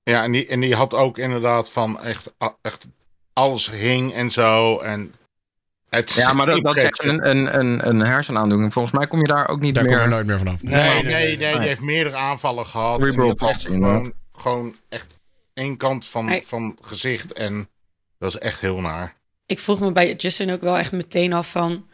[0.02, 2.32] Ja, en die, en die had ook inderdaad van echt,
[2.62, 2.86] echt
[3.32, 4.78] alles hing en zo.
[4.78, 5.14] En
[5.88, 8.72] het Ja, maar dat, is echt een, een, een, een hersenaandoening.
[8.72, 9.92] Volgens mij kom je daar ook niet Daar meer...
[9.94, 10.62] kom je nooit meer vanaf.
[10.62, 12.98] Nee, nee, Nee, nee, nee, die heeft meerdere aanvallen gehad.
[12.98, 15.14] En Cerebral palsy, gewoon, gewoon echt
[15.60, 17.32] één kant van, Hij- van gezicht.
[17.32, 17.68] En
[18.18, 19.16] dat is echt heel naar.
[19.46, 21.88] Ik vroeg me bij Justin ook wel echt meteen af van...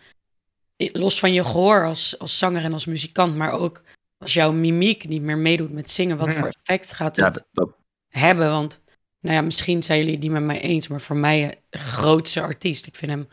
[0.77, 3.83] Los van je gehoor als, als zanger en als muzikant, maar ook
[4.19, 6.39] als jouw mimiek niet meer meedoet met zingen, wat Ja.
[6.39, 7.77] voor effect gaat Ja, het dat, dat-
[8.09, 8.51] hebben?
[8.51, 8.81] Want,
[9.21, 12.43] nou ja, misschien zijn jullie het niet met mij eens, maar voor mij een grootste
[12.43, 12.87] artiest.
[12.87, 13.29] Ik vind hem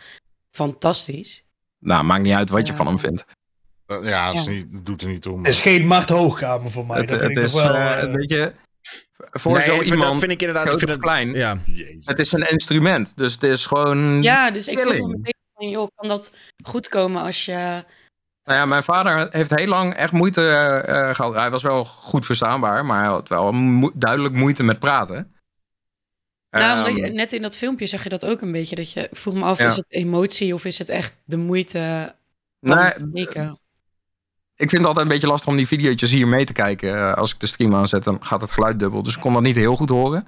[0.51, 1.43] fantastisch.
[1.79, 3.25] nou, maakt niet uit wat je van hem vindt.
[3.85, 4.45] Eh, Ja, Ja.
[4.47, 5.37] niet, doet er niet toe.
[5.37, 6.97] Het is geen Mart Hoogkamer voor mij.
[6.99, 7.73] Het, dat het vind ik is wel...
[7.73, 8.53] eh, eh, een beetje...
[9.31, 10.71] Voor Nee, zo vind- iemand, dat vind ik inderdaad...
[10.71, 11.57] Ik vind het, klein, ja.
[11.65, 12.05] Jezus.
[12.05, 13.17] het is een instrument.
[13.17, 14.23] Dus het is gewoon...
[14.23, 15.07] Ja, dus ik Killing.
[15.07, 17.83] meteen van, joh, kan dat goed komen als je...
[18.43, 21.33] Nou ja, mijn vader heeft heel lang echt moeite eh, eh, gehad.
[21.33, 25.35] Hij was wel goed verstaanbaar, maar hij had wel mo- duidelijk moeite met praten.
[26.49, 28.75] Nou, Ehm, je- net in dat filmpje zag je dat ook een beetje.
[28.75, 29.67] Dat je, vroeg me af, Ja.
[29.67, 32.15] is het emotie of is het echt de moeite
[32.61, 33.59] van het spreken?
[34.63, 36.95] Ik vind het altijd een beetje lastig om die video's hier mee te kijken.
[36.95, 39.03] Eh, als ik de stream aanzet, dan gaat het geluid dubbel.
[39.03, 40.27] Dus ik kon dat niet heel goed horen.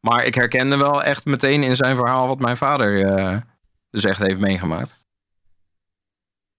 [0.00, 3.36] Maar ik herkende wel echt meteen in zijn verhaal wat mijn vader eh,
[3.90, 5.04] dus echt heeft meegemaakt.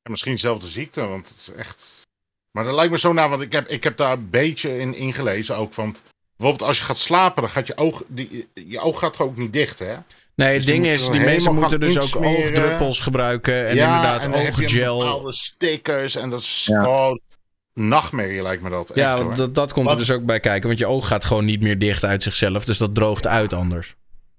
[0.02, 2.02] En misschien dezelfde ziekte, want het is echt...
[2.52, 4.96] Maar dat lijkt me zo na, want ik heb, ik heb daar een beetje in
[4.96, 5.74] ingelezen ook.
[5.74, 6.02] Want
[6.38, 8.04] bijvoorbeeld als je gaat slapen, dan gaat je oog...
[8.08, 9.98] Die, je oog gaat ook niet dicht, hè?
[10.38, 13.68] Nee, Dus het die ding is, die mensen moeten dus ook oogdruppels gebruiken.
[13.68, 14.98] En ja, inderdaad en ooggel.
[14.98, 16.88] bepaalde stickers en dat is Ja.
[16.88, 17.20] oh,
[17.74, 18.90] nachtmerrie lijkt me dat.
[18.90, 20.68] Echt, Ja, dat, dat komt er dus ook bij kijken.
[20.68, 22.66] Want je oog gaat gewoon niet meer dicht uit zichzelf.
[22.66, 23.96] Dus dat droogt uit anders.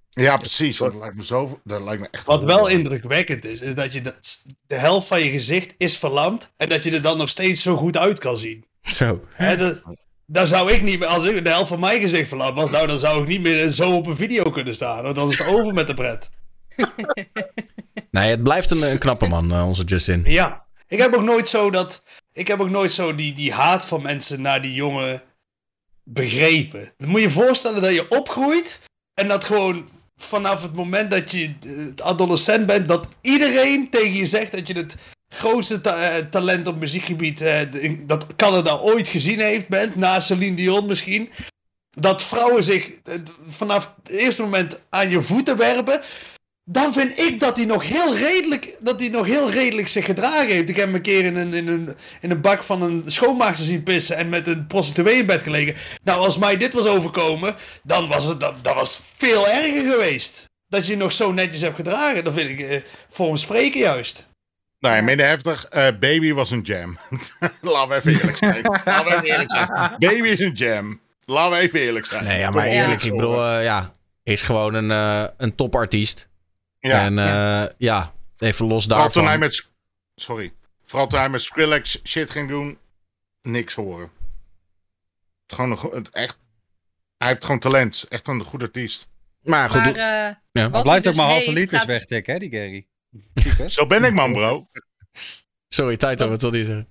[0.09, 0.79] ja precies.
[0.79, 1.61] want Dat lijkt me zo...
[1.65, 2.27] Dat lijkt me echt...
[2.27, 6.51] Wat wel indrukwekkend is, is dat je dat, de helft van je gezicht is verlamd
[6.57, 8.65] en dat je er dan nog steeds zo goed uit kan zien.
[8.83, 9.25] Zo.
[9.33, 9.83] Hè, dat,
[10.31, 12.87] daar zou ik niet meer, als ik de helft van mijn gezicht verlamd was, nou
[12.87, 15.03] dan zou ik niet meer zo op een video kunnen staan.
[15.03, 16.29] Want dan is het over met de pret.
[18.11, 20.23] Nee, het blijft een, een knappe man, eh, onze Justin.
[20.25, 22.03] Ja, ik heb ook nooit zo dat,
[22.33, 25.23] ik heb ook nooit zo die, die haat van mensen naar die jongen
[26.05, 26.93] begrepen.
[26.97, 28.81] Dan moet je je voorstellen dat je opgroeit
[29.15, 34.27] en dat gewoon vanaf het moment dat je eh, adolescent bent, dat iedereen tegen je
[34.27, 34.95] zegt dat je het
[35.29, 37.61] grootste eh, talent op muziekgebied eh,
[38.03, 41.31] dat Canada ooit gezien heeft bent, na Celine Dion misschien.
[41.91, 43.15] Dat vrouwen zich eh,
[43.49, 46.01] vanaf het eerste moment aan je voeten werpen.
[46.71, 50.49] Dan vind ik dat hij nog heel redelijk, dat hij nog heel redelijk zich gedragen
[50.49, 50.69] heeft.
[50.69, 53.67] Ik heb hem een keer in een, in een, in een bak van een schoonmaakster
[53.67, 55.75] zien pissen en met een prostituee in bed gelegen.
[56.05, 60.45] Nou, als mij dit was overkomen, dan was het dat, dat was veel erger geweest.
[60.67, 63.81] Dat je je nog zo netjes hebt gedragen, dat vind ik eh, voor hem spreken
[63.81, 64.27] juist.
[64.81, 65.65] Nou ja, minder heftig.
[65.65, 66.99] Eh, Baby was een jam.
[67.61, 68.63] Laten we even eerlijk zijn.
[68.85, 69.69] Laten we even eerlijk zijn.
[69.99, 71.01] Baby is een jam.
[71.25, 72.25] Laten we even eerlijk zijn.
[72.25, 73.93] Nee, ja, maar eerlijk, ik bedoel, eh, ja,
[74.23, 76.29] is gewoon een, eh, een topartiest.
[76.81, 77.05] Ja.
[77.05, 78.13] En eh, ja.
[78.39, 79.49] even los Vooral toen hij daarvan.
[79.49, 79.69] met...
[80.15, 80.53] Sorry.
[80.85, 82.79] Vooral toen hij met Skrillex shit ging doen.
[83.43, 84.11] Niks horen.
[85.47, 86.39] Het gewoon een, echt...
[87.19, 88.07] Hij heeft gewoon talent.
[88.09, 89.09] Echt een goed artiest.
[89.43, 90.41] Maar goed, Maar, ja.
[90.53, 92.87] blijft hij ook maar dus halve liters gaat- wegtikken, hè, die Gary.
[93.67, 94.69] Zo ben ik man, bro.
[95.69, 96.87] sorry, Taito, wat wil je zeggen?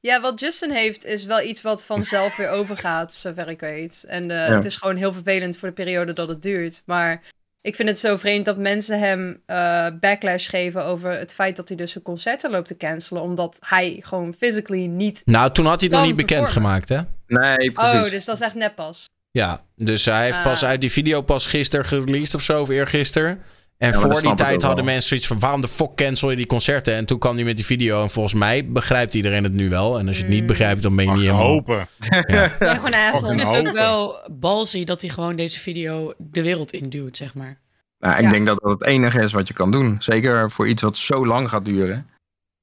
[0.00, 4.04] Ja, wat Justin heeft is wel iets wat vanzelf weer overgaat, zover ik weet.
[4.08, 4.54] En eh, Ja.
[4.54, 6.82] het is gewoon heel vervelend voor de periode dat het duurt.
[6.86, 7.22] Maar
[7.60, 11.68] ik vind het zo vreemd dat mensen hem eh, backlash geven over het feit dat
[11.68, 13.22] hij dus zijn concerten loopt te cancelen.
[13.22, 15.22] Omdat hij gewoon physically niet...
[15.24, 16.70] Nou, toen had hij het nog niet bekend performen.
[16.70, 17.00] gemaakt, hè?
[17.26, 18.04] Nee, precies.
[18.04, 19.04] Oh, dus dat is echt net pas.
[19.30, 20.68] Ja, dus hij heeft pas Ah.
[20.68, 23.42] uit die video pas gisteren gereleased of zo, of eergisteren.
[23.78, 24.92] En voor die tijd hadden wel.
[24.92, 26.94] mensen zoiets van, waarom de fuck cancel je die concerten?
[26.94, 29.98] En toen kwam hij met die video en volgens mij begrijpt iedereen het nu wel.
[29.98, 30.46] En als je het niet Mm.
[30.46, 31.48] begrijpt, dan ben je Mag niet helemaal...
[31.48, 31.88] hopen.
[32.08, 36.72] Ja, gewoon Ik vind het ook wel balsy dat hij gewoon deze video de wereld
[36.72, 37.60] induwt, zeg maar.
[37.98, 38.30] Nou, ik Ja.
[38.30, 39.96] denk dat dat het enige is wat je kan doen.
[39.98, 42.08] Zeker voor iets wat zo lang gaat duren.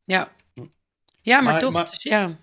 [0.03, 0.30] Ja.
[1.22, 1.73] Ja, maar, Maar- toch.
[1.73, 2.38] maar- dus ja.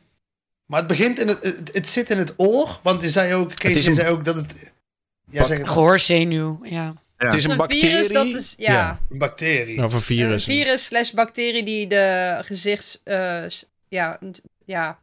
[0.67, 3.55] Maar het begint in het, het, het zit in het oor, want je zei ook,
[3.55, 4.73] Kees, je zei ook dat het,
[5.25, 5.69] Ja, zeg het.
[5.69, 6.95] Gehoorzenuw, ja.
[7.29, 7.91] Het is een bacterie.
[7.91, 9.85] virus, dat is, ja, Een bacterie.
[9.85, 10.47] Of een virus.
[10.47, 13.01] Een virus slash bacterie die de gezichts...
[13.05, 13.43] eh,
[13.89, 14.19] ja,
[14.65, 14.99] ja?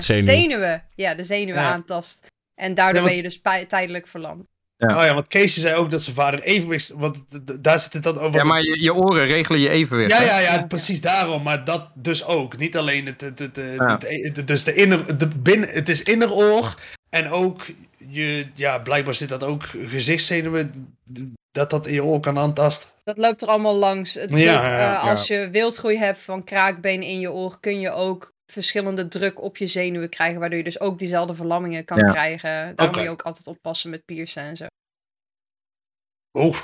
[0.00, 0.84] Zenuwen.
[0.94, 1.72] Ja, de zenuwen Ja.
[1.72, 2.26] aantast.
[2.54, 4.44] En daardoor Ja, want- ben je dus tijdelijk verlamd.
[4.76, 4.98] Ja.
[4.98, 6.88] Oh ja, want Keesje zei ook dat zijn vader evenwicht...
[6.94, 7.16] Want
[7.62, 8.38] daar zit het dan over.
[8.40, 10.10] Ja, maar je, je oren regelen je evenwicht.
[10.10, 11.42] Ja, ja, ja, precies daarom.
[11.42, 12.56] Maar dat dus ook.
[12.58, 13.98] Niet alleen het, het, het, het- Ja.
[13.98, 16.74] het- het- dus de inner, de binnen, het is inneroor.
[17.10, 17.66] En ook,
[18.08, 20.96] je, ja, blijkbaar zit dat ook gezichtszenuwen,
[21.50, 22.90] dat dat in je oor kan aantasten.
[23.04, 24.14] Dat loopt er allemaal langs.
[24.14, 24.96] Het Ja, zit, ja, eh, ja.
[25.10, 29.56] als je wildgroei hebt van kraakbeen in je oor, kun je ook verschillende druk op
[29.56, 32.10] je zenuwen krijgen, waardoor je dus ook diezelfde verlammingen kan Ja.
[32.10, 32.50] krijgen.
[32.50, 32.94] Daarom Oké.
[32.96, 34.66] moet je ook altijd oppassen met piercen en zo.
[36.38, 36.58] Oeh,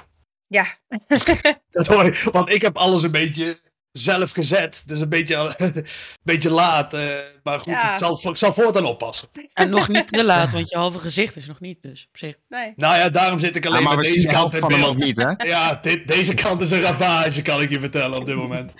[0.47, 0.67] Ja,
[1.71, 2.17] dat hoor ik.
[2.33, 3.59] Want ik heb alles een beetje
[3.99, 4.83] zelf gezet.
[4.87, 5.87] Dus een beetje, een
[6.23, 6.95] beetje laat.
[6.95, 7.01] eh,
[7.43, 7.91] maar goed, Ja.
[7.91, 9.29] het zal, ik zal voortaan oppassen.
[9.53, 12.35] En nog niet te laat, want je halve gezicht is nog niet dus, op zich.
[12.49, 12.73] nee.
[12.77, 14.81] Nou ja, daarom zit ik Ja, alleen maar met deze de kant in van hem
[14.81, 14.93] beeld.
[14.93, 15.31] ook niet, hè?
[15.49, 18.73] Ja, dit, deze kant is een ravage, kan ik je vertellen op dit moment.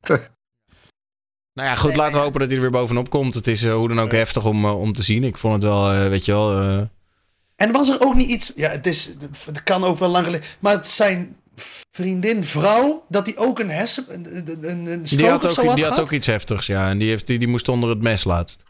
[1.54, 2.24] Nou ja, goed, Nee, laten we ja.
[2.24, 3.34] hopen dat hij er weer bovenop komt.
[3.34, 5.24] Het is eh, hoe dan ook heftig om, eh, om te zien.
[5.24, 6.60] Ik vond het wel, eh, weet je wel...
[6.60, 6.80] eh,
[7.56, 8.52] En was er ook niet iets.
[8.54, 9.10] Ja, het, is,
[9.46, 10.46] het kan ook wel lang geleden.
[10.58, 11.36] Maar het zijn
[11.90, 13.04] vriendin, vrouw.
[13.08, 14.04] Dat die ook een hersen.
[14.08, 16.88] Een, een, een, die had, ook, had die had ook iets heftigs, ja.
[16.90, 18.64] En die, heeft, die, die moest onder het mes laatst.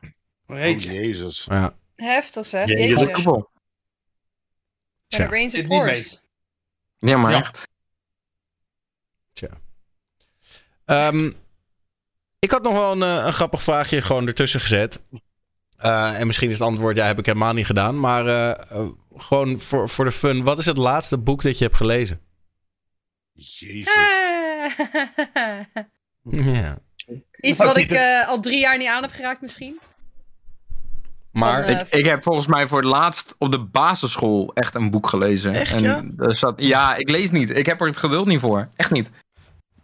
[0.46, 1.46] Oh, Oh, jezus.
[1.48, 1.74] Ja.
[1.96, 2.68] Heftig zeg.
[2.68, 2.88] Jeetje.
[2.88, 3.14] Jeetje.
[3.14, 3.50] Dubbel.
[5.06, 5.48] Ja, Tja.
[5.48, 5.78] Zit niet mee.
[5.78, 6.18] Course.
[6.98, 7.38] Ja, maar Ja.
[7.38, 7.72] echt.
[10.84, 11.30] Ehm,
[12.38, 15.02] ik had nog wel een, eh, een grappig vraagje gewoon ertussen gezet.
[15.76, 18.00] Eh, en misschien is het antwoord, ja, heb ik helemaal niet gedaan.
[18.00, 20.44] Maar eh, gewoon voor, voor de fun.
[20.44, 22.20] Wat is het laatste boek dat je hebt gelezen?
[23.34, 23.94] Jezus.
[26.30, 26.78] Ja.
[27.40, 29.78] Iets Wat ik eh, al drie jaar niet aan heb geraakt misschien.
[31.32, 34.74] Maar Van, eh, Ik, ik heb volgens mij voor het laatst op de basisschool echt
[34.74, 35.52] een boek gelezen.
[35.52, 36.02] Echt, en ja?
[36.24, 37.50] Er zat, ja, ik lees niet.
[37.50, 38.68] Ik heb er het geduld niet voor.
[38.76, 39.10] Echt niet.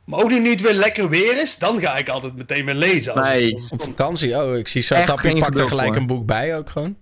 [0.04, 1.58] Maar ook nu het weer lekker weer is.
[1.58, 3.14] Dan ga ik altijd meteen weer lezen.
[3.14, 3.44] Als Nee.
[3.44, 5.96] het- als het- op vakantie, oh, ik zie Saitapi geen pakt er gelijk voor.
[5.96, 6.96] een boek bij ook gewoon.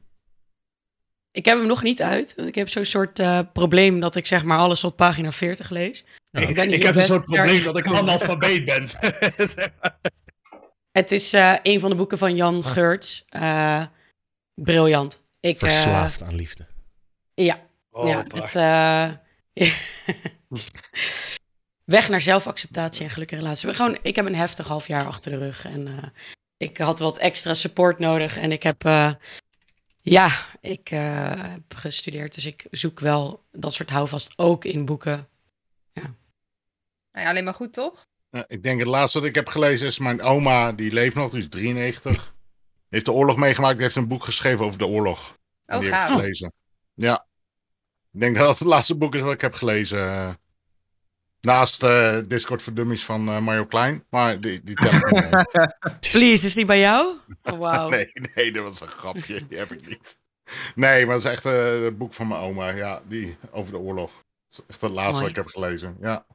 [1.31, 2.33] Ik heb hem nog niet uit.
[2.37, 5.71] want Ik heb zo'n soort eh, probleem dat ik zeg maar alles op pagina 40
[5.71, 6.05] lees.
[6.31, 8.89] Ik, niet ik heb een soort probleem dat ik analfabeet ben.
[10.93, 13.25] Het is eh, een van de boeken van Jan Geurts.
[13.29, 13.83] Eh,
[14.55, 15.25] briljant.
[15.41, 16.67] Ik, eh, Verslaafd aan liefde.
[17.35, 19.11] ja, Oh, ja het, eh,
[21.85, 23.75] weg naar zelfacceptatie en gelukkige relatie.
[23.75, 25.65] Gewoon, ik heb een heftig half jaar achter de rug.
[25.65, 26.09] En eh,
[26.57, 28.37] ik had wat extra support nodig.
[28.37, 29.13] En ik heb, eh,
[30.01, 32.35] ja, ik eh, heb gestudeerd.
[32.35, 35.29] Dus ik zoek wel dat soort houvast ook in boeken.
[36.01, 38.07] Nou ja, alleen maar goed toch?
[38.31, 41.31] Ja, ik denk het laatste wat ik heb gelezen is mijn oma, die leeft nog,
[41.31, 42.35] die is 93.
[42.89, 45.39] Heeft de oorlog meegemaakt, die heeft een boek geschreven over de oorlog.
[45.67, 46.21] En Oh, die heb ik gaaf.
[46.21, 46.53] gelezen.
[46.95, 47.27] Ja.
[48.13, 49.99] Ik denk dat het het laatste boek is wat ik heb gelezen.
[50.09, 50.35] eh.
[51.41, 54.05] Naast eh, Discord voor Dummies van eh, Mario Klein.
[54.11, 55.45] Maar die, die tel ik niet mee.
[56.13, 57.17] Please, is die bij jou?
[57.43, 57.89] Oh, wauw.
[57.89, 59.47] Nee, nee, dat was een grapje.
[59.47, 60.21] Die heb ik niet.
[60.75, 62.69] Nee, maar dat is echt eh, het boek van mijn oma.
[62.69, 64.25] Ja, die over de oorlog.
[64.51, 65.21] Dat is echt het laatste Mooi.
[65.23, 65.97] wat ik heb gelezen.
[66.01, 66.27] Ja.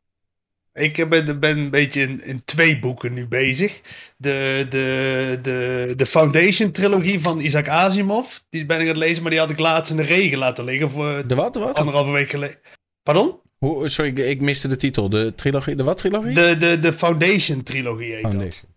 [0.73, 3.81] Ik ben, ben een beetje in, in twee boeken nu bezig.
[4.18, 8.38] De, de, de, de Foundation trilogie van Isaac Asimov.
[8.49, 10.64] Die ben ik aan het lezen, maar die had ik laatst in de regen laten
[10.64, 11.53] liggen voor De wat?
[11.53, 11.73] De wat?
[11.76, 12.57] anderhalve week geleden.
[13.03, 13.40] Pardon?
[13.57, 15.10] Hoe, sorry, ik, ik miste de titel.
[15.10, 15.76] De trilogie?
[15.76, 16.34] De wat trilogie?
[16.34, 18.31] De, de, de Foundation trilogie heet dat.
[18.31, 18.72] Foundation.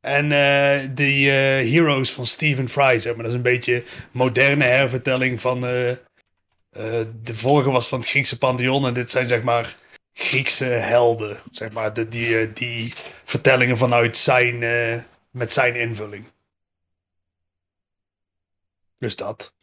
[0.00, 3.22] En eh die eh, Heroes van Stephen Fry, zeg maar.
[3.22, 5.66] Dat is een beetje moderne hervertelling van...
[5.66, 5.90] eh,
[7.22, 8.86] de vorige was van het Griekse pantheon.
[8.86, 9.74] En dit zijn zeg maar
[10.12, 11.36] Griekse helden.
[11.50, 12.92] Zeg maar, de, die, eh, die
[13.24, 14.62] vertellingen vanuit zijn...
[14.62, 16.24] eh, met zijn invulling.
[18.98, 19.54] Dus dat.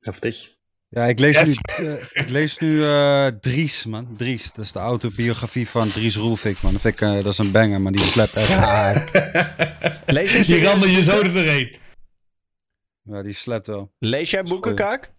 [0.00, 0.50] Heftig.
[0.88, 1.46] Ja, ik lees Yes.
[1.78, 4.14] nu, eh, ik lees nu eh, Dries, man.
[4.16, 6.72] Dries, dat is de autobiografie van Dries Roelvik, man.
[6.72, 7.92] Dat, vind ik, eh, dat is een banger, man.
[7.92, 9.10] Die slept echt hard.
[10.06, 11.76] Lees, Je ramde je zo er doorheen.
[13.02, 13.92] Ja, die slept wel.
[13.98, 15.10] lees jij boeken, Kaak?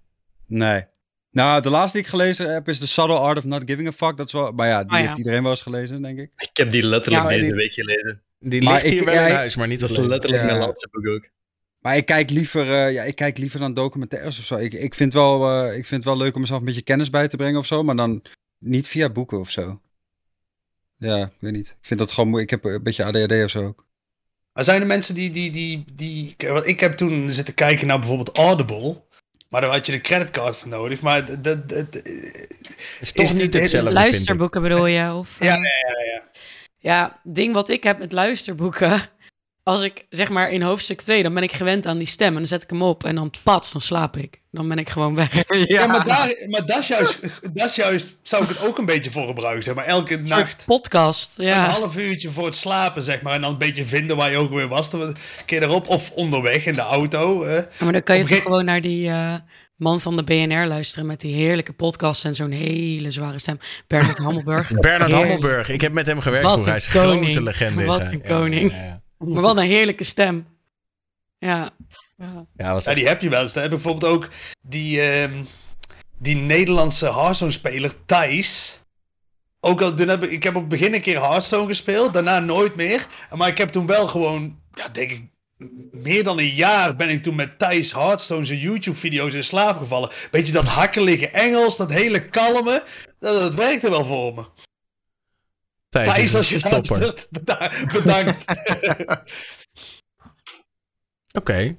[0.47, 0.85] Nee.
[1.33, 3.91] Nou, de laatste die ik gelezen heb is The Subtle Art of Not Giving a
[3.91, 4.17] Fuck.
[4.17, 5.05] Dat is wel, maar ja, die Oh, ja.
[5.05, 6.31] heeft iedereen wel eens gelezen, denk ik.
[6.37, 8.21] Ik heb die letterlijk Ja, deze die- week gelezen.
[8.39, 10.43] Die Maar ligt hier ik- wel ja, in ik- huis, maar niet Dat is letterlijk
[10.43, 10.49] Ja.
[10.49, 11.29] mijn laatste boek ook.
[11.79, 14.55] Maar ik kijk liever, eh, ja, ik kijk liever dan documentaires of zo.
[14.55, 17.09] Ik, ik, vind wel, eh, ik vind het wel leuk om mezelf een beetje kennis
[17.09, 17.83] bij te brengen of zo.
[17.83, 18.21] Maar dan
[18.59, 19.81] niet via boeken of zo.
[20.97, 21.67] Ja, ik weet niet.
[21.67, 22.51] Ik vind dat gewoon moeilijk.
[22.51, 23.85] Ik heb een beetje ADHD of zo ook.
[24.53, 26.35] Maar zijn er mensen die, die, die, die...
[26.37, 29.01] Want ik heb toen zitten kijken naar bijvoorbeeld Audible.
[29.53, 31.01] Maar daar had je de creditcard voor nodig.
[31.01, 31.43] Maar dat...
[31.43, 32.01] dat, dat
[32.99, 33.93] is toch Is niet hetzelfde, vind ik.
[33.93, 35.13] Luisterboeken bedoel je?
[35.13, 36.23] Of, ja, eh, ja, ja, ja.
[36.77, 39.01] Ja, ding wat ik heb met luisterboeken.
[39.63, 42.27] Als ik zeg maar in hoofdstuk 2, dan ben ik gewend aan die stem.
[42.27, 44.41] En dan zet ik hem op en dan pats, dan slaap ik.
[44.51, 45.31] Dan ben ik gewoon weg.
[45.67, 47.19] Ja, maar, daar, maar dat, is juist,
[47.53, 49.85] dat is juist, zou ik het ook een beetje voor gebruiken, zeg maar.
[49.85, 51.63] Elke nacht podcast, ja.
[51.65, 53.33] een half uurtje voor het slapen, zeg maar.
[53.33, 54.89] En dan een beetje vinden waar je ook weer was.
[54.89, 55.15] Dan
[55.45, 57.43] keer erop, of onderweg in de auto.
[57.43, 57.55] eh.
[57.55, 59.35] Ja, maar dan kan je Op toch gewoon naar die eh,
[59.75, 63.59] man van de BNR luisteren met die heerlijke podcast en zo'n hele zware stem.
[63.87, 64.71] Bernard Hammelburg.
[64.79, 65.11] Bernard.
[65.11, 65.69] Hammelburg.
[65.69, 66.65] Ik heb met hem gewerkt Wat.
[66.65, 67.85] Hij is een grote legende.
[67.85, 68.13] Wat hij.
[68.13, 68.71] een koning.
[68.71, 69.02] ja, ja.
[69.25, 70.47] Maar wat een heerlijke stem.
[71.37, 71.69] Ja.
[72.17, 72.45] ja.
[72.57, 73.53] Ja, was Ja, die heb je wel eens.
[73.53, 74.29] Dan heb ik bijvoorbeeld ook
[74.61, 75.43] die, ehm,
[76.17, 78.79] die Nederlandse Hearthstone-speler Thijs.
[79.59, 82.39] Ook al, toen heb ik, ik heb op het begin een keer Hearthstone gespeeld, daarna
[82.39, 83.07] nooit meer.
[83.35, 85.21] Maar ik heb toen wel gewoon, ja, denk ik,
[85.91, 90.11] meer dan een jaar ben ik toen met Thijs Hearthstone zijn YouTube-video's in slaap gevallen.
[90.31, 92.83] Beetje dat hakkelige Engels, dat hele kalme,
[93.19, 94.62] dat, dat werkte wel voor me.
[95.93, 96.99] Thijs is Thijs, als je stopper.
[96.99, 97.27] luistert,
[97.93, 98.45] bedankt.
[101.39, 101.77] Oké.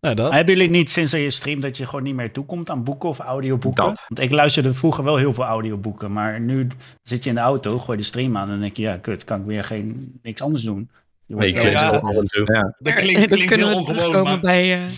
[0.00, 0.32] Nou, dat.
[0.32, 3.08] Hebben jullie niet sinds dat je streamt dat je gewoon niet meer toekomt aan boeken
[3.08, 3.84] of audioboeken?
[3.84, 4.04] Dat.
[4.08, 6.66] Want ik luisterde vroeger wel heel veel audioboeken, maar nu
[7.02, 8.96] zit je in de auto, gooi je de stream aan en dan denk je, ja,
[8.96, 10.90] kut, kan ik weer geen, niks anders doen.
[11.26, 11.92] Je wordt Ik Ja.
[11.92, 12.54] het ook af en toe.
[12.54, 12.74] Ja.
[12.78, 14.40] Dat klinkt, klinkt kunnen heel we ongewoon, terugkomen maar...
[14.40, 14.84] bij...
[14.84, 14.90] eh,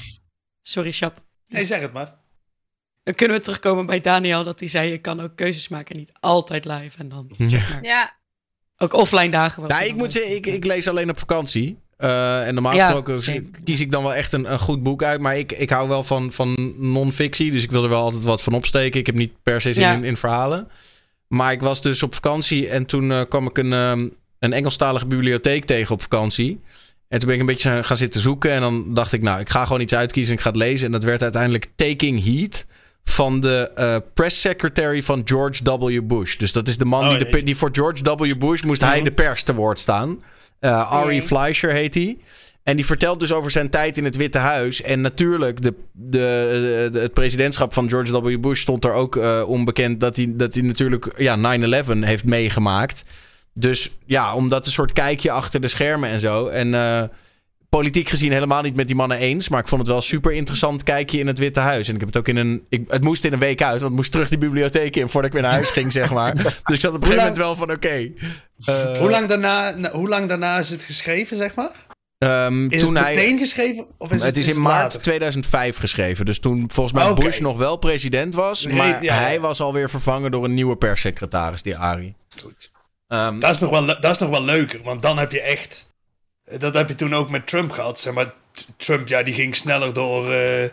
[0.62, 1.22] Sorry, Chap.
[1.48, 2.20] Nee, zeg het maar.
[3.02, 6.12] Dan kunnen we terugkomen bij Daniel dat hij zei, je kan ook keuzes maken, niet
[6.20, 6.98] altijd live.
[6.98, 8.12] En dan zeg maar, Ja,
[8.76, 9.66] ook offline dagen.
[9.66, 11.78] Nou, ik moet zeggen, ik, ik lees alleen op vakantie.
[11.96, 15.20] Eh, en normaal gesproken kies ik dan wel echt een, een goed boek uit.
[15.20, 17.50] Maar ik, ik hou wel van, van non-fictie.
[17.50, 19.00] Dus ik wil er wel altijd wat van opsteken.
[19.00, 19.92] Ik heb niet per se zin Ja.
[19.92, 20.68] in, in verhalen.
[21.28, 22.68] Maar ik was dus op vakantie.
[22.68, 24.08] En toen eh, kwam ik een, ehm,
[24.38, 26.60] een Engelstalige bibliotheek tegen op vakantie.
[27.08, 28.50] En toen ben ik een beetje gaan zitten zoeken.
[28.50, 30.86] En dan dacht ik, nou, ik ga gewoon iets uitkiezen en ik ga het lezen.
[30.86, 32.66] En dat werd uiteindelijk Taking Heat.
[33.04, 36.00] Van de eh, press secretary van George W.
[36.06, 36.36] Bush.
[36.36, 38.38] Dus dat is de man Oh, die, de, die voor George W.
[38.38, 40.22] Bush moest hij de pers te woord staan.
[40.60, 41.22] Eh Ari.
[41.22, 42.18] Fleischer heet hij.
[42.62, 44.82] En die vertelt dus over zijn tijd in het Witte Huis.
[44.82, 48.40] En natuurlijk, de, de, de- het presidentschap van George W.
[48.40, 53.02] Bush stond er ook eh, onbekend dat hij, dat hij natuurlijk ja, 9-11 heeft meegemaakt.
[53.54, 56.46] Dus ja, om dat een soort kijkje achter de schermen en zo.
[56.46, 56.74] En
[57.76, 59.48] politiek gezien helemaal niet met die mannen eens.
[59.48, 61.88] Maar ik vond het wel super interessant kijkje in het Witte Huis.
[61.88, 62.64] En ik heb het ook in een.
[62.68, 65.30] Ik, het moest in een week uit, want ik moest terug die bibliotheek in voordat
[65.30, 66.34] ik weer naar huis ging, zeg maar.
[66.64, 68.10] Dus ik zat op een gegeven moment wel van: oké.
[68.64, 71.70] eh, Hoe lang, daarna, hoe lang daarna is het geschreven, zeg maar?
[72.18, 73.86] ehm, Is toen het hij, meteen geschreven?
[73.98, 75.00] Of is het is in het maart later?
[75.00, 76.24] 2005 geschreven.
[76.24, 77.24] Dus toen volgens mij Oké.
[77.24, 78.64] Bush nog wel president was.
[78.66, 79.14] Nee, Maar ja, ja.
[79.14, 82.14] hij was alweer vervangen door een nieuwe perssecretaris, die Ari.
[82.42, 82.70] Goed.
[83.08, 85.90] Ehm, Dat is, nog wel, dat is nog wel leuker, want dan heb je echt...
[86.44, 88.32] Dat heb je toen ook met Trump gehad, zeg maar.
[88.76, 90.68] Trump, ja, die ging sneller door, eh,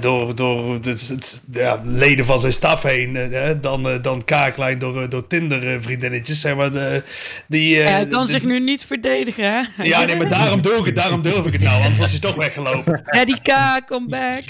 [0.00, 1.18] door, door de,
[1.52, 6.56] ja, leden van zijn staf heen eh, dan, eh, dan Kaaklijn door, door Tinder-vriendinnetjes, zeg
[6.56, 6.72] maar.
[6.72, 7.02] De,
[7.48, 9.84] die, Hij kan zich nu niet verdedigen, hè?
[9.84, 12.20] Ja, nee, maar daarom doe ik het, daarom durf ik het nou, anders was hij
[12.20, 13.02] toch weggelopen.
[13.04, 13.52] Eddie K,
[13.86, 14.44] come back.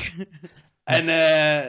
[0.85, 1.65] En eh,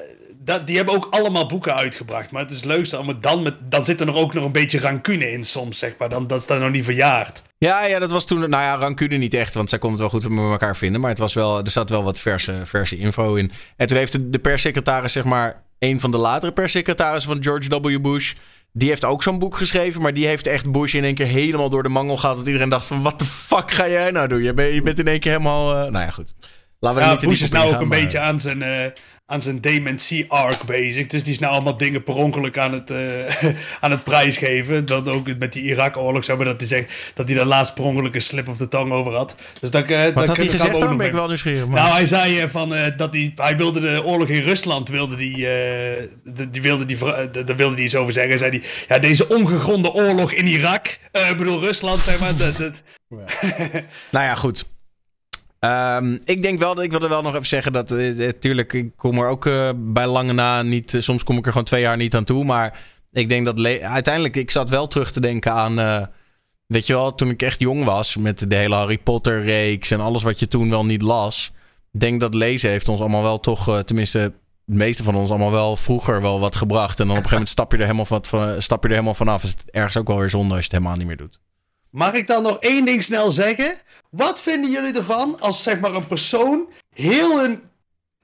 [0.47, 2.31] dat, die hebben ook allemaal boeken uitgebracht.
[2.31, 5.31] Maar het is maar dan, met, dan zit er nog ook nog een beetje rancune
[5.31, 6.09] in soms, zeg maar.
[6.09, 7.41] Dan, dat is dan nog niet verjaard.
[7.57, 8.39] Ja, ja, dat was toen.
[8.39, 11.01] Nou ja, rancune niet echt, want zij kon het wel goed met elkaar vinden.
[11.01, 13.51] Maar het was wel, er zat wel wat verse, verse info in.
[13.77, 17.79] En toen heeft de, de perssecretaris, zeg maar, een van de latere perssecretarissen van George
[17.81, 18.01] W.
[18.01, 18.33] Bush.
[18.73, 21.69] Die heeft ook zo'n boek geschreven, maar die heeft echt Bush in één keer helemaal
[21.69, 22.37] door de mangel gehad.
[22.37, 24.43] Dat iedereen dacht van, wat de fuck ga jij nou doen?
[24.43, 25.73] Je bent, je bent in één keer helemaal...
[25.75, 26.33] eh, nou ja, goed.
[26.79, 28.91] Laten we Ja, niet Bush is nou ook een maar- beetje aan zijn, eh,
[29.29, 31.07] aan zijn dementie-arc bezig.
[31.07, 33.51] Dus die is nou allemaal dingen per ongeluk aan het, eh,
[33.83, 34.85] aan het prijsgeven.
[34.85, 37.83] Dat ook met die Irak-oorlog, zeg maar, dat hij zegt dat hij daar laatst per
[37.83, 39.35] ongeluk een slip op de tong over had.
[39.59, 40.97] Dus dat, eh, dat Wat had hij gezegd ook dan?
[40.97, 41.67] Ben ik wel nieuwsgierig.
[41.67, 41.81] Maar...
[41.83, 45.15] Nou, hij zei eh, van, eh, dat hij, hij wilde de oorlog in Rusland, wilde
[45.15, 48.31] die, eh, de- die wilde die, eh, daar wilde hij iets over zeggen.
[48.31, 52.37] Hij zei die, ja, deze ongegronde oorlog in Irak, eh, ik bedoel Rusland, zeg maar.
[52.37, 52.73] Dat, dat,
[54.11, 54.65] Nou ja, goed.
[55.67, 59.17] Ehm, ik denk wel dat ik wilde wel nog even zeggen dat natuurlijk ik kom
[59.17, 60.93] er ook eh, bij lange na niet.
[60.93, 62.79] eh, soms kom ik er gewoon twee jaar niet aan toe, maar
[63.11, 65.79] ik denk dat uiteindelijk ik zat wel terug te denken aan.
[65.79, 66.05] eh,
[66.67, 69.99] weet je wel, toen ik echt jong was met de hele Harry Potter reeks en
[69.99, 71.51] alles wat je toen wel niet las.
[71.91, 74.33] Denk dat lezen heeft ons allemaal wel toch, eh, tenminste het
[74.65, 76.99] meeste van ons allemaal wel vroeger wel wat gebracht.
[76.99, 79.13] En dan op een gegeven moment stap je er helemaal, van, stap je er helemaal
[79.13, 79.43] vanaf.
[79.43, 81.39] Is het ergens ook wel weer zonde als je het helemaal niet meer doet.
[81.97, 83.77] Mag ik dan nog één ding snel zeggen?
[84.09, 87.61] Wat vinden jullie ervan als zeg maar een persoon heel hun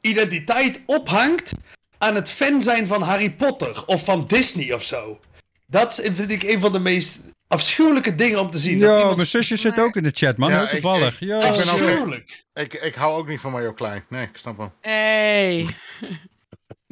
[0.01, 1.51] identiteit ophangt
[1.97, 5.19] aan het fan zijn van Harry Potter of van Disney of zo?
[5.67, 8.79] Dat vind ik een van de meest afschuwelijke dingen om te zien.
[8.79, 10.51] dat Yo, iemand mijn zusje zit ook in de chat, man.
[10.51, 11.13] Ja, Heel toevallig.
[11.15, 12.43] ik- ik ben ook- afschuwelijk.
[12.53, 14.05] Ik, ik hou ook niet van Mario Klein.
[14.09, 14.71] Nee, ik snap hem.
[14.81, 15.67] Hey.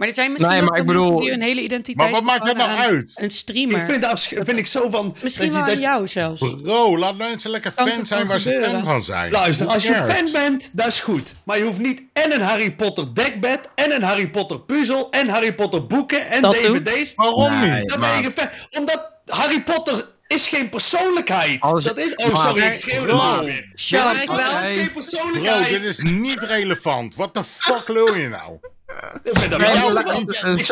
[0.02, 2.12] Maar er zijn misschien Nee, ook maar ik wel mensen bedoel- die hun hele identiteit...
[2.12, 3.12] Maar wat maakt dat nou uit?
[3.16, 3.80] Een streamer.
[3.82, 5.16] Ik vind dat, vind ik zo van...
[5.22, 6.62] Misschien dat je, wel dat aan je- jou zelfs.
[6.64, 9.32] Bro, laat mensen lekker Kan fan zijn waar ze fan van zijn.
[9.32, 11.34] Luister, als je fan bent, dat is goed.
[11.44, 15.30] Maar je hoeft niet en een Harry Potter dekbed, en een Harry Potter puzzel, en
[15.30, 17.14] Harry Potter boeken, en dvd's.
[17.16, 17.80] Waarom Nee.
[17.80, 17.90] niet?
[17.90, 18.48] Dan maar- ben je fan.
[18.80, 21.62] Omdat Harry Potter is geen persoonlijkheid.
[21.62, 22.16] Als- dat is...
[22.16, 23.18] Oh, sorry, ik schreeuwde Bro.
[23.18, 23.72] maar weer.
[24.26, 24.62] Potter wel.
[24.62, 25.70] is geen Bro, persoonlijkheid.
[25.70, 27.16] dit is niet relevant.
[27.16, 28.58] What the fuck lul je nou?
[29.24, 30.00] Nee, wel
[30.58, 30.68] Ik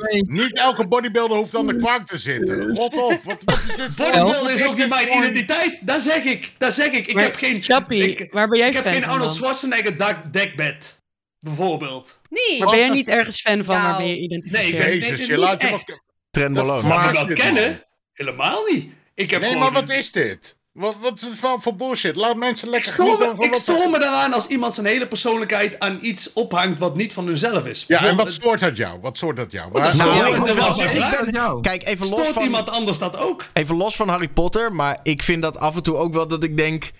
[0.00, 2.68] me niet elke bodybuilder hoeft aan de kwaak te zitten.
[2.76, 3.20] Rot op.
[3.24, 4.10] Wat, wat is dit voor...
[4.10, 5.86] Bodybuilder is ook niet mijn identiteit.
[5.86, 6.52] Dat zeg ik.
[6.58, 7.06] Dat zeg ik.
[7.06, 7.62] Ik Maar, heb geen...
[7.62, 9.34] Chappie, ik, waar ben jij ik heb geen Arnold?
[9.34, 11.00] Schwarzenegger dak- dekbed.
[11.40, 12.20] Bijvoorbeeld.
[12.28, 12.58] Nee.
[12.58, 14.78] Maar ben jij niet ergens fan van Nou, waar ben je nee, ik identificeert?
[14.78, 16.88] ben- Jezus, nee, je niet laat je Malone.
[16.88, 17.62] Maar- Maar ik dat dit kennen?
[17.62, 17.76] nou?
[18.12, 18.86] Helemaal niet.
[19.14, 20.56] Ik heb Nee, maar wat is dit?
[20.78, 22.16] Wat, wat is het van voor bullshit?
[22.16, 25.06] Laat mensen Ik lekker stoor, genieten me, ik stoor me eraan als iemand zijn hele
[25.06, 27.84] persoonlijkheid aan iets ophangt wat niet van hunzelf is.
[27.88, 29.00] Ja, en wat stoort dat jou?
[29.00, 29.70] Wat stoort dat jou?
[29.72, 31.26] Waar- Nou, ik moet wel zeggen.
[31.28, 31.62] ik.
[31.62, 32.42] Kijk, even los Stoort van...
[32.42, 33.44] iemand anders dat ook?
[33.52, 36.44] Even los van Harry Potter, maar ik vind dat af en toe ook wel dat
[36.44, 36.90] ik denk.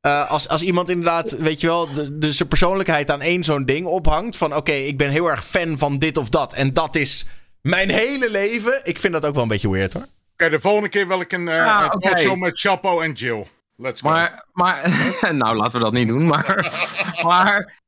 [0.00, 3.64] eh, als, als iemand inderdaad, weet je wel, de, de, zijn persoonlijkheid aan één zo'n
[3.64, 4.36] ding ophangt.
[4.36, 6.52] Van oké, ik ben heel erg fan van dit of dat.
[6.54, 7.26] En dat is
[7.62, 8.80] mijn hele leven.
[8.84, 10.06] Ik vind dat ook wel een beetje weird hoor.
[10.38, 13.46] Oké, de volgende keer wil ik een, Ah, talkshow met Chapo en Jill.
[13.76, 14.08] Let's go.
[14.08, 14.90] Maar, maar
[15.34, 16.26] nou laten we dat niet doen.
[16.26, 16.74] Maar,
[17.28, 17.78] maar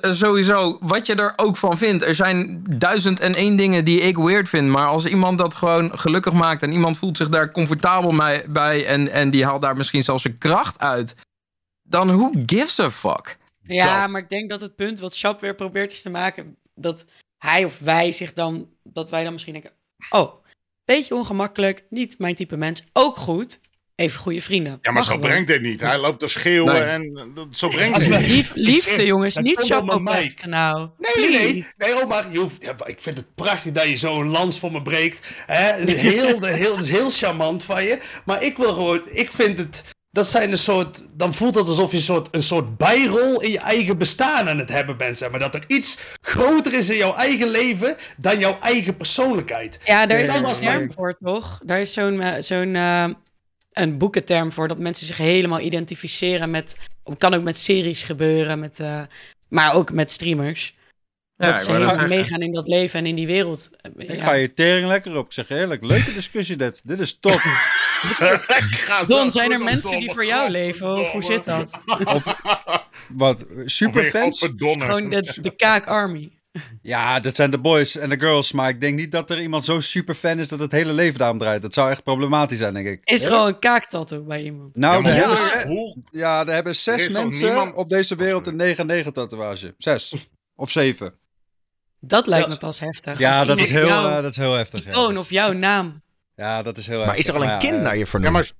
[0.00, 2.02] sowieso, wat je er ook van vindt.
[2.02, 4.68] Er zijn duizend en één dingen die ik weird vind.
[4.68, 8.86] Maar als iemand dat gewoon gelukkig maakt en iemand voelt zich daar comfortabel mee- bij
[8.86, 11.14] en, en die haalt daar misschien zelfs zijn kracht uit.
[11.82, 13.36] Dan who gives a fuck?
[13.62, 17.04] Ja, maar ik denk dat het punt wat Shap weer probeert is te maken, dat
[17.38, 19.72] hij of wij zich dan, dat wij dan misschien denken,
[20.10, 20.34] oh,
[20.84, 23.60] beetje ongemakkelijk, niet mijn type mens, ook goed,
[23.96, 24.72] even goede vrienden.
[24.72, 25.26] ja, maar Mag zo gewoon.
[25.28, 25.80] brengt dit niet.
[25.80, 26.82] Hij loopt te schreeuwen Nee.
[26.82, 28.28] en eh, dat, zo brengt Als dit we- niet.
[28.30, 30.22] Lief, liefde zeg, jongens, dat niet komt Shap wel op met mij.
[30.22, 30.88] pesten nou.
[30.98, 31.72] Nee, nee, Please.
[31.76, 32.02] nee.
[32.02, 34.82] Oh, maar je hoeft, ja, ik vind het prachtig dat je zo'n lans voor me
[34.82, 35.28] breekt.
[35.46, 35.72] Hè?
[35.84, 38.00] Heel, de, heel, dat is heel charmant van je.
[38.24, 39.84] Maar ik wil gewoon, ik vind het,
[40.14, 43.50] dat zijn een soort, dan voelt het alsof je een soort, een soort bijrol in
[43.50, 45.18] je eigen bestaan aan het hebben bent.
[45.18, 45.40] Zeg maar.
[45.40, 49.78] Dat er iets groter is in jouw eigen leven dan jouw eigen persoonlijkheid.
[49.84, 51.60] Ja, daar is een term mijn- voor, toch?
[51.64, 53.06] Daar is zo'n eh, zo'n eh,
[53.72, 56.76] een boekenterm voor, dat mensen zich helemaal identificeren met,
[57.18, 59.02] kan ook met series gebeuren, met, eh,
[59.48, 60.74] maar ook met streamers.
[61.36, 62.08] Ja, dat ze zeggen.
[62.08, 63.70] meegaan in dat leven en in die wereld.
[63.80, 65.26] Eh, Ik ga je tering lekker op.
[65.26, 66.80] Ik zeg eerlijk, leuke discussie dit.
[66.84, 67.42] Dit is top.
[69.06, 70.92] Don, zijn er mensen die voor jou leven?
[70.96, 71.70] Of hoe zit dat?
[73.08, 74.48] Wat, superfans?
[74.56, 76.32] Gewoon de, de Kaak Army.
[76.82, 78.52] Ja, dat zijn de boys en de girls.
[78.52, 81.38] Maar ik denk niet dat er iemand zo superfan is dat het hele leven daarom
[81.38, 81.62] draait.
[81.62, 83.00] Dat zou echt problematisch zijn, denk ik.
[83.04, 84.76] Is er al een kaaktattoo bij iemand?
[84.76, 85.28] Nou, Ja, er Ja.
[85.58, 88.56] hebben ja, er hebben zes Er mensen niemand- op deze wereld een
[89.06, 89.74] 9-9 tatoeage.
[89.78, 90.28] Zes.
[90.56, 91.14] Of zeven.
[92.06, 92.52] Dat lijkt Ja.
[92.52, 93.18] me pas heftig.
[93.18, 94.84] Ja, dat is, heel, jouw eh, dat is heel heftig.
[94.84, 95.06] Ja.
[95.16, 96.02] of jouw naam.
[96.36, 97.24] ja, dat is heel Maar heftig.
[97.24, 98.32] is er al een kind eh, naar je Ja, vernoemd?
[98.32, 98.50] maar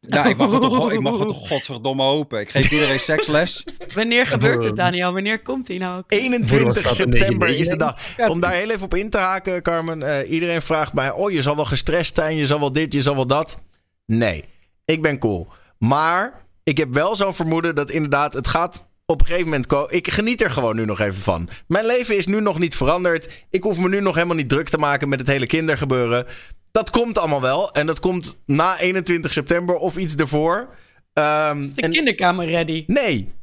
[0.00, 2.40] Ja, ik mag het toch, ik mag het toch godverdomme hopen.
[2.40, 3.64] Ik geef iedereen seksles.
[3.94, 5.12] Wanneer gebeurt het, Daniel?
[5.12, 6.02] Wanneer komt hij nou?
[6.06, 7.50] 21 staat er september 9-9?
[7.58, 7.96] is de dag.
[8.28, 10.02] Om daar heel even op in te haken, Carmen.
[10.02, 13.02] eh, iedereen vraagt mij: Oh, je zal wel gestrest zijn, je zal wel dit, je
[13.02, 13.62] zal wel dat.
[14.06, 14.44] Nee,
[14.84, 15.48] ik ben cool.
[15.78, 19.92] Maar ik heb wel zo'n vermoeden dat inderdaad het gaat op een gegeven moment.
[19.92, 21.48] Ik geniet er gewoon nu nog even van.
[21.66, 23.28] Mijn leven is nu nog niet veranderd.
[23.50, 26.26] Ik hoef me nu nog helemaal niet druk te maken met het hele kindergebeuren.
[26.70, 27.72] Dat komt allemaal wel.
[27.72, 30.68] En dat komt na 21 september of iets ervoor.
[31.12, 32.84] Ehm, De en, kinderkamer ready.
[32.86, 33.36] nee,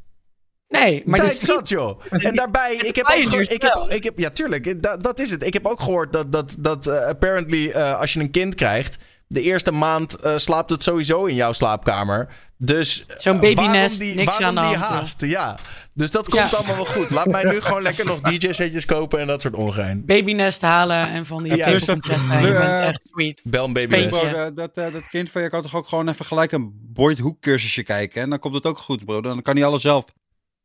[0.67, 2.01] Nee, maar Tijd dus zat, joh.
[2.27, 5.31] En daarbij, ik heb ook gehoord, ik heb, ik heb, ja, tuurlijk, dat, dat is
[5.31, 5.45] het.
[5.45, 8.97] Ik heb ook gehoord dat, dat, dat eh, apparently, eh, als je een kind krijgt,
[9.27, 12.27] de eerste maand eh, slaapt het sowieso in jouw slaapkamer.
[12.57, 14.77] Dus eh, Zo'n waarom babynest, die, niks waarom die ja.
[14.77, 15.21] haast?
[15.21, 15.57] Ja,
[15.93, 16.57] dus dat komt Ja.
[16.57, 17.09] allemaal wel goed.
[17.09, 20.05] Laat mij nu gewoon lekker nog DJ-setjes kopen en dat soort ongein.
[20.05, 22.41] babynest halen en van die Ja, dus dat- testen.
[22.41, 23.41] Je eh, bent echt sweet.
[23.43, 23.95] Bel een baby.
[23.95, 24.29] Speentje.
[24.29, 26.71] Bro, dat, dat, eh, dat kind van je kan toch ook gewoon even gelijk een
[26.93, 28.21] Boyd Hoek cursusje kijken.
[28.21, 29.21] En dan komt het ook goed, bro.
[29.21, 30.05] Dan kan hij alles zelf.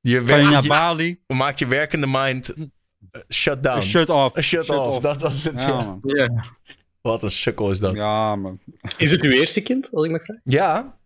[0.01, 1.21] Je, Kan je naar werkt, je Bali.
[1.27, 3.81] maakt je werkende mind eh, shut down.
[3.81, 4.37] Shut off.
[4.39, 4.99] A shut, off.
[4.99, 6.31] Dat was het, Ja, ja.
[7.03, 7.11] Ja.
[7.11, 7.95] Wat een sukkel is dat.
[7.95, 8.01] Ja.
[8.01, 8.61] Ja, man.
[8.97, 10.43] Is het uw eerste kind, als ik mag vragen?
[10.45, 10.99] Ja?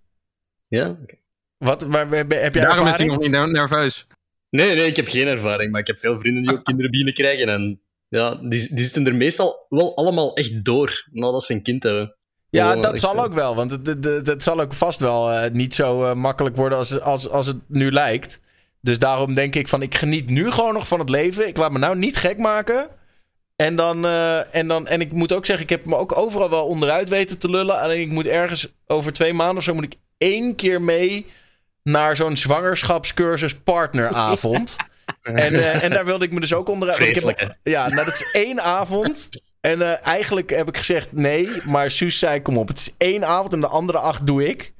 [1.03, 1.15] Oké.
[1.59, 3.11] Wat, waar, heb jij Daarom is hij ervaring?
[3.11, 4.07] nog niet ner- nerveus.
[4.51, 7.15] Nee, nee, ik heb geen ervaring, maar ik heb veel vrienden die ook kinderen beginnen
[7.15, 7.49] krijgen.
[7.49, 11.83] En ja, die, die zitten er meestal wel allemaal echt door nadat ze een kind
[11.83, 12.17] hebben.
[12.51, 13.55] Ja, Ja, dat zal ook wel.
[13.55, 16.79] Want het, het, het, het zal ook vast wel eh, niet zo eh, makkelijk worden
[16.79, 18.41] als, als, als het nu lijkt.
[18.81, 21.49] Dus daarom denk ik van, ik geniet nu gewoon nog van het leven.
[21.49, 22.89] Ik laat me nou niet gek maken.
[23.57, 26.51] En dan, eh, en dan, en ik moet ook zeggen, ik heb me ook overal
[26.51, 27.81] wel onderuit weten te lullen.
[27.81, 31.27] Alleen ik moet ergens over twee maanden of zo moet ik één keer mee
[31.83, 34.77] naar zo'n zwangerschapscursus partneravond.
[35.23, 36.89] En, eh, en daar wilde ik me dus ook onder...
[36.89, 39.29] want ik heb- Vreselijk, ja, nou, dat is één avond.
[39.61, 42.69] En eh, eigenlijk heb ik gezegd nee, maar Suus zei kom op.
[42.69, 44.73] Het is één avond en de andere acht doe ik.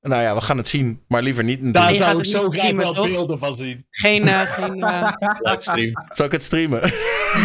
[0.00, 1.96] Nou ja, we gaan het zien, maar liever niet Daar natuurlijk.
[1.96, 3.08] gaat zou ik het zo niet graag streamen, wel toch?
[3.08, 3.86] beelden van zien.
[3.90, 6.06] Geen, eh, geen eh, Livestream.
[6.12, 6.82] Zal ik het streamen?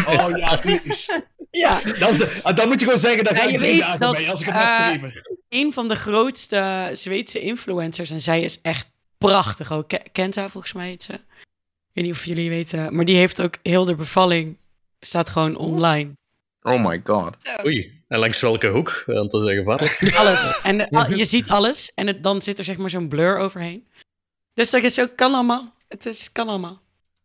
[0.08, 1.24] Oh ja, please.
[1.52, 1.80] ja.
[2.00, 4.30] Dan, ah, dan moet je gewoon zeggen, dat Ja, ik drie weet dagen dat, mee
[4.30, 5.12] als ik het mag eh, streamen.
[5.50, 8.12] een van de grootste Zweedse influencers.
[8.12, 9.88] En zij is echt prachtig ook.
[9.88, 11.14] Ke- Kenta, volgens mij heet ze.
[11.14, 11.22] Ik
[11.94, 12.96] weet niet of jullie weten.
[12.96, 14.58] Maar die heeft ook heel de bevalling.
[15.00, 16.12] Staat gewoon online.
[16.62, 17.36] Oh my god.
[17.66, 19.04] Oei, en langs welke hoek?
[19.06, 20.00] Want dat is gevaarlijk.
[20.18, 20.62] Alles.
[20.64, 21.92] En eh, al- je ziet alles.
[21.96, 23.88] En het, dan zit er zeg maar zo'n blur overheen.
[24.54, 25.74] Dus dat is ook, kan allemaal.
[25.88, 26.82] Het is, kan allemaal.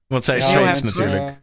[0.07, 0.85] Want zij is Ja, Zweeds ja.
[0.85, 1.41] natuurlijk.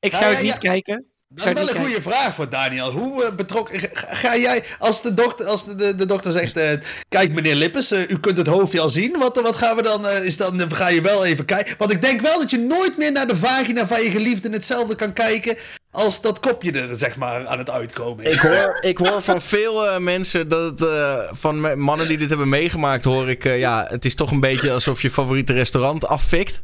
[0.00, 1.06] Ik Ja, zou ja, het niet kijken.
[1.28, 2.90] Dat zou is wel een goede vraag voor Daniel.
[2.90, 6.56] Hoe eh, betrokken ga, ga jij, als de dokter, als de, de, de dokter zegt,
[6.56, 6.72] eh,
[7.08, 9.18] kijk meneer Lippes, u kunt het hoofdje al zien.
[9.18, 11.74] Wat, wat gaan we dan, is dan, ga je wel even kijken.
[11.78, 14.94] Want ik denk wel dat je nooit meer naar de vagina van je geliefde hetzelfde
[14.96, 15.56] kan kijken
[15.94, 18.32] als dat kopje er, zeg maar, aan het uitkomen is.
[18.32, 22.28] Ik hoor, ik hoor van veel eh, mensen dat het, eh, van mannen die dit
[22.28, 26.06] hebben meegemaakt, hoor ik, eh, ja, het is toch een beetje alsof je favoriete restaurant
[26.06, 26.62] affikt.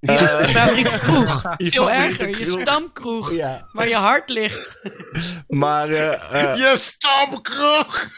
[0.00, 1.54] Eh, Je favoriete kroeg.
[1.56, 2.28] Je Veel erger.
[2.28, 2.60] Je kroeg.
[2.60, 3.32] stamkroeg.
[3.32, 3.68] ja.
[3.72, 4.78] Waar je hart ligt.
[5.48, 8.08] Maar Je stamkroeg!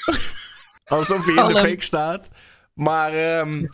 [0.85, 2.29] alsof hij in de fik staat.
[2.75, 3.65] Maar ehm,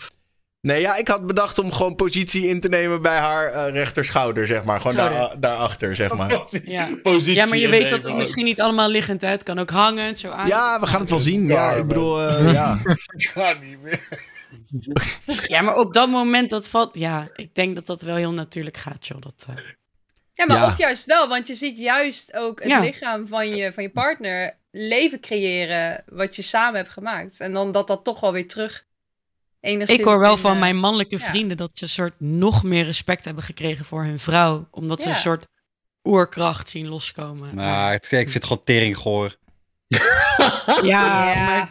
[0.61, 4.47] nee, ja, ik had bedacht om gewoon positie in te nemen bij haar eh, rechterschouder,
[4.47, 4.81] zeg maar.
[4.81, 5.41] Gewoon daar, Schouder.
[5.41, 6.43] daarachter, zeg maar.
[6.65, 6.89] Ja.
[7.03, 9.29] Positie ja, maar je weet dat het misschien niet allemaal liggend is.
[9.31, 10.47] Het kan ook hangend, zo aan.
[10.47, 11.47] Ja, we gaan het wel zien.
[11.47, 12.79] Ja, ik bedoel, eh, ja.
[13.17, 14.09] Ik ga niet meer.
[15.47, 16.91] Ja, maar op dat moment dat valt...
[16.95, 19.21] Ja, ik denk dat dat wel heel natuurlijk gaat, joh.
[19.21, 19.55] Dat, eh,
[20.33, 20.67] Ja, maar Ja.
[20.67, 22.81] of juist wel, want je ziet juist ook het Ja.
[22.81, 27.41] lichaam van je, van je partner leven creëren wat je samen hebt gemaakt.
[27.41, 28.85] En dan dat dat toch wel weer terug
[29.61, 31.25] enigszins Ik hoor wel in, van eh, mijn mannelijke ja.
[31.25, 34.69] vrienden dat ze een soort nog meer respect hebben gekregen voor hun vrouw.
[34.71, 35.47] Omdat ze een soort
[36.05, 37.55] oerkracht zien loskomen.
[37.55, 39.37] Nou, het, ik vind het gewoon teringgoor.
[40.83, 41.69] Ja, Ja.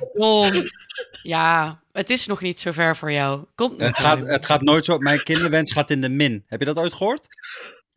[1.22, 3.46] Ja, het is nog niet zo ver voor jou.
[3.56, 4.98] Komt nog Het gaat, het gaat nooit zo.
[4.98, 6.44] Mijn kinderwens gaat in de min.
[6.48, 7.28] Heb je dat ooit gehoord?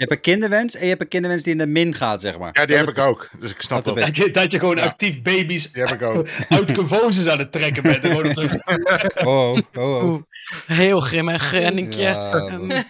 [0.00, 2.38] Je hebt een kinderwens en je hebt een kinderwens die in de min gaat, zeg
[2.38, 2.50] maar.
[2.52, 3.30] Ja, die Dat heb ik ook.
[3.40, 4.04] Dus ik snap Dat dat.
[4.06, 4.82] Dat je, dat je gewoon Ja.
[4.82, 6.26] actief baby's Die heb ik ook.
[6.48, 8.04] uit aan het trekken bent.
[8.04, 8.60] en gewoon op de...
[9.24, 10.22] Oh, oh, oh.
[10.66, 12.02] Heel grimmig, Renninkje.
[12.02, 12.82] Ja, Ehm,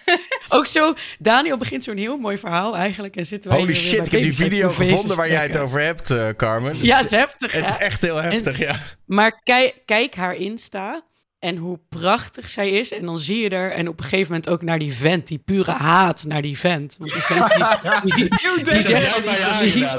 [0.48, 3.16] ook zo, Daniel begint zo'n heel mooi verhaal eigenlijk.
[3.16, 5.80] En zitten wij Holy weer shit, ik heb die video gevonden waar jij het over
[5.80, 6.76] hebt, eh, Carmen.
[6.82, 8.74] Ja, het is heftig, het is echt heel heftig, ja.
[9.06, 11.02] Maar kijk, kijk haar Insta
[11.40, 12.92] en hoe prachtig zij is.
[12.92, 15.38] En dan zie je er, en op een gegeven moment ook naar die vent, die
[15.38, 16.96] pure haat naar die vent.
[16.98, 19.96] Want die vent, die, die, die, die Dat zegt iets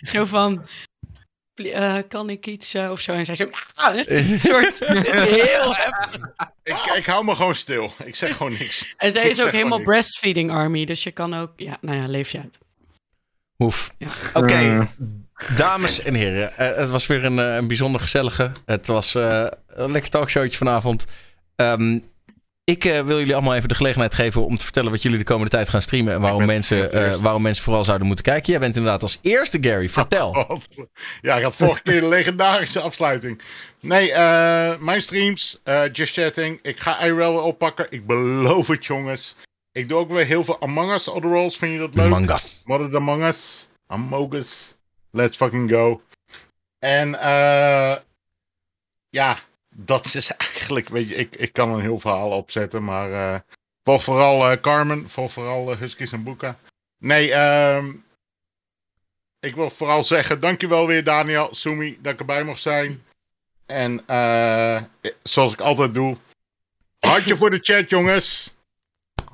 [0.00, 0.64] zo van,
[1.54, 3.12] "Pl- eh, kan ik iets eh, of zo?
[3.12, 6.20] En zij zo, nou, het is een soort, het is heel heftig.
[6.62, 7.92] Ik, ik hou me gewoon stil.
[8.04, 8.94] Ik zeg gewoon niks.
[8.96, 9.90] En zij is ook helemaal niks.
[9.90, 12.58] breastfeeding army, dus je kan ook, ja, nou ja, leef je uit.
[13.56, 13.94] Hoef.
[13.98, 14.08] Ja.
[14.34, 14.88] Oké,
[15.56, 16.56] dames en heren.
[16.56, 18.50] eh, het was weer een, eh, een bijzonder gezellige.
[18.66, 21.04] Het was eh, een lekker talkshowtje vanavond.
[21.56, 21.98] Ehm,
[22.64, 25.50] ik wil jullie allemaal even de gelegenheid geven om te vertellen wat jullie de komende
[25.50, 26.12] tijd gaan streamen.
[26.12, 28.50] En waarom, mensen, waarom mensen vooral zouden moeten kijken.
[28.50, 29.88] Jij bent inderdaad als eerste, Gary.
[29.88, 30.34] Vertel.
[31.20, 33.40] Ja, ik had vorige keer de legendarische afsluiting.
[33.80, 34.12] Nee,
[34.78, 35.60] mijn streams,
[35.92, 36.58] Just Chatting.
[36.62, 37.86] Ik ga IRL weer oppakken.
[37.90, 39.34] Ik beloof het, jongens.
[39.72, 41.56] Ik doe ook weer heel veel Among Us Other Rolls.
[41.56, 42.08] Vind je dat leuk?
[42.08, 42.62] Mangas.
[42.64, 43.68] What is Among Us?
[43.86, 44.74] Among Us.
[45.16, 46.02] Let's fucking go.
[46.78, 47.96] En eh
[49.08, 49.36] ja,
[49.74, 53.40] dat is eigenlijk, weet je, ik, ik kan een heel verhaal opzetten, maar eh
[53.84, 56.58] volg vooral eh, Carmen, volg vooral Huskies en Boeka.
[56.98, 57.92] Nee, ehm
[59.40, 63.04] ik wil vooral zeggen, dankjewel weer Daniel, Sumi, dat ik erbij mocht zijn.
[63.66, 64.82] En eh
[65.22, 66.16] zoals ik altijd doe,
[66.98, 68.54] hartje voor de chat jongens.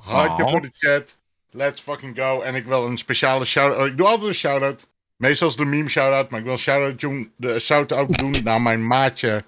[0.00, 0.50] Hartje Oh.
[0.50, 1.16] voor de chat.
[1.50, 2.40] Let's fucking go.
[2.40, 3.88] En ik wil een speciale shout-out.
[3.88, 4.86] Ik doe altijd een shout-out.
[5.22, 6.30] Meestal is een meme shout-out.
[6.30, 9.42] Maar ik wil shout-out doen, de shout-out doen naar mijn maatje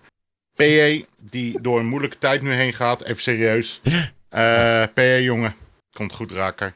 [0.55, 1.07] PE.
[1.31, 3.03] Die door een moeilijke tijd nu heen gaat.
[3.03, 3.81] Even serieus.
[4.29, 5.55] Eh PE, jongen.
[5.93, 6.75] Komt goed raken.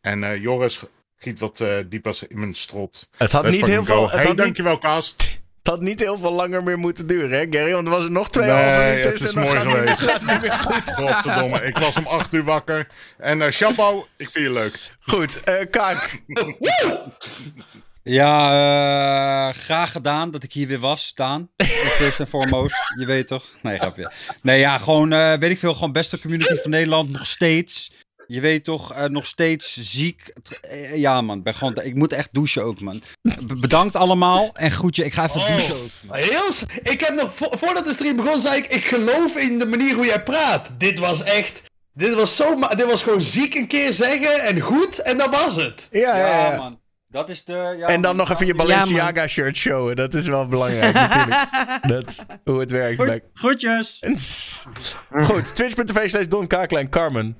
[0.00, 0.80] En eh, Joris
[1.16, 3.08] giet wat diepas in mijn strot.
[3.16, 4.02] Het had Let's niet heel veel...
[4.02, 5.22] Het Hey, had niet, dankjewel, Kast.
[5.58, 7.72] het had niet heel veel langer meer moeten duren, hè, Gary?
[7.72, 10.00] Want er was er nog twee Nee, halve en dan mooi gaat het- geweest.
[10.00, 10.92] gaat niet meer goed.
[11.00, 11.62] Godverdomme.
[11.64, 12.86] Ik was om 8 uur wakker.
[13.18, 14.90] En chapeau, ik vind je leuk.
[15.00, 16.20] Goed, eh Kaak.
[18.12, 21.48] Ja, eh, graag gedaan dat ik hier weer was, staan.
[21.98, 23.44] First and foremost, je weet toch?
[23.62, 24.12] Nee, grapje.
[24.42, 27.92] Nee, ja, gewoon, eh, weet ik veel, gewoon beste community van Nederland, nog steeds.
[28.26, 30.32] Je weet toch, eh, nog steeds ziek.
[30.94, 33.02] Ja, man, ben gewoon, ik moet echt douchen ook, man.
[33.46, 36.16] B- bedankt allemaal en groetje, ik ga even douchen ook.
[36.16, 39.58] Heel, s- ik heb nog, vo- voordat de stream begon, zei ik, ik geloof in
[39.58, 40.70] de manier hoe jij praat.
[40.78, 41.62] Dit was echt,
[41.92, 45.56] Dit was, zo dit was gewoon ziek een keer zeggen en goed en dat was
[45.56, 45.86] het.
[45.90, 46.56] Ja, ja, ja.
[46.56, 46.78] man.
[47.10, 47.74] Dat is de...
[47.78, 48.54] Ja, En dan nog even je.
[48.54, 49.96] Balenciaga shirt showen.
[49.96, 51.48] Dat is wel belangrijk natuurlijk.
[51.88, 52.96] Dat is hoe het werkt.
[52.96, 53.98] bij- Groetjes.
[55.22, 56.46] Goed, twitch.tv slash Don
[56.90, 57.36] Carmen.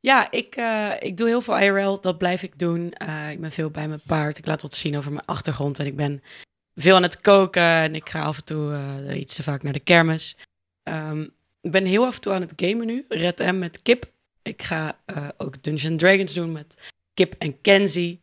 [0.00, 2.00] Ja, ik, eh, ik doe heel veel IRL.
[2.00, 2.92] Dat blijf ik doen.
[2.92, 4.38] Eh, ik ben veel bij mijn paard.
[4.38, 5.78] Ik laat wat zien over mijn achtergrond.
[5.78, 6.22] En ik ben
[6.74, 7.62] veel aan het koken.
[7.62, 8.72] En ik ga af en toe
[9.08, 10.36] eh, iets te vaak naar de kermis.
[10.82, 11.20] Ehm,
[11.60, 13.04] ik ben heel af en toe aan het gamen nu.
[13.08, 14.04] Red M met Kip.
[14.42, 16.76] Ik ga eh, ook Dungeons Dragons doen met
[17.16, 18.20] Kip en Kenzie.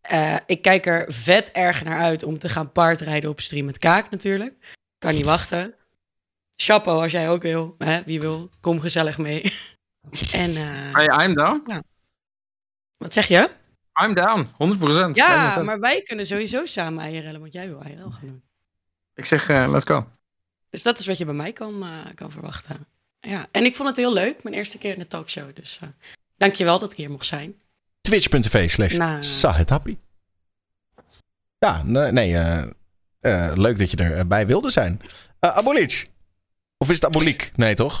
[0.00, 3.78] Eh, ik kijk er vet erg naar uit om te gaan paardrijden op stream met
[3.78, 4.76] Kaak natuurlijk.
[4.98, 5.74] Kan niet wachten.
[6.56, 7.74] Chapeau als jij ook wil.
[7.78, 8.02] Hè?
[8.02, 9.42] Wie wil, kom gezellig mee.
[10.32, 11.82] en, eh, Hey, I'm down.
[12.96, 13.50] wat zeg je?
[14.02, 15.14] I'm down, 100%.
[15.14, 18.42] Ja, maar wij kunnen sowieso samen IRL'en, want jij wil IRL gaan doen.
[19.14, 20.08] Ik zeg, eh, let's go.
[20.70, 22.86] Dus dat is wat je bij mij kan, kan verwachten.
[23.20, 25.54] Ja, en ik vond het heel leuk, mijn eerste keer in de talkshow.
[25.56, 25.78] Dus
[26.36, 27.62] dankjewel dat ik hier mocht zijn.
[28.08, 29.22] Twitch.tv slash Nou.
[29.22, 29.98] Sahetappie.
[31.58, 32.62] Ja, nee, nee eh,
[33.20, 35.00] eh, leuk dat je erbij wilde zijn.
[35.40, 36.10] Uh, Abolic.
[36.78, 37.50] Of is het Abolik?
[37.56, 38.00] Nee, toch?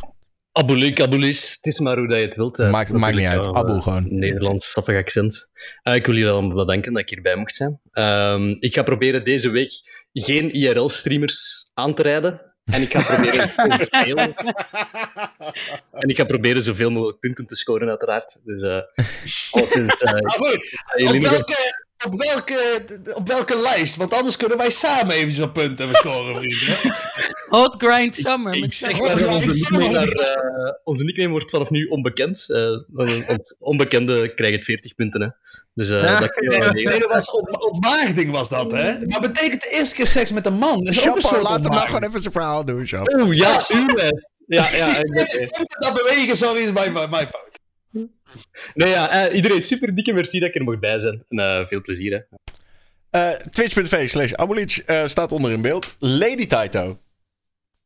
[0.52, 1.52] Abulik, abulis.
[1.54, 2.58] Het is maar hoe dat je het wilt.
[2.58, 3.46] Maakt- Het is maakt niet uit.
[3.46, 4.06] eh, gewoon.
[4.08, 5.50] Nederlands, sappig accent.
[5.82, 7.80] Eh, ik wil jullie allemaal bedanken dat ik hierbij mocht zijn.
[7.90, 9.70] Ehm, ik ga proberen deze week
[10.12, 12.53] geen IRL-streamers aan te rijden.
[12.64, 13.50] En ik ga proberen
[13.90, 14.18] zoveel,
[15.90, 18.40] en ik ga proberen zoveel mogelijk punten te scoren, uiteraard.
[18.44, 18.80] Dus eh
[19.50, 20.18] alles is, eh,
[20.96, 22.84] jullie op welke, op, welke,
[23.14, 23.96] op welke lijst?
[23.96, 26.96] Want anders kunnen wij samen eventjes op punten scoren, vrienden.
[27.48, 28.54] Hot Grind Summer.
[28.54, 29.00] Ik met zeg Sam.
[29.00, 30.36] maar, onze ik zeg nickname, maar- naar,
[30.66, 32.50] eh, onze nickname wordt vanaf nu onbekend.
[32.50, 35.20] Eh, want onbekende krijgen 40 punten.
[35.22, 35.28] Hè.
[35.74, 36.20] Dus eh, Ja.
[36.20, 39.06] dat kun je wel Nee, dat was ont ontmaagding was dat, hè?
[39.06, 40.84] Maar betekent de eerste keer seks met een man?
[40.84, 43.18] Dat is ook een soort laat hem nou gewoon even zijn verhaal doen, Chapo.
[43.20, 44.30] Oeh, ja, uw lijst.
[44.46, 45.48] Ja, Ik ja, zie oké.
[45.78, 47.52] dat bewegen, sorry, is mijn, mijn, mijn fout.
[48.74, 51.24] Nee, ja, eh, iedereen super dikke merci dat ik er mocht bij zijn.
[51.28, 52.12] En eh, veel plezier.
[52.12, 52.36] Hè.
[53.30, 54.32] Eh, Twitch.tv slash
[54.78, 55.94] eh, staat onder in beeld.
[55.98, 56.98] Lady Taito.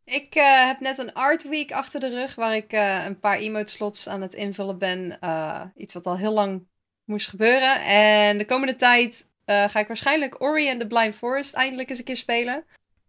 [0.04, 3.38] Ik eh, heb net een Art Week achter de rug, waar ik eh, een paar
[3.38, 5.20] emote slots aan het invullen ben.
[5.20, 6.66] Eh, iets wat al heel lang
[7.08, 7.80] moest gebeuren.
[7.84, 11.98] En de komende tijd eh, ga ik waarschijnlijk Ori and the Blind Forest eindelijk eens
[11.98, 12.56] een keer spelen.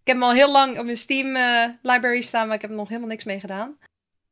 [0.01, 2.69] Ik heb hem al heel lang op mijn Steam eh, library staan, maar ik heb
[2.69, 3.77] er nog helemaal niks mee gedaan.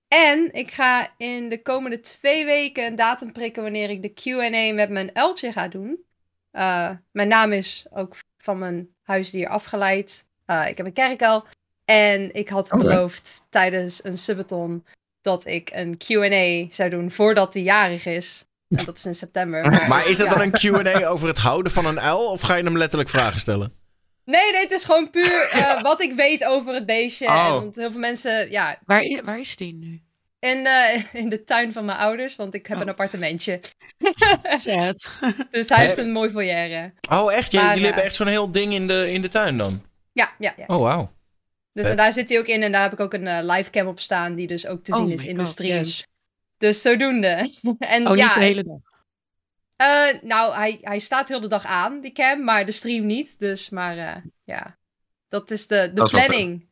[0.08, 4.74] En ik ga in de komende twee weken een datum prikken wanneer ik de Q&A
[4.74, 6.04] met mijn uiltje ga doen.
[6.52, 10.26] Eh, mijn naam is ook van mijn huisdier afgeleid.
[10.46, 11.46] Ik heb een kerkuil.
[11.86, 14.86] En ik had beloofd tijdens een subathon
[15.22, 18.46] dat ik een Q&A zou doen voordat hij jarig is.
[18.70, 19.72] En dat is in september.
[19.90, 20.34] Maar is dat Ja.
[20.34, 22.32] dan een Q&A over het houden van een uil?
[22.32, 23.74] Of ga je hem letterlijk vragen stellen?
[24.26, 27.26] Nee, nee, het is gewoon puur eh, wat ik weet over het beestje.
[27.28, 27.46] Oh.
[27.46, 30.02] En want heel veel mensen, ja, Waar, waar is die nu?
[30.40, 32.84] in, eh, in de tuin van mijn ouders, want ik heb Oh.
[32.84, 33.60] een appartementje.
[34.58, 35.08] Zet.
[35.52, 36.94] Dus hij heeft een mooi foyer.
[37.12, 37.54] Oh, echt?
[37.54, 39.82] Maar, jullie eh, hebben echt zo'n heel ding in de, in de tuin dan?
[40.14, 40.64] Ja, ja, ja.
[40.68, 41.12] Oh, wauw.
[41.74, 43.88] Dus en daar zit hij ook in en daar heb ik ook een eh, livecam
[43.88, 45.78] op staan die dus ook te zien Oh is my in de stream.
[45.78, 46.06] yes.
[46.58, 47.28] Dus zodoende.
[47.80, 48.80] en Oh, ja, niet de hele dag.
[49.76, 53.40] eh, nou, hij, hij staat heel de dag aan, die cam, maar de stream niet.
[53.40, 54.78] Dus, maar eh, ja,
[55.30, 56.66] dat is de, de is planning.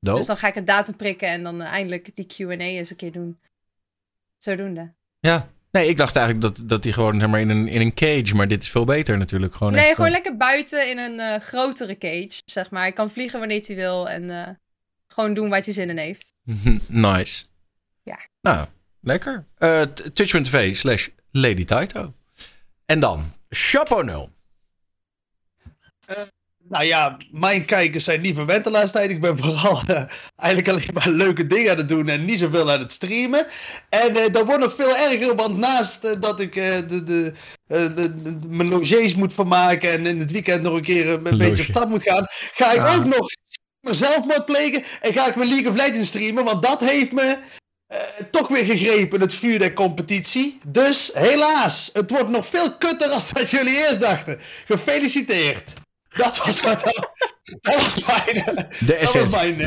[0.00, 0.18] Dope.
[0.18, 2.96] Dus dan ga ik een datum prikken en dan eh, eindelijk die Q&A eens een
[2.96, 3.38] keer doen.
[4.38, 4.92] Zodoende.
[5.20, 5.52] Ja.
[5.70, 8.34] Nee, ik dacht eigenlijk dat, dat hij gewoon zeg maar, in, een, in een cage,
[8.34, 9.54] maar dit is veel beter natuurlijk.
[9.54, 12.82] Gewoon nee, echt, gewoon lekker buiten in een eh, grotere cage, zeg maar.
[12.82, 14.48] Hij kan vliegen wanneer hij wil en eh,
[15.06, 16.32] gewoon doen waar hij zin in heeft.
[16.88, 17.44] nice.
[18.02, 18.18] Ja.
[18.40, 18.66] Nou,
[19.04, 19.46] lekker.
[19.58, 22.12] Eh, t- Twitch.tv slash Lady Taito.
[22.86, 24.30] En dan, Chapo 0.
[26.68, 29.10] Nou ja, mijn kijkers zijn niet verwend de laatste tijd.
[29.10, 30.04] Ik ben vooral eh,
[30.36, 33.46] eigenlijk alleen maar leuke dingen aan het doen en niet zoveel aan het streamen.
[33.88, 37.32] En eh, dat wordt nog veel erger, want naast eh, dat ik eh, de, de,
[37.66, 41.36] eh, mijn logies moet vermaken en in het weekend nog een keer eh, een Loge.
[41.36, 42.24] beetje op stap moet gaan,
[42.54, 42.96] ga ik Ah.
[42.96, 43.26] ook nog
[43.80, 47.36] zelfmoord plegen en ga ik mijn League of Legends streamen, want dat heeft me
[47.86, 47.98] eh,
[48.30, 50.58] toch weer gegrepen, het vuur der competitie.
[50.68, 54.40] Dus helaas, het wordt nog veel kutter als dat jullie eerst dachten.
[54.66, 55.72] Gefeliciteerd.
[56.08, 56.82] Dat was, wat,
[57.60, 58.44] dat was mijn...
[58.44, 59.64] De Dat was essentie.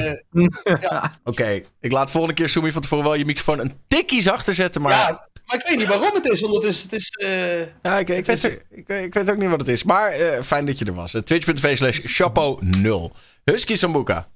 [0.63, 4.55] eh, Oké, ik laat volgende keer Sumi van tevoren wel je microfoon een tikkie zachter
[4.55, 4.91] zetten, maar...
[4.91, 6.81] ja, maar ik weet niet waarom het is, want het is...
[6.83, 9.69] Het is eh, Ja, ik, ik, weet, ook- ik, ik weet ook niet wat het
[9.69, 9.83] is.
[9.83, 11.13] Maar eh, fijn dat je er was.
[11.13, 13.11] Eh, Twitch.tv slash Chapo 0.
[13.43, 14.27] Husky Sambuca.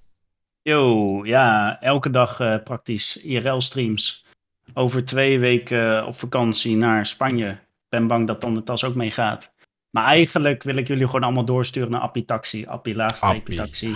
[0.64, 4.26] Yo, ja, elke dag eh, praktisch IRL-streams.
[4.74, 7.58] Over twee weken eh, op vakantie naar Spanje.
[7.90, 9.52] Ben bang dat dan de tas ook meegaat.
[9.90, 12.66] Maar eigenlijk wil ik jullie gewoon allemaal doorsturen naar Appie Taxi.
[12.66, 13.96] Appie laagstreepje taxi.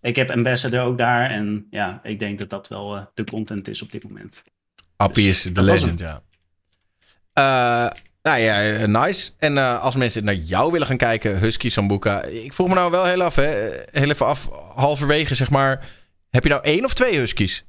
[0.00, 1.30] Ik heb Ambassador ook daar.
[1.30, 4.42] En ja, ik denk dat dat wel eh, de content is op dit moment.
[4.96, 6.22] Appie is de legend, ja.
[8.22, 9.30] Nou ja, nice.
[9.38, 12.22] En als mensen naar jou willen gaan kijken, Husky Sambuca.
[12.22, 13.70] Ik vroeg me nou wel heel af, hè.
[13.90, 15.84] Heel even af, halverwege, zeg maar.
[16.32, 17.64] Heb je nou één of twee Huskies?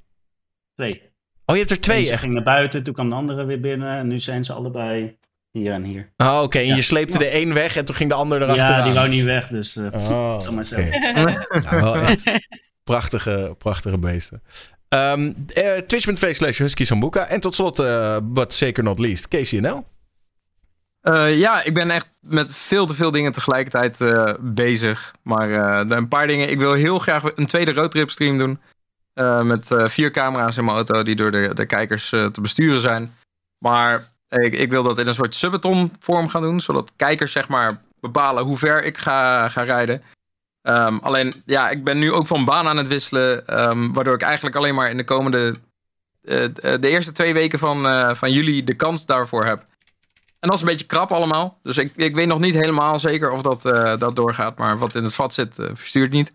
[0.75, 1.01] Twee.
[1.45, 2.21] Oh, je hebt er twee, echt?
[2.21, 3.97] ging naar buiten, toen kwam de andere weer binnen.
[3.97, 5.17] En nu zijn ze allebei
[5.51, 6.13] hier en hier.
[6.17, 6.57] Oh, oké.
[6.59, 6.75] En Ja.
[6.75, 8.65] je sleepte de één weg en toen ging de ander erachter.
[8.75, 9.75] Ja, die wou niet weg, dus...
[9.75, 10.75] eh Oh, maar zo.
[10.81, 12.25] Nou, wel echt
[12.83, 14.43] prachtige, prachtige beesten.
[14.89, 16.85] Ehm eh, Twitch.tv slash Husky.
[17.27, 19.85] En tot slot, eh but zeker not least, KCNL.
[21.03, 25.13] Eh, ja, ik ben echt met veel te veel dingen tegelijkertijd eh, bezig.
[25.21, 26.49] Maar eh, een paar dingen.
[26.49, 28.59] Ik wil heel graag een tweede roadtrip stream doen.
[29.43, 33.15] Met vier camera's in mijn auto die door de, de kijkers te besturen zijn.
[33.57, 36.61] Maar ik, ik wil dat in een soort subathon vorm gaan doen.
[36.61, 40.03] Zodat kijkers zeg maar bepalen hoe ver ik ga, ga rijden.
[40.61, 43.47] Ehm, alleen, ja, ik ben nu ook van baan aan het wisselen.
[43.47, 45.55] ehm, waardoor ik eigenlijk alleen maar in de komende...
[46.21, 49.65] de eerste twee weken van, van juli de kans daarvoor heb.
[50.43, 51.59] En dat is een beetje krap allemaal.
[51.61, 54.57] Dus ik, ik weet nog niet helemaal zeker of dat, eh, dat doorgaat.
[54.57, 56.33] Maar wat in het vat zit, eh, verstuurt niet.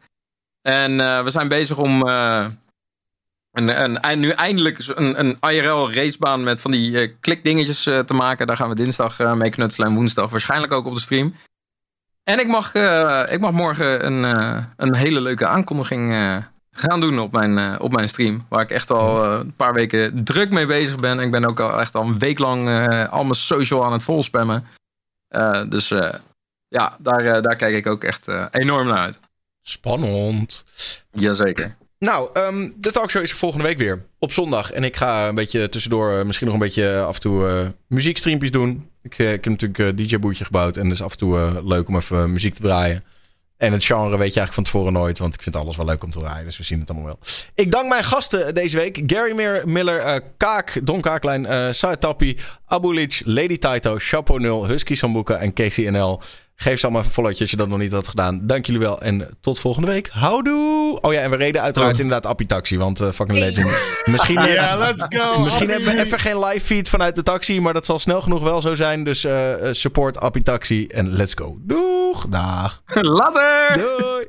[0.62, 6.60] En eh, we zijn bezig om een, een, nu eindelijk een, een IRL racebaan met
[6.60, 8.46] van die klikdingetjes te maken.
[8.46, 11.34] Daar gaan we dinsdag mee knutselen en woensdag waarschijnlijk ook op de stream.
[12.22, 12.74] En ik mag,
[13.28, 14.22] ik mag morgen een,
[14.76, 16.12] een hele leuke aankondiging
[16.78, 18.46] gaan doen op mijn, eh, op mijn stream.
[18.48, 21.20] Waar ik echt al eh, een paar weken druk mee bezig ben.
[21.20, 24.02] Ik ben ook al echt al een week lang eh, al mijn social aan het
[24.02, 24.66] volspammen.
[25.68, 25.88] Dus
[26.68, 29.18] ja, daar, daar kijk ik ook echt enorm naar uit.
[29.62, 30.64] Spannend.
[31.10, 31.76] Jazeker.
[31.98, 34.04] Nou, ehm, de talkshow is volgende week weer.
[34.18, 34.70] Op zondag.
[34.70, 38.50] En ik ga een beetje tussendoor misschien nog een beetje af en toe eh muziekstreampjes
[38.50, 38.90] doen.
[39.02, 40.76] Ik, ik heb natuurlijk een DJ-boertje gebouwd.
[40.76, 43.04] En het is af en toe leuk om even muziek te draaien.
[43.58, 45.18] En het genre weet je eigenlijk van tevoren nooit.
[45.18, 46.44] Want ik vind alles wel leuk om te draaien.
[46.44, 47.18] Dus we zien het allemaal wel.
[47.54, 49.02] Ik dank mijn gasten deze week.
[49.06, 54.66] Gary Mir- Miller, eh, Kaak, Don Kaaklijn, eh Saad Tappie, Abulic, Lady Taito, Chapeau 0,
[54.66, 56.20] Husky Sambuca en KCNL.
[56.60, 58.40] Geef ze allemaal even een followtje als je dat nog niet had gedaan.
[58.46, 60.08] Dank jullie wel en tot volgende week.
[60.12, 60.98] Houdoe!
[61.00, 63.70] Oh ja, en we reden uiteraard inderdaad Appie Taxi, want eh, fucking legend.
[64.04, 65.38] Misschien, eh, Ja, let's go.
[65.44, 68.42] misschien hebben we even geen live feed vanuit de taxi, maar dat zal snel genoeg
[68.42, 69.04] wel zo zijn.
[69.04, 71.58] Dus eh, eh, support Appie Taxi en let's go.
[71.60, 72.26] Doeg!
[72.28, 72.82] Dag!
[72.94, 73.76] Later!
[73.76, 74.26] Doei!